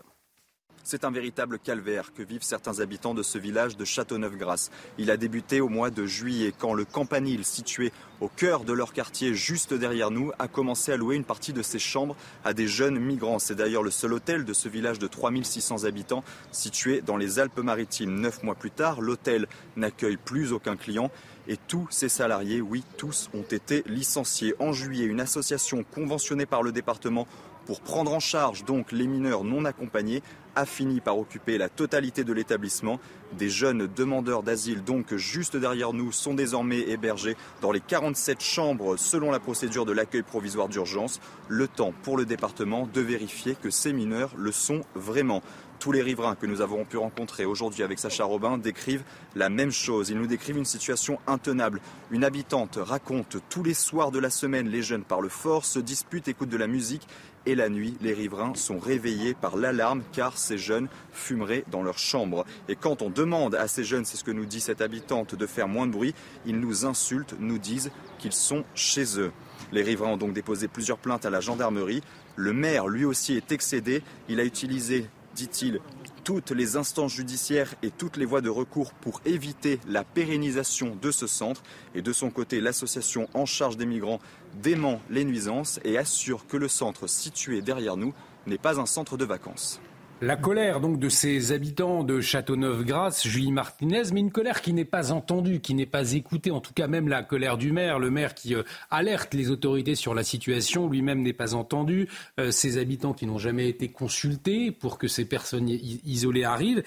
C'est 0.90 1.04
un 1.04 1.12
véritable 1.12 1.60
calvaire 1.60 2.14
que 2.14 2.24
vivent 2.24 2.44
certains 2.44 2.80
habitants 2.80 3.14
de 3.14 3.22
ce 3.22 3.38
village 3.38 3.76
de 3.76 3.84
Châteauneuf-Grasse. 3.84 4.72
Il 4.98 5.12
a 5.12 5.18
débuté 5.18 5.60
au 5.60 5.68
mois 5.68 5.90
de 5.90 6.06
juillet 6.06 6.54
quand 6.58 6.74
le 6.74 6.86
campanile 6.86 7.44
situé 7.44 7.92
au 8.22 8.30
cœur 8.30 8.64
de 8.64 8.72
leur 8.72 8.94
quartier, 8.94 9.34
juste 9.34 9.74
derrière 9.74 10.12
nous, 10.12 10.32
a 10.40 10.48
commencé 10.48 10.94
à 10.94 10.96
louer 10.96 11.18
une 11.18 11.26
partie 11.26 11.52
de 11.52 11.62
ses 11.62 11.78
chambres 11.78 12.16
à 12.46 12.54
des 12.54 12.70
jeunes 12.70 13.00
migrants. 13.00 13.38
C'est 13.38 13.56
d'ailleurs 13.56 13.84
le 13.84 13.92
seul 13.92 14.14
hôtel 14.14 14.46
de 14.46 14.54
ce 14.54 14.70
village 14.70 14.98
de 14.98 15.08
3600 15.08 15.84
habitants 15.84 16.24
situé 16.54 17.02
dans 17.02 17.18
les 17.18 17.40
Alpes-Maritimes. 17.40 18.22
Neuf 18.22 18.42
mois 18.42 18.56
plus 18.56 18.72
tard, 18.72 19.02
l'hôtel 19.02 19.48
n'accueille 19.76 20.16
plus 20.16 20.54
aucun 20.54 20.78
client 20.78 21.12
et 21.50 21.58
tous 21.58 21.88
ses 21.90 22.10
salariés, 22.10 22.62
oui, 22.62 22.86
tous 22.96 23.30
ont 23.34 23.42
été 23.42 23.84
licenciés. 23.88 24.56
En 24.60 24.72
juillet, 24.72 25.06
une 25.06 25.20
association 25.20 25.84
conventionnée 25.84 26.46
par 26.46 26.64
le 26.64 26.72
département 26.72 27.28
pour 27.68 27.82
prendre 27.82 28.14
en 28.14 28.22
charge 28.22 28.64
donc 28.64 28.94
les 28.94 29.08
mineurs 29.08 29.44
non 29.44 29.66
accompagnés 29.66 30.24
a 30.58 30.66
fini 30.66 31.02
par 31.02 31.20
occuper 31.20 31.60
la 31.60 31.70
totalité 31.70 32.24
de 32.24 32.34
l'établissement. 32.34 33.00
Des 33.38 33.50
jeunes 33.50 33.88
demandeurs 33.96 34.42
d'asile, 34.42 34.84
donc 34.84 35.16
juste 35.16 35.56
derrière 35.56 35.94
nous, 35.94 36.12
sont 36.12 36.34
désormais 36.34 36.80
hébergés 36.80 37.38
dans 37.62 37.72
les 37.72 37.80
47 37.80 38.42
chambres 38.42 38.98
selon 38.98 39.30
la 39.30 39.40
procédure 39.40 39.86
de 39.86 39.92
l'accueil 39.92 40.24
provisoire 40.24 40.68
d'urgence. 40.68 41.20
Le 41.48 41.68
temps 41.68 41.94
pour 42.04 42.18
le 42.18 42.26
département 42.26 42.90
de 42.92 43.02
vérifier 43.02 43.56
que 43.56 43.70
ces 43.70 43.94
mineurs 43.94 44.32
le 44.36 44.52
sont 44.52 44.82
vraiment. 44.96 45.44
Tous 45.80 45.92
les 45.92 46.02
riverains 46.02 46.36
que 46.36 46.48
nous 46.48 46.62
avons 46.62 46.86
pu 46.86 46.98
rencontrer 46.98 47.46
aujourd'hui 47.46 47.84
avec 47.84 48.00
Sacha 48.00 48.24
Robin 48.24 48.58
décrivent 48.58 49.04
la 49.36 49.50
même 49.50 49.72
chose. 49.72 50.10
Ils 50.10 50.18
nous 50.18 50.26
décrivent 50.26 50.58
une 50.58 50.66
situation 50.66 51.20
intenable. 51.28 51.82
Une 52.10 52.24
habitante 52.24 52.80
raconte 52.82 53.38
tous 53.50 53.62
les 53.62 53.76
soirs 53.76 54.10
de 54.10 54.18
la 54.18 54.32
semaine, 54.32 54.70
les 54.70 54.82
jeunes 54.82 55.04
parlent 55.04 55.30
fort, 55.30 55.66
se 55.66 55.78
disputent, 55.78 56.28
écoutent 56.28 56.50
de 56.50 56.58
la 56.58 56.66
musique 56.66 57.08
et 57.48 57.56
la 57.56 57.70
nuit, 57.70 57.96
les 58.02 58.14
riverains 58.14 58.54
sont 58.56 58.78
réveillés 58.78 59.34
par 59.34 59.56
l'alarme 59.56 60.04
car 60.12 60.38
ces 60.38 60.58
jeunes 60.58 60.90
fumeraient 61.14 61.64
dans 61.72 61.82
leur 61.82 61.98
chambre. 61.98 62.46
Et 62.68 62.76
quand 62.76 63.02
on 63.02 63.10
demande 63.10 63.56
à 63.56 63.70
ces 63.70 63.86
jeunes, 63.86 64.04
c'est 64.04 64.18
ce 64.18 64.26
que 64.26 64.32
nous 64.32 64.46
dit 64.46 64.60
cette 64.60 64.82
habitante, 64.82 65.34
de 65.34 65.48
faire 65.48 65.70
moins 65.70 65.88
de 65.88 65.94
bruit, 65.94 66.14
ils 66.46 66.60
nous 66.60 66.86
insultent, 66.86 67.36
nous 67.40 67.58
disent 67.58 67.90
qu'ils 68.20 68.34
sont 68.34 68.66
chez 68.76 69.18
eux. 69.18 69.32
Les 69.72 69.82
riverains 69.82 70.12
ont 70.12 70.18
donc 70.18 70.34
déposé 70.34 70.68
plusieurs 70.68 70.98
plaintes 70.98 71.26
à 71.26 71.30
la 71.30 71.40
gendarmerie. 71.40 72.02
Le 72.36 72.52
maire, 72.52 72.90
lui 72.90 73.06
aussi, 73.06 73.38
est 73.38 73.54
excédé. 73.54 74.04
Il 74.28 74.42
a 74.42 74.44
utilisé, 74.44 75.06
dit-il, 75.34 75.80
toutes 76.28 76.52
les 76.52 76.76
instances 76.76 77.14
judiciaires 77.14 77.74
et 77.84 77.90
toutes 77.90 78.18
les 78.18 78.26
voies 78.26 78.42
de 78.42 78.50
recours 78.50 78.92
pour 78.92 79.22
éviter 79.24 79.80
la 79.88 80.04
pérennisation 80.04 80.94
de 81.02 81.10
ce 81.10 81.26
centre. 81.26 81.64
Et 81.96 82.02
de 82.02 82.12
son 82.12 82.32
côté, 82.32 82.60
l'association 82.60 83.30
en 83.34 83.46
charge 83.46 83.78
des 83.78 83.86
migrants 83.86 84.20
dément 84.62 85.00
les 85.10 85.24
nuisances 85.24 85.80
et 85.86 85.98
assure 85.98 86.46
que 86.46 86.58
le 86.58 86.68
centre 86.68 87.08
situé 87.08 87.62
derrière 87.62 87.96
nous 87.96 88.14
n'est 88.46 88.58
pas 88.58 88.78
un 88.78 88.86
centre 88.86 89.16
de 89.16 89.24
vacances. 89.24 89.80
La 90.20 90.36
colère 90.36 90.80
donc 90.80 90.98
de 90.98 91.10
ces 91.10 91.52
habitants 91.52 92.04
de 92.04 92.22
Châteauneuf-Grasse, 92.22 93.28
Julie 93.28 93.52
Martinez, 93.52 94.02
mais 94.12 94.20
une 94.20 94.32
colère 94.32 94.64
qui 94.64 94.74
n'est 94.74 94.84
pas 94.84 95.12
entendue, 95.12 95.60
qui 95.60 95.76
n'est 95.76 95.86
pas 95.86 96.14
écoutée, 96.14 96.50
en 96.50 96.60
tout 96.60 96.74
cas 96.74 96.88
même 96.88 97.08
la 97.08 97.22
colère 97.22 97.56
du 97.56 97.72
maire, 97.72 98.00
le 98.00 98.10
maire 98.10 98.34
qui 98.34 98.56
euh, 98.56 98.64
alerte 98.90 99.36
les 99.36 99.52
autorités 99.52 99.94
sur 99.94 100.16
la 100.16 100.24
situation, 100.24 100.90
lui-même 100.90 101.22
n'est 101.22 101.34
pas 101.34 101.54
entendu, 101.54 102.10
euh, 102.40 102.50
ces 102.50 102.80
habitants 102.80 103.14
qui 103.14 103.28
n'ont 103.28 103.38
jamais 103.38 103.70
été 103.70 103.90
consultés 103.90 104.72
pour 104.72 104.98
que 104.98 105.08
ces 105.08 105.26
personnes 105.26 105.70
isolées 105.70 106.46
arrivent. 106.46 106.82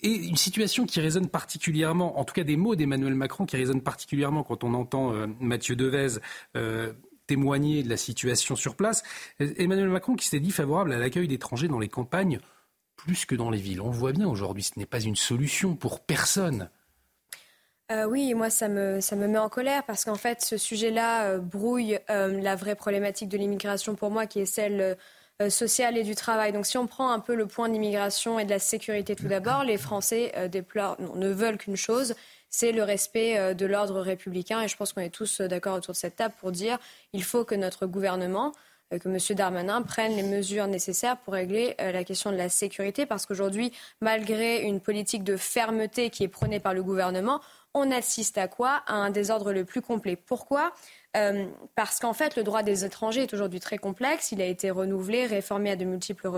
Et 0.00 0.14
une 0.14 0.36
situation 0.36 0.86
qui 0.86 1.02
résonne 1.02 1.28
particulièrement, 1.28 2.18
en 2.18 2.24
tout 2.24 2.32
cas 2.32 2.44
des 2.44 2.56
mots 2.56 2.76
d'Emmanuel 2.76 3.14
Macron 3.14 3.44
qui 3.44 3.58
résonnent 3.58 3.82
particulièrement 3.82 4.42
quand 4.42 4.64
on 4.64 4.72
entend 4.72 5.12
euh, 5.12 5.26
Mathieu 5.38 5.76
Devez 5.76 6.18
témoigner 7.26 7.82
de 7.82 7.88
la 7.88 7.96
situation 7.96 8.54
sur 8.54 8.76
place. 8.76 9.02
Emmanuel 9.38 9.88
Macron 9.88 10.14
qui 10.14 10.28
s'est 10.28 10.40
dit 10.40 10.50
favorable 10.50 10.92
à 10.92 10.98
l'accueil 10.98 11.26
d'étrangers 11.26 11.68
dans 11.68 11.78
les 11.78 11.88
campagnes 11.88 12.38
plus 12.96 13.26
que 13.26 13.34
dans 13.34 13.50
les 13.50 13.58
villes. 13.58 13.80
On 13.80 13.90
le 13.90 13.96
voit 13.96 14.12
bien 14.12 14.26
aujourd'hui, 14.26 14.62
ce 14.62 14.78
n'est 14.78 14.86
pas 14.86 15.00
une 15.00 15.16
solution 15.16 15.74
pour 15.74 16.00
personne. 16.00 16.68
Euh, 17.92 18.06
oui, 18.06 18.32
moi 18.32 18.48
ça 18.48 18.68
me, 18.68 19.00
ça 19.00 19.14
me 19.14 19.26
met 19.26 19.38
en 19.38 19.50
colère 19.50 19.84
parce 19.84 20.06
qu'en 20.06 20.14
fait 20.14 20.40
ce 20.40 20.56
sujet-là 20.56 21.24
euh, 21.24 21.38
brouille 21.38 21.98
euh, 22.08 22.40
la 22.40 22.56
vraie 22.56 22.76
problématique 22.76 23.28
de 23.28 23.36
l'immigration 23.36 23.94
pour 23.94 24.10
moi 24.10 24.26
qui 24.26 24.40
est 24.40 24.46
celle 24.46 24.96
sociale 25.48 25.98
et 25.98 26.04
du 26.04 26.14
travail. 26.14 26.52
Donc 26.52 26.64
si 26.64 26.78
on 26.78 26.86
prend 26.86 27.10
un 27.10 27.18
peu 27.18 27.34
le 27.34 27.46
point 27.46 27.68
de 27.68 27.74
l'immigration 27.74 28.38
et 28.38 28.44
de 28.44 28.50
la 28.50 28.60
sécurité 28.60 29.16
tout 29.16 29.26
d'abord, 29.26 29.64
les 29.64 29.76
Français 29.76 30.32
déplorent, 30.48 30.96
ne 31.16 31.28
veulent 31.28 31.58
qu'une 31.58 31.76
chose, 31.76 32.14
c'est 32.50 32.70
le 32.70 32.84
respect 32.84 33.52
de 33.52 33.66
l'ordre 33.66 34.00
républicain 34.00 34.62
et 34.62 34.68
je 34.68 34.76
pense 34.76 34.92
qu'on 34.92 35.00
est 35.00 35.10
tous 35.10 35.40
d'accord 35.40 35.74
autour 35.74 35.92
de 35.92 35.98
cette 35.98 36.14
table 36.14 36.34
pour 36.38 36.52
dire 36.52 36.78
il 37.12 37.24
faut 37.24 37.44
que 37.44 37.56
notre 37.56 37.86
gouvernement 37.86 38.52
que 38.90 39.08
M. 39.08 39.36
Darmanin 39.36 39.82
prenne 39.82 40.14
les 40.16 40.22
mesures 40.22 40.66
nécessaires 40.66 41.16
pour 41.18 41.34
régler 41.34 41.74
euh, 41.80 41.92
la 41.92 42.04
question 42.04 42.30
de 42.30 42.36
la 42.36 42.48
sécurité, 42.48 43.06
parce 43.06 43.26
qu'aujourd'hui, 43.26 43.72
malgré 44.00 44.62
une 44.62 44.80
politique 44.80 45.24
de 45.24 45.36
fermeté 45.36 46.10
qui 46.10 46.24
est 46.24 46.28
prônée 46.28 46.60
par 46.60 46.74
le 46.74 46.82
gouvernement, 46.82 47.40
on 47.74 47.90
assiste 47.90 48.38
à 48.38 48.46
quoi? 48.46 48.82
À 48.86 48.94
un 48.94 49.10
désordre 49.10 49.52
le 49.52 49.64
plus 49.64 49.82
complet. 49.82 50.16
Pourquoi? 50.16 50.72
Euh, 51.16 51.46
parce 51.74 51.98
qu'en 51.98 52.12
fait, 52.12 52.36
le 52.36 52.44
droit 52.44 52.62
des 52.62 52.84
étrangers 52.84 53.22
est 53.22 53.34
aujourd'hui 53.34 53.60
très 53.60 53.78
complexe. 53.78 54.30
Il 54.32 54.40
a 54.40 54.46
été 54.46 54.70
renouvelé, 54.70 55.26
réformé 55.26 55.70
à 55.70 55.76
de 55.76 55.84
multiples, 55.84 56.28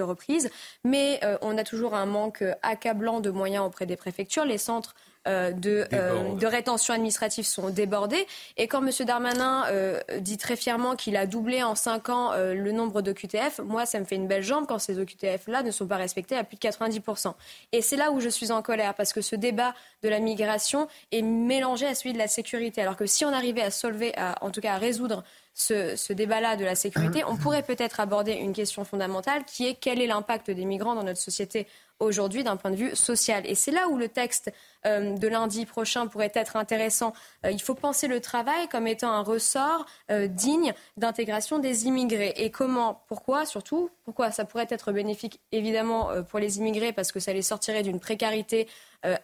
reprises, 0.00 0.50
mais 0.82 1.20
on 1.42 1.56
a 1.58 1.64
toujours 1.64 1.94
un 1.94 2.06
manque 2.06 2.44
accablant 2.62 3.20
de 3.20 3.30
moyens 3.30 3.66
auprès 3.66 3.86
des 3.86 3.96
préfectures. 3.96 4.44
Les 4.44 4.58
centres 4.58 4.94
euh, 5.26 5.52
de, 5.52 5.86
euh, 5.94 6.34
de, 6.34 6.46
rétention 6.46 6.92
administrative 6.92 7.46
sont 7.46 7.70
débordés. 7.70 8.26
Et 8.58 8.68
quand 8.68 8.86
M. 8.86 8.90
Darmanin 9.06 9.64
euh, 9.68 9.98
dit 10.18 10.36
très 10.36 10.54
fièrement 10.54 10.96
qu'il 10.96 11.16
a 11.16 11.26
doublé 11.26 11.62
en 11.62 11.74
5 11.74 12.08
ans 12.10 12.32
le 12.36 12.72
nombre 12.72 13.00
d'OQTF, 13.00 13.60
moi, 13.64 13.86
ça 13.86 13.98
me 14.00 14.04
fait 14.04 14.16
une 14.16 14.26
belle 14.26 14.42
jambe 14.42 14.66
quand 14.66 14.78
ces 14.78 14.98
OQTF-là 14.98 15.62
ne 15.62 15.70
sont 15.70 15.86
pas 15.86 15.96
respectés 15.96 16.36
à 16.36 16.44
plus 16.44 16.56
de 16.56 16.60
90%. 16.60 17.32
Et 17.72 17.80
c'est 17.80 17.96
là 17.96 18.10
où 18.10 18.20
je 18.20 18.28
suis 18.28 18.52
en 18.52 18.60
colère, 18.60 18.94
parce 18.94 19.12
que 19.12 19.20
ce 19.20 19.36
débat 19.36 19.74
de 20.02 20.08
la 20.08 20.18
migration 20.18 20.88
est 21.10 21.22
mélangé 21.22 21.86
à 21.86 21.94
celui 21.94 22.12
de 22.12 22.18
la 22.18 22.28
sécurité. 22.28 22.82
Alors 22.82 22.96
que 22.96 23.06
si 23.06 23.24
on 23.24 23.32
arrivait 23.32 23.62
à 23.62 23.70
solver, 23.70 24.12
en 24.40 24.50
tout 24.50 24.60
cas 24.60 24.74
à 24.74 24.78
résoudre 24.78 25.24
ce, 25.54 25.94
ce 25.96 26.12
débat-là 26.12 26.56
de 26.56 26.64
la 26.64 26.74
sécurité, 26.74 27.22
on 27.24 27.36
pourrait 27.36 27.62
peut-être 27.62 28.00
aborder 28.00 28.32
une 28.32 28.52
question 28.52 28.84
fondamentale 28.84 29.44
qui 29.44 29.66
est 29.66 29.74
quel 29.74 30.02
est 30.02 30.06
l'impact 30.06 30.50
des 30.50 30.64
migrants 30.64 30.94
dans 30.94 31.04
notre 31.04 31.20
société 31.20 31.66
aujourd'hui 32.00 32.44
d'un 32.44 32.56
point 32.56 32.70
de 32.70 32.76
vue 32.76 32.96
social. 32.96 33.42
Et 33.46 33.54
c'est 33.54 33.70
là 33.70 33.88
où 33.88 33.96
le 33.96 34.08
texte 34.08 34.52
euh, 34.86 35.16
de 35.16 35.28
lundi 35.28 35.66
prochain 35.66 36.06
pourrait 36.06 36.32
être 36.34 36.56
intéressant. 36.56 37.12
Euh, 37.44 37.50
il 37.50 37.62
faut 37.62 37.74
penser 37.74 38.08
le 38.08 38.20
travail 38.20 38.68
comme 38.68 38.86
étant 38.86 39.10
un 39.10 39.22
ressort 39.22 39.86
euh, 40.10 40.26
digne 40.26 40.74
d'intégration 40.96 41.58
des 41.58 41.86
immigrés. 41.86 42.34
Et 42.36 42.50
comment 42.50 43.02
Pourquoi 43.08 43.46
Surtout, 43.46 43.90
pourquoi 44.04 44.30
ça 44.30 44.44
pourrait 44.44 44.66
être 44.70 44.92
bénéfique 44.92 45.40
évidemment 45.52 46.10
pour 46.28 46.38
les 46.38 46.58
immigrés 46.58 46.92
parce 46.92 47.12
que 47.12 47.20
ça 47.20 47.32
les 47.32 47.42
sortirait 47.42 47.82
d'une 47.82 48.00
précarité 48.00 48.68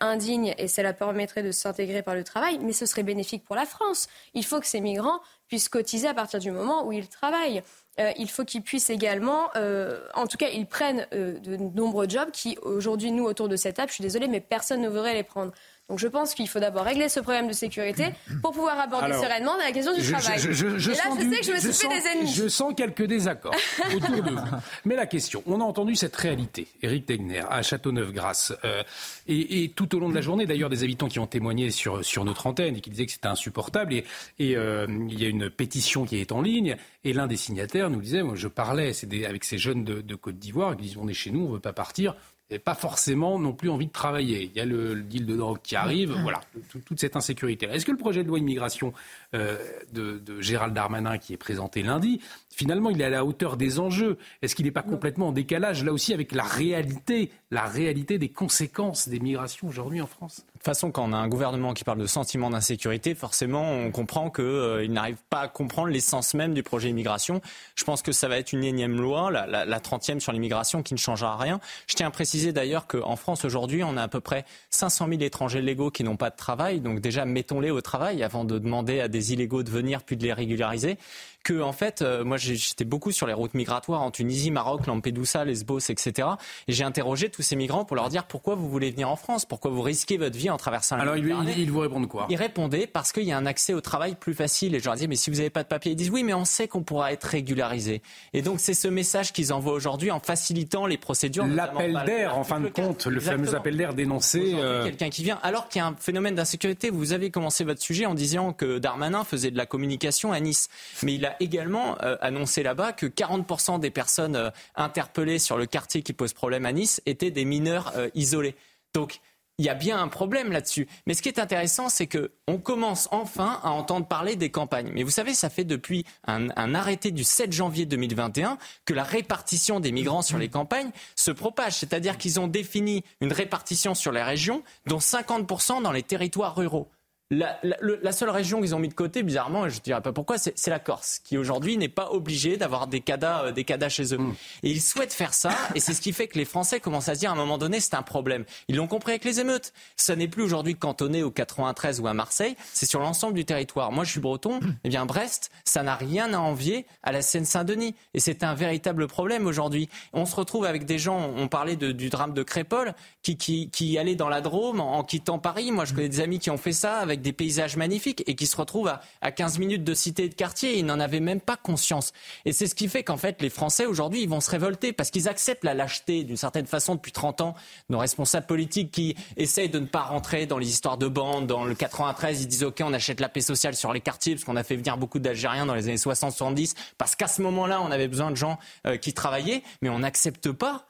indigne 0.00 0.54
et 0.58 0.68
ça 0.68 0.82
leur 0.82 0.94
permettrait 0.94 1.42
de 1.42 1.52
s'intégrer 1.52 2.02
par 2.02 2.14
le 2.14 2.22
travail, 2.22 2.58
mais 2.58 2.74
ce 2.74 2.84
serait 2.84 3.02
bénéfique 3.02 3.44
pour 3.44 3.56
la 3.56 3.64
France. 3.64 4.08
Il 4.34 4.44
faut 4.44 4.60
que 4.60 4.66
ces 4.66 4.80
migrants 4.80 5.20
puissent 5.50 5.68
cotiser 5.68 6.06
à 6.06 6.14
partir 6.14 6.38
du 6.38 6.52
moment 6.52 6.86
où 6.86 6.92
ils 6.92 7.08
travaillent. 7.08 7.62
Euh, 7.98 8.12
il 8.16 8.30
faut 8.30 8.44
qu'ils 8.44 8.62
puissent 8.62 8.88
également, 8.88 9.50
euh, 9.56 10.00
en 10.14 10.28
tout 10.28 10.36
cas, 10.36 10.48
ils 10.48 10.64
prennent 10.64 11.08
euh, 11.12 11.38
de 11.40 11.56
nombreux 11.56 12.08
jobs 12.08 12.30
qui, 12.30 12.56
aujourd'hui, 12.62 13.10
nous, 13.10 13.24
autour 13.24 13.48
de 13.48 13.56
cette 13.56 13.76
table, 13.76 13.88
je 13.88 13.94
suis 13.94 14.02
désolée, 14.02 14.28
mais 14.28 14.40
personne 14.40 14.80
ne 14.80 14.88
voudrait 14.88 15.12
les 15.12 15.24
prendre. 15.24 15.52
Donc 15.90 15.98
je 15.98 16.06
pense 16.06 16.34
qu'il 16.34 16.48
faut 16.48 16.60
d'abord 16.60 16.84
régler 16.84 17.08
ce 17.08 17.18
problème 17.18 17.48
de 17.48 17.52
sécurité 17.52 18.10
pour 18.42 18.52
pouvoir 18.52 18.78
aborder 18.78 19.12
sereinement 19.12 19.56
la 19.56 19.72
question 19.72 19.92
du 19.92 20.02
travail. 20.08 20.38
Je, 20.38 20.52
je, 20.52 20.78
je, 20.78 20.92
Et 20.92 20.94
là, 20.94 21.02
je 21.16 21.20
sais 21.20 21.40
que 21.40 21.46
je 21.46 21.52
me 21.52 21.58
suis 21.58 21.88
fait 21.88 22.00
des 22.00 22.06
ennemis. 22.06 22.32
Je 22.32 22.46
sens 22.46 22.72
quelques 22.76 23.02
désaccords 23.06 23.56
autour 23.96 24.14
de 24.14 24.30
vous. 24.30 24.38
Mais 24.84 24.94
la 24.94 25.06
question, 25.06 25.42
on 25.46 25.60
a 25.60 25.64
entendu 25.64 25.96
cette 25.96 26.14
réalité, 26.14 26.68
Éric 26.80 27.06
Tegner, 27.06 27.42
à 27.50 27.62
Châteauneuf-Grasse, 27.62 28.52
euh, 28.64 28.84
et, 29.26 29.64
et, 29.64 29.70
tout 29.70 29.92
au 29.96 29.98
long 29.98 30.08
de 30.08 30.14
la 30.14 30.20
journée, 30.20 30.46
d'ailleurs, 30.46 30.70
des 30.70 30.84
habitants 30.84 31.08
qui 31.08 31.18
ont 31.18 31.26
témoigné 31.26 31.72
sur, 31.72 32.04
sur 32.04 32.24
notre 32.24 32.46
antenne 32.46 32.76
et 32.76 32.80
qui 32.80 32.90
disaient 32.90 33.06
que 33.06 33.12
c'était 33.12 33.26
insupportable. 33.26 33.92
Et, 33.92 34.04
et 34.38 34.56
euh, 34.56 34.86
il 35.08 35.20
y 35.20 35.24
a 35.24 35.28
une 35.28 35.50
pétition 35.50 36.04
qui 36.04 36.18
est 36.18 36.30
en 36.30 36.40
ligne, 36.40 36.76
et 37.02 37.12
l'un 37.12 37.26
des 37.26 37.36
signataires 37.36 37.90
nous 37.90 38.00
disait, 38.00 38.22
moi 38.22 38.36
je 38.36 38.46
parlais 38.46 38.92
avec 39.26 39.42
ces 39.42 39.58
jeunes 39.58 39.82
de, 39.82 40.00
de 40.02 40.14
Côte 40.14 40.38
d'Ivoire, 40.38 40.76
qui 40.76 40.84
disent, 40.84 40.98
on 40.98 41.08
est 41.08 41.14
chez 41.14 41.32
nous, 41.32 41.40
on 41.40 41.48
ne 41.48 41.54
veut 41.54 41.60
pas 41.60 41.72
partir 41.72 42.14
pas 42.58 42.74
forcément 42.74 43.38
non 43.38 43.52
plus 43.52 43.70
envie 43.70 43.86
de 43.86 43.92
travailler. 43.92 44.50
Il 44.52 44.56
y 44.56 44.60
a 44.60 44.64
le, 44.64 45.02
deal 45.02 45.26
de 45.26 45.36
drogue 45.36 45.58
qui 45.62 45.76
arrive, 45.76 46.12
voilà, 46.22 46.40
toute 46.86 46.98
cette 47.00 47.16
insécurité. 47.16 47.66
Est-ce 47.66 47.86
que 47.86 47.92
le 47.92 47.96
projet 47.96 48.22
de 48.22 48.28
loi 48.28 48.38
immigration 48.38 48.92
euh, 49.34 49.56
de, 49.92 50.18
de, 50.18 50.40
Gérald 50.40 50.74
Darmanin 50.74 51.18
qui 51.18 51.32
est 51.32 51.36
présenté 51.36 51.82
lundi, 51.82 52.20
finalement, 52.50 52.90
il 52.90 53.00
est 53.00 53.04
à 53.04 53.10
la 53.10 53.24
hauteur 53.24 53.56
des 53.56 53.78
enjeux? 53.78 54.18
Est-ce 54.42 54.54
qu'il 54.54 54.66
n'est 54.66 54.72
pas 54.72 54.82
complètement 54.82 55.28
en 55.28 55.32
décalage, 55.32 55.84
là 55.84 55.92
aussi, 55.92 56.12
avec 56.12 56.32
la 56.32 56.42
réalité, 56.42 57.30
la 57.50 57.64
réalité 57.64 58.18
des 58.18 58.30
conséquences 58.30 59.08
des 59.08 59.20
migrations 59.20 59.68
aujourd'hui 59.68 60.00
en 60.00 60.06
France? 60.06 60.44
Toute 60.60 60.66
façon, 60.66 60.90
quand 60.90 61.08
on 61.08 61.14
a 61.14 61.16
un 61.16 61.28
gouvernement 61.28 61.72
qui 61.72 61.84
parle 61.84 62.00
de 62.00 62.06
sentiment 62.06 62.50
d'insécurité, 62.50 63.14
forcément, 63.14 63.72
on 63.72 63.90
comprend 63.90 64.28
qu'il 64.28 64.44
euh, 64.44 64.86
n'arrive 64.88 65.16
pas 65.30 65.40
à 65.40 65.48
comprendre 65.48 65.88
l'essence 65.88 66.34
même 66.34 66.52
du 66.52 66.62
projet 66.62 66.90
immigration. 66.90 67.40
Je 67.76 67.84
pense 67.84 68.02
que 68.02 68.12
ça 68.12 68.28
va 68.28 68.36
être 68.36 68.52
une 68.52 68.62
énième 68.62 69.00
loi, 69.00 69.30
la, 69.30 69.46
la, 69.46 69.64
la 69.64 69.78
30e 69.78 70.20
sur 70.20 70.32
l'immigration, 70.32 70.82
qui 70.82 70.92
ne 70.92 70.98
changera 70.98 71.38
rien. 71.38 71.60
Je 71.86 71.94
tiens 71.94 72.08
à 72.08 72.10
préciser 72.10 72.52
d'ailleurs 72.52 72.86
qu'en 72.86 73.16
France, 73.16 73.46
aujourd'hui, 73.46 73.82
on 73.82 73.96
a 73.96 74.02
à 74.02 74.08
peu 74.08 74.20
près 74.20 74.44
500 74.68 75.08
000 75.08 75.22
étrangers 75.22 75.62
légaux 75.62 75.90
qui 75.90 76.04
n'ont 76.04 76.18
pas 76.18 76.28
de 76.28 76.36
travail. 76.36 76.80
Donc 76.80 77.00
déjà, 77.00 77.24
mettons-les 77.24 77.70
au 77.70 77.80
travail 77.80 78.22
avant 78.22 78.44
de 78.44 78.58
demander 78.58 79.00
à 79.00 79.08
des 79.08 79.32
illégaux 79.32 79.62
de 79.62 79.70
venir 79.70 80.02
puis 80.02 80.18
de 80.18 80.24
les 80.24 80.34
régulariser 80.34 80.98
que 81.42 81.60
en 81.60 81.72
fait, 81.72 82.02
euh, 82.02 82.24
moi 82.24 82.36
j'étais 82.36 82.84
beaucoup 82.84 83.12
sur 83.12 83.26
les 83.26 83.32
routes 83.32 83.54
migratoires 83.54 84.02
en 84.02 84.10
Tunisie, 84.10 84.50
Maroc, 84.50 84.86
Lampedusa, 84.86 85.44
Lesbos, 85.44 85.78
etc. 85.78 86.28
Et 86.68 86.72
j'ai 86.72 86.84
interrogé 86.84 87.30
tous 87.30 87.42
ces 87.42 87.56
migrants 87.56 87.84
pour 87.84 87.96
leur 87.96 88.08
dire 88.08 88.26
pourquoi 88.26 88.54
vous 88.54 88.68
voulez 88.68 88.90
venir 88.90 89.08
en 89.08 89.16
France, 89.16 89.46
pourquoi 89.46 89.70
vous 89.70 89.82
risquez 89.82 90.18
votre 90.18 90.36
vie 90.36 90.50
en 90.50 90.56
traversant 90.56 90.96
la 90.96 91.02
Alors 91.02 91.16
ils, 91.16 91.70
vous 91.70 91.78
répondent 91.78 92.08
quoi? 92.08 92.26
Ils 92.28 92.36
répondaient 92.36 92.86
parce 92.86 93.12
qu'il 93.12 93.24
y 93.24 93.32
a 93.32 93.38
un 93.38 93.46
accès 93.46 93.72
au 93.72 93.80
travail 93.80 94.16
plus 94.16 94.34
facile. 94.34 94.74
Et 94.74 94.80
je 94.80 94.84
leur 94.84 94.94
disais 94.94 95.06
mais 95.06 95.16
si 95.16 95.30
vous 95.30 95.36
n'avez 95.36 95.50
pas 95.50 95.62
de 95.62 95.68
papier, 95.68 95.92
ils 95.92 95.96
disent 95.96 96.10
oui 96.10 96.24
mais 96.24 96.34
on 96.34 96.44
sait 96.44 96.68
qu'on 96.68 96.82
pourra 96.82 97.12
être 97.12 97.24
régularisé. 97.24 98.02
Et 98.32 98.42
donc 98.42 98.60
c'est 98.60 98.74
ce 98.74 98.88
message 98.88 99.32
qu'ils 99.32 99.52
envoient 99.52 99.72
aujourd'hui 99.72 100.10
en 100.10 100.20
facilitant 100.20 100.86
les 100.86 100.98
procédures. 100.98 101.46
L'appel 101.46 102.00
d'air 102.04 102.36
en 102.36 102.44
fin 102.44 102.60
de 102.60 102.68
compte, 102.68 103.06
le 103.06 103.20
fameux 103.20 103.54
appel 103.54 103.76
d'air 103.76 103.94
dénoncé. 103.94 104.52
Euh... 104.54 104.84
Quelqu'un 104.84 105.10
qui 105.10 105.22
vient 105.22 105.38
alors 105.42 105.68
qu'il 105.68 105.80
y 105.80 105.82
a 105.82 105.86
un 105.86 105.96
phénomène 105.98 106.34
d'insécurité. 106.34 106.90
Vous 106.90 107.12
avez 107.12 107.30
commencé 107.30 107.64
votre 107.64 107.80
sujet 107.80 108.06
en 108.06 108.14
disant 108.14 108.52
que 108.52 108.78
Darmanin 108.78 109.24
faisait 109.24 109.50
de 109.50 109.56
la 109.56 109.66
communication 109.66 110.32
à 110.32 110.40
Nice, 110.40 110.68
mais 111.02 111.14
il 111.14 111.24
a 111.24 111.29
également 111.40 111.96
euh, 112.02 112.16
annoncé 112.20 112.62
là-bas 112.62 112.92
que 112.92 113.06
40% 113.06 113.80
des 113.80 113.90
personnes 113.90 114.36
euh, 114.36 114.50
interpellées 114.74 115.38
sur 115.38 115.56
le 115.56 115.66
quartier 115.66 116.02
qui 116.02 116.12
pose 116.12 116.32
problème 116.32 116.66
à 116.66 116.72
Nice 116.72 117.00
étaient 117.06 117.30
des 117.30 117.44
mineurs 117.44 117.92
euh, 117.96 118.08
isolés. 118.14 118.56
Donc 118.94 119.20
il 119.58 119.66
y 119.66 119.68
a 119.68 119.74
bien 119.74 120.00
un 120.00 120.08
problème 120.08 120.52
là-dessus. 120.52 120.88
Mais 121.06 121.12
ce 121.12 121.20
qui 121.20 121.28
est 121.28 121.38
intéressant, 121.38 121.90
c'est 121.90 122.06
que 122.06 122.32
on 122.48 122.56
commence 122.56 123.08
enfin 123.12 123.60
à 123.62 123.70
entendre 123.70 124.06
parler 124.06 124.34
des 124.34 124.50
campagnes. 124.50 124.90
Mais 124.94 125.02
vous 125.02 125.10
savez, 125.10 125.34
ça 125.34 125.50
fait 125.50 125.64
depuis 125.64 126.06
un, 126.26 126.48
un, 126.56 126.74
arrêté 126.74 127.10
du 127.10 127.24
7 127.24 127.52
janvier 127.52 127.84
2021 127.84 128.56
que 128.86 128.94
la 128.94 129.04
répartition 129.04 129.78
des 129.78 129.92
migrants 129.92 130.22
sur 130.22 130.38
les 130.38 130.48
campagnes 130.48 130.90
se 131.14 131.30
propage. 131.30 131.74
C'est-à-dire 131.74 132.16
qu'ils 132.16 132.40
ont 132.40 132.46
défini 132.48 133.04
une 133.20 133.34
répartition 133.34 133.94
sur 133.94 134.12
les 134.12 134.22
régions, 134.22 134.62
dont 134.86 134.96
50% 134.96 135.82
dans 135.82 135.92
les 135.92 136.02
territoires 136.02 136.56
ruraux. 136.56 136.88
La, 137.32 137.60
la, 137.62 137.76
la, 138.02 138.10
seule 138.10 138.30
région 138.30 138.60
qu'ils 138.60 138.74
ont 138.74 138.80
mis 138.80 138.88
de 138.88 138.94
côté, 138.94 139.22
bizarrement, 139.22 139.64
et 139.64 139.70
je 139.70 139.76
ne 139.76 139.82
dirais 139.82 140.00
pas 140.00 140.12
pourquoi, 140.12 140.36
c'est 140.36 140.66
la 140.66 140.80
Corse, 140.80 141.20
qui 141.20 141.38
aujourd'hui 141.38 141.76
n'est 141.76 141.88
pas 141.88 142.10
obligée 142.10 142.56
d'avoir 142.56 142.88
des 142.88 142.98
CADA, 142.98 143.44
euh, 143.44 143.52
des 143.52 143.62
CADA 143.62 143.88
chez 143.88 144.12
eux. 144.12 144.18
Mmh. 144.18 144.34
Et 144.64 144.70
ils 144.72 144.82
souhaitent 144.82 145.12
faire 145.12 145.32
ça, 145.32 145.52
et 145.76 145.80
c'est 145.80 145.94
ce 145.94 146.00
qui 146.00 146.12
fait 146.12 146.26
que 146.26 146.36
les 146.36 146.44
Français 146.44 146.80
commencent 146.80 147.08
à 147.08 147.14
se 147.14 147.20
dire 147.20 147.30
à 147.30 147.34
un 147.34 147.36
moment 147.36 147.56
donné, 147.56 147.78
c'est 147.78 147.94
un 147.94 148.02
problème. 148.02 148.44
Ils 148.66 148.74
l'ont 148.74 148.88
compris 148.88 149.12
avec 149.12 149.24
les 149.24 149.38
émeutes. 149.38 149.72
Ça 149.94 150.16
n'est 150.16 150.26
plus 150.26 150.42
aujourd'hui 150.42 150.74
cantonné 150.74 151.22
au 151.22 151.30
93 151.30 152.00
ou 152.00 152.08
à 152.08 152.14
Marseille, 152.14 152.56
c'est 152.72 152.86
sur 152.86 152.98
l'ensemble 152.98 153.34
du 153.34 153.44
territoire. 153.44 153.92
Moi, 153.92 154.02
je 154.02 154.10
suis 154.10 154.20
breton, 154.20 154.58
eh 154.82 154.88
bien 154.88 155.06
Brest, 155.06 155.52
ça 155.64 155.84
n'a 155.84 155.94
rien 155.94 156.34
à 156.34 156.38
envier 156.38 156.84
à 157.04 157.12
la 157.12 157.22
Seine-Saint-Denis, 157.22 157.94
et 158.12 158.18
c'est 158.18 158.42
un 158.42 158.54
véritable 158.54 159.06
problème 159.06 159.46
aujourd'hui. 159.46 159.88
On 160.12 160.26
se 160.26 160.34
retrouve 160.34 160.64
avec 160.64 160.84
des 160.84 160.98
gens, 160.98 161.30
on 161.36 161.46
parlait 161.46 161.76
de, 161.76 161.92
du 161.92 162.10
drame 162.10 162.34
de 162.34 162.42
Crépole, 162.42 162.92
qui, 163.22 163.36
qui, 163.36 163.70
qui 163.70 163.96
allaient 163.98 164.16
dans 164.16 164.28
la 164.28 164.40
Drôme 164.40 164.80
en, 164.80 164.98
en 164.98 165.04
quittant 165.04 165.38
Paris. 165.38 165.70
Moi, 165.70 165.84
je 165.84 165.94
connais 165.94 166.08
des 166.08 166.20
amis 166.20 166.40
qui 166.40 166.50
ont 166.50 166.58
fait 166.58 166.72
ça 166.72 166.98
avec 166.98 167.19
des 167.20 167.32
paysages 167.32 167.76
magnifiques 167.76 168.22
et 168.26 168.34
qui 168.34 168.46
se 168.46 168.56
retrouvent 168.56 168.88
à, 168.88 169.00
à 169.20 169.32
15 169.32 169.58
minutes 169.58 169.84
de 169.84 169.94
cité 169.94 170.24
et 170.24 170.28
de 170.28 170.34
quartier 170.34 170.78
ils 170.78 170.86
n'en 170.86 171.00
avaient 171.00 171.20
même 171.20 171.40
pas 171.40 171.56
conscience. 171.56 172.12
Et 172.44 172.52
c'est 172.52 172.66
ce 172.66 172.74
qui 172.74 172.88
fait 172.88 173.04
qu'en 173.04 173.16
fait, 173.16 173.40
les 173.42 173.50
Français 173.50 173.86
aujourd'hui, 173.86 174.22
ils 174.22 174.28
vont 174.28 174.40
se 174.40 174.50
révolter 174.50 174.92
parce 174.92 175.10
qu'ils 175.10 175.28
acceptent 175.28 175.64
la 175.64 175.74
lâcheté 175.74 176.24
d'une 176.24 176.36
certaine 176.36 176.66
façon 176.66 176.94
depuis 176.94 177.12
30 177.12 177.40
ans. 177.40 177.54
Nos 177.88 177.98
responsables 177.98 178.46
politiques 178.46 178.90
qui 178.90 179.16
essayent 179.36 179.68
de 179.68 179.78
ne 179.78 179.86
pas 179.86 180.02
rentrer 180.02 180.46
dans 180.46 180.58
les 180.58 180.68
histoires 180.68 180.98
de 180.98 181.08
bandes. 181.08 181.46
Dans 181.46 181.64
le 181.64 181.74
93, 181.74 182.42
ils 182.42 182.48
disent 182.48 182.64
OK, 182.64 182.80
on 182.84 182.92
achète 182.92 183.20
la 183.20 183.28
paix 183.28 183.40
sociale 183.40 183.74
sur 183.74 183.92
les 183.92 184.00
quartiers 184.00 184.34
parce 184.34 184.44
qu'on 184.44 184.56
a 184.56 184.64
fait 184.64 184.76
venir 184.76 184.96
beaucoup 184.96 185.18
d'Algériens 185.18 185.66
dans 185.66 185.74
les 185.74 185.88
années 185.88 185.96
60-70 185.96 186.74
parce 186.98 187.16
qu'à 187.16 187.28
ce 187.28 187.42
moment-là, 187.42 187.80
on 187.82 187.90
avait 187.90 188.08
besoin 188.08 188.30
de 188.30 188.36
gens 188.36 188.58
euh, 188.86 188.96
qui 188.96 189.12
travaillaient, 189.12 189.62
mais 189.82 189.88
on 189.88 190.00
n'accepte 190.00 190.50
pas 190.52 190.86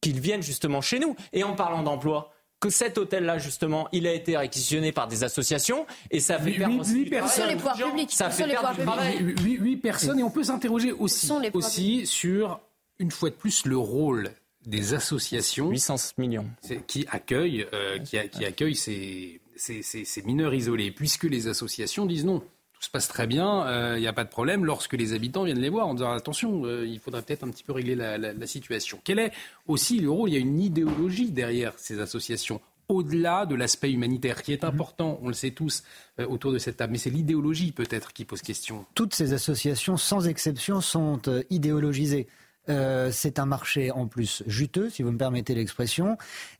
qu'ils 0.00 0.20
viennent 0.20 0.42
justement 0.42 0.80
chez 0.80 0.98
nous. 0.98 1.16
Et 1.32 1.44
en 1.44 1.54
parlant 1.54 1.82
d'emploi, 1.82 2.32
que 2.62 2.70
cet 2.70 2.96
hôtel-là, 2.96 3.38
justement, 3.38 3.88
il 3.90 4.06
a 4.06 4.12
été 4.12 4.36
réquisitionné 4.36 4.92
par 4.92 5.08
des 5.08 5.24
associations 5.24 5.84
et 6.12 6.20
ça 6.20 6.38
fait 6.38 6.52
perdre 6.52 6.86
8, 6.86 6.94
8 6.94 7.10
personnes. 7.10 7.42
Sur 7.42 7.46
les 7.46 7.56
pouvoirs 7.56 7.76
publics. 7.76 8.12
Ça 8.12 8.30
fait 8.30 8.46
les 8.46 8.52
perdre 8.52 8.74
du 8.76 8.84
travail. 8.84 9.18
8, 9.18 9.58
8 9.58 9.76
personnes 9.78 10.20
et 10.20 10.22
on 10.22 10.30
peut 10.30 10.44
s'interroger 10.44 10.92
aussi, 10.92 11.28
aussi 11.52 12.06
sur, 12.06 12.60
une 13.00 13.10
fois 13.10 13.30
de 13.30 13.34
plus, 13.34 13.66
le 13.66 13.76
rôle 13.76 14.30
des 14.64 14.94
associations 14.94 15.70
800 15.70 15.96
millions 16.18 16.46
qui 16.86 17.04
accueillent, 17.10 17.66
euh, 17.72 17.98
qui, 17.98 18.16
qui 18.30 18.44
accueillent 18.44 18.76
ces, 18.76 19.40
ces, 19.56 19.82
ces, 19.82 20.04
ces 20.04 20.22
mineurs 20.22 20.54
isolés, 20.54 20.92
puisque 20.92 21.24
les 21.24 21.48
associations 21.48 22.06
disent 22.06 22.24
non 22.24 22.44
se 22.86 22.90
passe 22.90 23.08
très 23.08 23.26
bien, 23.26 23.64
il 23.64 23.70
euh, 23.70 24.00
n'y 24.00 24.06
a 24.06 24.12
pas 24.12 24.24
de 24.24 24.28
problème 24.28 24.64
lorsque 24.64 24.94
les 24.94 25.12
habitants 25.12 25.44
viennent 25.44 25.60
les 25.60 25.68
voir 25.68 25.86
en 25.86 25.94
disant 25.94 26.10
attention, 26.10 26.64
euh, 26.64 26.86
il 26.86 26.98
faudrait 26.98 27.22
peut-être 27.22 27.44
un 27.44 27.50
petit 27.50 27.62
peu 27.62 27.72
régler 27.72 27.94
la, 27.94 28.18
la, 28.18 28.32
la, 28.32 28.46
situation. 28.46 29.00
Quel 29.04 29.18
est 29.18 29.32
aussi 29.68 30.00
le 30.00 30.10
rôle 30.10 30.30
Il 30.30 30.32
y 30.34 30.36
a 30.36 30.40
une 30.40 30.60
idéologie 30.60 31.30
derrière 31.30 31.74
ces 31.76 32.00
associations. 32.00 32.60
Au-delà 32.88 33.46
de 33.46 33.54
l'aspect 33.54 33.92
humanitaire 33.92 34.42
qui 34.42 34.52
est 34.52 34.64
important, 34.64 35.18
on 35.22 35.28
le 35.28 35.34
sait 35.34 35.52
tous 35.52 35.84
euh, 36.18 36.26
autour 36.26 36.52
de 36.52 36.58
cette 36.58 36.76
table, 36.76 36.92
mais 36.92 36.98
c'est 36.98 37.10
l'idéologie 37.10 37.72
peut-être 37.72 38.12
qui 38.12 38.24
pose 38.24 38.42
question. 38.42 38.84
Toutes 38.94 39.14
ces 39.14 39.32
associations, 39.32 39.96
sans 39.96 40.26
exception, 40.26 40.80
sont 40.80 41.20
idéologisées. 41.50 42.26
Euh, 42.68 43.10
c'est 43.10 43.38
un 43.38 43.46
marché 43.46 43.90
en 43.90 44.06
plus 44.06 44.42
juteux, 44.46 44.88
si 44.88 45.02
vous 45.02 45.10
me 45.10 45.18
permettez 45.18 45.54
l'expression, 45.54 46.16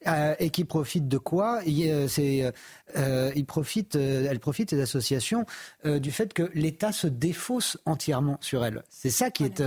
euh, 0.07 0.35
et 0.39 0.51
qui 0.51 0.65
profite 0.65 1.07
de 1.09 1.19
quoi? 1.19 1.61
C'est, 2.09 2.53
euh, 2.97 3.33
il 3.37 3.45
profite, 3.47 3.95
Elle 3.95 4.41
profite 4.41 4.71
ces 4.71 4.81
associations 4.81 5.45
du 5.85 6.11
fait 6.11 6.33
que 6.33 6.51
l'État 6.55 6.93
se 6.93 7.07
défausse 7.07 7.79
entièrement 7.85 8.39
sur 8.41 8.65
elles. 8.65 8.83
C'est 8.91 9.11
ça 9.11 9.31
qui 9.31 9.45
est, 9.45 9.63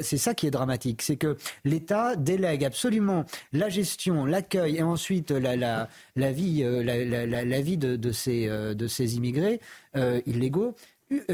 c'est 0.00 0.16
ça 0.16 0.34
qui 0.34 0.46
est 0.46 0.50
dramatique, 0.50 1.02
c'est 1.02 1.16
que 1.16 1.36
l'État 1.64 2.16
délègue 2.16 2.64
absolument 2.64 3.24
la 3.52 3.68
gestion, 3.68 4.24
l'accueil 4.24 4.76
et 4.76 4.82
ensuite 4.82 5.30
la, 5.30 5.56
la, 5.56 5.88
la 6.16 6.32
vie, 6.32 6.62
la, 6.62 7.26
la, 7.26 7.60
vie 7.60 7.76
de, 7.76 7.96
de, 7.96 8.12
ces, 8.12 8.46
de 8.48 8.86
ces 8.86 9.16
immigrés 9.16 9.60
illégaux 10.26 10.74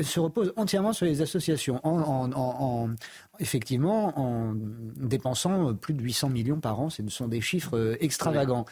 se 0.02 0.20
repose 0.20 0.52
entièrement 0.56 0.92
sur 0.92 1.06
les 1.06 1.20
associations, 1.22 1.80
en, 1.84 2.00
en, 2.00 2.32
en, 2.32 2.90
effectivement 3.38 4.18
en 4.18 4.54
dépensant 4.54 5.74
plus 5.74 5.94
de 5.94 6.02
800 6.02 6.30
millions 6.30 6.60
par 6.60 6.80
an. 6.80 6.90
Ce 6.90 7.06
sont 7.08 7.28
des 7.28 7.40
chiffres 7.40 7.96
extravagants. 8.00 8.64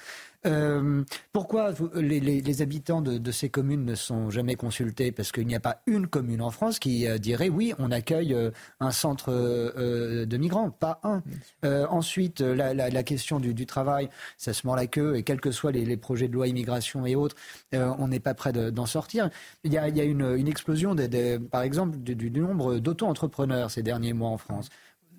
Euh, 0.47 1.05
pourquoi 1.33 1.73
les, 1.95 2.21
les, 2.21 2.41
les 2.41 2.63
habitants 2.63 3.01
de, 3.01 3.19
de, 3.19 3.31
ces 3.31 3.49
communes 3.49 3.85
ne 3.85 3.95
sont 3.95 4.31
jamais 4.31 4.57
consultés? 4.57 5.13
Parce 5.13 5.33
qu'il 5.33 5.47
n'y 5.47 5.55
a 5.55 5.61
pas 5.61 5.81
une 5.87 6.07
commune 6.07 6.43
en 6.43 6.51
France 6.51 6.79
qui 6.79 7.07
euh, 7.07 7.19
dirait 7.19 7.49
oui, 7.49 7.73
on 7.79 7.91
accueille 7.91 8.35
euh, 8.35 8.51
un 8.81 8.91
centre 8.91 9.33
euh, 9.33 10.27
de 10.27 10.37
migrants, 10.37 10.71
pas 10.71 11.01
un. 11.03 11.23
Euh, 11.65 11.87
ensuite, 11.89 12.41
la, 12.41 12.75
la, 12.75 12.91
la 12.91 13.03
question 13.03 13.41
du, 13.41 13.55
du, 13.55 13.67
travail, 13.67 14.11
ça 14.37 14.53
se 14.53 14.67
mord 14.67 14.77
la 14.77 14.87
queue, 14.87 15.17
et 15.17 15.23
quels 15.23 15.41
que 15.41 15.51
soient 15.51 15.73
les, 15.73 15.85
les 15.85 15.97
projets 15.97 16.29
de 16.29 16.35
loi 16.35 16.47
immigration 16.47 17.07
et 17.07 17.17
autres, 17.17 17.37
on 17.73 18.09
n'est 18.09 18.21
pas 18.21 18.35
prêt 18.35 18.53
d'en 18.53 18.87
sortir. 18.87 19.31
Il 19.65 19.73
y 19.73 19.79
a, 19.79 19.89
il 19.89 19.97
y 19.97 20.01
a 20.01 20.05
une, 20.05 20.35
une, 20.37 20.49
explosion, 20.49 20.95
des, 20.95 21.09
des, 21.09 21.39
par 21.39 21.63
exemple, 21.63 21.99
du, 21.99 22.15
du 22.15 22.31
nombre 22.31 22.79
d'auto-entrepreneurs 22.79 23.71
ces 23.71 23.83
derniers 23.83 24.13
mois 24.13 24.31
en 24.31 24.39
France 24.39 24.69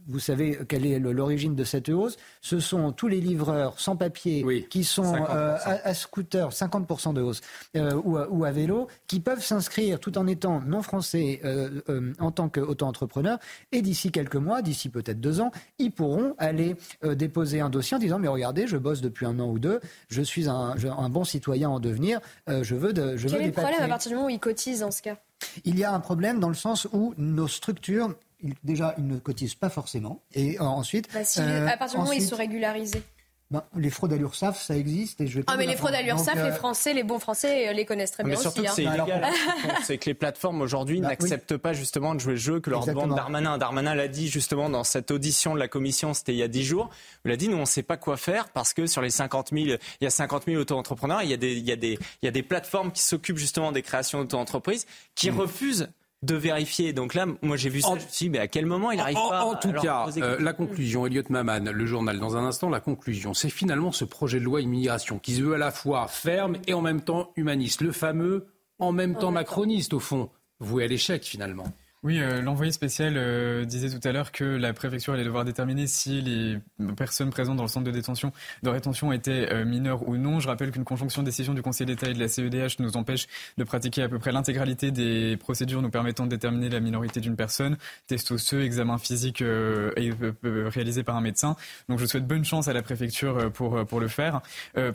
vous 0.08 0.20
savez 0.20 0.60
quelle 0.68 0.86
est 0.86 1.00
l'origine 1.00 1.56
de 1.56 1.64
cette 1.64 1.90
hausse 1.90 2.18
Ce 2.42 2.60
sont 2.60 2.92
tous 2.92 3.08
les 3.08 3.22
livreurs 3.22 3.80
sans 3.80 3.96
papier 3.96 4.44
oui, 4.44 4.68
qui 4.70 4.84
sont 4.84 5.16
euh, 5.16 5.58
à, 5.64 5.88
à, 5.88 5.94
scooter, 5.94 6.50
50% 6.50 7.14
de 7.14 7.22
hausse, 7.22 7.42
euh, 7.76 7.94
ou, 8.04 8.18
à, 8.18 8.30
ou, 8.30 8.46
à, 8.46 8.52
vélo, 8.52 8.88
qui 9.08 9.20
peuvent 9.20 9.44
s'inscrire 9.44 10.00
tout 10.00 10.18
en 10.18 10.28
étant 10.28 10.62
non 10.62 10.82
français 10.82 11.42
euh, 11.44 11.82
euh 11.90 12.14
en 12.20 12.32
tant 12.32 12.50
qu'auto-entrepreneur. 12.50 13.40
Et 13.72 13.82
d'ici 13.82 14.12
quelques 14.12 14.36
mois, 14.36 14.62
d'ici 14.62 14.90
peut-être 14.90 15.20
deux 15.20 15.42
ans, 15.42 15.52
ils 15.80 15.92
pourront 15.92 16.36
aller 16.38 16.76
euh, 17.04 17.16
déposer 17.16 17.60
un 17.60 17.70
dossier 17.70 17.98
en 17.98 18.00
disant 18.00 18.20
mais 18.20 18.28
regardez, 18.28 18.68
je 18.68 18.78
bosse 18.78 19.02
depuis 19.02 19.26
un 19.26 19.40
an 19.40 19.50
ou 19.50 19.60
deux, 19.60 19.80
je 20.10 20.22
suis 20.22 20.48
un, 20.48 20.76
je, 20.78 20.88
un 20.88 21.10
bon 21.10 21.24
citoyen 21.24 21.70
en 21.70 21.80
devenir, 21.80 22.20
euh, 22.50 22.64
je 22.64 22.76
veux 22.76 22.94
de, 22.94 23.18
je 23.18 23.28
Quel 23.28 23.32
veux 23.32 23.38
est 23.38 23.40
des 23.40 23.46
le 23.48 23.52
problème 23.52 23.72
papiers. 23.74 23.86
à 23.86 23.88
partir 23.88 24.10
du 24.10 24.16
moment 24.16 24.28
où 24.28 24.32
ils 24.32 24.40
cotisent 24.40 24.82
dans 24.82 24.92
ce 24.92 25.02
cas? 25.02 25.18
Il 25.64 25.78
y 25.78 25.84
a 25.84 25.94
un 25.94 26.00
problème 26.00 26.40
dans 26.40 26.50
le 26.50 26.56
sens 26.56 26.88
où 26.92 27.14
nos 27.18 27.48
structures 27.48 28.16
déjà, 28.64 28.96
ils 28.98 29.08
ne 29.08 29.18
cotisent 29.18 29.56
pas 29.56 29.70
forcément. 29.70 30.22
Et 30.34 30.58
euh, 30.60 30.64
ensuite. 30.64 31.10
Bah 31.14 31.24
si, 31.24 31.42
euh, 31.42 31.68
à 31.68 31.78
partir 31.78 32.00
du 32.00 32.04
moment 32.04 32.12
où 32.12 32.20
ils 32.20 32.26
sont 32.26 32.36
régularisés. 32.36 33.04
Ben, 33.52 33.64
les 33.78 33.92
fraudes 33.92 34.12
à 34.12 34.16
l'URSSAF, 34.16 34.60
ça 34.60 34.76
existe. 34.76 35.22
Et 35.22 35.28
je 35.28 35.38
vais 35.38 35.44
ah, 35.46 35.56
mais 35.56 35.68
les 35.68 35.76
fraudes 35.76 35.94
à 35.94 36.02
l'URSSAF, 36.02 36.38
euh... 36.38 36.46
les 36.46 36.52
Français, 36.52 36.96
les 36.96 37.04
bons 37.04 37.20
Français 37.20 37.72
les 37.74 37.86
connaissent 37.86 38.12
très 38.12 38.24
mais 38.24 38.32
bien 38.32 38.40
surtout 38.40 38.62
aussi. 38.62 38.70
Que 38.70 38.76
c'est 38.76 38.88
hein. 38.88 38.96
illégal. 38.96 39.28
c'est 39.84 40.00
que 40.00 40.08
les 40.08 40.16
plateformes 40.16 40.62
aujourd'hui 40.62 41.00
Bah, 41.00 41.10
n'acceptent 41.10 41.52
oui. 41.52 41.58
pas 41.60 41.74
justement 41.74 42.16
de 42.16 42.20
jouer 42.20 42.34
le 42.34 42.40
jeu 42.40 42.60
que 42.60 42.72
leur 42.72 42.80
Exactement. 42.80 43.04
demande 43.04 43.18
Darmanin. 43.18 43.60
Darmanin 43.60 43.94
l'a 43.94 44.08
dit 44.08 44.30
justement 44.30 44.68
dans 44.72 44.84
cette 44.84 45.12
audition 45.12 45.54
de 45.54 45.60
la 45.60 45.68
commission, 45.68 46.16
c'était 46.16 46.34
il 46.34 46.40
y 46.40 46.44
a 46.44 46.48
10 46.48 46.64
jours. 46.64 46.90
Il 47.24 47.32
a 47.32 47.38
dit 47.38 47.48
nous 47.48 47.58
on 47.58 47.62
ne 47.62 47.66
sait 47.66 47.84
pas 47.84 47.98
quoi 47.98 48.18
faire 48.18 48.50
parce 48.50 48.74
que 48.74 48.88
sur 48.88 49.04
les 49.04 49.12
50 49.12 49.52
000, 49.52 49.66
il 49.66 49.80
y 50.02 50.08
a 50.08 50.10
50 50.10 50.46
000 50.48 50.60
auto-entrepreneurs, 50.60 51.22
il 51.22 51.30
y 51.30 51.34
a 51.34 51.38
des, 51.38 51.54
il 51.54 51.66
y 51.66 51.72
a 51.72 51.76
des, 51.76 52.00
il 52.24 52.26
y 52.26 52.28
a 52.28 52.32
des 52.32 52.44
plateformes 52.44 52.92
qui 52.92 53.04
s'occupent 53.04 53.38
justement 53.38 53.72
des 53.72 53.84
créations 53.84 54.20
d'auto-entreprises 54.22 54.88
qui 55.14 55.30
mmh. 55.30 55.40
refusent 55.40 55.90
de 56.26 56.36
vérifier. 56.36 56.94
Donc 56.94 57.14
là, 57.14 57.26
moi 57.42 57.58
j'ai 57.58 57.70
vu 57.70 57.82
ça, 57.82 57.90
je 57.90 57.94
me 57.96 58.00
suis 58.00 58.26
dit, 58.26 58.30
mais 58.30 58.40
à 58.40 58.48
quel 58.48 58.66
moment 58.66 58.92
il 58.92 59.00
arrive 59.00 59.16
pas 59.16 59.46
En 59.46 59.56
tout 59.56 59.72
cas, 59.72 60.08
euh, 60.18 60.38
la 60.40 60.54
conclusion, 60.54 61.06
Elliot 61.06 61.24
Maman, 61.30 61.60
le 61.72 61.86
journal, 61.86 62.20
dans 62.20 62.36
un 62.38 62.46
instant, 62.46 62.70
la 62.70 62.80
conclusion, 62.80 63.34
c'est 63.34 63.50
finalement 63.50 63.92
ce 63.92 64.06
projet 64.06 64.40
de 64.40 64.46
loi 64.46 64.62
immigration 64.62 65.20
qui 65.20 65.36
se 65.36 65.42
veut 65.42 65.54
à 65.54 65.58
la 65.58 65.72
fois 65.72 66.08
ferme 66.08 66.58
et 66.68 66.74
en 66.74 66.82
même 66.82 67.02
temps 67.02 67.32
humaniste. 67.36 67.82
Le 67.82 67.92
fameux 67.92 68.48
en 68.80 68.92
même 68.92 69.16
temps 69.16 69.32
macroniste, 69.32 69.94
au 69.94 70.00
fond, 70.00 70.30
voué 70.60 70.84
à 70.84 70.88
l'échec 70.88 71.24
finalement. 71.24 71.66
Oui, 72.06 72.20
euh, 72.20 72.40
l'envoyé 72.40 72.72
spécial 72.72 73.16
euh, 73.18 73.66
disait 73.66 73.90
tout 73.90 74.08
à 74.08 74.12
l'heure 74.12 74.32
que 74.32 74.44
la 74.44 74.74
préfecture 74.74 75.16
allait 75.16 75.24
devoir 75.24 75.44
déterminer 75.44 75.88
si 75.88 76.22
les 76.22 76.60
personnes 76.96 77.32
présentes 77.32 77.58
dans 77.58 77.64
le 77.64 77.68
centre 77.68 77.88
de 77.88 77.90
détention 77.90 78.32
de 78.62 78.70
rétention 78.70 79.12
étaient 79.12 79.52
euh, 79.52 79.66
mineures 79.66 80.08
ou 80.08 80.16
non. 80.16 80.40
Je 80.40 80.48
rappelle 80.48 80.70
qu'une 80.70 80.84
conjonction 80.84 81.24
de 81.24 81.26
décision 81.26 81.56
du 81.56 81.64
Conseil 81.64 81.88
d'État 81.88 82.08
et 82.08 82.14
de 82.14 82.20
la 82.20 82.28
CEDH 82.28 82.76
nous 82.78 82.96
empêche 82.96 83.26
de 83.58 83.64
pratiquer 83.64 84.04
à 84.04 84.08
peu 84.08 84.20
près 84.20 84.32
l'intégralité 84.32 84.92
des 84.92 85.36
procédures 85.38 85.82
nous 85.82 85.90
permettant 85.90 86.26
de 86.26 86.30
déterminer 86.30 86.70
la 86.70 86.80
minorité 86.80 87.22
d'une 87.22 87.36
personne, 87.36 87.76
test 88.06 88.30
osseux, 88.30 88.62
examen 88.62 89.00
physique 89.00 89.44
réalisé 89.44 91.02
par 91.02 91.16
un 91.16 91.22
médecin. 91.22 91.56
Donc 91.90 91.98
je 91.98 92.06
souhaite 92.06 92.28
bonne 92.28 92.46
chance 92.46 92.68
à 92.68 92.74
la 92.74 92.84
préfecture 92.84 93.52
pour, 93.52 93.84
pour 93.88 94.00
le 94.00 94.10
faire. 94.10 94.42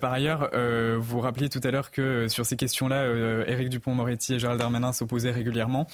par 0.01 0.13
ailleurs, 0.13 0.49
vous 1.01 1.19
rappeliez 1.19 1.49
tout 1.49 1.61
à 1.65 1.73
l'heure 1.73 1.91
que 1.91 2.29
sur 2.29 2.47
ces 2.47 2.57
questions-là, 2.57 3.07
Éric 3.49 3.69
Dupont-Moretti 3.69 4.35
et 4.35 4.39
Gérald 4.39 4.61
Darmanin 4.61 4.93
s'opposaient 4.93 5.33
régulièrement. 5.33 5.89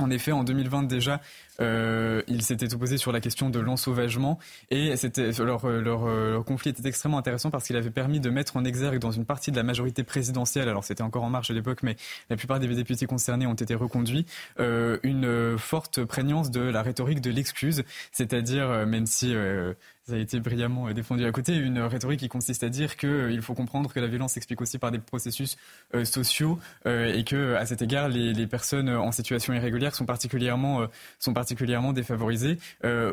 En 0.00 0.10
effet, 0.10 0.32
en 0.32 0.44
2020 0.44 0.84
déjà, 0.84 1.20
euh, 1.60 2.22
ils 2.26 2.42
s'étaient 2.42 2.72
opposés 2.74 2.96
sur 2.96 3.12
la 3.12 3.20
question 3.20 3.50
de 3.50 3.60
l'ensauvagement 3.60 4.38
et 4.70 4.96
c'était 4.96 5.30
leur, 5.32 5.68
leur, 5.68 6.06
leur, 6.06 6.44
conflit 6.44 6.70
était 6.70 6.88
extrêmement 6.88 7.18
intéressant 7.18 7.50
parce 7.50 7.66
qu'il 7.66 7.76
avait 7.76 7.90
permis 7.90 8.18
de 8.18 8.30
mettre 8.30 8.56
en 8.56 8.64
exergue 8.64 8.98
dans 8.98 9.10
une 9.10 9.26
partie 9.26 9.50
de 9.50 9.56
la 9.56 9.62
majorité 9.62 10.02
présidentielle, 10.02 10.68
alors 10.68 10.84
c'était 10.84 11.02
encore 11.02 11.22
en 11.22 11.30
marche 11.30 11.50
à 11.50 11.54
l'époque, 11.54 11.82
mais 11.82 11.96
la 12.30 12.36
plupart 12.36 12.60
des 12.60 12.68
députés 12.68 13.06
concernés 13.06 13.46
ont 13.46 13.54
été 13.54 13.74
reconduits, 13.74 14.26
euh, 14.58 14.98
une 15.02 15.58
forte 15.58 16.04
prégnance 16.04 16.50
de 16.50 16.60
la 16.60 16.82
rhétorique 16.82 17.20
de 17.20 17.30
l'excuse, 17.30 17.84
c'est-à-dire 18.12 18.70
euh, 18.70 18.86
même 18.86 19.06
si 19.06 19.34
euh, 19.34 19.74
a 20.12 20.18
été 20.18 20.40
brillamment 20.40 20.88
euh, 20.88 20.92
défendu 20.92 21.24
à 21.24 21.32
côté, 21.32 21.56
une 21.56 21.80
rhétorique 21.80 22.20
qui 22.20 22.28
consiste 22.28 22.62
à 22.62 22.68
dire 22.68 22.96
qu'il 22.96 23.08
euh, 23.08 23.40
faut 23.40 23.54
comprendre 23.54 23.92
que 23.92 24.00
la 24.00 24.06
violence 24.06 24.32
s'explique 24.32 24.60
aussi 24.60 24.78
par 24.78 24.90
des 24.90 24.98
processus 24.98 25.56
euh, 25.94 26.04
sociaux 26.04 26.58
et 26.86 27.24
que, 27.24 27.54
à 27.54 27.66
cet 27.66 27.82
égard, 27.82 28.08
les, 28.08 28.46
personnes 28.46 28.88
en 28.88 29.12
situation 29.12 29.52
irrégulière 29.52 29.94
sont 29.94 30.06
particulièrement, 30.06 30.86
sont 31.18 31.32
particulièrement 31.32 31.92
défavorisées. 31.92 32.58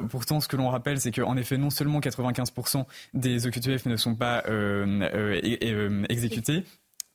pourtant, 0.09 0.39
ce 0.39 0.47
que 0.47 0.55
l'on 0.55 0.69
rappelle, 0.69 0.99
c'est 0.99 1.11
qu'en 1.11 1.37
effet, 1.37 1.57
non 1.57 1.69
seulement 1.69 1.99
95% 1.99 2.85
des 3.13 3.45
OQTF 3.45 3.85
ne 3.85 3.97
sont 3.97 4.15
pas 4.15 4.43
exécutés, 6.09 6.63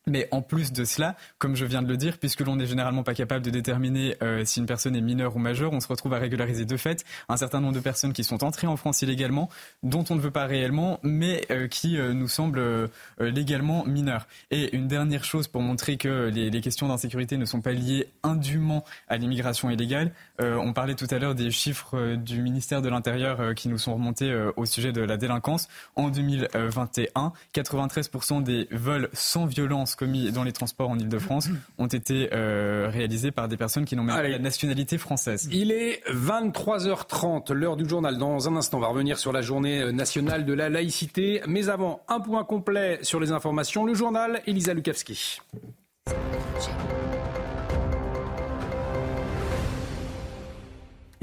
mais 0.07 0.29
en 0.31 0.43
plus 0.43 0.73
de 0.73 0.85
cela, 0.85 1.16
comme 1.39 1.57
je 1.57 1.65
viens 1.65 1.83
de 1.83 1.89
le 1.89 1.97
dire, 1.97 2.19
puisque 2.19 2.41
l'on 2.41 2.57
n'est 2.57 2.66
généralement 2.66 3.03
pas 3.03 3.15
capable 3.15 3.45
de 3.45 3.51
déterminer 3.51 4.16
euh, 4.23 4.45
si 4.45 4.61
une 4.61 4.66
personne 4.66 4.97
est 4.97 5.01
mineure 5.01 5.37
ou 5.37 5.39
majeure, 5.39 5.73
on 5.73 5.81
se 5.81 5.89
retrouve 5.89 6.15
à 6.15 6.19
régulariser 6.19 6.65
de 6.65 6.77
fait 6.77 7.05
un 7.29 7.37
certain 7.37 7.61
nombre 7.61 7.74
de 7.74 7.81
personnes 7.81 8.12
qui 8.12 8.24
sont 8.24 8.45
entrées 8.45 8.66
en 8.66 8.77
France 8.77 9.03
illégalement, 9.03 9.49
dont 9.83 10.05
on 10.11 10.15
ne 10.15 10.20
veut 10.20 10.31
pas 10.31 10.47
réellement, 10.47 10.99
mais 11.03 11.47
euh, 11.51 11.69
qui 11.69 11.99
euh, 11.99 12.12
nous 12.12 12.29
semblent 12.29 12.91
légalement 13.20 13.85
mineures. 13.85 14.27
Et 14.51 14.74
une 14.74 14.89
dernière 14.89 15.24
chose 15.24 15.49
pour 15.49 15.62
montrer 15.62 15.97
que 15.97 16.31
les, 16.33 16.51
les 16.51 16.61
questions 16.61 16.89
d'insécurité 16.89 17.37
ne 17.37 17.45
sont 17.45 17.61
pas 17.61 17.73
liées 17.73 18.09
indûment 18.23 18.85
à 19.09 19.16
l'immigration 19.16 19.70
illégale. 19.70 20.12
On 20.43 20.73
parlait 20.73 20.94
tout 20.94 21.06
à 21.10 21.19
l'heure 21.19 21.35
des 21.35 21.51
chiffres 21.51 22.16
du 22.16 22.43
ministère 22.43 22.82
de 22.82 22.89
l'Intérieur 22.89 23.55
qui 23.55 23.69
nous 23.69 23.78
sont 23.78 23.94
remontés 23.94 24.32
au 24.56 24.66
sujet 24.66 24.93
de 24.93 25.01
la 25.01 25.16
délinquance. 25.16 25.69
En 25.97 26.09
2021, 26.09 27.32
93% 27.55 28.43
des 28.43 28.69
vols 28.70 29.09
sans 29.12 29.47
violence 29.47 29.94
commis 29.94 30.31
dans 30.32 30.44
les 30.44 30.52
transports 30.52 30.90
en 30.90 30.98
Ile-de-France 30.98 31.48
ont 31.78 31.86
été 31.86 32.31
euh, 32.32 32.89
réalisés 32.90 33.31
par 33.31 33.48
des 33.48 33.56
personnes 33.56 33.85
qui 33.85 33.97
n'ont 33.97 34.02
même 34.02 34.16
pas 34.16 34.23
la 34.23 34.39
nationalité 34.39 34.98
française. 34.98 35.48
Il 35.52 35.70
est 35.73 36.02
23h30, 36.09 37.52
l'heure 37.52 37.77
du 37.77 37.89
journal. 37.89 38.19
Dans 38.19 38.48
un 38.48 38.56
instant, 38.56 38.78
on 38.78 38.81
va 38.81 38.89
revenir 38.89 39.19
sur 39.19 39.32
la 39.32 39.43
journée 39.43 39.93
nationale 39.93 40.44
de 40.44 40.52
la 40.52 40.69
laïcité. 40.69 41.43
Mais 41.47 41.69
avant, 41.69 42.02
un 42.09 42.20
point 42.20 42.44
complet 42.44 42.98
sur 43.02 43.20
les 43.20 43.32
informations. 43.32 43.85
Le 43.85 43.94
journal, 43.94 44.43
Elisa 44.47 44.74
Lukavski. 44.74 45.40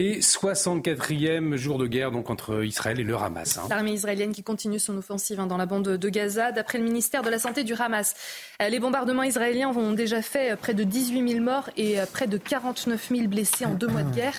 Et 0.02 0.20
64e 0.22 1.58
jour 1.58 1.78
de 1.78 1.86
guerre 1.86 2.12
donc 2.12 2.30
entre 2.30 2.64
Israël 2.64 3.02
et 3.02 3.04
le 3.04 3.18
Hamas. 3.18 3.58
Hein. 3.58 3.68
L'armée 3.70 3.92
israélienne 3.92 4.32
qui 4.32 4.44
continue 4.44 4.80
son 4.80 4.98
offensive 4.98 5.42
hein, 5.42 5.46
dans 5.46 5.58
la 5.58 5.66
bande 5.66 5.90
de 5.90 6.10
Gaza. 6.10 6.54
D'après 6.54 6.78
le 6.78 6.86
ministère 6.86 7.22
de 7.22 7.30
la 7.30 7.38
Santé 7.38 7.66
du 7.66 7.74
Hamas, 7.74 8.16
euh, 8.62 8.70
les 8.70 8.80
bombardements 8.80 9.24
israéliens 9.24 9.68
ont 9.68 9.92
déjà 9.92 10.22
fait 10.22 10.54
euh, 10.54 10.56
près 10.56 10.74
de 10.74 10.86
18 10.86 11.28
000 11.32 11.44
morts 11.44 11.70
et 11.76 12.00
euh, 12.00 12.06
près 12.06 12.28
de 12.28 12.38
49 12.38 13.10
000 13.10 13.28
blessés 13.28 13.66
en 13.66 13.74
deux 13.74 13.88
mois 13.88 14.04
de 14.04 14.16
guerre. 14.16 14.36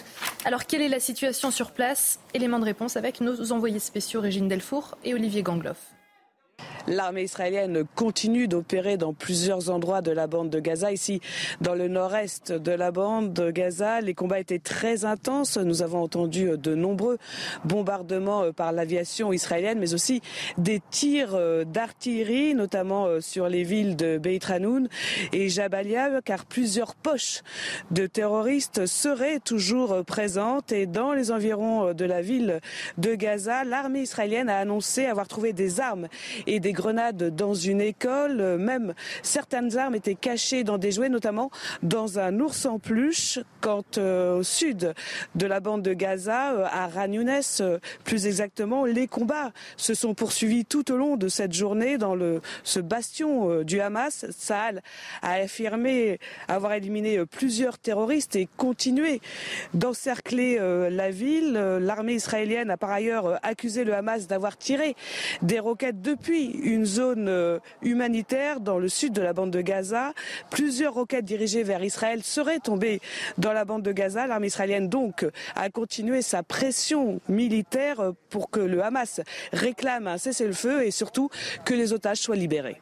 Alors 0.47 0.65
quelle 0.65 0.81
est 0.81 0.89
la 0.89 0.99
situation 0.99 1.51
sur 1.51 1.73
place? 1.73 2.21
Élément 2.33 2.59
de 2.59 2.65
réponse 2.65 2.97
avec 2.97 3.21
nos 3.21 3.53
envoyés 3.53 3.81
spéciaux 3.81 4.23
Régine 4.23 4.49
Delfour 4.49 4.97
et 5.05 5.13
Olivier 5.13 5.43
Gangloff. 5.43 5.77
L'armée 6.87 7.23
israélienne 7.23 7.85
continue 7.95 8.49
d'opérer 8.49 8.97
dans 8.97 9.13
plusieurs 9.13 9.71
endroits 9.71 10.01
de 10.03 10.11
la 10.11 10.27
bande 10.27 10.51
de 10.51 10.61
Gaza. 10.61 10.93
Ici, 10.93 11.21
dans 11.61 11.75
le 11.75 11.89
nord-est 11.89 12.53
de 12.53 12.73
la 12.73 12.91
bande 12.91 13.33
de 13.33 13.51
Gaza, 13.51 14.01
les 14.01 14.15
combats 14.15 14.41
étaient 14.41 14.59
très 14.59 15.05
intenses. 15.05 15.57
Nous 15.57 15.83
avons 15.83 16.03
entendu 16.03 16.51
de 16.57 16.75
nombreux 16.75 17.19
bombardements 17.65 18.43
euh, 18.45 18.53
par 18.53 18.73
l'aviation 18.73 19.33
israélienne, 19.33 19.79
mais 19.79 19.95
aussi 19.95 20.23
des 20.59 20.81
tirs 20.91 21.35
euh, 21.35 21.65
d'artillerie, 21.65 22.55
notamment 22.55 23.07
euh, 23.07 23.21
sur 23.21 23.49
les 23.49 23.63
villes 23.63 23.95
de 23.95 24.19
Beit 24.19 24.41
Hanoun 24.49 24.89
et 25.33 25.49
Jabalia, 25.49 26.21
car 26.25 26.47
plusieurs 26.47 26.95
poches 26.95 27.43
de 27.91 28.07
terroristes 28.07 28.87
seraient 28.87 29.41
toujours 29.41 30.05
présentes. 30.05 30.73
Et 30.73 30.87
dans 30.87 31.13
les 31.13 31.31
environs 31.31 31.93
de 31.93 32.05
la 32.05 32.23
ville 32.23 32.61
de 32.99 33.15
Gaza, 33.15 33.65
l'armée 33.65 34.03
israélienne 34.03 34.49
a 34.49 34.59
annoncé 34.59 35.07
avoir 35.07 35.29
trouvé 35.29 35.53
des 35.53 35.79
armes 35.79 36.09
et 36.51 36.59
des 36.59 36.73
grenades 36.73 37.35
dans 37.35 37.55
une 37.55 37.81
école. 37.81 38.59
Même 38.59 38.95
certaines 39.23 39.77
armes 39.77 39.95
étaient 39.95 40.17
cachées 40.17 40.65
dans 40.65 40.79
des 40.79 40.91
jouets, 40.91 41.09
notamment 41.09 41.51
dans 41.83 42.19
un 42.19 42.41
ours 42.41 42.67
en 42.67 42.79
peluche. 42.79 43.39
Quant 43.61 43.85
euh, 43.99 44.39
au 44.39 44.43
sud 44.43 44.95
de 45.35 45.47
la 45.47 45.61
bande 45.61 45.83
de 45.83 45.93
Gaza, 45.93 46.53
euh, 46.53 46.65
à 46.65 46.89
Ranounes, 46.89 47.43
euh, 47.61 47.79
plus 48.05 48.27
exactement, 48.27 48.85
les 48.85 49.07
combats 49.07 49.53
se 49.77 49.95
sont 49.95 50.15
poursuivis 50.15 50.65
tout 50.65 50.91
au 50.91 50.97
long 50.97 51.17
de 51.17 51.29
cette 51.29 51.53
journée 51.53 51.99
dans 51.99 52.15
le, 52.15 52.41
ce 52.65 52.81
bastion 52.81 53.63
du 53.63 53.81
Hamas. 53.81 54.27
Saal 54.31 54.83
a 55.23 55.35
affirmé 55.35 56.19
avoir 56.49 56.73
éliminé 56.73 57.25
plusieurs 57.27 57.79
terroristes 57.79 58.35
et 58.35 58.49
continué 58.57 59.21
d'encercler 59.75 60.59
la 60.91 61.11
ville. 61.11 61.53
L'armée 61.53 62.15
israélienne 62.15 62.71
a 62.71 62.77
par 62.77 62.91
ailleurs 62.91 63.39
accusé 63.43 63.85
le 63.85 63.95
Hamas 63.95 64.27
d'avoir 64.27 64.57
tiré 64.57 64.97
des 65.43 65.59
roquettes 65.59 66.01
depuis 66.01 66.40
une 66.47 66.85
zone 66.85 67.29
euh, 67.29 67.59
humanitaire 67.83 68.61
dans 68.61 68.79
le 68.79 68.89
sud 68.89 69.13
de 69.13 69.23
la 69.23 69.33
bande 69.33 69.51
de 69.51 69.61
Gaza. 69.61 70.13
Plusieurs 70.51 70.95
roquettes 70.95 71.25
dirigées 71.25 71.63
vers 71.63 71.83
Israël 71.83 72.23
seraient 72.23 72.61
tombées 72.61 73.01
dans 73.39 73.53
la 73.53 73.65
bande 73.65 73.83
de 73.83 73.93
Gaza. 73.93 74.27
L'armée 74.27 74.49
israélienne 74.49 74.89
donc 74.89 75.27
a 75.55 75.71
continué 75.71 76.23
sa 76.23 76.43
pression 76.43 77.21
militaire 77.29 78.13
pour 78.29 78.51
que 78.51 78.61
le 78.61 78.83
Hamas 78.83 79.21
réclame 79.53 80.07
un 80.07 80.19
cessez-le-feu 80.19 80.85
et 80.85 80.91
surtout 80.91 81.31
que 81.65 81.75
les 81.75 81.93
otages 81.93 82.19
soient 82.19 82.37
libérés. 82.37 82.81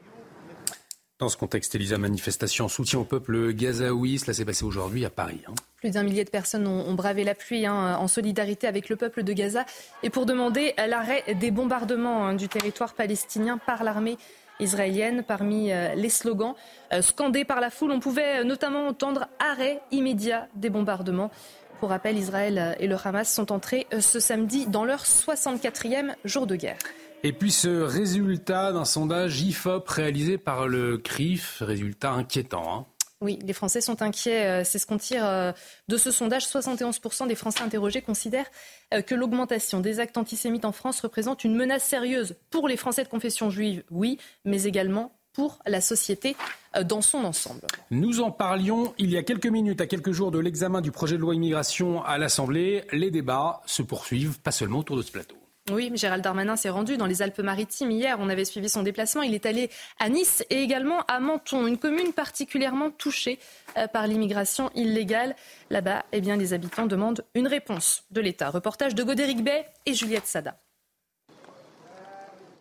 Dans 1.18 1.28
ce 1.28 1.36
contexte, 1.36 1.74
Elisa, 1.74 1.98
manifestation 1.98 2.66
en 2.66 2.68
soutien 2.68 3.00
au 3.00 3.04
peuple 3.04 3.50
gazaoui, 3.52 4.18
cela 4.18 4.34
s'est 4.34 4.44
passé 4.44 4.64
aujourd'hui 4.64 5.04
à 5.04 5.10
Paris. 5.10 5.40
Hein. 5.48 5.54
Plus 5.78 5.90
d'un 5.90 6.04
millier 6.04 6.24
de 6.24 6.30
personnes 6.30 6.68
ont, 6.68 6.94
bravé 6.94 7.24
la 7.24 7.34
pluie 7.34 7.66
hein, 7.66 7.96
en 7.96 8.06
solidarité 8.06 8.68
avec 8.68 8.88
le 8.88 8.94
peuple 8.94 9.24
de 9.24 9.32
Gaza 9.32 9.64
et 10.04 10.10
pour 10.10 10.26
demander 10.26 10.74
l'arrêt 10.76 11.24
des 11.34 11.50
bombardements 11.50 12.26
hein, 12.26 12.34
du 12.34 12.48
territoire 12.48 12.94
palestinien 12.94 13.58
par 13.58 13.82
l'armée 13.82 14.16
israélienne. 14.60 15.24
Parmi 15.26 15.72
euh, 15.72 15.94
les 15.94 16.08
slogans 16.08 16.54
euh, 16.92 17.02
scandés 17.02 17.44
par 17.44 17.60
la 17.60 17.70
foule, 17.70 17.90
on 17.90 18.00
pouvait 18.00 18.44
notamment 18.44 18.86
entendre 18.86 19.26
arrêt 19.40 19.80
immédiat 19.90 20.46
des 20.54 20.70
bombardements. 20.70 21.32
Pour 21.80 21.90
rappel, 21.90 22.16
Israël 22.16 22.76
et 22.78 22.86
le 22.86 22.96
Hamas 23.02 23.32
sont 23.32 23.50
entrés 23.50 23.88
euh, 23.92 24.00
ce 24.00 24.20
samedi 24.20 24.66
dans 24.66 24.84
leur 24.84 25.02
64e 25.02 26.14
jour 26.24 26.46
de 26.46 26.54
guerre. 26.54 26.78
Et 27.24 27.32
puis 27.32 27.50
ce 27.50 27.68
résultat 27.68 28.72
d'un 28.72 28.84
sondage 28.84 29.40
IFOP 29.40 29.88
réalisé 29.88 30.38
par 30.38 30.68
le 30.68 30.98
CRIF, 30.98 31.62
résultat 31.62 32.12
inquiétant. 32.12 32.72
Hein. 32.72 32.86
Oui, 33.20 33.40
les 33.42 33.52
Français 33.52 33.80
sont 33.80 34.00
inquiets. 34.02 34.46
Euh, 34.46 34.64
c'est 34.64 34.78
ce 34.78 34.86
qu'on 34.86 34.98
tire 34.98 35.26
euh, 35.26 35.50
de 35.88 35.96
ce 35.96 36.12
sondage. 36.12 36.46
71% 36.46 37.26
des 37.26 37.34
Français 37.34 37.62
interrogés 37.62 38.02
considèrent 38.02 38.48
euh, 38.94 39.02
que 39.02 39.16
l'augmentation 39.16 39.80
des 39.80 39.98
actes 39.98 40.16
antisémites 40.16 40.64
en 40.64 40.70
France 40.70 41.00
représente 41.00 41.42
une 41.42 41.56
menace 41.56 41.82
sérieuse 41.82 42.36
pour 42.50 42.68
les 42.68 42.76
Français 42.76 43.02
de 43.02 43.08
confession 43.08 43.50
juive, 43.50 43.82
oui, 43.90 44.18
mais 44.44 44.62
également 44.62 45.12
pour 45.32 45.58
la 45.66 45.80
société 45.80 46.36
dans 46.84 47.00
son 47.00 47.24
ensemble. 47.24 47.60
Nous 47.90 48.20
en 48.20 48.32
parlions 48.32 48.92
il 48.98 49.10
y 49.10 49.16
a 49.16 49.22
quelques 49.22 49.46
minutes, 49.46 49.80
à 49.80 49.86
quelques 49.86 50.10
jours 50.10 50.32
de 50.32 50.38
l'examen 50.38 50.80
du 50.80 50.90
projet 50.90 51.16
de 51.16 51.20
loi 51.20 51.34
immigration 51.34 52.02
à 52.02 52.18
l'Assemblée. 52.18 52.84
Les 52.92 53.12
débats 53.12 53.62
se 53.66 53.82
poursuivent, 53.82 54.40
pas 54.40 54.50
seulement 54.50 54.80
autour 54.80 54.96
de 54.96 55.02
ce 55.02 55.12
plateau. 55.12 55.36
Oui, 55.70 55.90
Gérald 55.94 56.24
Darmanin 56.24 56.56
s'est 56.56 56.70
rendu 56.70 56.96
dans 56.96 57.04
les 57.04 57.20
Alpes-Maritimes 57.20 57.90
hier. 57.90 58.16
On 58.20 58.28
avait 58.30 58.46
suivi 58.46 58.68
son 58.68 58.82
déplacement. 58.82 59.22
Il 59.22 59.34
est 59.34 59.44
allé 59.44 59.70
à 59.98 60.08
Nice 60.08 60.42
et 60.48 60.62
également 60.62 61.00
à 61.08 61.20
Menton, 61.20 61.66
une 61.66 61.78
commune 61.78 62.12
particulièrement 62.12 62.90
touchée 62.90 63.38
euh, 63.76 63.86
par 63.86 64.06
l'immigration 64.06 64.70
illégale. 64.74 65.36
Là-bas, 65.68 66.06
eh 66.12 66.20
bien, 66.20 66.36
les 66.36 66.54
habitants 66.54 66.86
demandent 66.86 67.24
une 67.34 67.46
réponse 67.46 68.04
de 68.10 68.20
l'État. 68.20 68.48
Reportage 68.48 68.94
de 68.94 69.02
Godéric 69.02 69.44
Bay 69.44 69.66
et 69.84 69.92
Juliette 69.92 70.26
Sada. 70.26 70.58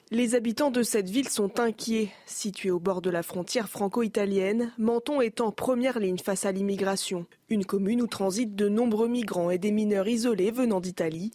Les 0.09 0.35
habitants 0.35 0.71
de 0.71 0.83
cette 0.83 1.09
ville 1.09 1.27
sont 1.27 1.59
inquiets. 1.59 2.11
Située 2.25 2.71
au 2.71 2.79
bord 2.79 3.01
de 3.01 3.09
la 3.09 3.23
frontière 3.23 3.67
franco-italienne, 3.67 4.71
Menton 4.77 5.19
est 5.19 5.41
en 5.41 5.51
première 5.51 5.99
ligne 5.99 6.17
face 6.17 6.45
à 6.45 6.51
l'immigration. 6.51 7.25
Une 7.49 7.65
commune 7.65 8.01
où 8.01 8.07
transitent 8.07 8.55
de 8.55 8.69
nombreux 8.69 9.09
migrants 9.09 9.49
et 9.49 9.57
des 9.57 9.71
mineurs 9.71 10.07
isolés 10.07 10.51
venant 10.51 10.79
d'Italie. 10.79 11.31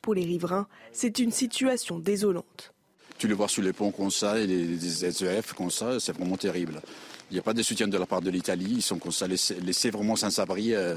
Pour 0.00 0.14
les 0.14 0.24
riverains, 0.24 0.66
c'est 0.92 1.18
une 1.18 1.30
situation 1.30 1.98
désolante. 1.98 2.72
Tu 3.18 3.28
les 3.28 3.34
vois 3.34 3.48
sur 3.48 3.62
les 3.62 3.72
ponts 3.72 3.92
comme 3.92 4.10
ça 4.10 4.38
et 4.38 4.46
les 4.46 4.78
SEF 4.78 5.52
comme 5.52 5.70
ça, 5.70 6.00
c'est 6.00 6.12
vraiment 6.12 6.36
terrible. 6.36 6.80
Il 7.30 7.34
n'y 7.34 7.38
a 7.38 7.42
pas 7.42 7.54
de 7.54 7.62
soutien 7.62 7.88
de 7.88 7.96
la 7.96 8.04
part 8.04 8.20
de 8.20 8.30
l'Italie, 8.30 8.74
ils 8.76 8.82
sont 8.82 8.98
comme 8.98 9.12
ça 9.12 9.26
laissés, 9.26 9.90
vraiment 9.90 10.16
sans 10.16 10.38
abri. 10.38 10.74
Euh, 10.74 10.96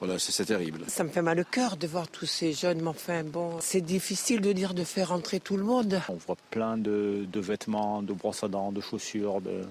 voilà, 0.00 0.18
c'est 0.18 0.44
terrible. 0.44 0.84
Ça 0.88 1.04
me 1.04 1.08
fait 1.08 1.22
mal 1.22 1.40
au 1.40 1.44
cœur 1.44 1.76
de 1.76 1.86
voir 1.86 2.08
tous 2.08 2.26
ces 2.26 2.52
jeunes, 2.52 2.80
mais 2.80 2.88
enfin 2.88 3.22
bon, 3.24 3.58
c'est 3.60 3.80
difficile 3.80 4.40
de 4.40 4.52
dire 4.52 4.74
de 4.74 4.82
faire 4.82 5.12
entrer 5.12 5.40
tout 5.40 5.56
le 5.56 5.64
monde. 5.64 6.00
On 6.08 6.14
voit 6.14 6.36
plein 6.50 6.78
de, 6.78 7.26
vêtements, 7.34 8.02
de 8.02 8.12
brosses 8.12 8.44
à 8.44 8.48
dents, 8.48 8.72
de 8.72 8.80
chaussures, 8.80 9.40
de 9.40 9.62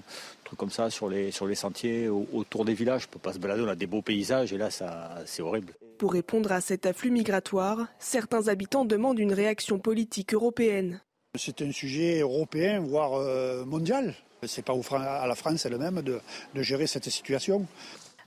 trucs 0.44 0.58
comme 0.58 0.70
ça 0.70 0.90
sur 0.90 1.08
les, 1.08 1.30
sur 1.30 1.46
les 1.46 1.54
sentiers 1.54 2.08
autour 2.08 2.64
des 2.64 2.74
villages. 2.74 3.04
On 3.08 3.12
peut 3.12 3.18
pas 3.18 3.32
se 3.32 3.38
balader, 3.38 3.62
on 3.62 3.68
a 3.68 3.74
des 3.76 3.86
beaux 3.86 4.02
paysages 4.02 4.52
et 4.52 4.58
là, 4.58 4.68
c'est 4.70 5.42
horrible. 5.42 5.72
Pour 5.98 6.12
répondre 6.12 6.52
à 6.52 6.60
cet 6.60 6.86
afflux 6.86 7.10
migratoire, 7.10 7.88
certains 7.98 8.46
habitants 8.46 8.84
demandent 8.84 9.18
une 9.18 9.32
réaction 9.32 9.80
politique 9.80 10.32
européenne. 10.32 11.00
C'est 11.36 11.60
un 11.60 11.72
sujet 11.72 12.20
européen, 12.20 12.78
voire 12.78 13.14
euh, 13.14 13.64
mondial. 13.64 14.14
C'est 14.46 14.64
pas 14.64 14.74
à 14.92 15.26
la 15.26 15.34
France 15.34 15.66
elle-même 15.66 16.02
de, 16.02 16.20
de 16.54 16.62
gérer 16.62 16.86
cette 16.86 17.10
situation. 17.10 17.66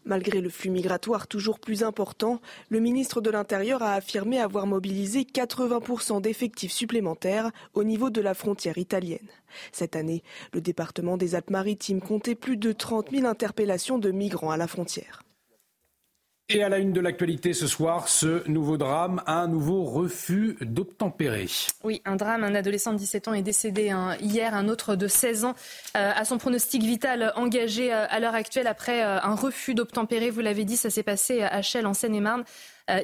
Malgré 0.03 0.41
le 0.41 0.49
flux 0.49 0.69
migratoire 0.69 1.27
toujours 1.27 1.59
plus 1.59 1.81
important, 1.83 2.41
le 2.67 2.81
ministre 2.81 3.21
de 3.21 3.29
l'Intérieur 3.29 3.81
a 3.83 3.93
affirmé 3.93 4.39
avoir 4.39 4.67
mobilisé 4.67 5.21
80% 5.21 6.21
d'effectifs 6.21 6.73
supplémentaires 6.73 7.51
au 7.73 7.85
niveau 7.85 8.09
de 8.09 8.19
la 8.19 8.33
frontière 8.33 8.79
italienne. 8.79 9.29
Cette 9.71 9.95
année, 9.95 10.23
le 10.53 10.59
département 10.59 11.15
des 11.15 11.35
Alpes-Maritimes 11.35 12.01
comptait 12.01 12.35
plus 12.35 12.57
de 12.57 12.73
30 12.73 13.11
000 13.11 13.25
interpellations 13.27 13.97
de 13.97 14.11
migrants 14.11 14.51
à 14.51 14.57
la 14.57 14.67
frontière. 14.67 15.23
Et 16.53 16.63
à 16.63 16.69
la 16.69 16.79
une 16.79 16.91
de 16.91 16.99
l'actualité 16.99 17.53
ce 17.53 17.65
soir, 17.65 18.09
ce 18.09 18.45
nouveau 18.49 18.75
drame, 18.75 19.21
un 19.25 19.47
nouveau 19.47 19.85
refus 19.85 20.57
d'obtempérer. 20.59 21.47
Oui, 21.83 22.01
un 22.03 22.17
drame. 22.17 22.43
Un 22.43 22.55
adolescent 22.55 22.91
de 22.91 22.97
17 22.97 23.29
ans 23.29 23.33
est 23.33 23.41
décédé 23.41 23.89
hein, 23.89 24.17
hier, 24.19 24.53
un 24.53 24.67
autre 24.67 24.97
de 24.97 25.07
16 25.07 25.45
ans 25.45 25.55
euh, 25.95 26.11
a 26.13 26.25
son 26.25 26.37
pronostic 26.37 26.83
vital 26.83 27.31
engagé 27.37 27.93
euh, 27.93 28.05
à 28.09 28.19
l'heure 28.19 28.35
actuelle 28.35 28.67
après 28.67 29.01
euh, 29.01 29.21
un 29.21 29.35
refus 29.35 29.75
d'obtempérer. 29.75 30.29
Vous 30.29 30.41
l'avez 30.41 30.65
dit, 30.65 30.75
ça 30.75 30.89
s'est 30.89 31.03
passé 31.03 31.41
à 31.41 31.61
Chelles, 31.61 31.87
en 31.87 31.93
Seine-et-Marne. 31.93 32.43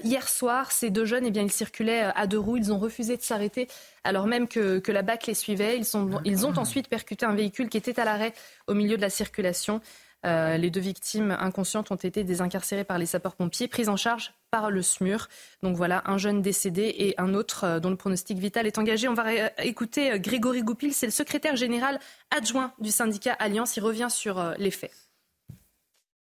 hier 0.03 0.28
soir, 0.28 0.74
ces 0.74 0.90
deux 0.90 1.06
jeunes, 1.06 1.26
eh 1.26 1.32
bien, 1.32 1.44
ils 1.44 1.52
circulaient 1.52 2.11
à 2.15 2.28
deux 2.28 2.40
roues. 2.40 2.57
Ils 2.57 2.74
ont 2.74 2.80
refusé 2.80 3.15
de 3.15 3.22
s'arrêter 3.22 3.69
alors 4.03 4.28
même 4.28 4.48
que, 4.48 4.80
que, 4.80 4.91
la 4.91 5.02
BAC 5.02 5.28
les 5.28 5.34
suivait. 5.34 5.80
Ils 6.26 6.45
ont 6.45 6.57
ensuite 6.57 6.88
percuté 6.90 7.26
un 7.26 7.36
véhicule 7.36 7.69
qui 7.69 7.78
était 7.78 7.99
à 7.99 8.06
l'arrêt 8.06 8.34
au 8.68 8.74
milieu 8.74 8.98
de 8.98 9.02
la 9.02 9.10
circulation. 9.10 9.82
Euh, 10.28 10.58
les 10.58 10.70
deux 10.70 10.82
victimes 10.82 11.36
inconscientes 11.40 11.90
ont 11.91 11.95
été 11.95 12.24
désincarcérées 12.24 12.84
par 12.84 12.98
les 12.98 13.06
sapeurs-pompiers, 13.06 13.68
prises 13.68 13.88
en 13.88 13.95
charge 13.95 14.34
par 14.52 14.70
le 14.70 14.82
SMUR. 14.82 15.30
Donc 15.64 15.78
voilà, 15.78 16.04
un 16.06 16.18
jeune 16.18 16.41
décédé 16.41 16.94
et 16.98 17.16
un 17.18 17.34
autre 17.34 17.64
euh, 17.64 17.80
dont 17.80 17.90
le 17.90 17.95
pronostic 17.95 18.38
vital 18.38 18.68
est 18.68 18.78
engagé. 18.78 19.08
On 19.08 19.14
va 19.14 19.26
écouter 19.64 20.12
euh, 20.12 20.18
Grégory 20.18 20.64
Goupil, 20.64 20.94
c'est 20.94 21.06
le 21.06 21.12
secrétaire 21.12 21.56
général 21.56 21.99
adjoint 22.36 22.74
du 22.80 22.91
syndicat 22.91 23.34
Alliance. 23.40 23.78
Il 23.78 23.82
revient 23.82 24.10
sur 24.10 24.54
les 24.58 24.72
faits. 24.72 24.91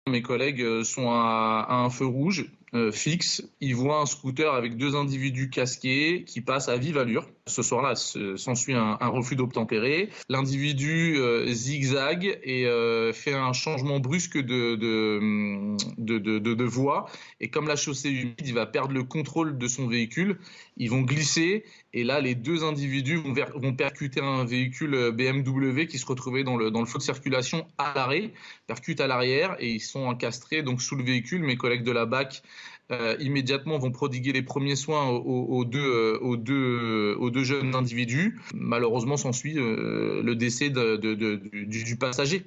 Mes 0.08 0.22
collègues 0.22 0.84
sont 0.84 1.10
à 1.10 1.66
un 1.68 1.90
feu 1.90 2.06
rouge. 2.06 2.46
Euh, 2.74 2.90
fixe, 2.90 3.42
il 3.60 3.76
voit 3.76 4.00
un 4.00 4.06
scooter 4.06 4.52
avec 4.52 4.76
deux 4.76 4.96
individus 4.96 5.50
casqués 5.50 6.24
qui 6.24 6.40
passent 6.40 6.68
à 6.68 6.76
vive 6.76 6.98
allure. 6.98 7.28
Ce 7.46 7.62
soir-là, 7.62 7.94
s'ensuit 7.94 8.74
un, 8.74 8.96
refus 9.06 9.36
d'obtempérer. 9.36 10.10
L'individu 10.28 11.16
euh, 11.16 11.46
zigzague 11.46 12.40
et 12.42 12.66
euh, 12.66 13.12
fait 13.12 13.34
un 13.34 13.52
changement 13.52 14.00
brusque 14.00 14.36
de 14.36 14.74
de, 14.74 16.18
de, 16.18 16.64
voie. 16.64 17.06
Et 17.40 17.48
comme 17.48 17.68
la 17.68 17.76
chaussée 17.76 18.08
est 18.08 18.12
humide, 18.12 18.42
il 18.44 18.54
va 18.54 18.66
perdre 18.66 18.92
le 18.92 19.04
contrôle 19.04 19.58
de 19.58 19.68
son 19.68 19.86
véhicule. 19.86 20.38
Ils 20.76 20.90
vont 20.90 21.02
glisser 21.02 21.64
et 21.96 22.04
là, 22.04 22.20
les 22.20 22.34
deux 22.34 22.62
individus 22.62 23.16
vont, 23.16 23.72
percuter 23.74 24.20
un 24.20 24.44
véhicule 24.44 25.12
BMW 25.12 25.86
qui 25.86 25.98
se 25.98 26.04
retrouvait 26.04 26.44
dans 26.44 26.56
le, 26.56 26.70
dans 26.70 26.80
le 26.80 26.86
flot 26.86 26.98
de 26.98 27.04
circulation 27.04 27.66
à 27.78 27.94
l'arrêt, 27.94 28.32
percutent 28.66 29.00
à 29.00 29.06
l'arrière 29.06 29.56
et 29.60 29.70
ils 29.70 29.80
sont 29.80 30.04
encastrés 30.04 30.62
donc 30.62 30.82
sous 30.82 30.96
le 30.96 31.04
véhicule. 31.04 31.42
Mes 31.42 31.56
collègues 31.56 31.84
de 31.84 31.92
la 31.92 32.04
BAC 32.04 32.42
euh, 32.92 33.16
immédiatement 33.18 33.78
vont 33.78 33.90
prodiguer 33.90 34.32
les 34.32 34.42
premiers 34.42 34.76
soins 34.76 35.08
aux, 35.08 35.64
deux, 35.64 35.80
euh, 35.80 36.18
aux, 36.20 36.36
deux, 36.36 37.16
aux 37.18 37.30
deux 37.30 37.42
jeunes 37.42 37.74
individus. 37.74 38.38
Malheureusement, 38.54 39.16
s'ensuit 39.16 39.58
euh, 39.58 40.22
le 40.22 40.36
décès 40.36 40.70
du, 40.70 41.96
passager. 41.98 42.46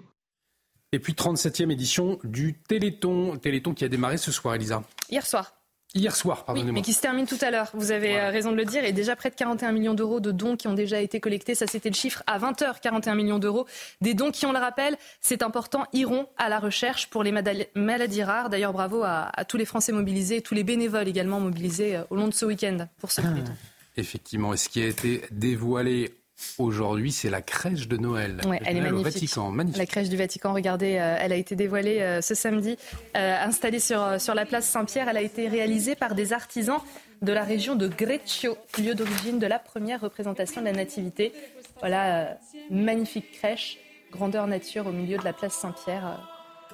Et 0.94 1.00
puis 1.00 1.14
37e 1.14 1.72
édition 1.72 2.20
du 2.24 2.58
Téléthon, 2.68 3.38
Téléthon 3.38 3.74
qui 3.74 3.84
a 3.84 3.90
démarré 3.90 4.18
ce 4.18 4.32
soir, 4.32 4.56
Elisa. 4.56 4.84
Hier 5.10 5.26
soir. 5.26 5.59
Hier 5.96 6.16
soir, 6.16 6.46
pardonnez-moi. 6.46 6.74
mais 6.74 6.82
qui 6.84 6.94
se 6.94 7.02
termine 7.02 7.26
tout 7.26 7.38
à 7.42 7.50
l'heure. 7.50 7.72
Vous 7.74 7.92
avez 7.92 8.20
euh, 8.20 8.30
raison 8.30 8.52
de 8.52 8.58
le 8.58 8.66
dire. 8.66 8.86
Et 8.86 8.92
déjà 8.92 9.16
près 9.16 9.32
de 9.32 9.36
41 9.36 9.72
millions 9.72 9.96
d'euros 9.96 10.20
de 10.20 10.32
dons 10.32 10.56
qui 10.56 10.68
ont 10.68 10.76
déjà 10.76 11.02
été 11.02 11.20
collectés. 11.20 11.56
Ça, 11.56 11.66
c'était 11.66 11.90
le 11.90 11.96
chiffre 11.96 12.22
à 12.28 12.38
20h, 12.38 12.80
41 12.80 13.16
millions 13.16 13.40
d'euros. 13.40 13.66
Des 14.00 14.14
dons 14.14 14.30
qui, 14.30 14.46
on 14.46 14.52
le 14.52 14.60
rappelle, 14.60 14.98
c'est 15.20 15.42
important, 15.42 15.86
iront 15.92 16.28
à 16.38 16.48
la 16.48 16.60
recherche 16.60 17.10
pour 17.10 17.24
les 17.24 17.32
maladies 17.32 18.24
rares. 18.24 18.50
D'ailleurs, 18.50 18.74
bravo 18.74 19.02
à, 19.04 19.32
tous 19.48 19.58
les 19.58 19.66
Français 19.66 19.92
mobilisés, 19.92 20.42
tous 20.42 20.54
les 20.54 20.64
bénévoles 20.64 21.08
également 21.08 21.40
mobilisés 21.40 21.96
euh, 21.96 22.04
au 22.12 22.16
long 22.16 22.28
de 22.28 22.34
ce 22.34 22.46
week-end 22.46 22.88
pour 23.00 23.12
ce 23.12 23.22
Téléthon. 23.22 23.54
Effectivement. 23.98 24.54
Et 24.54 24.58
ce 24.58 24.70
qui 24.70 24.84
a 24.84 24.86
été 24.86 25.24
dévoilé 25.32 26.14
Aujourd'hui, 26.58 27.12
c'est 27.12 27.30
la 27.30 27.42
crèche 27.42 27.88
de 27.88 27.98
Noël. 27.98 28.42
elle 28.66 28.78
est 28.78 28.82
magnifique. 28.82 29.36
La 29.76 29.86
crèche 29.86 30.10
du 30.10 30.18
Vatican, 30.18 30.54
regardez, 30.54 30.98
euh, 30.98 31.18
elle 31.20 31.34
a 31.34 31.36
été 31.36 31.56
dévoilée 31.56 32.02
euh, 32.02 32.22
ce 32.22 32.36
samedi, 32.36 32.78
euh, 33.16 33.36
installée 33.44 33.80
sur, 33.80 34.20
sur 34.20 34.36
la 34.36 34.46
place 34.46 34.66
Saint-Pierre. 34.66 35.10
Elle 35.10 35.18
a 35.18 35.22
été 35.22 35.48
réalisée 35.48 35.96
par 35.96 36.16
des 36.16 36.34
artisans 36.34 36.80
de 37.22 37.32
la 37.32 37.44
région 37.44 37.76
de 37.76 37.88
Greccio, 37.88 38.58
lieu 38.78 38.96
d'origine 38.96 39.40
de 39.40 39.48
la 39.48 39.60
première 39.60 40.02
représentation 40.02 40.62
de 40.62 40.66
la 40.66 40.74
Nativité. 40.74 41.34
Voilà, 41.80 42.38
magnifique 42.70 43.32
crèche, 43.34 43.78
grandeur 44.12 44.48
nature 44.48 44.88
au 44.88 44.92
milieu 44.92 45.18
de 45.18 45.24
la 45.24 45.34
place 45.34 45.54
Saint-Pierre, 45.54 46.20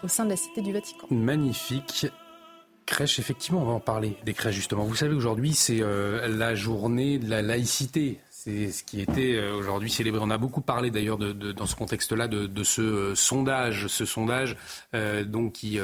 au 0.03 0.07
sein 0.07 0.25
de 0.25 0.29
la 0.31 0.37
cité 0.37 0.61
du 0.61 0.73
Vatican. 0.73 1.07
Magnifique. 1.09 2.07
Crèche, 2.85 3.17
effectivement, 3.17 3.61
on 3.61 3.65
va 3.65 3.73
en 3.73 3.79
parler 3.79 4.15
des 4.25 4.35
crèches 4.35 4.55
justement. 4.55 4.83
Vous 4.83 4.95
savez, 4.95 5.15
aujourd'hui, 5.15 5.53
c'est 5.53 5.81
la 6.27 6.53
journée 6.53 7.17
de 7.17 7.27
la 7.27 7.41
laïcité. 7.41 8.19
C'est 8.45 8.71
ce 8.71 8.83
qui 8.83 9.01
était 9.01 9.37
euh, 9.37 9.55
aujourd'hui 9.55 9.89
célébré. 9.89 10.21
On 10.21 10.29
a 10.29 10.37
beaucoup 10.37 10.61
parlé 10.61 10.91
d'ailleurs 10.91 11.17
dans 11.17 11.65
ce 11.65 11.75
contexte-là 11.75 12.27
de, 12.27 12.63
ce 12.63 12.81
euh, 12.81 13.15
sondage, 13.15 13.87
ce 13.87 14.05
sondage 14.05 14.55
euh, 14.93 15.23
donc 15.23 15.53
qui 15.53 15.79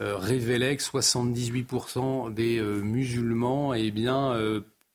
révélait 0.00 0.76
que 0.76 0.82
78% 0.82 2.32
des 2.32 2.60
musulmans 2.60 3.74
eh 3.74 3.90
bien, 3.90 4.40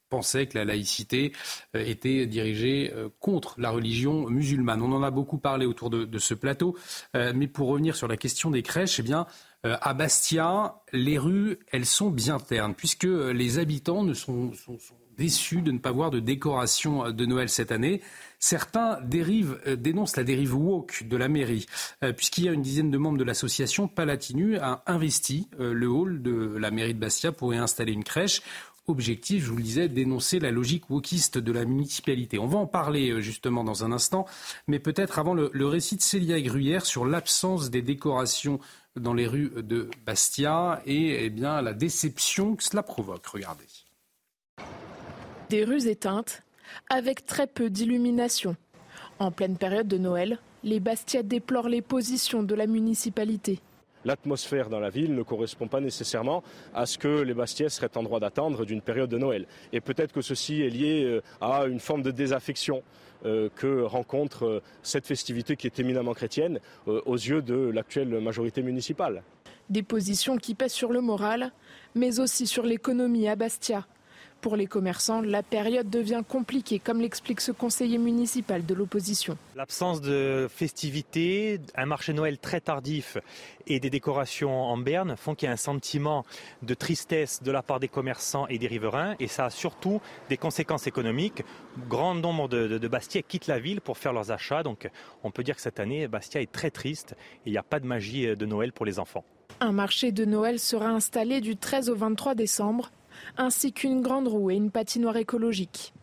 pensaient 0.09 0.47
que 0.47 0.57
la 0.57 0.63
laïcité 0.63 1.33
était 1.73 2.25
dirigée 2.25 2.93
contre 3.19 3.55
la 3.59 3.69
religion 3.69 4.29
musulmane. 4.29 4.81
On 4.81 4.93
en 4.93 5.03
a 5.03 5.11
beaucoup 5.11 5.37
parlé 5.37 5.65
autour 5.65 5.89
de, 5.89 6.19
ce 6.19 6.33
plateau, 6.33 6.77
mais 7.13 7.47
pour 7.47 7.67
revenir 7.67 7.97
sur 7.97 8.07
la 8.07 8.15
question 8.15 8.49
des 8.49 8.63
crèches, 8.63 9.01
eh 9.01 9.03
bien, 9.03 9.27
à 9.63 9.93
Bastia, 9.93 10.75
les 10.93 11.17
rues, 11.17 11.59
elles 11.73 11.85
sont 11.85 12.09
bien 12.09 12.39
ternes, 12.39 12.73
puisque 12.73 13.03
les 13.03 13.59
habitants 13.59 14.03
ne 14.03 14.13
sont 14.13 14.53
déçus 15.17 15.61
de 15.61 15.71
ne 15.71 15.79
pas 15.79 15.91
voir 15.91 16.11
de 16.11 16.19
décoration 16.19 17.11
de 17.11 17.25
Noël 17.25 17.49
cette 17.49 17.71
année. 17.71 18.01
Certains 18.43 18.99
euh, 18.99 19.75
dénoncent 19.77 20.17
la 20.17 20.25
dérive 20.25 20.53
woke 20.53 21.03
de 21.07 21.15
la 21.15 21.29
mairie, 21.29 21.65
euh, 22.03 22.11
puisqu'il 22.11 22.43
y 22.43 22.49
a 22.49 22.51
une 22.51 22.61
dizaine 22.61 22.91
de 22.91 22.97
membres 22.97 23.17
de 23.17 23.23
l'association 23.23 23.87
Palatinu 23.87 24.57
a 24.57 24.83
investi 24.85 25.47
euh, 25.61 25.71
le 25.73 25.87
hall 25.87 26.21
de 26.21 26.57
la 26.57 26.69
mairie 26.69 26.93
de 26.93 26.99
Bastia 26.99 27.31
pour 27.31 27.53
y 27.53 27.57
installer 27.57 27.93
une 27.93 28.03
crèche. 28.03 28.41
Objectif, 28.87 29.45
je 29.45 29.49
vous 29.49 29.55
le 29.55 29.63
disais, 29.63 29.87
dénoncer 29.87 30.39
la 30.41 30.51
logique 30.51 30.89
wokiste 30.89 31.37
de 31.37 31.51
la 31.53 31.63
municipalité. 31.63 32.37
On 32.37 32.47
va 32.47 32.57
en 32.57 32.67
parler 32.67 33.21
justement 33.21 33.63
dans 33.63 33.85
un 33.85 33.93
instant, 33.93 34.25
mais 34.67 34.79
peut-être 34.79 35.19
avant 35.19 35.33
le, 35.33 35.65
récit 35.65 35.95
de 35.95 36.01
Célia 36.01 36.41
Gruyère 36.41 36.85
sur 36.85 37.05
l'absence 37.05 37.69
des 37.69 37.81
décorations 37.81 38.59
dans 38.97 39.13
les 39.13 39.25
rues 39.25 39.53
de 39.55 39.89
Bastia 40.05 40.81
et 40.85 41.23
eh 41.23 41.29
bien, 41.29 41.61
la 41.61 41.71
déception 41.71 42.57
que 42.57 42.63
cela 42.63 42.83
provoque. 42.83 43.25
Regardez. 43.25 43.63
Des 45.53 45.65
rues 45.65 45.87
éteintes, 45.87 46.41
avec 46.89 47.27
très 47.27 47.45
peu 47.45 47.69
d'illumination. 47.69 48.55
En 49.19 49.29
pleine 49.29 49.55
période 49.55 49.87
de 49.87 49.99
Noël, 49.99 50.39
les 50.63 50.79
Bastiats 50.79 51.21
déplorent 51.21 51.69
les 51.69 51.83
positions 51.83 52.41
de 52.41 52.55
la 52.55 52.65
municipalité. 52.65 53.59
l'atmosphère 54.03 54.67
dans 54.67 54.79
la 54.79 54.89
ville 54.89 55.13
ne 55.13 55.21
correspond 55.21 55.67
pas 55.67 55.79
nécessairement 55.79 56.41
à 56.73 56.87
ce 56.87 56.97
que 56.97 57.21
les 57.21 57.35
Bastiais 57.35 57.69
seraient 57.69 57.95
en 57.95 58.01
droit 58.01 58.19
d'attendre 58.19 58.65
d'une 58.65 58.81
période 58.81 59.11
de 59.11 59.19
Noël. 59.19 59.45
Et 59.71 59.79
peut-être 59.79 60.11
que 60.11 60.21
ceci 60.21 60.63
est 60.63 60.71
lié 60.71 61.03
euh, 61.03 61.21
à 61.39 61.65
une 61.65 61.79
forme 61.79 62.01
de 62.01 62.09
désaffection 62.09 62.81
euh, 63.23 63.47
que 63.55 63.83
rencontre 63.83 64.45
euh, 64.45 64.63
cette 64.81 65.05
festivité 65.05 65.55
qui 65.55 65.67
est 65.67 65.77
éminemment 65.77 66.15
chrétienne 66.15 66.59
aux 66.87 67.13
yeux 67.13 67.43
de 67.43 67.69
l'actuelle 67.69 68.09
majorité 68.21 68.63
municipale. 68.63 69.21
Des 69.69 69.83
positions 69.83 70.37
qui 70.37 70.55
pèsent 70.55 70.73
sur 70.73 70.91
le 70.91 71.01
moral, 71.01 71.51
mais 71.93 72.19
aussi 72.19 72.47
sur 72.47 72.63
l'économie 72.63 73.27
à 73.27 73.35
Bastia. 73.35 73.85
Pour 74.43 74.57
les 74.57 74.67
commerçants, 74.67 75.21
la 75.21 75.41
période 75.41 75.89
devient 75.89 76.21
compliquée, 76.27 76.77
comme 76.77 76.99
l'explique 76.99 77.39
ce 77.39 77.53
conseiller 77.53 77.97
municipal 77.97 78.65
de 78.65 78.73
l'opposition. 78.73 79.37
L'absence 79.55 80.01
de 80.01 80.49
festivités, 80.53 81.61
un 81.75 81.85
marché 81.85 82.11
Noël 82.11 82.37
très 82.37 82.59
tardif 82.59 83.17
et 83.67 83.79
des 83.79 83.89
décorations 83.89 84.63
en 84.63 84.77
berne 84.77 85.15
font 85.15 85.33
qu'il 85.33 85.45
y 85.45 85.49
a 85.49 85.53
un 85.53 85.55
sentiment 85.55 86.25
de 86.61 86.73
tristesse 86.73 87.41
de 87.41 87.51
la 87.53 87.63
part 87.63 87.79
des 87.79 87.87
commerçants 87.87 88.45
et 88.47 88.57
des 88.57 88.67
riverains 88.67 89.15
et 89.21 89.29
ça 89.29 89.45
a 89.45 89.49
surtout 89.49 90.01
des 90.27 90.35
conséquences 90.35 90.87
économiques. 90.87 91.45
Grand 91.87 92.13
nombre 92.13 92.49
de, 92.49 92.77
de, 92.77 92.87
Bastia 92.89 93.21
quittent 93.21 93.47
la 93.47 93.59
ville 93.59 93.79
pour 93.79 93.97
faire 93.97 94.11
leurs 94.11 94.31
achats, 94.31 94.61
donc 94.61 94.89
on 95.23 95.31
peut 95.31 95.43
dire 95.43 95.55
que 95.55 95.61
cette 95.61 95.79
année, 95.79 96.09
Bastia 96.09 96.41
est 96.41 96.51
très 96.51 96.69
triste 96.69 97.15
il 97.45 97.53
n'y 97.53 97.57
a 97.57 97.63
pas 97.63 97.79
de 97.79 97.85
magie 97.85 98.35
de 98.35 98.45
Noël 98.45 98.73
pour 98.73 98.85
les 98.85 98.99
enfants. 98.99 99.23
Un 99.61 99.71
marché 99.71 100.11
de 100.11 100.25
Noël 100.25 100.59
sera 100.59 100.87
installé 100.87 101.39
du 101.39 101.55
13 101.55 101.89
au 101.89 101.95
23 101.95 102.35
décembre 102.35 102.91
ainsi 103.37 103.73
qu'une 103.73 104.01
grande 104.01 104.27
roue 104.27 104.51
et 104.51 104.55
une 104.55 104.71
patinoire 104.71 105.17
écologique. 105.17 105.93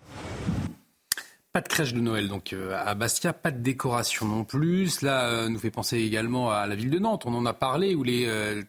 Pas 1.53 1.63
de 1.63 1.69
crèche 1.69 1.95
de 1.95 2.01
Noël 2.01 2.29
donc 2.29 2.53
euh, 2.53 2.81
à 2.87 2.95
Bastia, 2.95 3.33
pas 3.33 3.51
de 3.51 3.59
décoration 3.59 4.25
non 4.25 4.45
plus. 4.45 4.87
Cela 4.87 5.31
euh, 5.31 5.49
nous 5.49 5.59
fait 5.59 5.73
penser 5.73 5.99
également 5.99 6.53
à 6.53 6.69
la 6.69 6.77
ville 6.77 6.91
de 6.91 7.01
Nantes. 7.01 7.25
On 7.27 7.35
en 7.35 7.45
a 7.45 7.53
parlé 7.53 7.97
où 7.97 8.05
les 8.05 8.27
euh, 8.27 8.63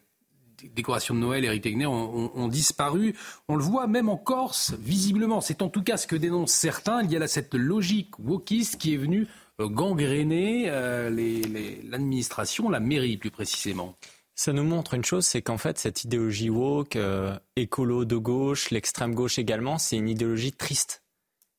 décorations 0.74 1.14
de 1.14 1.20
Noël, 1.20 1.46
Eric 1.46 1.62
Tegner, 1.62 1.86
ont, 1.86 2.48
disparu. 2.48 3.16
On 3.48 3.56
le 3.56 3.64
voit 3.64 3.86
même 3.86 4.10
en 4.10 4.18
Corse, 4.18 4.74
visiblement. 4.80 5.42
C'est 5.42 5.62
en 5.62 5.70
tout 5.70 5.84
cas 5.84 5.96
ce 5.98 6.08
que 6.08 6.16
dénoncent 6.16 6.54
certains. 6.54 7.04
Il 7.04 7.12
y 7.12 7.16
a 7.16 7.20
là 7.20 7.28
cette 7.28 7.54
logique 7.54 8.18
wokiste 8.18 8.78
qui 8.78 8.96
est 8.96 8.98
venue 8.98 9.28
gangréner 9.60 10.66
l'administration, 11.88 12.68
la 12.70 12.80
mairie 12.80 13.18
plus 13.18 13.30
précisément. 13.30 13.96
Ça 14.44 14.54
nous 14.54 14.64
montre 14.64 14.96
une 14.96 15.06
chose, 15.06 15.24
c'est 15.28 15.44
qu'en 15.44 15.60
fait, 15.60 15.78
cette 15.78 16.04
idéologie 16.04 16.50
woke, 16.50 16.96
euh, 16.96 17.38
écolo 17.56 18.06
de 18.06 18.16
gauche, 18.16 18.72
l'extrême 18.72 19.14
gauche 19.14 19.38
également, 19.38 19.78
c'est 19.78 19.98
une 19.98 20.10
idéologie 20.10 20.52
triste. 20.52 21.04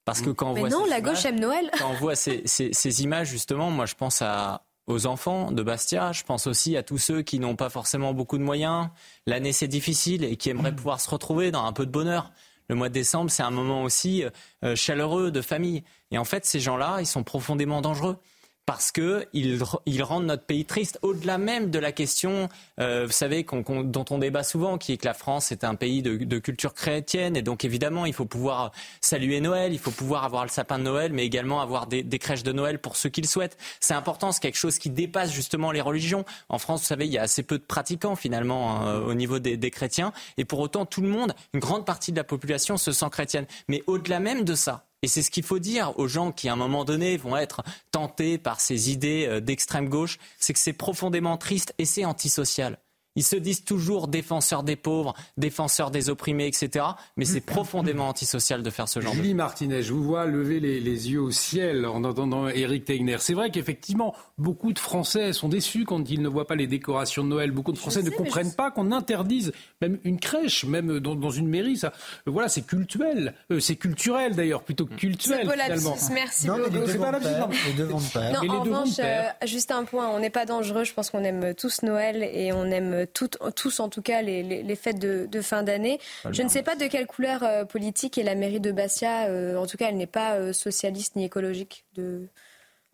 Parce 0.04 0.20
que 0.20 0.30
quand 0.30 0.50
on 0.50 0.54
Mais 0.54 0.60
voit 0.62 0.68
non, 0.68 0.82
ces 0.82 0.90
la 0.90 0.98
images, 0.98 1.14
gauche 1.14 1.24
aime 1.26 1.38
Noël. 1.38 1.70
Quand 1.78 1.90
on 1.92 1.94
voit 1.94 2.16
ces, 2.16 2.42
ces, 2.44 2.72
ces, 2.72 3.02
images, 3.04 3.28
justement, 3.28 3.70
moi 3.70 3.86
je 3.86 3.94
pense 3.94 4.20
à, 4.20 4.64
aux 4.88 5.06
enfants 5.06 5.52
de 5.52 5.62
Bastia, 5.62 6.10
je 6.10 6.24
pense 6.24 6.48
aussi 6.48 6.76
à 6.76 6.82
tous 6.82 6.98
ceux 6.98 7.22
qui 7.22 7.38
n'ont 7.38 7.54
pas 7.54 7.70
forcément 7.70 8.14
beaucoup 8.14 8.36
de 8.36 8.42
moyens. 8.42 8.88
L'année 9.28 9.52
c'est 9.52 9.68
difficile 9.68 10.24
et 10.24 10.34
qui 10.34 10.50
aimeraient 10.50 10.74
pouvoir 10.74 11.00
se 11.00 11.08
retrouver 11.08 11.52
dans 11.52 11.64
un 11.64 11.72
peu 11.72 11.86
de 11.86 11.92
bonheur. 11.92 12.32
Le 12.68 12.74
mois 12.74 12.88
de 12.88 12.94
décembre, 12.94 13.30
c'est 13.30 13.44
un 13.44 13.52
moment 13.52 13.84
aussi 13.84 14.24
euh, 14.64 14.74
chaleureux 14.74 15.30
de 15.30 15.40
famille. 15.40 15.84
Et 16.10 16.18
en 16.18 16.24
fait, 16.24 16.44
ces 16.44 16.58
gens-là, 16.58 16.96
ils 16.98 17.06
sont 17.06 17.22
profondément 17.22 17.80
dangereux 17.80 18.18
parce 18.66 18.92
que 18.92 19.26
ils, 19.32 20.02
rendent 20.02 20.26
notre 20.26 20.44
pays 20.44 20.64
triste, 20.64 20.98
au-delà 21.02 21.36
même 21.36 21.70
de 21.70 21.78
la 21.78 21.90
question, 21.90 22.48
euh, 22.80 23.06
vous 23.06 23.12
savez, 23.12 23.44
dont 23.44 24.04
on 24.10 24.18
débat 24.18 24.44
souvent, 24.44 24.78
qui 24.78 24.92
est 24.92 24.96
que 24.98 25.06
la 25.06 25.14
France 25.14 25.50
est 25.50 25.64
un 25.64 25.74
pays 25.74 26.02
de, 26.02 26.38
culture 26.38 26.72
chrétienne, 26.72 27.36
et 27.36 27.42
donc 27.42 27.64
évidemment, 27.64 28.06
il 28.06 28.12
faut 28.12 28.24
pouvoir 28.24 28.72
saluer 29.00 29.40
Noël, 29.40 29.72
il 29.72 29.78
faut 29.78 29.90
pouvoir 29.90 30.24
avoir 30.24 30.44
le 30.44 30.50
sapin 30.50 30.78
de 30.78 30.84
Noël, 30.84 31.12
mais 31.12 31.24
également 31.24 31.60
avoir 31.60 31.86
des, 31.86 32.04
crèches 32.18 32.44
de 32.44 32.52
Noël 32.52 32.78
pour 32.78 32.96
ceux 32.96 33.08
qui 33.08 33.20
le 33.20 33.26
souhaitent. 33.26 33.56
C'est 33.80 33.94
important, 33.94 34.30
c'est 34.30 34.40
quelque 34.40 34.58
chose 34.58 34.78
qui 34.78 34.90
dépasse 34.90 35.32
justement 35.32 35.72
les 35.72 35.80
religions. 35.80 36.24
En 36.48 36.58
France, 36.58 36.82
vous 36.82 36.86
savez, 36.86 37.06
il 37.06 37.12
y 37.12 37.18
a 37.18 37.22
assez 37.22 37.42
peu 37.42 37.58
de 37.58 37.64
pratiquants 37.64 38.16
finalement 38.16 38.80
hein, 38.80 39.00
au 39.00 39.14
niveau 39.14 39.40
des, 39.40 39.56
des 39.56 39.70
chrétiens, 39.70 40.12
et 40.36 40.44
pour 40.44 40.60
autant, 40.60 40.86
tout 40.86 41.02
le 41.02 41.08
monde, 41.08 41.34
une 41.52 41.60
grande 41.60 41.84
partie 41.84 42.12
de 42.12 42.16
la 42.16 42.24
population 42.24 42.76
se 42.76 42.92
sent 42.92 43.10
chrétienne. 43.10 43.46
Mais 43.68 43.82
au-delà 43.86 44.20
même 44.20 44.44
de 44.44 44.54
ça, 44.54 44.84
et 45.02 45.08
c'est 45.08 45.22
ce 45.22 45.30
qu'il 45.30 45.42
faut 45.42 45.58
dire 45.58 45.98
aux 45.98 46.08
gens 46.08 46.32
qui, 46.32 46.48
à 46.48 46.52
un 46.52 46.56
moment 46.56 46.84
donné, 46.84 47.16
vont 47.16 47.36
être 47.36 47.62
tentés 47.90 48.38
par 48.38 48.60
ces 48.60 48.90
idées 48.90 49.26
euh, 49.28 49.40
d'extrême 49.40 49.88
gauche, 49.88 50.18
c'est 50.38 50.52
que 50.52 50.58
c'est 50.58 50.72
profondément 50.72 51.36
triste 51.36 51.74
et 51.78 51.84
c'est 51.84 52.04
antisocial. 52.04 52.78
Ils 53.16 53.24
se 53.24 53.36
disent 53.36 53.64
toujours 53.64 54.08
défenseurs 54.08 54.62
des 54.62 54.76
pauvres, 54.76 55.14
défenseurs 55.36 55.90
des 55.90 56.08
opprimés, 56.08 56.46
etc. 56.46 56.86
Mais 57.16 57.24
c'est 57.24 57.40
profondément 57.40 58.08
antisocial 58.08 58.62
de 58.62 58.70
faire 58.70 58.88
ce 58.88 59.00
genre 59.00 59.12
Julie 59.14 59.30
de 59.30 59.34
Martinez, 59.34 59.82
je 59.82 59.92
vous 59.92 60.02
vois 60.02 60.24
lever 60.26 60.60
les, 60.60 61.10
yeux 61.10 61.20
au 61.20 61.30
ciel 61.30 61.84
en 61.86 62.04
entendant 62.04 62.48
Eric 62.48 62.84
Tegner. 62.84 63.16
C'est 63.18 63.34
vrai 63.34 63.50
qu'effectivement, 63.50 64.14
beaucoup 64.38 64.72
de 64.72 64.78
Français 64.78 65.32
sont 65.32 65.48
déçus 65.48 65.84
quand 65.84 66.08
ils 66.10 66.22
ne 66.22 66.28
voient 66.28 66.46
pas 66.46 66.54
les 66.54 66.66
décorations 66.66 67.24
de 67.24 67.28
Noël. 67.28 67.50
Beaucoup 67.50 67.72
de 67.72 67.78
Français 67.78 68.02
ne 68.02 68.10
comprennent 68.10 68.54
pas 68.54 68.70
qu'on 68.70 68.92
interdise 68.92 69.52
même 69.80 69.98
une 70.04 70.18
crèche, 70.18 70.64
même 70.64 71.00
dans, 71.00 71.30
une 71.30 71.48
mairie. 71.48 71.76
Ça, 71.76 71.92
voilà, 72.26 72.48
c'est 72.48 72.62
culturel. 72.62 73.34
Euh, 73.50 73.60
c'est 73.60 73.76
culturel 73.76 74.34
d'ailleurs, 74.34 74.62
plutôt 74.62 74.86
que 74.86 74.94
culturel 74.94 75.50
finalement. 75.50 75.96
Merci 76.12 76.46
non, 76.46 76.58
beaucoup. 76.58 76.70
C'est 76.86 76.98
pas 76.98 77.12
Les 77.18 77.72
devant 77.74 77.98
Non, 77.98 78.54
en 78.54 78.60
revanche, 78.60 78.98
euh, 78.98 79.22
juste 79.46 79.70
un 79.70 79.84
point, 79.84 80.08
on 80.10 80.20
n'est 80.20 80.30
pas 80.30 80.46
dangereux. 80.46 80.84
Je 80.84 80.94
pense 80.94 81.10
qu'on 81.10 81.24
aime 81.24 81.54
tous 81.54 81.82
Noël 81.82 82.22
et 82.22 82.52
on 82.52 82.64
aime 82.66 83.01
tous 83.06 83.80
en 83.80 83.88
tout 83.88 84.02
cas 84.02 84.22
les, 84.22 84.76
fêtes 84.76 84.98
de, 84.98 85.40
fin 85.40 85.62
d'année. 85.62 85.98
Je 86.30 86.42
ne 86.42 86.48
sais 86.48 86.62
pas 86.62 86.76
de 86.76 86.86
quelle 86.86 87.06
couleur 87.06 87.42
euh, 87.42 87.64
politique 87.64 88.18
est 88.18 88.22
la 88.22 88.34
mairie 88.34 88.60
de 88.60 88.72
Bastia. 88.72 89.26
Euh, 89.26 89.56
en 89.56 89.66
tout 89.66 89.76
cas, 89.76 89.88
elle 89.88 89.96
n'est 89.96 90.06
pas 90.06 90.34
euh, 90.34 90.52
socialiste 90.52 91.16
ni 91.16 91.24
écologique. 91.24 91.84
De... 91.94 92.28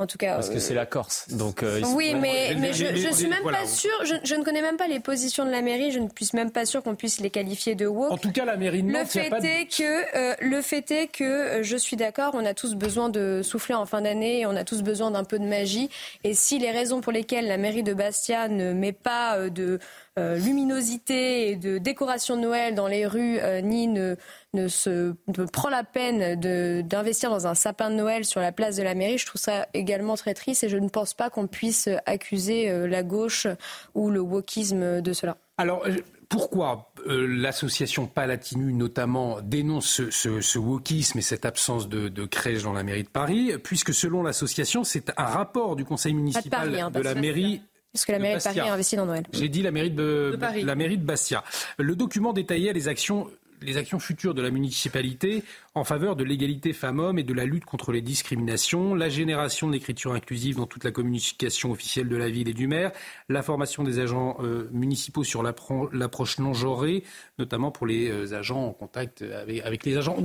En 0.00 0.06
tout 0.06 0.16
cas, 0.18 0.34
parce 0.34 0.48
que 0.48 0.60
c'est 0.60 0.74
la 0.74 0.86
Corse, 0.86 1.26
donc. 1.28 1.64
oui, 1.94 2.14
mais, 2.14 2.54
mais 2.56 2.72
je, 2.72 2.84
ne 2.84 3.12
suis 3.12 3.26
même 3.26 3.42
pas 3.42 3.66
sûr. 3.66 3.90
Je, 4.04 4.34
ne 4.36 4.44
connais 4.44 4.62
même 4.62 4.76
pas 4.76 4.86
les 4.86 5.00
positions 5.00 5.44
de 5.44 5.50
la 5.50 5.60
mairie. 5.60 5.90
Je 5.90 5.98
ne 5.98 6.08
suis 6.20 6.36
même 6.36 6.52
pas 6.52 6.66
sûr 6.66 6.84
qu'on 6.84 6.94
puisse 6.94 7.18
les 7.18 7.30
qualifier 7.30 7.74
de 7.74 7.86
woke. 7.86 8.12
En 8.12 8.16
tout 8.16 8.30
cas, 8.30 8.44
la 8.44 8.56
mairie 8.56 8.84
de 8.84 8.92
Nantes, 8.92 9.12
le 9.14 9.20
fait 9.20 9.44
est 9.44 9.66
que 9.66 10.44
le 10.44 10.62
fait 10.62 10.90
est 10.92 11.08
que 11.08 11.62
je 11.62 11.76
suis 11.76 11.96
d'accord. 11.96 12.34
On 12.34 12.44
a 12.44 12.54
tous 12.54 12.76
besoin 12.76 13.08
de 13.08 13.40
souffler 13.42 13.74
en 13.74 13.86
fin 13.86 14.00
d'année. 14.02 14.46
On 14.46 14.54
a 14.54 14.62
tous 14.62 14.82
besoin 14.82 15.10
d'un 15.10 15.24
peu 15.24 15.40
de 15.40 15.46
magie. 15.46 15.90
Et 16.22 16.32
si 16.32 16.60
les 16.60 16.70
raisons 16.70 17.00
pour 17.00 17.12
lesquelles 17.12 17.48
la 17.48 17.56
mairie 17.56 17.82
de 17.82 17.92
Bastia 17.92 18.46
ne 18.46 18.72
met 18.72 18.92
pas 18.92 19.50
de 19.50 19.80
euh, 20.18 20.36
luminosité 20.36 21.50
et 21.50 21.56
de 21.56 21.78
décoration 21.78 22.34
de 22.36 22.40
Noël 22.40 22.74
dans 22.74 22.88
les 22.88 23.06
rues, 23.06 23.38
euh, 23.40 23.60
ni 23.60 23.86
ne, 23.86 24.16
ne, 24.54 24.68
se, 24.68 25.14
prend 25.52 25.68
la 25.68 25.84
peine 25.84 26.34
d'investir 26.82 27.30
dans 27.30 27.46
un 27.46 27.54
sapin 27.54 27.90
de 27.90 27.96
Noël 27.96 28.24
sur 28.24 28.40
la 28.40 28.52
place 28.52 28.76
de 28.76 28.82
la 28.82 28.94
mairie, 28.94 29.18
je 29.18 29.26
trouve 29.26 29.40
ça 29.40 29.66
également 29.74 30.16
très 30.16 30.34
triste 30.34 30.64
et 30.64 30.68
je 30.68 30.76
ne 30.76 30.88
pense 30.88 31.14
pas 31.14 31.30
qu'on 31.30 31.46
puisse 31.46 31.88
accuser 32.06 32.70
euh, 32.70 32.86
la 32.86 33.02
gauche 33.02 33.46
ou 33.94 34.10
le 34.10 34.20
wokisme 34.20 35.00
de 35.00 35.12
cela. 35.12 35.36
Alors, 35.58 35.84
pourquoi 36.28 36.92
l'association 37.06 38.06
Palatinu, 38.06 38.72
notamment, 38.72 39.40
dénonce 39.42 40.02
ce, 40.10 40.40
ce, 40.40 40.58
wokisme 40.58 41.18
et 41.18 41.22
cette 41.22 41.44
absence 41.44 41.88
de, 41.88 42.26
crèche 42.26 42.62
dans 42.62 42.72
la 42.72 42.82
mairie 42.82 43.04
de 43.04 43.08
Paris 43.08 43.52
Puisque 43.62 43.94
selon 43.94 44.22
l'association, 44.22 44.84
c'est 44.84 45.10
un 45.16 45.24
rapport 45.24 45.74
du 45.74 45.84
conseil 45.84 46.14
municipal 46.14 46.70
de, 46.70 46.76
hein, 46.76 46.90
la 47.02 47.14
mairie 47.14 47.62
parce 47.92 48.04
que 48.04 48.12
la 48.12 48.18
mairie 48.18 48.38
de, 48.38 48.42
Paris 48.42 48.60
a 48.60 48.74
investi 48.74 48.96
dans 48.96 49.06
Noël. 49.06 49.24
J'ai 49.32 49.48
dit 49.48 49.62
la 49.62 49.70
mairie 49.70 49.90
de, 49.90 50.38
la 50.62 50.74
mairie 50.74 50.98
de 50.98 51.04
Bastia. 51.04 51.42
Le 51.78 51.96
document 51.96 52.34
détaillait 52.34 52.74
les 52.74 52.86
actions 52.86 53.28
les 53.62 53.76
actions 53.76 53.98
futures 53.98 54.34
de 54.34 54.42
la 54.42 54.50
municipalité 54.50 55.42
en 55.74 55.84
faveur 55.84 56.16
de 56.16 56.24
l'égalité 56.24 56.72
femmes-hommes 56.72 57.18
et 57.18 57.22
de 57.22 57.32
la 57.32 57.44
lutte 57.44 57.64
contre 57.64 57.92
les 57.92 58.02
discriminations, 58.02 58.94
la 58.94 59.08
génération 59.08 59.68
d'écriture 59.70 60.12
inclusive 60.12 60.56
dans 60.56 60.66
toute 60.66 60.84
la 60.84 60.90
communication 60.90 61.70
officielle 61.70 62.08
de 62.08 62.16
la 62.16 62.28
ville 62.28 62.48
et 62.48 62.52
du 62.52 62.66
maire, 62.66 62.92
la 63.28 63.42
formation 63.42 63.84
des 63.84 64.00
agents 64.00 64.36
euh, 64.40 64.68
municipaux 64.72 65.24
sur 65.24 65.42
l'approche 65.42 66.38
non 66.38 66.52
genrée, 66.52 67.04
notamment 67.38 67.70
pour 67.70 67.86
les 67.86 68.10
euh, 68.10 68.36
agents 68.36 68.66
en 68.66 68.72
contact 68.72 69.22
avec, 69.22 69.84
les 69.84 69.96
agents. 69.96 70.16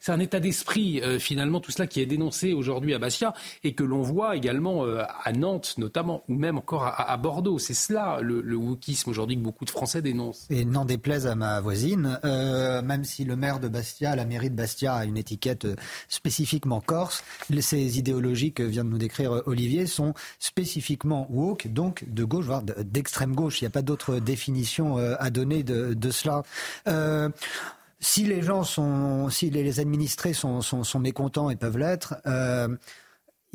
C'est 0.00 0.12
un 0.12 0.20
état 0.20 0.40
d'esprit 0.40 1.00
euh, 1.02 1.18
finalement 1.18 1.60
tout 1.60 1.70
cela 1.70 1.86
qui 1.86 2.00
est 2.00 2.06
dénoncé 2.06 2.52
aujourd'hui 2.52 2.94
à 2.94 2.98
Bastia 2.98 3.32
et 3.64 3.74
que 3.74 3.84
l'on 3.84 4.02
voit 4.02 4.36
également 4.36 4.84
à 4.84 5.32
Nantes 5.32 5.74
notamment 5.78 6.24
ou 6.28 6.34
même 6.34 6.58
encore 6.58 6.84
à, 6.84 7.16
Bordeaux. 7.16 7.58
C'est 7.58 7.74
cela 7.74 8.18
le, 8.20 8.40
le 8.40 8.56
wokisme 8.56 9.10
aujourd'hui 9.10 9.36
que 9.36 9.42
beaucoup 9.42 9.64
de 9.64 9.70
Français 9.70 10.02
dénoncent. 10.02 10.46
Et 10.50 10.64
n'en 10.64 10.84
déplaise 10.84 11.26
à 11.26 11.34
ma 11.34 11.60
voisine, 11.60 12.18
même 12.82 13.04
si 13.04 13.24
le 13.24 13.36
maire 13.36 13.60
de 13.60 13.68
Bastia, 13.68 14.16
la 14.16 14.24
mairie 14.24 14.50
de 14.50 14.54
Bastia 14.54 14.94
à 14.94 15.04
une 15.04 15.16
étiquette 15.16 15.64
euh, 15.64 15.76
spécifiquement 16.08 16.80
corse. 16.80 17.24
Ces 17.60 17.98
idéologies 17.98 18.52
que 18.52 18.62
vient 18.62 18.84
de 18.84 18.90
nous 18.90 18.98
décrire 18.98 19.32
euh, 19.32 19.42
Olivier 19.46 19.86
sont 19.86 20.14
spécifiquement 20.38 21.26
woke, 21.30 21.68
donc 21.68 22.04
de 22.08 22.24
gauche, 22.24 22.46
voire 22.46 22.62
d'extrême 22.62 23.34
gauche. 23.34 23.60
Il 23.60 23.64
n'y 23.64 23.68
a 23.68 23.70
pas 23.70 23.82
d'autre 23.82 24.18
définition 24.18 24.98
euh, 24.98 25.14
à 25.18 25.30
donner 25.30 25.62
de, 25.62 26.10
cela. 26.10 26.42
si 28.00 28.24
les 28.24 28.42
gens 28.42 28.62
sont, 28.62 29.28
si 29.30 29.50
les 29.50 29.80
administrés 29.80 30.32
sont, 30.32 30.60
sont, 30.60 31.00
mécontents 31.00 31.50
et 31.50 31.56
peuvent 31.56 31.78
l'être, 31.78 32.14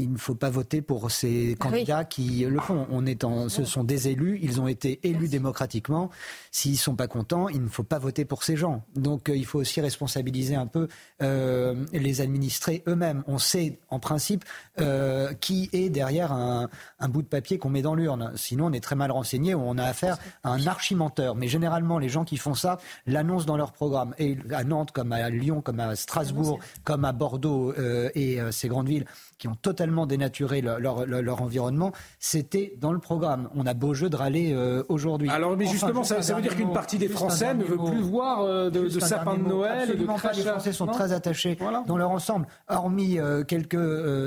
il 0.02 0.12
ne 0.14 0.18
faut 0.18 0.36
pas 0.36 0.50
voter 0.50 0.82
pour 0.82 1.12
ces 1.12 1.56
Ah 1.60 1.64
candidats 1.64 2.04
qui 2.04 2.46
le 2.46 2.60
font. 2.60 2.88
On 2.90 3.06
est 3.06 3.24
en, 3.24 3.50
ce 3.50 3.64
sont 3.66 3.84
des 3.84 4.08
élus, 4.08 4.40
ils 4.42 4.60
ont 4.60 4.68
été 4.68 5.00
élus 5.04 5.28
démocratiquement. 5.28 6.10
S'ils 6.52 6.78
sont 6.78 6.96
pas 6.96 7.08
contents, 7.08 7.48
il 7.50 7.62
ne 7.64 7.70
faut 7.70 7.84
pas 7.84 8.00
voter 8.00 8.26
pour 8.26 8.44
ces 8.44 8.58
gens. 8.58 8.84
Donc 8.96 9.30
euh, 9.30 9.36
il 9.36 9.46
faut 9.46 9.60
aussi 9.60 9.82
responsabiliser 9.82 10.56
un 10.56 10.68
peu 10.68 10.88
euh, 11.22 11.86
les 11.94 12.22
administrés 12.22 12.84
eux-mêmes. 12.88 13.24
On 13.28 13.38
sait 13.38 13.80
en 13.90 14.00
principe 14.00 14.44
euh, 14.80 15.34
qui 15.34 15.70
est 15.74 15.90
derrière 15.90 16.32
un, 16.32 16.70
un 17.00 17.10
bout 17.10 17.22
de 17.22 17.28
papier 17.28 17.58
qu'on 17.58 17.70
met 17.70 17.82
dans 17.82 17.96
l'urne. 17.96 18.32
Sinon, 18.36 18.68
on 18.68 18.74
est 18.74 18.84
très 18.84 18.96
mal 18.96 19.12
renseigné 19.12 19.54
ou 19.54 19.62
on 19.62 19.78
a 19.78 19.84
affaire 19.84 20.18
à 20.44 20.52
un 20.52 20.66
archimenteur. 20.68 21.36
Mais 21.36 21.48
généralement, 21.48 22.00
les 22.00 22.10
gens 22.10 22.26
qui 22.26 22.38
font 22.38 22.56
ça 22.56 22.80
l'annoncent 23.06 23.46
dans 23.46 23.58
leur 23.58 23.72
programme. 23.72 24.16
Et 24.18 24.38
à 24.52 24.64
Nantes, 24.64 24.92
comme 24.92 25.12
à 25.12 25.30
Lyon, 25.30 25.62
comme 25.62 25.80
à 25.80 25.96
Strasbourg, 25.96 26.60
comme 26.84 27.06
à 27.06 27.12
Bordeaux 27.12 27.74
et 28.16 28.40
ces 28.52 28.68
grandes 28.68 28.88
villes 28.88 29.06
qui 29.38 29.48
ont 29.48 29.56
totalement 29.56 29.91
dénaturé 30.06 30.62
leur, 30.62 30.80
leur- 30.80 31.06
leur- 31.06 31.22
leur 31.22 31.42
environnement, 31.42 31.92
c'était 32.20 32.74
dans 32.80 32.92
le 32.94 33.00
programme. 33.00 33.50
On 33.56 33.66
a 33.66 33.74
beau 33.74 33.94
jeu 33.94 34.10
de 34.10 34.16
râler 34.16 34.52
euh, 34.54 34.84
aujourd'hui. 34.90 35.30
Alors, 35.30 35.56
mais 35.58 35.66
Enfin, 35.66 35.72
justement, 35.74 36.04
juste 36.04 36.22
ça, 36.22 36.36
veut 36.36 36.42
dire 36.42 36.56
qu'une 36.56 36.74
partie 36.74 36.98
des 36.98 37.08
Français 37.08 37.54
ne 37.54 37.64
veut 37.64 37.76
mot. 37.76 37.90
plus 37.92 38.02
voir 38.02 38.42
euh, 38.42 38.70
de, 38.70 38.88
de 38.88 38.98
un 39.04 39.08
sapins 39.08 39.38
de. 39.38 39.44
Noël 39.44 39.90
et 39.92 39.94
de. 39.96 40.00
Les. 40.06 40.42
Français 40.44 40.72
sont 40.74 40.86
Non 40.86 40.92
très 40.94 41.12
attachés 41.14 41.58
dans 41.88 41.98
leur 41.98 42.12
ensemble. 42.12 42.48
Hormis 42.70 43.20
euh, 43.20 43.44
quelques 43.44 43.78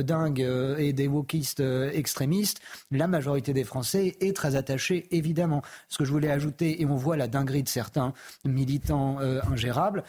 dingues 0.03 0.47
et 0.79 0.93
des 0.93 1.09
wokistes 1.09 1.63
extrémistes, 1.93 2.61
la 2.91 3.07
majorité 3.07 3.53
des 3.53 3.65
Français 3.65 4.17
est 4.21 4.35
très 4.37 4.57
attachée, 4.57 5.07
évidemment. 5.11 5.63
Ce 5.89 5.99
que 5.99 6.05
je 6.05 6.11
voulais 6.13 6.31
ajouter, 6.31 6.81
et 6.83 6.87
on 6.87 6.97
voit 6.97 7.17
la 7.17 7.29
dinguerie 7.29 7.63
de 7.63 7.69
certains 7.69 8.13
militants 8.45 9.19
ingérables, 9.51 10.03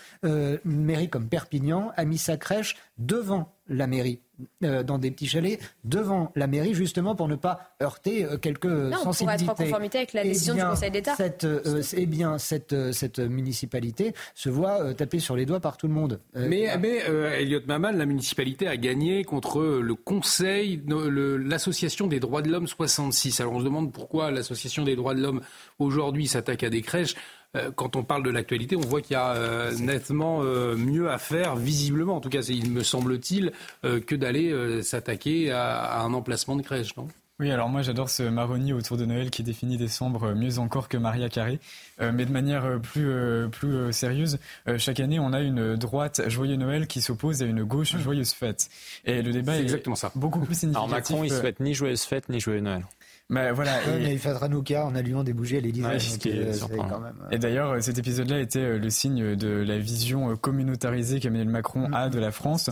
mairie 0.64 1.10
comme 1.10 1.27
Perpignan 1.27 1.91
a 1.95 2.06
mis 2.06 2.18
sa 2.18 2.38
crèche 2.38 2.76
devant 2.98 3.52
la 3.68 3.88
mairie, 3.88 4.20
euh, 4.64 4.84
dans 4.84 5.00
des 5.00 5.10
petits 5.10 5.26
chalets, 5.28 5.60
devant 5.86 6.32
la 6.36 6.46
mairie, 6.46 6.76
justement 6.76 7.16
pour 7.16 7.28
ne 7.28 7.36
pas 7.36 7.76
heurter 7.82 8.24
euh, 8.24 8.38
quelques 8.38 8.66
Non, 8.66 8.92
pour 8.92 9.00
sensibilités. 9.00 9.44
être 9.46 9.50
en 9.50 9.56
conformité 9.56 9.98
avec 9.98 10.14
la 10.14 10.24
Eh 10.24 10.28
décision 10.30 10.54
du 10.54 10.62
Conseil 10.62 10.92
d'État. 10.92 11.16
Cette, 11.16 11.46
euh, 11.46 11.82
eh 11.98 12.06
bien, 12.06 12.38
cette, 12.38 12.74
euh, 12.74 12.92
cette 12.92 13.18
municipalité 13.20 14.14
se 14.36 14.50
voit 14.50 14.82
euh, 14.84 14.94
taper 14.94 15.18
sur 15.20 15.36
les 15.36 15.48
doigts 15.48 15.60
par 15.62 15.78
tout 15.78 15.88
le 15.88 15.94
monde. 15.94 16.20
Euh, 16.36 16.46
Mais, 16.48 16.78
mais 16.78 17.02
euh, 17.10 17.34
Elliot 17.40 17.62
Maman, 17.66 17.90
la 17.92 18.06
municipalité 18.06 18.68
a 18.68 18.78
gagné 18.78 19.24
contre 19.24 19.62
le 19.82 19.96
Conseil, 19.96 20.82
l'association 20.88 22.06
des 22.08 22.20
droits 22.20 22.44
de 22.44 22.50
l'homme 22.52 22.68
66. 22.68 23.40
Alors 23.42 23.54
on 23.54 23.60
se 23.60 23.66
demande 23.66 23.92
pourquoi 23.92 24.30
l'association 24.32 24.84
des 24.84 24.96
droits 24.96 25.16
de 25.16 25.22
l'homme 25.22 25.42
aujourd'hui 25.80 26.28
s'attaque 26.28 26.64
à 26.64 26.70
des 26.70 26.82
crèches. 26.84 27.16
Euh, 27.56 27.72
Quand 27.76 27.95
on 27.95 28.03
parle 28.03 28.23
de 28.23 28.30
l'actualité, 28.30 28.76
on 28.76 28.82
voit 28.82 29.02
qu'il 29.02 29.14
y 29.14 29.15
a 29.18 29.34
euh, 29.34 29.73
nettement 29.77 30.41
euh, 30.44 30.76
mieux 30.76 31.10
à 31.10 31.18
faire, 31.18 31.56
visiblement. 31.56 32.15
En 32.18 32.22
tout 32.22 32.30
cas, 32.30 32.41
il 32.41 32.69
me 32.72 32.84
semble-t-il, 32.84 33.52
euh, 33.86 33.99
que 33.99 34.15
d'aller 34.15 34.52
euh, 34.52 34.82
s'attaquer 34.82 35.52
à, 35.52 35.77
à 35.77 36.02
un 36.02 36.14
emplacement 36.14 36.56
de 36.56 36.61
crèche, 36.61 36.95
non? 36.98 37.07
Oui, 37.38 37.52
alors 37.52 37.68
moi 37.68 37.82
j'adore 37.82 38.10
ce 38.10 38.23
marronnier 38.23 38.72
autour 38.72 38.95
de 38.95 39.03
Noël 39.03 39.30
qui 39.30 39.44
définit 39.44 39.76
décembre 39.76 40.34
mieux 40.34 40.57
encore 40.57 40.88
que 40.88 40.95
Maria 40.95 41.27
Carré. 41.27 41.60
Euh, 41.99 42.14
mais 42.14 42.26
de 42.26 42.32
manière 42.32 42.80
plus, 42.82 43.10
euh, 43.10 43.49
plus 43.49 43.76
euh, 43.76 43.91
sérieuse, 43.91 44.40
euh, 44.69 44.77
chaque 44.77 45.02
année 45.02 45.19
on 45.19 45.34
a 45.34 45.41
une 45.41 45.76
droite 45.76 46.22
Joyeux 46.30 46.56
Noël 46.56 46.88
qui 46.88 47.02
s'oppose 47.02 47.44
à 47.44 47.45
une 47.45 47.65
gauche 47.65 47.98
Joyeuse 47.98 48.32
Fête. 48.32 48.69
Et 49.03 49.22
le 49.22 49.34
débat 49.34 49.57
est 49.57 49.64
exactement 49.64 49.98
ça. 49.98 50.14
beaucoup 50.15 50.40
plus 50.40 50.64
Alors 50.64 50.86
significatif. 50.86 51.10
Macron, 51.11 51.23
il 51.26 51.32
souhaite 51.32 51.60
ni 51.60 51.73
joyeuse 51.73 52.03
fête 52.03 52.30
ni 52.30 52.40
joyeux 52.40 52.61
Noël. 52.61 52.86
Bah, 53.30 53.52
voilà. 53.54 53.82
Et- 54.00 54.20
mais 54.24 54.28
Hanouka 54.42 54.86
en 54.86 54.94
allumant 54.94 55.24
des 55.24 55.34
bougies 55.34 55.58
à 55.58 55.60
l'Élysée. 55.60 55.86
Ouais, 55.86 55.94
donc, 55.94 56.02
ce 56.02 56.18
qui 56.20 56.30
est 56.30 56.38
euh, 56.38 56.54
surprenant. 56.54 57.00
même, 57.00 57.16
euh, 57.24 57.30
Et 57.32 57.40
d'ailleurs, 57.40 57.72
euh, 57.72 57.82
cet 57.82 57.98
épisode-là 57.98 58.40
était 58.40 58.78
le 58.78 58.90
signe 58.90 59.36
de 59.36 59.50
la 59.50 59.80
vision 59.80 60.36
communautarisée 60.36 61.20
qu'Emmanuel 61.20 61.50
Macron 61.50 61.92
a 61.94 62.10
de 62.10 62.20
la 62.20 62.32
France, 62.32 62.70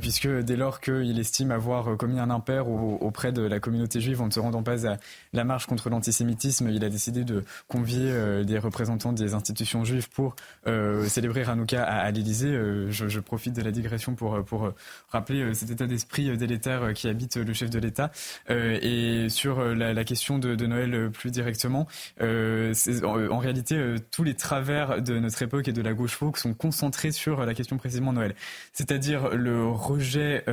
puisque 0.00 0.28
dès 0.28 0.56
lors 0.56 0.80
qu'il 0.80 1.18
estime 1.18 1.50
avoir 1.50 1.96
commis 1.96 2.20
un 2.20 2.30
impair 2.30 2.68
au- 2.68 2.98
auprès 3.00 3.32
de 3.32 3.42
la 3.42 3.58
communauté 3.60 4.00
juive 4.00 4.20
en 4.22 4.26
ne 4.26 4.30
se 4.30 4.40
rendant 4.40 4.62
pas 4.62 4.86
à 4.86 4.96
la 5.32 5.44
marche 5.44 5.66
contre 5.66 5.90
l'antisémitisme, 5.90 6.68
il 6.68 6.84
a 6.84 6.88
décidé 6.88 7.24
de 7.24 7.44
convier 7.68 8.44
des 8.44 8.58
représentants 8.58 9.12
des 9.12 9.34
institutions 9.34 9.84
juives 9.84 10.08
pour 10.10 10.36
célébrer 11.06 11.42
Hanouka 11.44 11.82
à, 11.82 12.10
l'Élysée. 12.10 12.56
Je, 12.90 13.20
profite 13.20 13.54
de 13.56 13.62
la 13.62 13.70
digression 13.72 14.14
pour, 14.14 14.42
pour 14.44 14.72
rappeler 15.10 15.52
cet 15.54 15.70
état 15.70 15.86
d'esprit 15.86 16.36
délétère 16.36 16.92
qui 16.94 17.08
habite 17.08 17.36
le 17.36 17.52
chef 17.52 17.70
de 17.70 17.78
l'État. 17.78 18.10
Et 18.48 19.28
sur 19.28 19.60
la, 19.62 19.95
la 19.96 20.04
question 20.04 20.38
de, 20.38 20.54
de 20.54 20.66
Noël 20.66 20.94
euh, 20.94 21.10
plus 21.10 21.30
directement, 21.30 21.88
euh, 22.20 22.72
en, 23.02 23.38
réalité, 23.38 23.76
euh, 23.76 23.96
tous 24.12 24.22
les 24.22 24.34
travers 24.34 25.02
de 25.02 25.18
notre 25.18 25.42
époque 25.42 25.66
et 25.66 25.72
de 25.72 25.82
la 25.82 25.94
gauche 25.94 26.12
folk 26.12 26.36
sont 26.36 26.54
concentrés 26.54 27.10
sur 27.10 27.44
la 27.44 27.54
question 27.54 27.78
précisément 27.78 28.12
Noël. 28.12 28.34
C'est-à-dire 28.72 29.30
le 29.30 29.66
rejet 29.66 30.44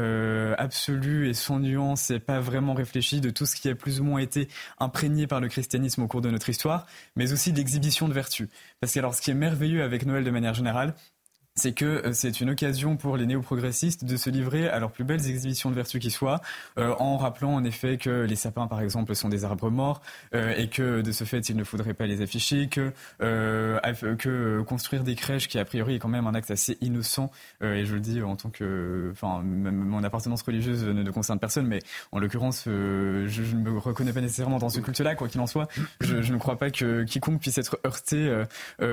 absolu 0.57 1.27
et 1.29 1.33
sans 1.33 1.59
nuance 1.59 2.09
et 2.09 2.19
pas 2.19 2.39
vraiment 2.39 2.73
réfléchi 2.73 3.19
de 3.21 3.29
tout 3.29 3.45
ce 3.45 3.55
qui 3.55 3.69
a 3.69 3.75
plus 3.75 3.99
ou 3.99 4.03
moins 4.05 4.19
été 4.19 4.47
imprégné 4.79 5.27
par 5.27 5.41
le 5.41 5.49
christianisme 5.49 6.01
au 6.03 6.07
cours 6.07 6.21
de 6.21 6.29
notre 6.29 6.49
histoire, 6.49 6.87
mais 7.15 7.33
aussi 7.33 7.51
l'exhibition 7.51 8.07
de 8.07 8.13
vertu. 8.13 8.49
Parce 8.79 8.93
que 8.93 8.99
alors, 8.99 9.13
ce 9.13 9.21
qui 9.21 9.31
est 9.31 9.35
merveilleux 9.35 9.83
avec 9.83 10.05
Noël 10.05 10.23
de 10.23 10.31
manière 10.31 10.53
générale, 10.53 10.95
c'est 11.55 11.73
que 11.73 11.85
euh, 11.85 12.13
c'est 12.13 12.41
une 12.41 12.49
occasion 12.49 12.97
pour 12.97 13.15
les 13.15 13.25
néo-progressistes 13.27 14.05
de 14.05 14.17
se 14.17 14.29
livrer 14.29 14.67
à 14.69 14.79
leurs 14.79 14.91
plus 14.91 15.03
belles 15.03 15.27
exhibitions 15.27 15.69
de 15.69 15.75
vertu 15.75 15.99
qui 15.99 16.09
soient, 16.09 16.41
euh, 16.79 16.95
en 16.99 17.17
rappelant 17.17 17.53
en 17.53 17.63
effet 17.63 17.97
que 17.97 18.23
les 18.23 18.35
sapins, 18.35 18.67
par 18.67 18.81
exemple, 18.81 19.15
sont 19.15 19.29
des 19.29 19.45
arbres 19.45 19.69
morts 19.69 20.01
euh, 20.33 20.55
et 20.57 20.67
que 20.67 21.01
de 21.01 21.11
ce 21.11 21.23
fait, 21.25 21.49
il 21.49 21.55
ne 21.55 21.63
faudrait 21.63 21.93
pas 21.93 22.07
les 22.07 22.21
afficher, 22.21 22.67
que, 22.67 22.91
construire 24.63 25.03
des 25.03 25.15
crèches, 25.15 25.47
qui 25.47 25.59
a 25.59 25.65
priori 25.65 25.95
est 25.95 25.99
quand 25.99 26.07
même 26.07 26.25
un 26.25 26.33
acte 26.33 26.49
assez 26.49 26.77
innocent, 26.81 27.29
et 27.61 27.85
je 27.85 27.93
le 27.93 27.99
dis 27.99 28.21
en 28.21 28.35
tant 28.35 28.49
que, 28.49 29.09
enfin, 29.11 29.41
mon 29.43 30.03
appartenance 30.03 30.41
religieuse 30.41 30.83
ne, 30.83 31.03
ne 31.03 31.11
concerne 31.11 31.39
personne, 31.39 31.67
mais 31.67 31.79
en 32.11 32.19
l'occurrence, 32.19 32.63
je, 32.65 33.55
ne 33.55 33.59
me 33.59 33.77
reconnais 33.77 34.13
pas 34.13 34.21
nécessairement 34.21 34.57
dans 34.57 34.69
ce 34.69 34.79
culte-là, 34.79 35.15
quoi 35.15 35.27
qu'il 35.27 35.41
en 35.41 35.47
soit. 35.47 35.67
Je, 36.01 36.33
ne 36.33 36.37
crois 36.37 36.57
pas 36.57 36.71
que 36.71 37.03
quiconque 37.03 37.41
puisse 37.41 37.57
être 37.57 37.79
heurté 37.85 38.43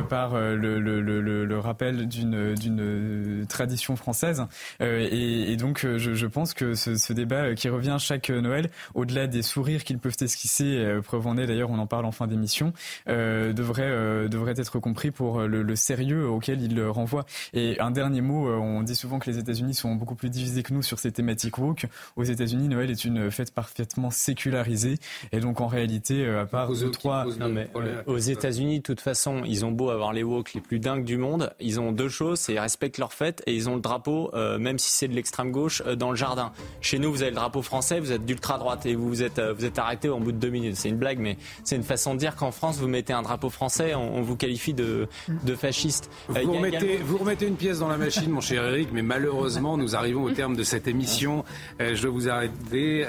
par 0.08 0.34
le 0.34 1.58
rappel 1.58 2.08
d'une 2.08 2.49
d'une 2.54 2.80
euh, 2.80 3.44
tradition 3.46 3.96
française. 3.96 4.46
Euh, 4.80 5.06
et, 5.10 5.52
et 5.52 5.56
donc, 5.56 5.84
euh, 5.84 5.98
je, 5.98 6.14
je 6.14 6.26
pense 6.26 6.54
que 6.54 6.74
ce, 6.74 6.96
ce 6.96 7.12
débat 7.12 7.54
qui 7.54 7.68
revient 7.68 7.96
chaque 7.98 8.30
Noël, 8.30 8.70
au-delà 8.94 9.26
des 9.26 9.42
sourires 9.42 9.84
qu'ils 9.84 9.98
peuvent 9.98 10.16
esquisser, 10.20 10.78
euh, 10.78 11.00
preuve 11.00 11.26
en 11.26 11.36
est 11.36 11.46
d'ailleurs, 11.46 11.70
on 11.70 11.78
en 11.78 11.86
parle 11.86 12.04
en 12.04 12.12
fin 12.12 12.26
d'émission, 12.26 12.72
euh, 13.08 13.52
devrait 13.52 13.82
euh, 13.90 14.28
devrait 14.28 14.54
être 14.56 14.78
compris 14.78 15.10
pour 15.10 15.40
le, 15.40 15.62
le 15.62 15.76
sérieux 15.76 16.28
auquel 16.28 16.62
il 16.62 16.82
renvoie. 16.82 17.24
Et 17.52 17.78
un 17.80 17.90
dernier 17.90 18.20
mot, 18.20 18.48
euh, 18.48 18.56
on 18.56 18.82
dit 18.82 18.94
souvent 18.94 19.18
que 19.18 19.30
les 19.30 19.38
États-Unis 19.38 19.74
sont 19.74 19.94
beaucoup 19.94 20.14
plus 20.14 20.30
divisés 20.30 20.62
que 20.62 20.72
nous 20.72 20.82
sur 20.82 20.98
ces 20.98 21.12
thématiques 21.12 21.58
woke. 21.58 21.86
Aux 22.16 22.24
États-Unis, 22.24 22.68
Noël 22.68 22.90
est 22.90 23.04
une 23.04 23.30
fête 23.30 23.52
parfaitement 23.52 24.10
sécularisée, 24.10 24.98
et 25.32 25.40
donc 25.40 25.60
en 25.60 25.66
réalité, 25.66 26.24
euh, 26.24 26.42
à 26.42 26.46
part 26.46 26.72
deux 26.72 26.90
trois, 26.90 27.26
Non, 27.38 27.48
mais, 27.48 27.68
euh, 27.76 28.02
aux 28.06 28.18
États-Unis, 28.18 28.78
de 28.78 28.82
toute 28.82 29.00
façon, 29.00 29.42
ils 29.46 29.64
ont 29.64 29.70
beau 29.72 29.90
avoir 29.90 30.12
les 30.12 30.22
woke 30.22 30.52
les 30.54 30.60
plus 30.60 30.78
dingues 30.78 31.04
du 31.04 31.16
monde, 31.16 31.52
ils 31.60 31.80
ont 31.80 31.92
deux 31.92 32.08
choses, 32.08 32.39
c'est 32.40 32.54
ils 32.54 32.58
respectent 32.58 32.98
leur 32.98 33.12
fête 33.12 33.42
et 33.46 33.54
ils 33.54 33.68
ont 33.68 33.74
le 33.74 33.80
drapeau, 33.80 34.30
euh, 34.34 34.58
même 34.58 34.78
si 34.78 34.90
c'est 34.90 35.08
de 35.08 35.14
l'extrême 35.14 35.50
gauche, 35.52 35.82
euh, 35.86 35.94
dans 35.94 36.10
le 36.10 36.16
jardin. 36.16 36.52
Chez 36.80 36.98
nous, 36.98 37.10
vous 37.12 37.22
avez 37.22 37.30
le 37.30 37.36
drapeau 37.36 37.62
français, 37.62 38.00
vous 38.00 38.12
êtes 38.12 38.24
d'ultra 38.24 38.58
droite 38.58 38.86
et 38.86 38.94
vous 38.94 39.08
vous 39.08 39.22
êtes, 39.22 39.38
euh, 39.38 39.52
vous 39.52 39.64
êtes 39.64 39.78
arrêté 39.78 40.08
au 40.08 40.18
bout 40.18 40.32
de 40.32 40.38
deux 40.38 40.48
minutes. 40.50 40.76
C'est 40.76 40.88
une 40.88 40.96
blague, 40.98 41.18
mais 41.18 41.36
c'est 41.64 41.76
une 41.76 41.82
façon 41.84 42.14
de 42.14 42.18
dire 42.18 42.36
qu'en 42.36 42.50
France, 42.50 42.78
vous 42.78 42.88
mettez 42.88 43.12
un 43.12 43.22
drapeau 43.22 43.50
français, 43.50 43.94
on, 43.94 44.16
on 44.16 44.22
vous 44.22 44.36
qualifie 44.36 44.74
de, 44.74 45.06
de 45.28 45.54
fasciste. 45.54 46.10
Vous 46.28 46.34
remettez, 46.52 46.76
également- 46.94 47.04
vous 47.06 47.18
remettez 47.18 47.46
une 47.46 47.56
pièce 47.56 47.78
dans 47.78 47.88
la 47.88 47.96
machine, 47.98 48.30
mon 48.30 48.40
cher 48.40 48.64
Eric, 48.64 48.88
mais 48.92 49.02
malheureusement, 49.02 49.76
nous 49.76 49.94
arrivons 49.94 50.24
au 50.24 50.30
terme 50.30 50.56
de 50.56 50.62
cette 50.64 50.88
émission. 50.88 51.44
Je 51.78 52.00
dois 52.02 52.10
vous 52.10 52.28
arrêter. 52.28 53.06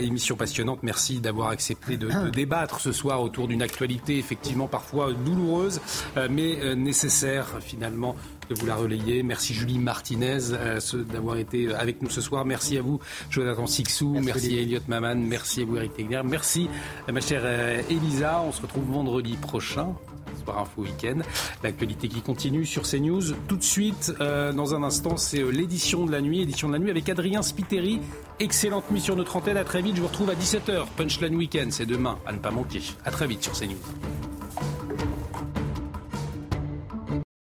Émission 0.00 0.36
passionnante. 0.36 0.80
Merci 0.82 1.20
d'avoir 1.20 1.48
accepté 1.48 1.96
de, 1.96 2.08
de 2.08 2.30
débattre 2.30 2.80
ce 2.80 2.92
soir 2.92 3.22
autour 3.22 3.48
d'une 3.48 3.62
actualité 3.62 4.18
effectivement 4.18 4.66
parfois 4.68 5.12
douloureuse, 5.12 5.80
mais 6.30 6.74
nécessaire 6.74 7.46
finalement 7.60 8.16
de 8.48 8.54
vous 8.54 8.66
la 8.66 8.76
relayer. 8.76 9.22
Merci 9.22 9.54
Julie 9.54 9.78
Martinez 9.78 10.38
euh, 10.52 10.80
d'avoir 11.12 11.36
été 11.36 11.72
avec 11.74 12.02
nous 12.02 12.10
ce 12.10 12.20
soir. 12.20 12.44
Merci 12.44 12.78
à 12.78 12.82
vous, 12.82 13.00
Jonathan 13.30 13.66
Sixou. 13.66 14.18
Merci, 14.22 14.58
à 14.58 14.62
Elliot 14.62 14.80
Maman. 14.88 15.16
Merci 15.16 15.62
à 15.62 15.64
vous, 15.64 15.76
Eric 15.76 15.94
Tegner. 15.94 16.22
Merci, 16.24 16.68
à 17.08 17.12
ma 17.12 17.20
chère 17.20 17.42
euh, 17.44 17.82
Elisa. 17.90 18.42
On 18.42 18.52
se 18.52 18.62
retrouve 18.62 18.84
vendredi 18.90 19.36
prochain. 19.36 19.94
Soir 20.44 20.58
Info 20.58 20.82
Week-end. 20.82 21.18
L'actualité 21.62 22.08
qui 22.08 22.20
continue 22.20 22.66
sur 22.66 22.82
CNews. 22.82 23.32
Tout 23.48 23.56
de 23.56 23.62
suite, 23.62 24.12
euh, 24.20 24.52
dans 24.52 24.74
un 24.74 24.82
instant, 24.82 25.16
c'est 25.16 25.40
euh, 25.40 25.50
l'édition 25.50 26.06
de 26.06 26.12
la 26.12 26.20
nuit. 26.20 26.40
Édition 26.40 26.68
de 26.68 26.72
la 26.72 26.78
nuit 26.78 26.90
avec 26.90 27.08
Adrien 27.08 27.42
Spiteri. 27.42 28.00
Excellente 28.40 28.90
nuit 28.90 29.00
sur 29.00 29.16
notre 29.16 29.36
antenne. 29.36 29.56
À 29.56 29.64
très 29.64 29.82
vite. 29.82 29.96
Je 29.96 30.00
vous 30.00 30.08
retrouve 30.08 30.30
à 30.30 30.34
17h. 30.34 30.86
Punchline 30.96 31.36
Week-end, 31.36 31.68
c'est 31.70 31.86
demain. 31.86 32.18
À 32.26 32.32
ne 32.32 32.38
pas 32.38 32.50
manquer. 32.50 32.82
À 33.04 33.10
très 33.10 33.26
vite 33.26 33.42
sur 33.42 33.52
CNews. 33.52 33.76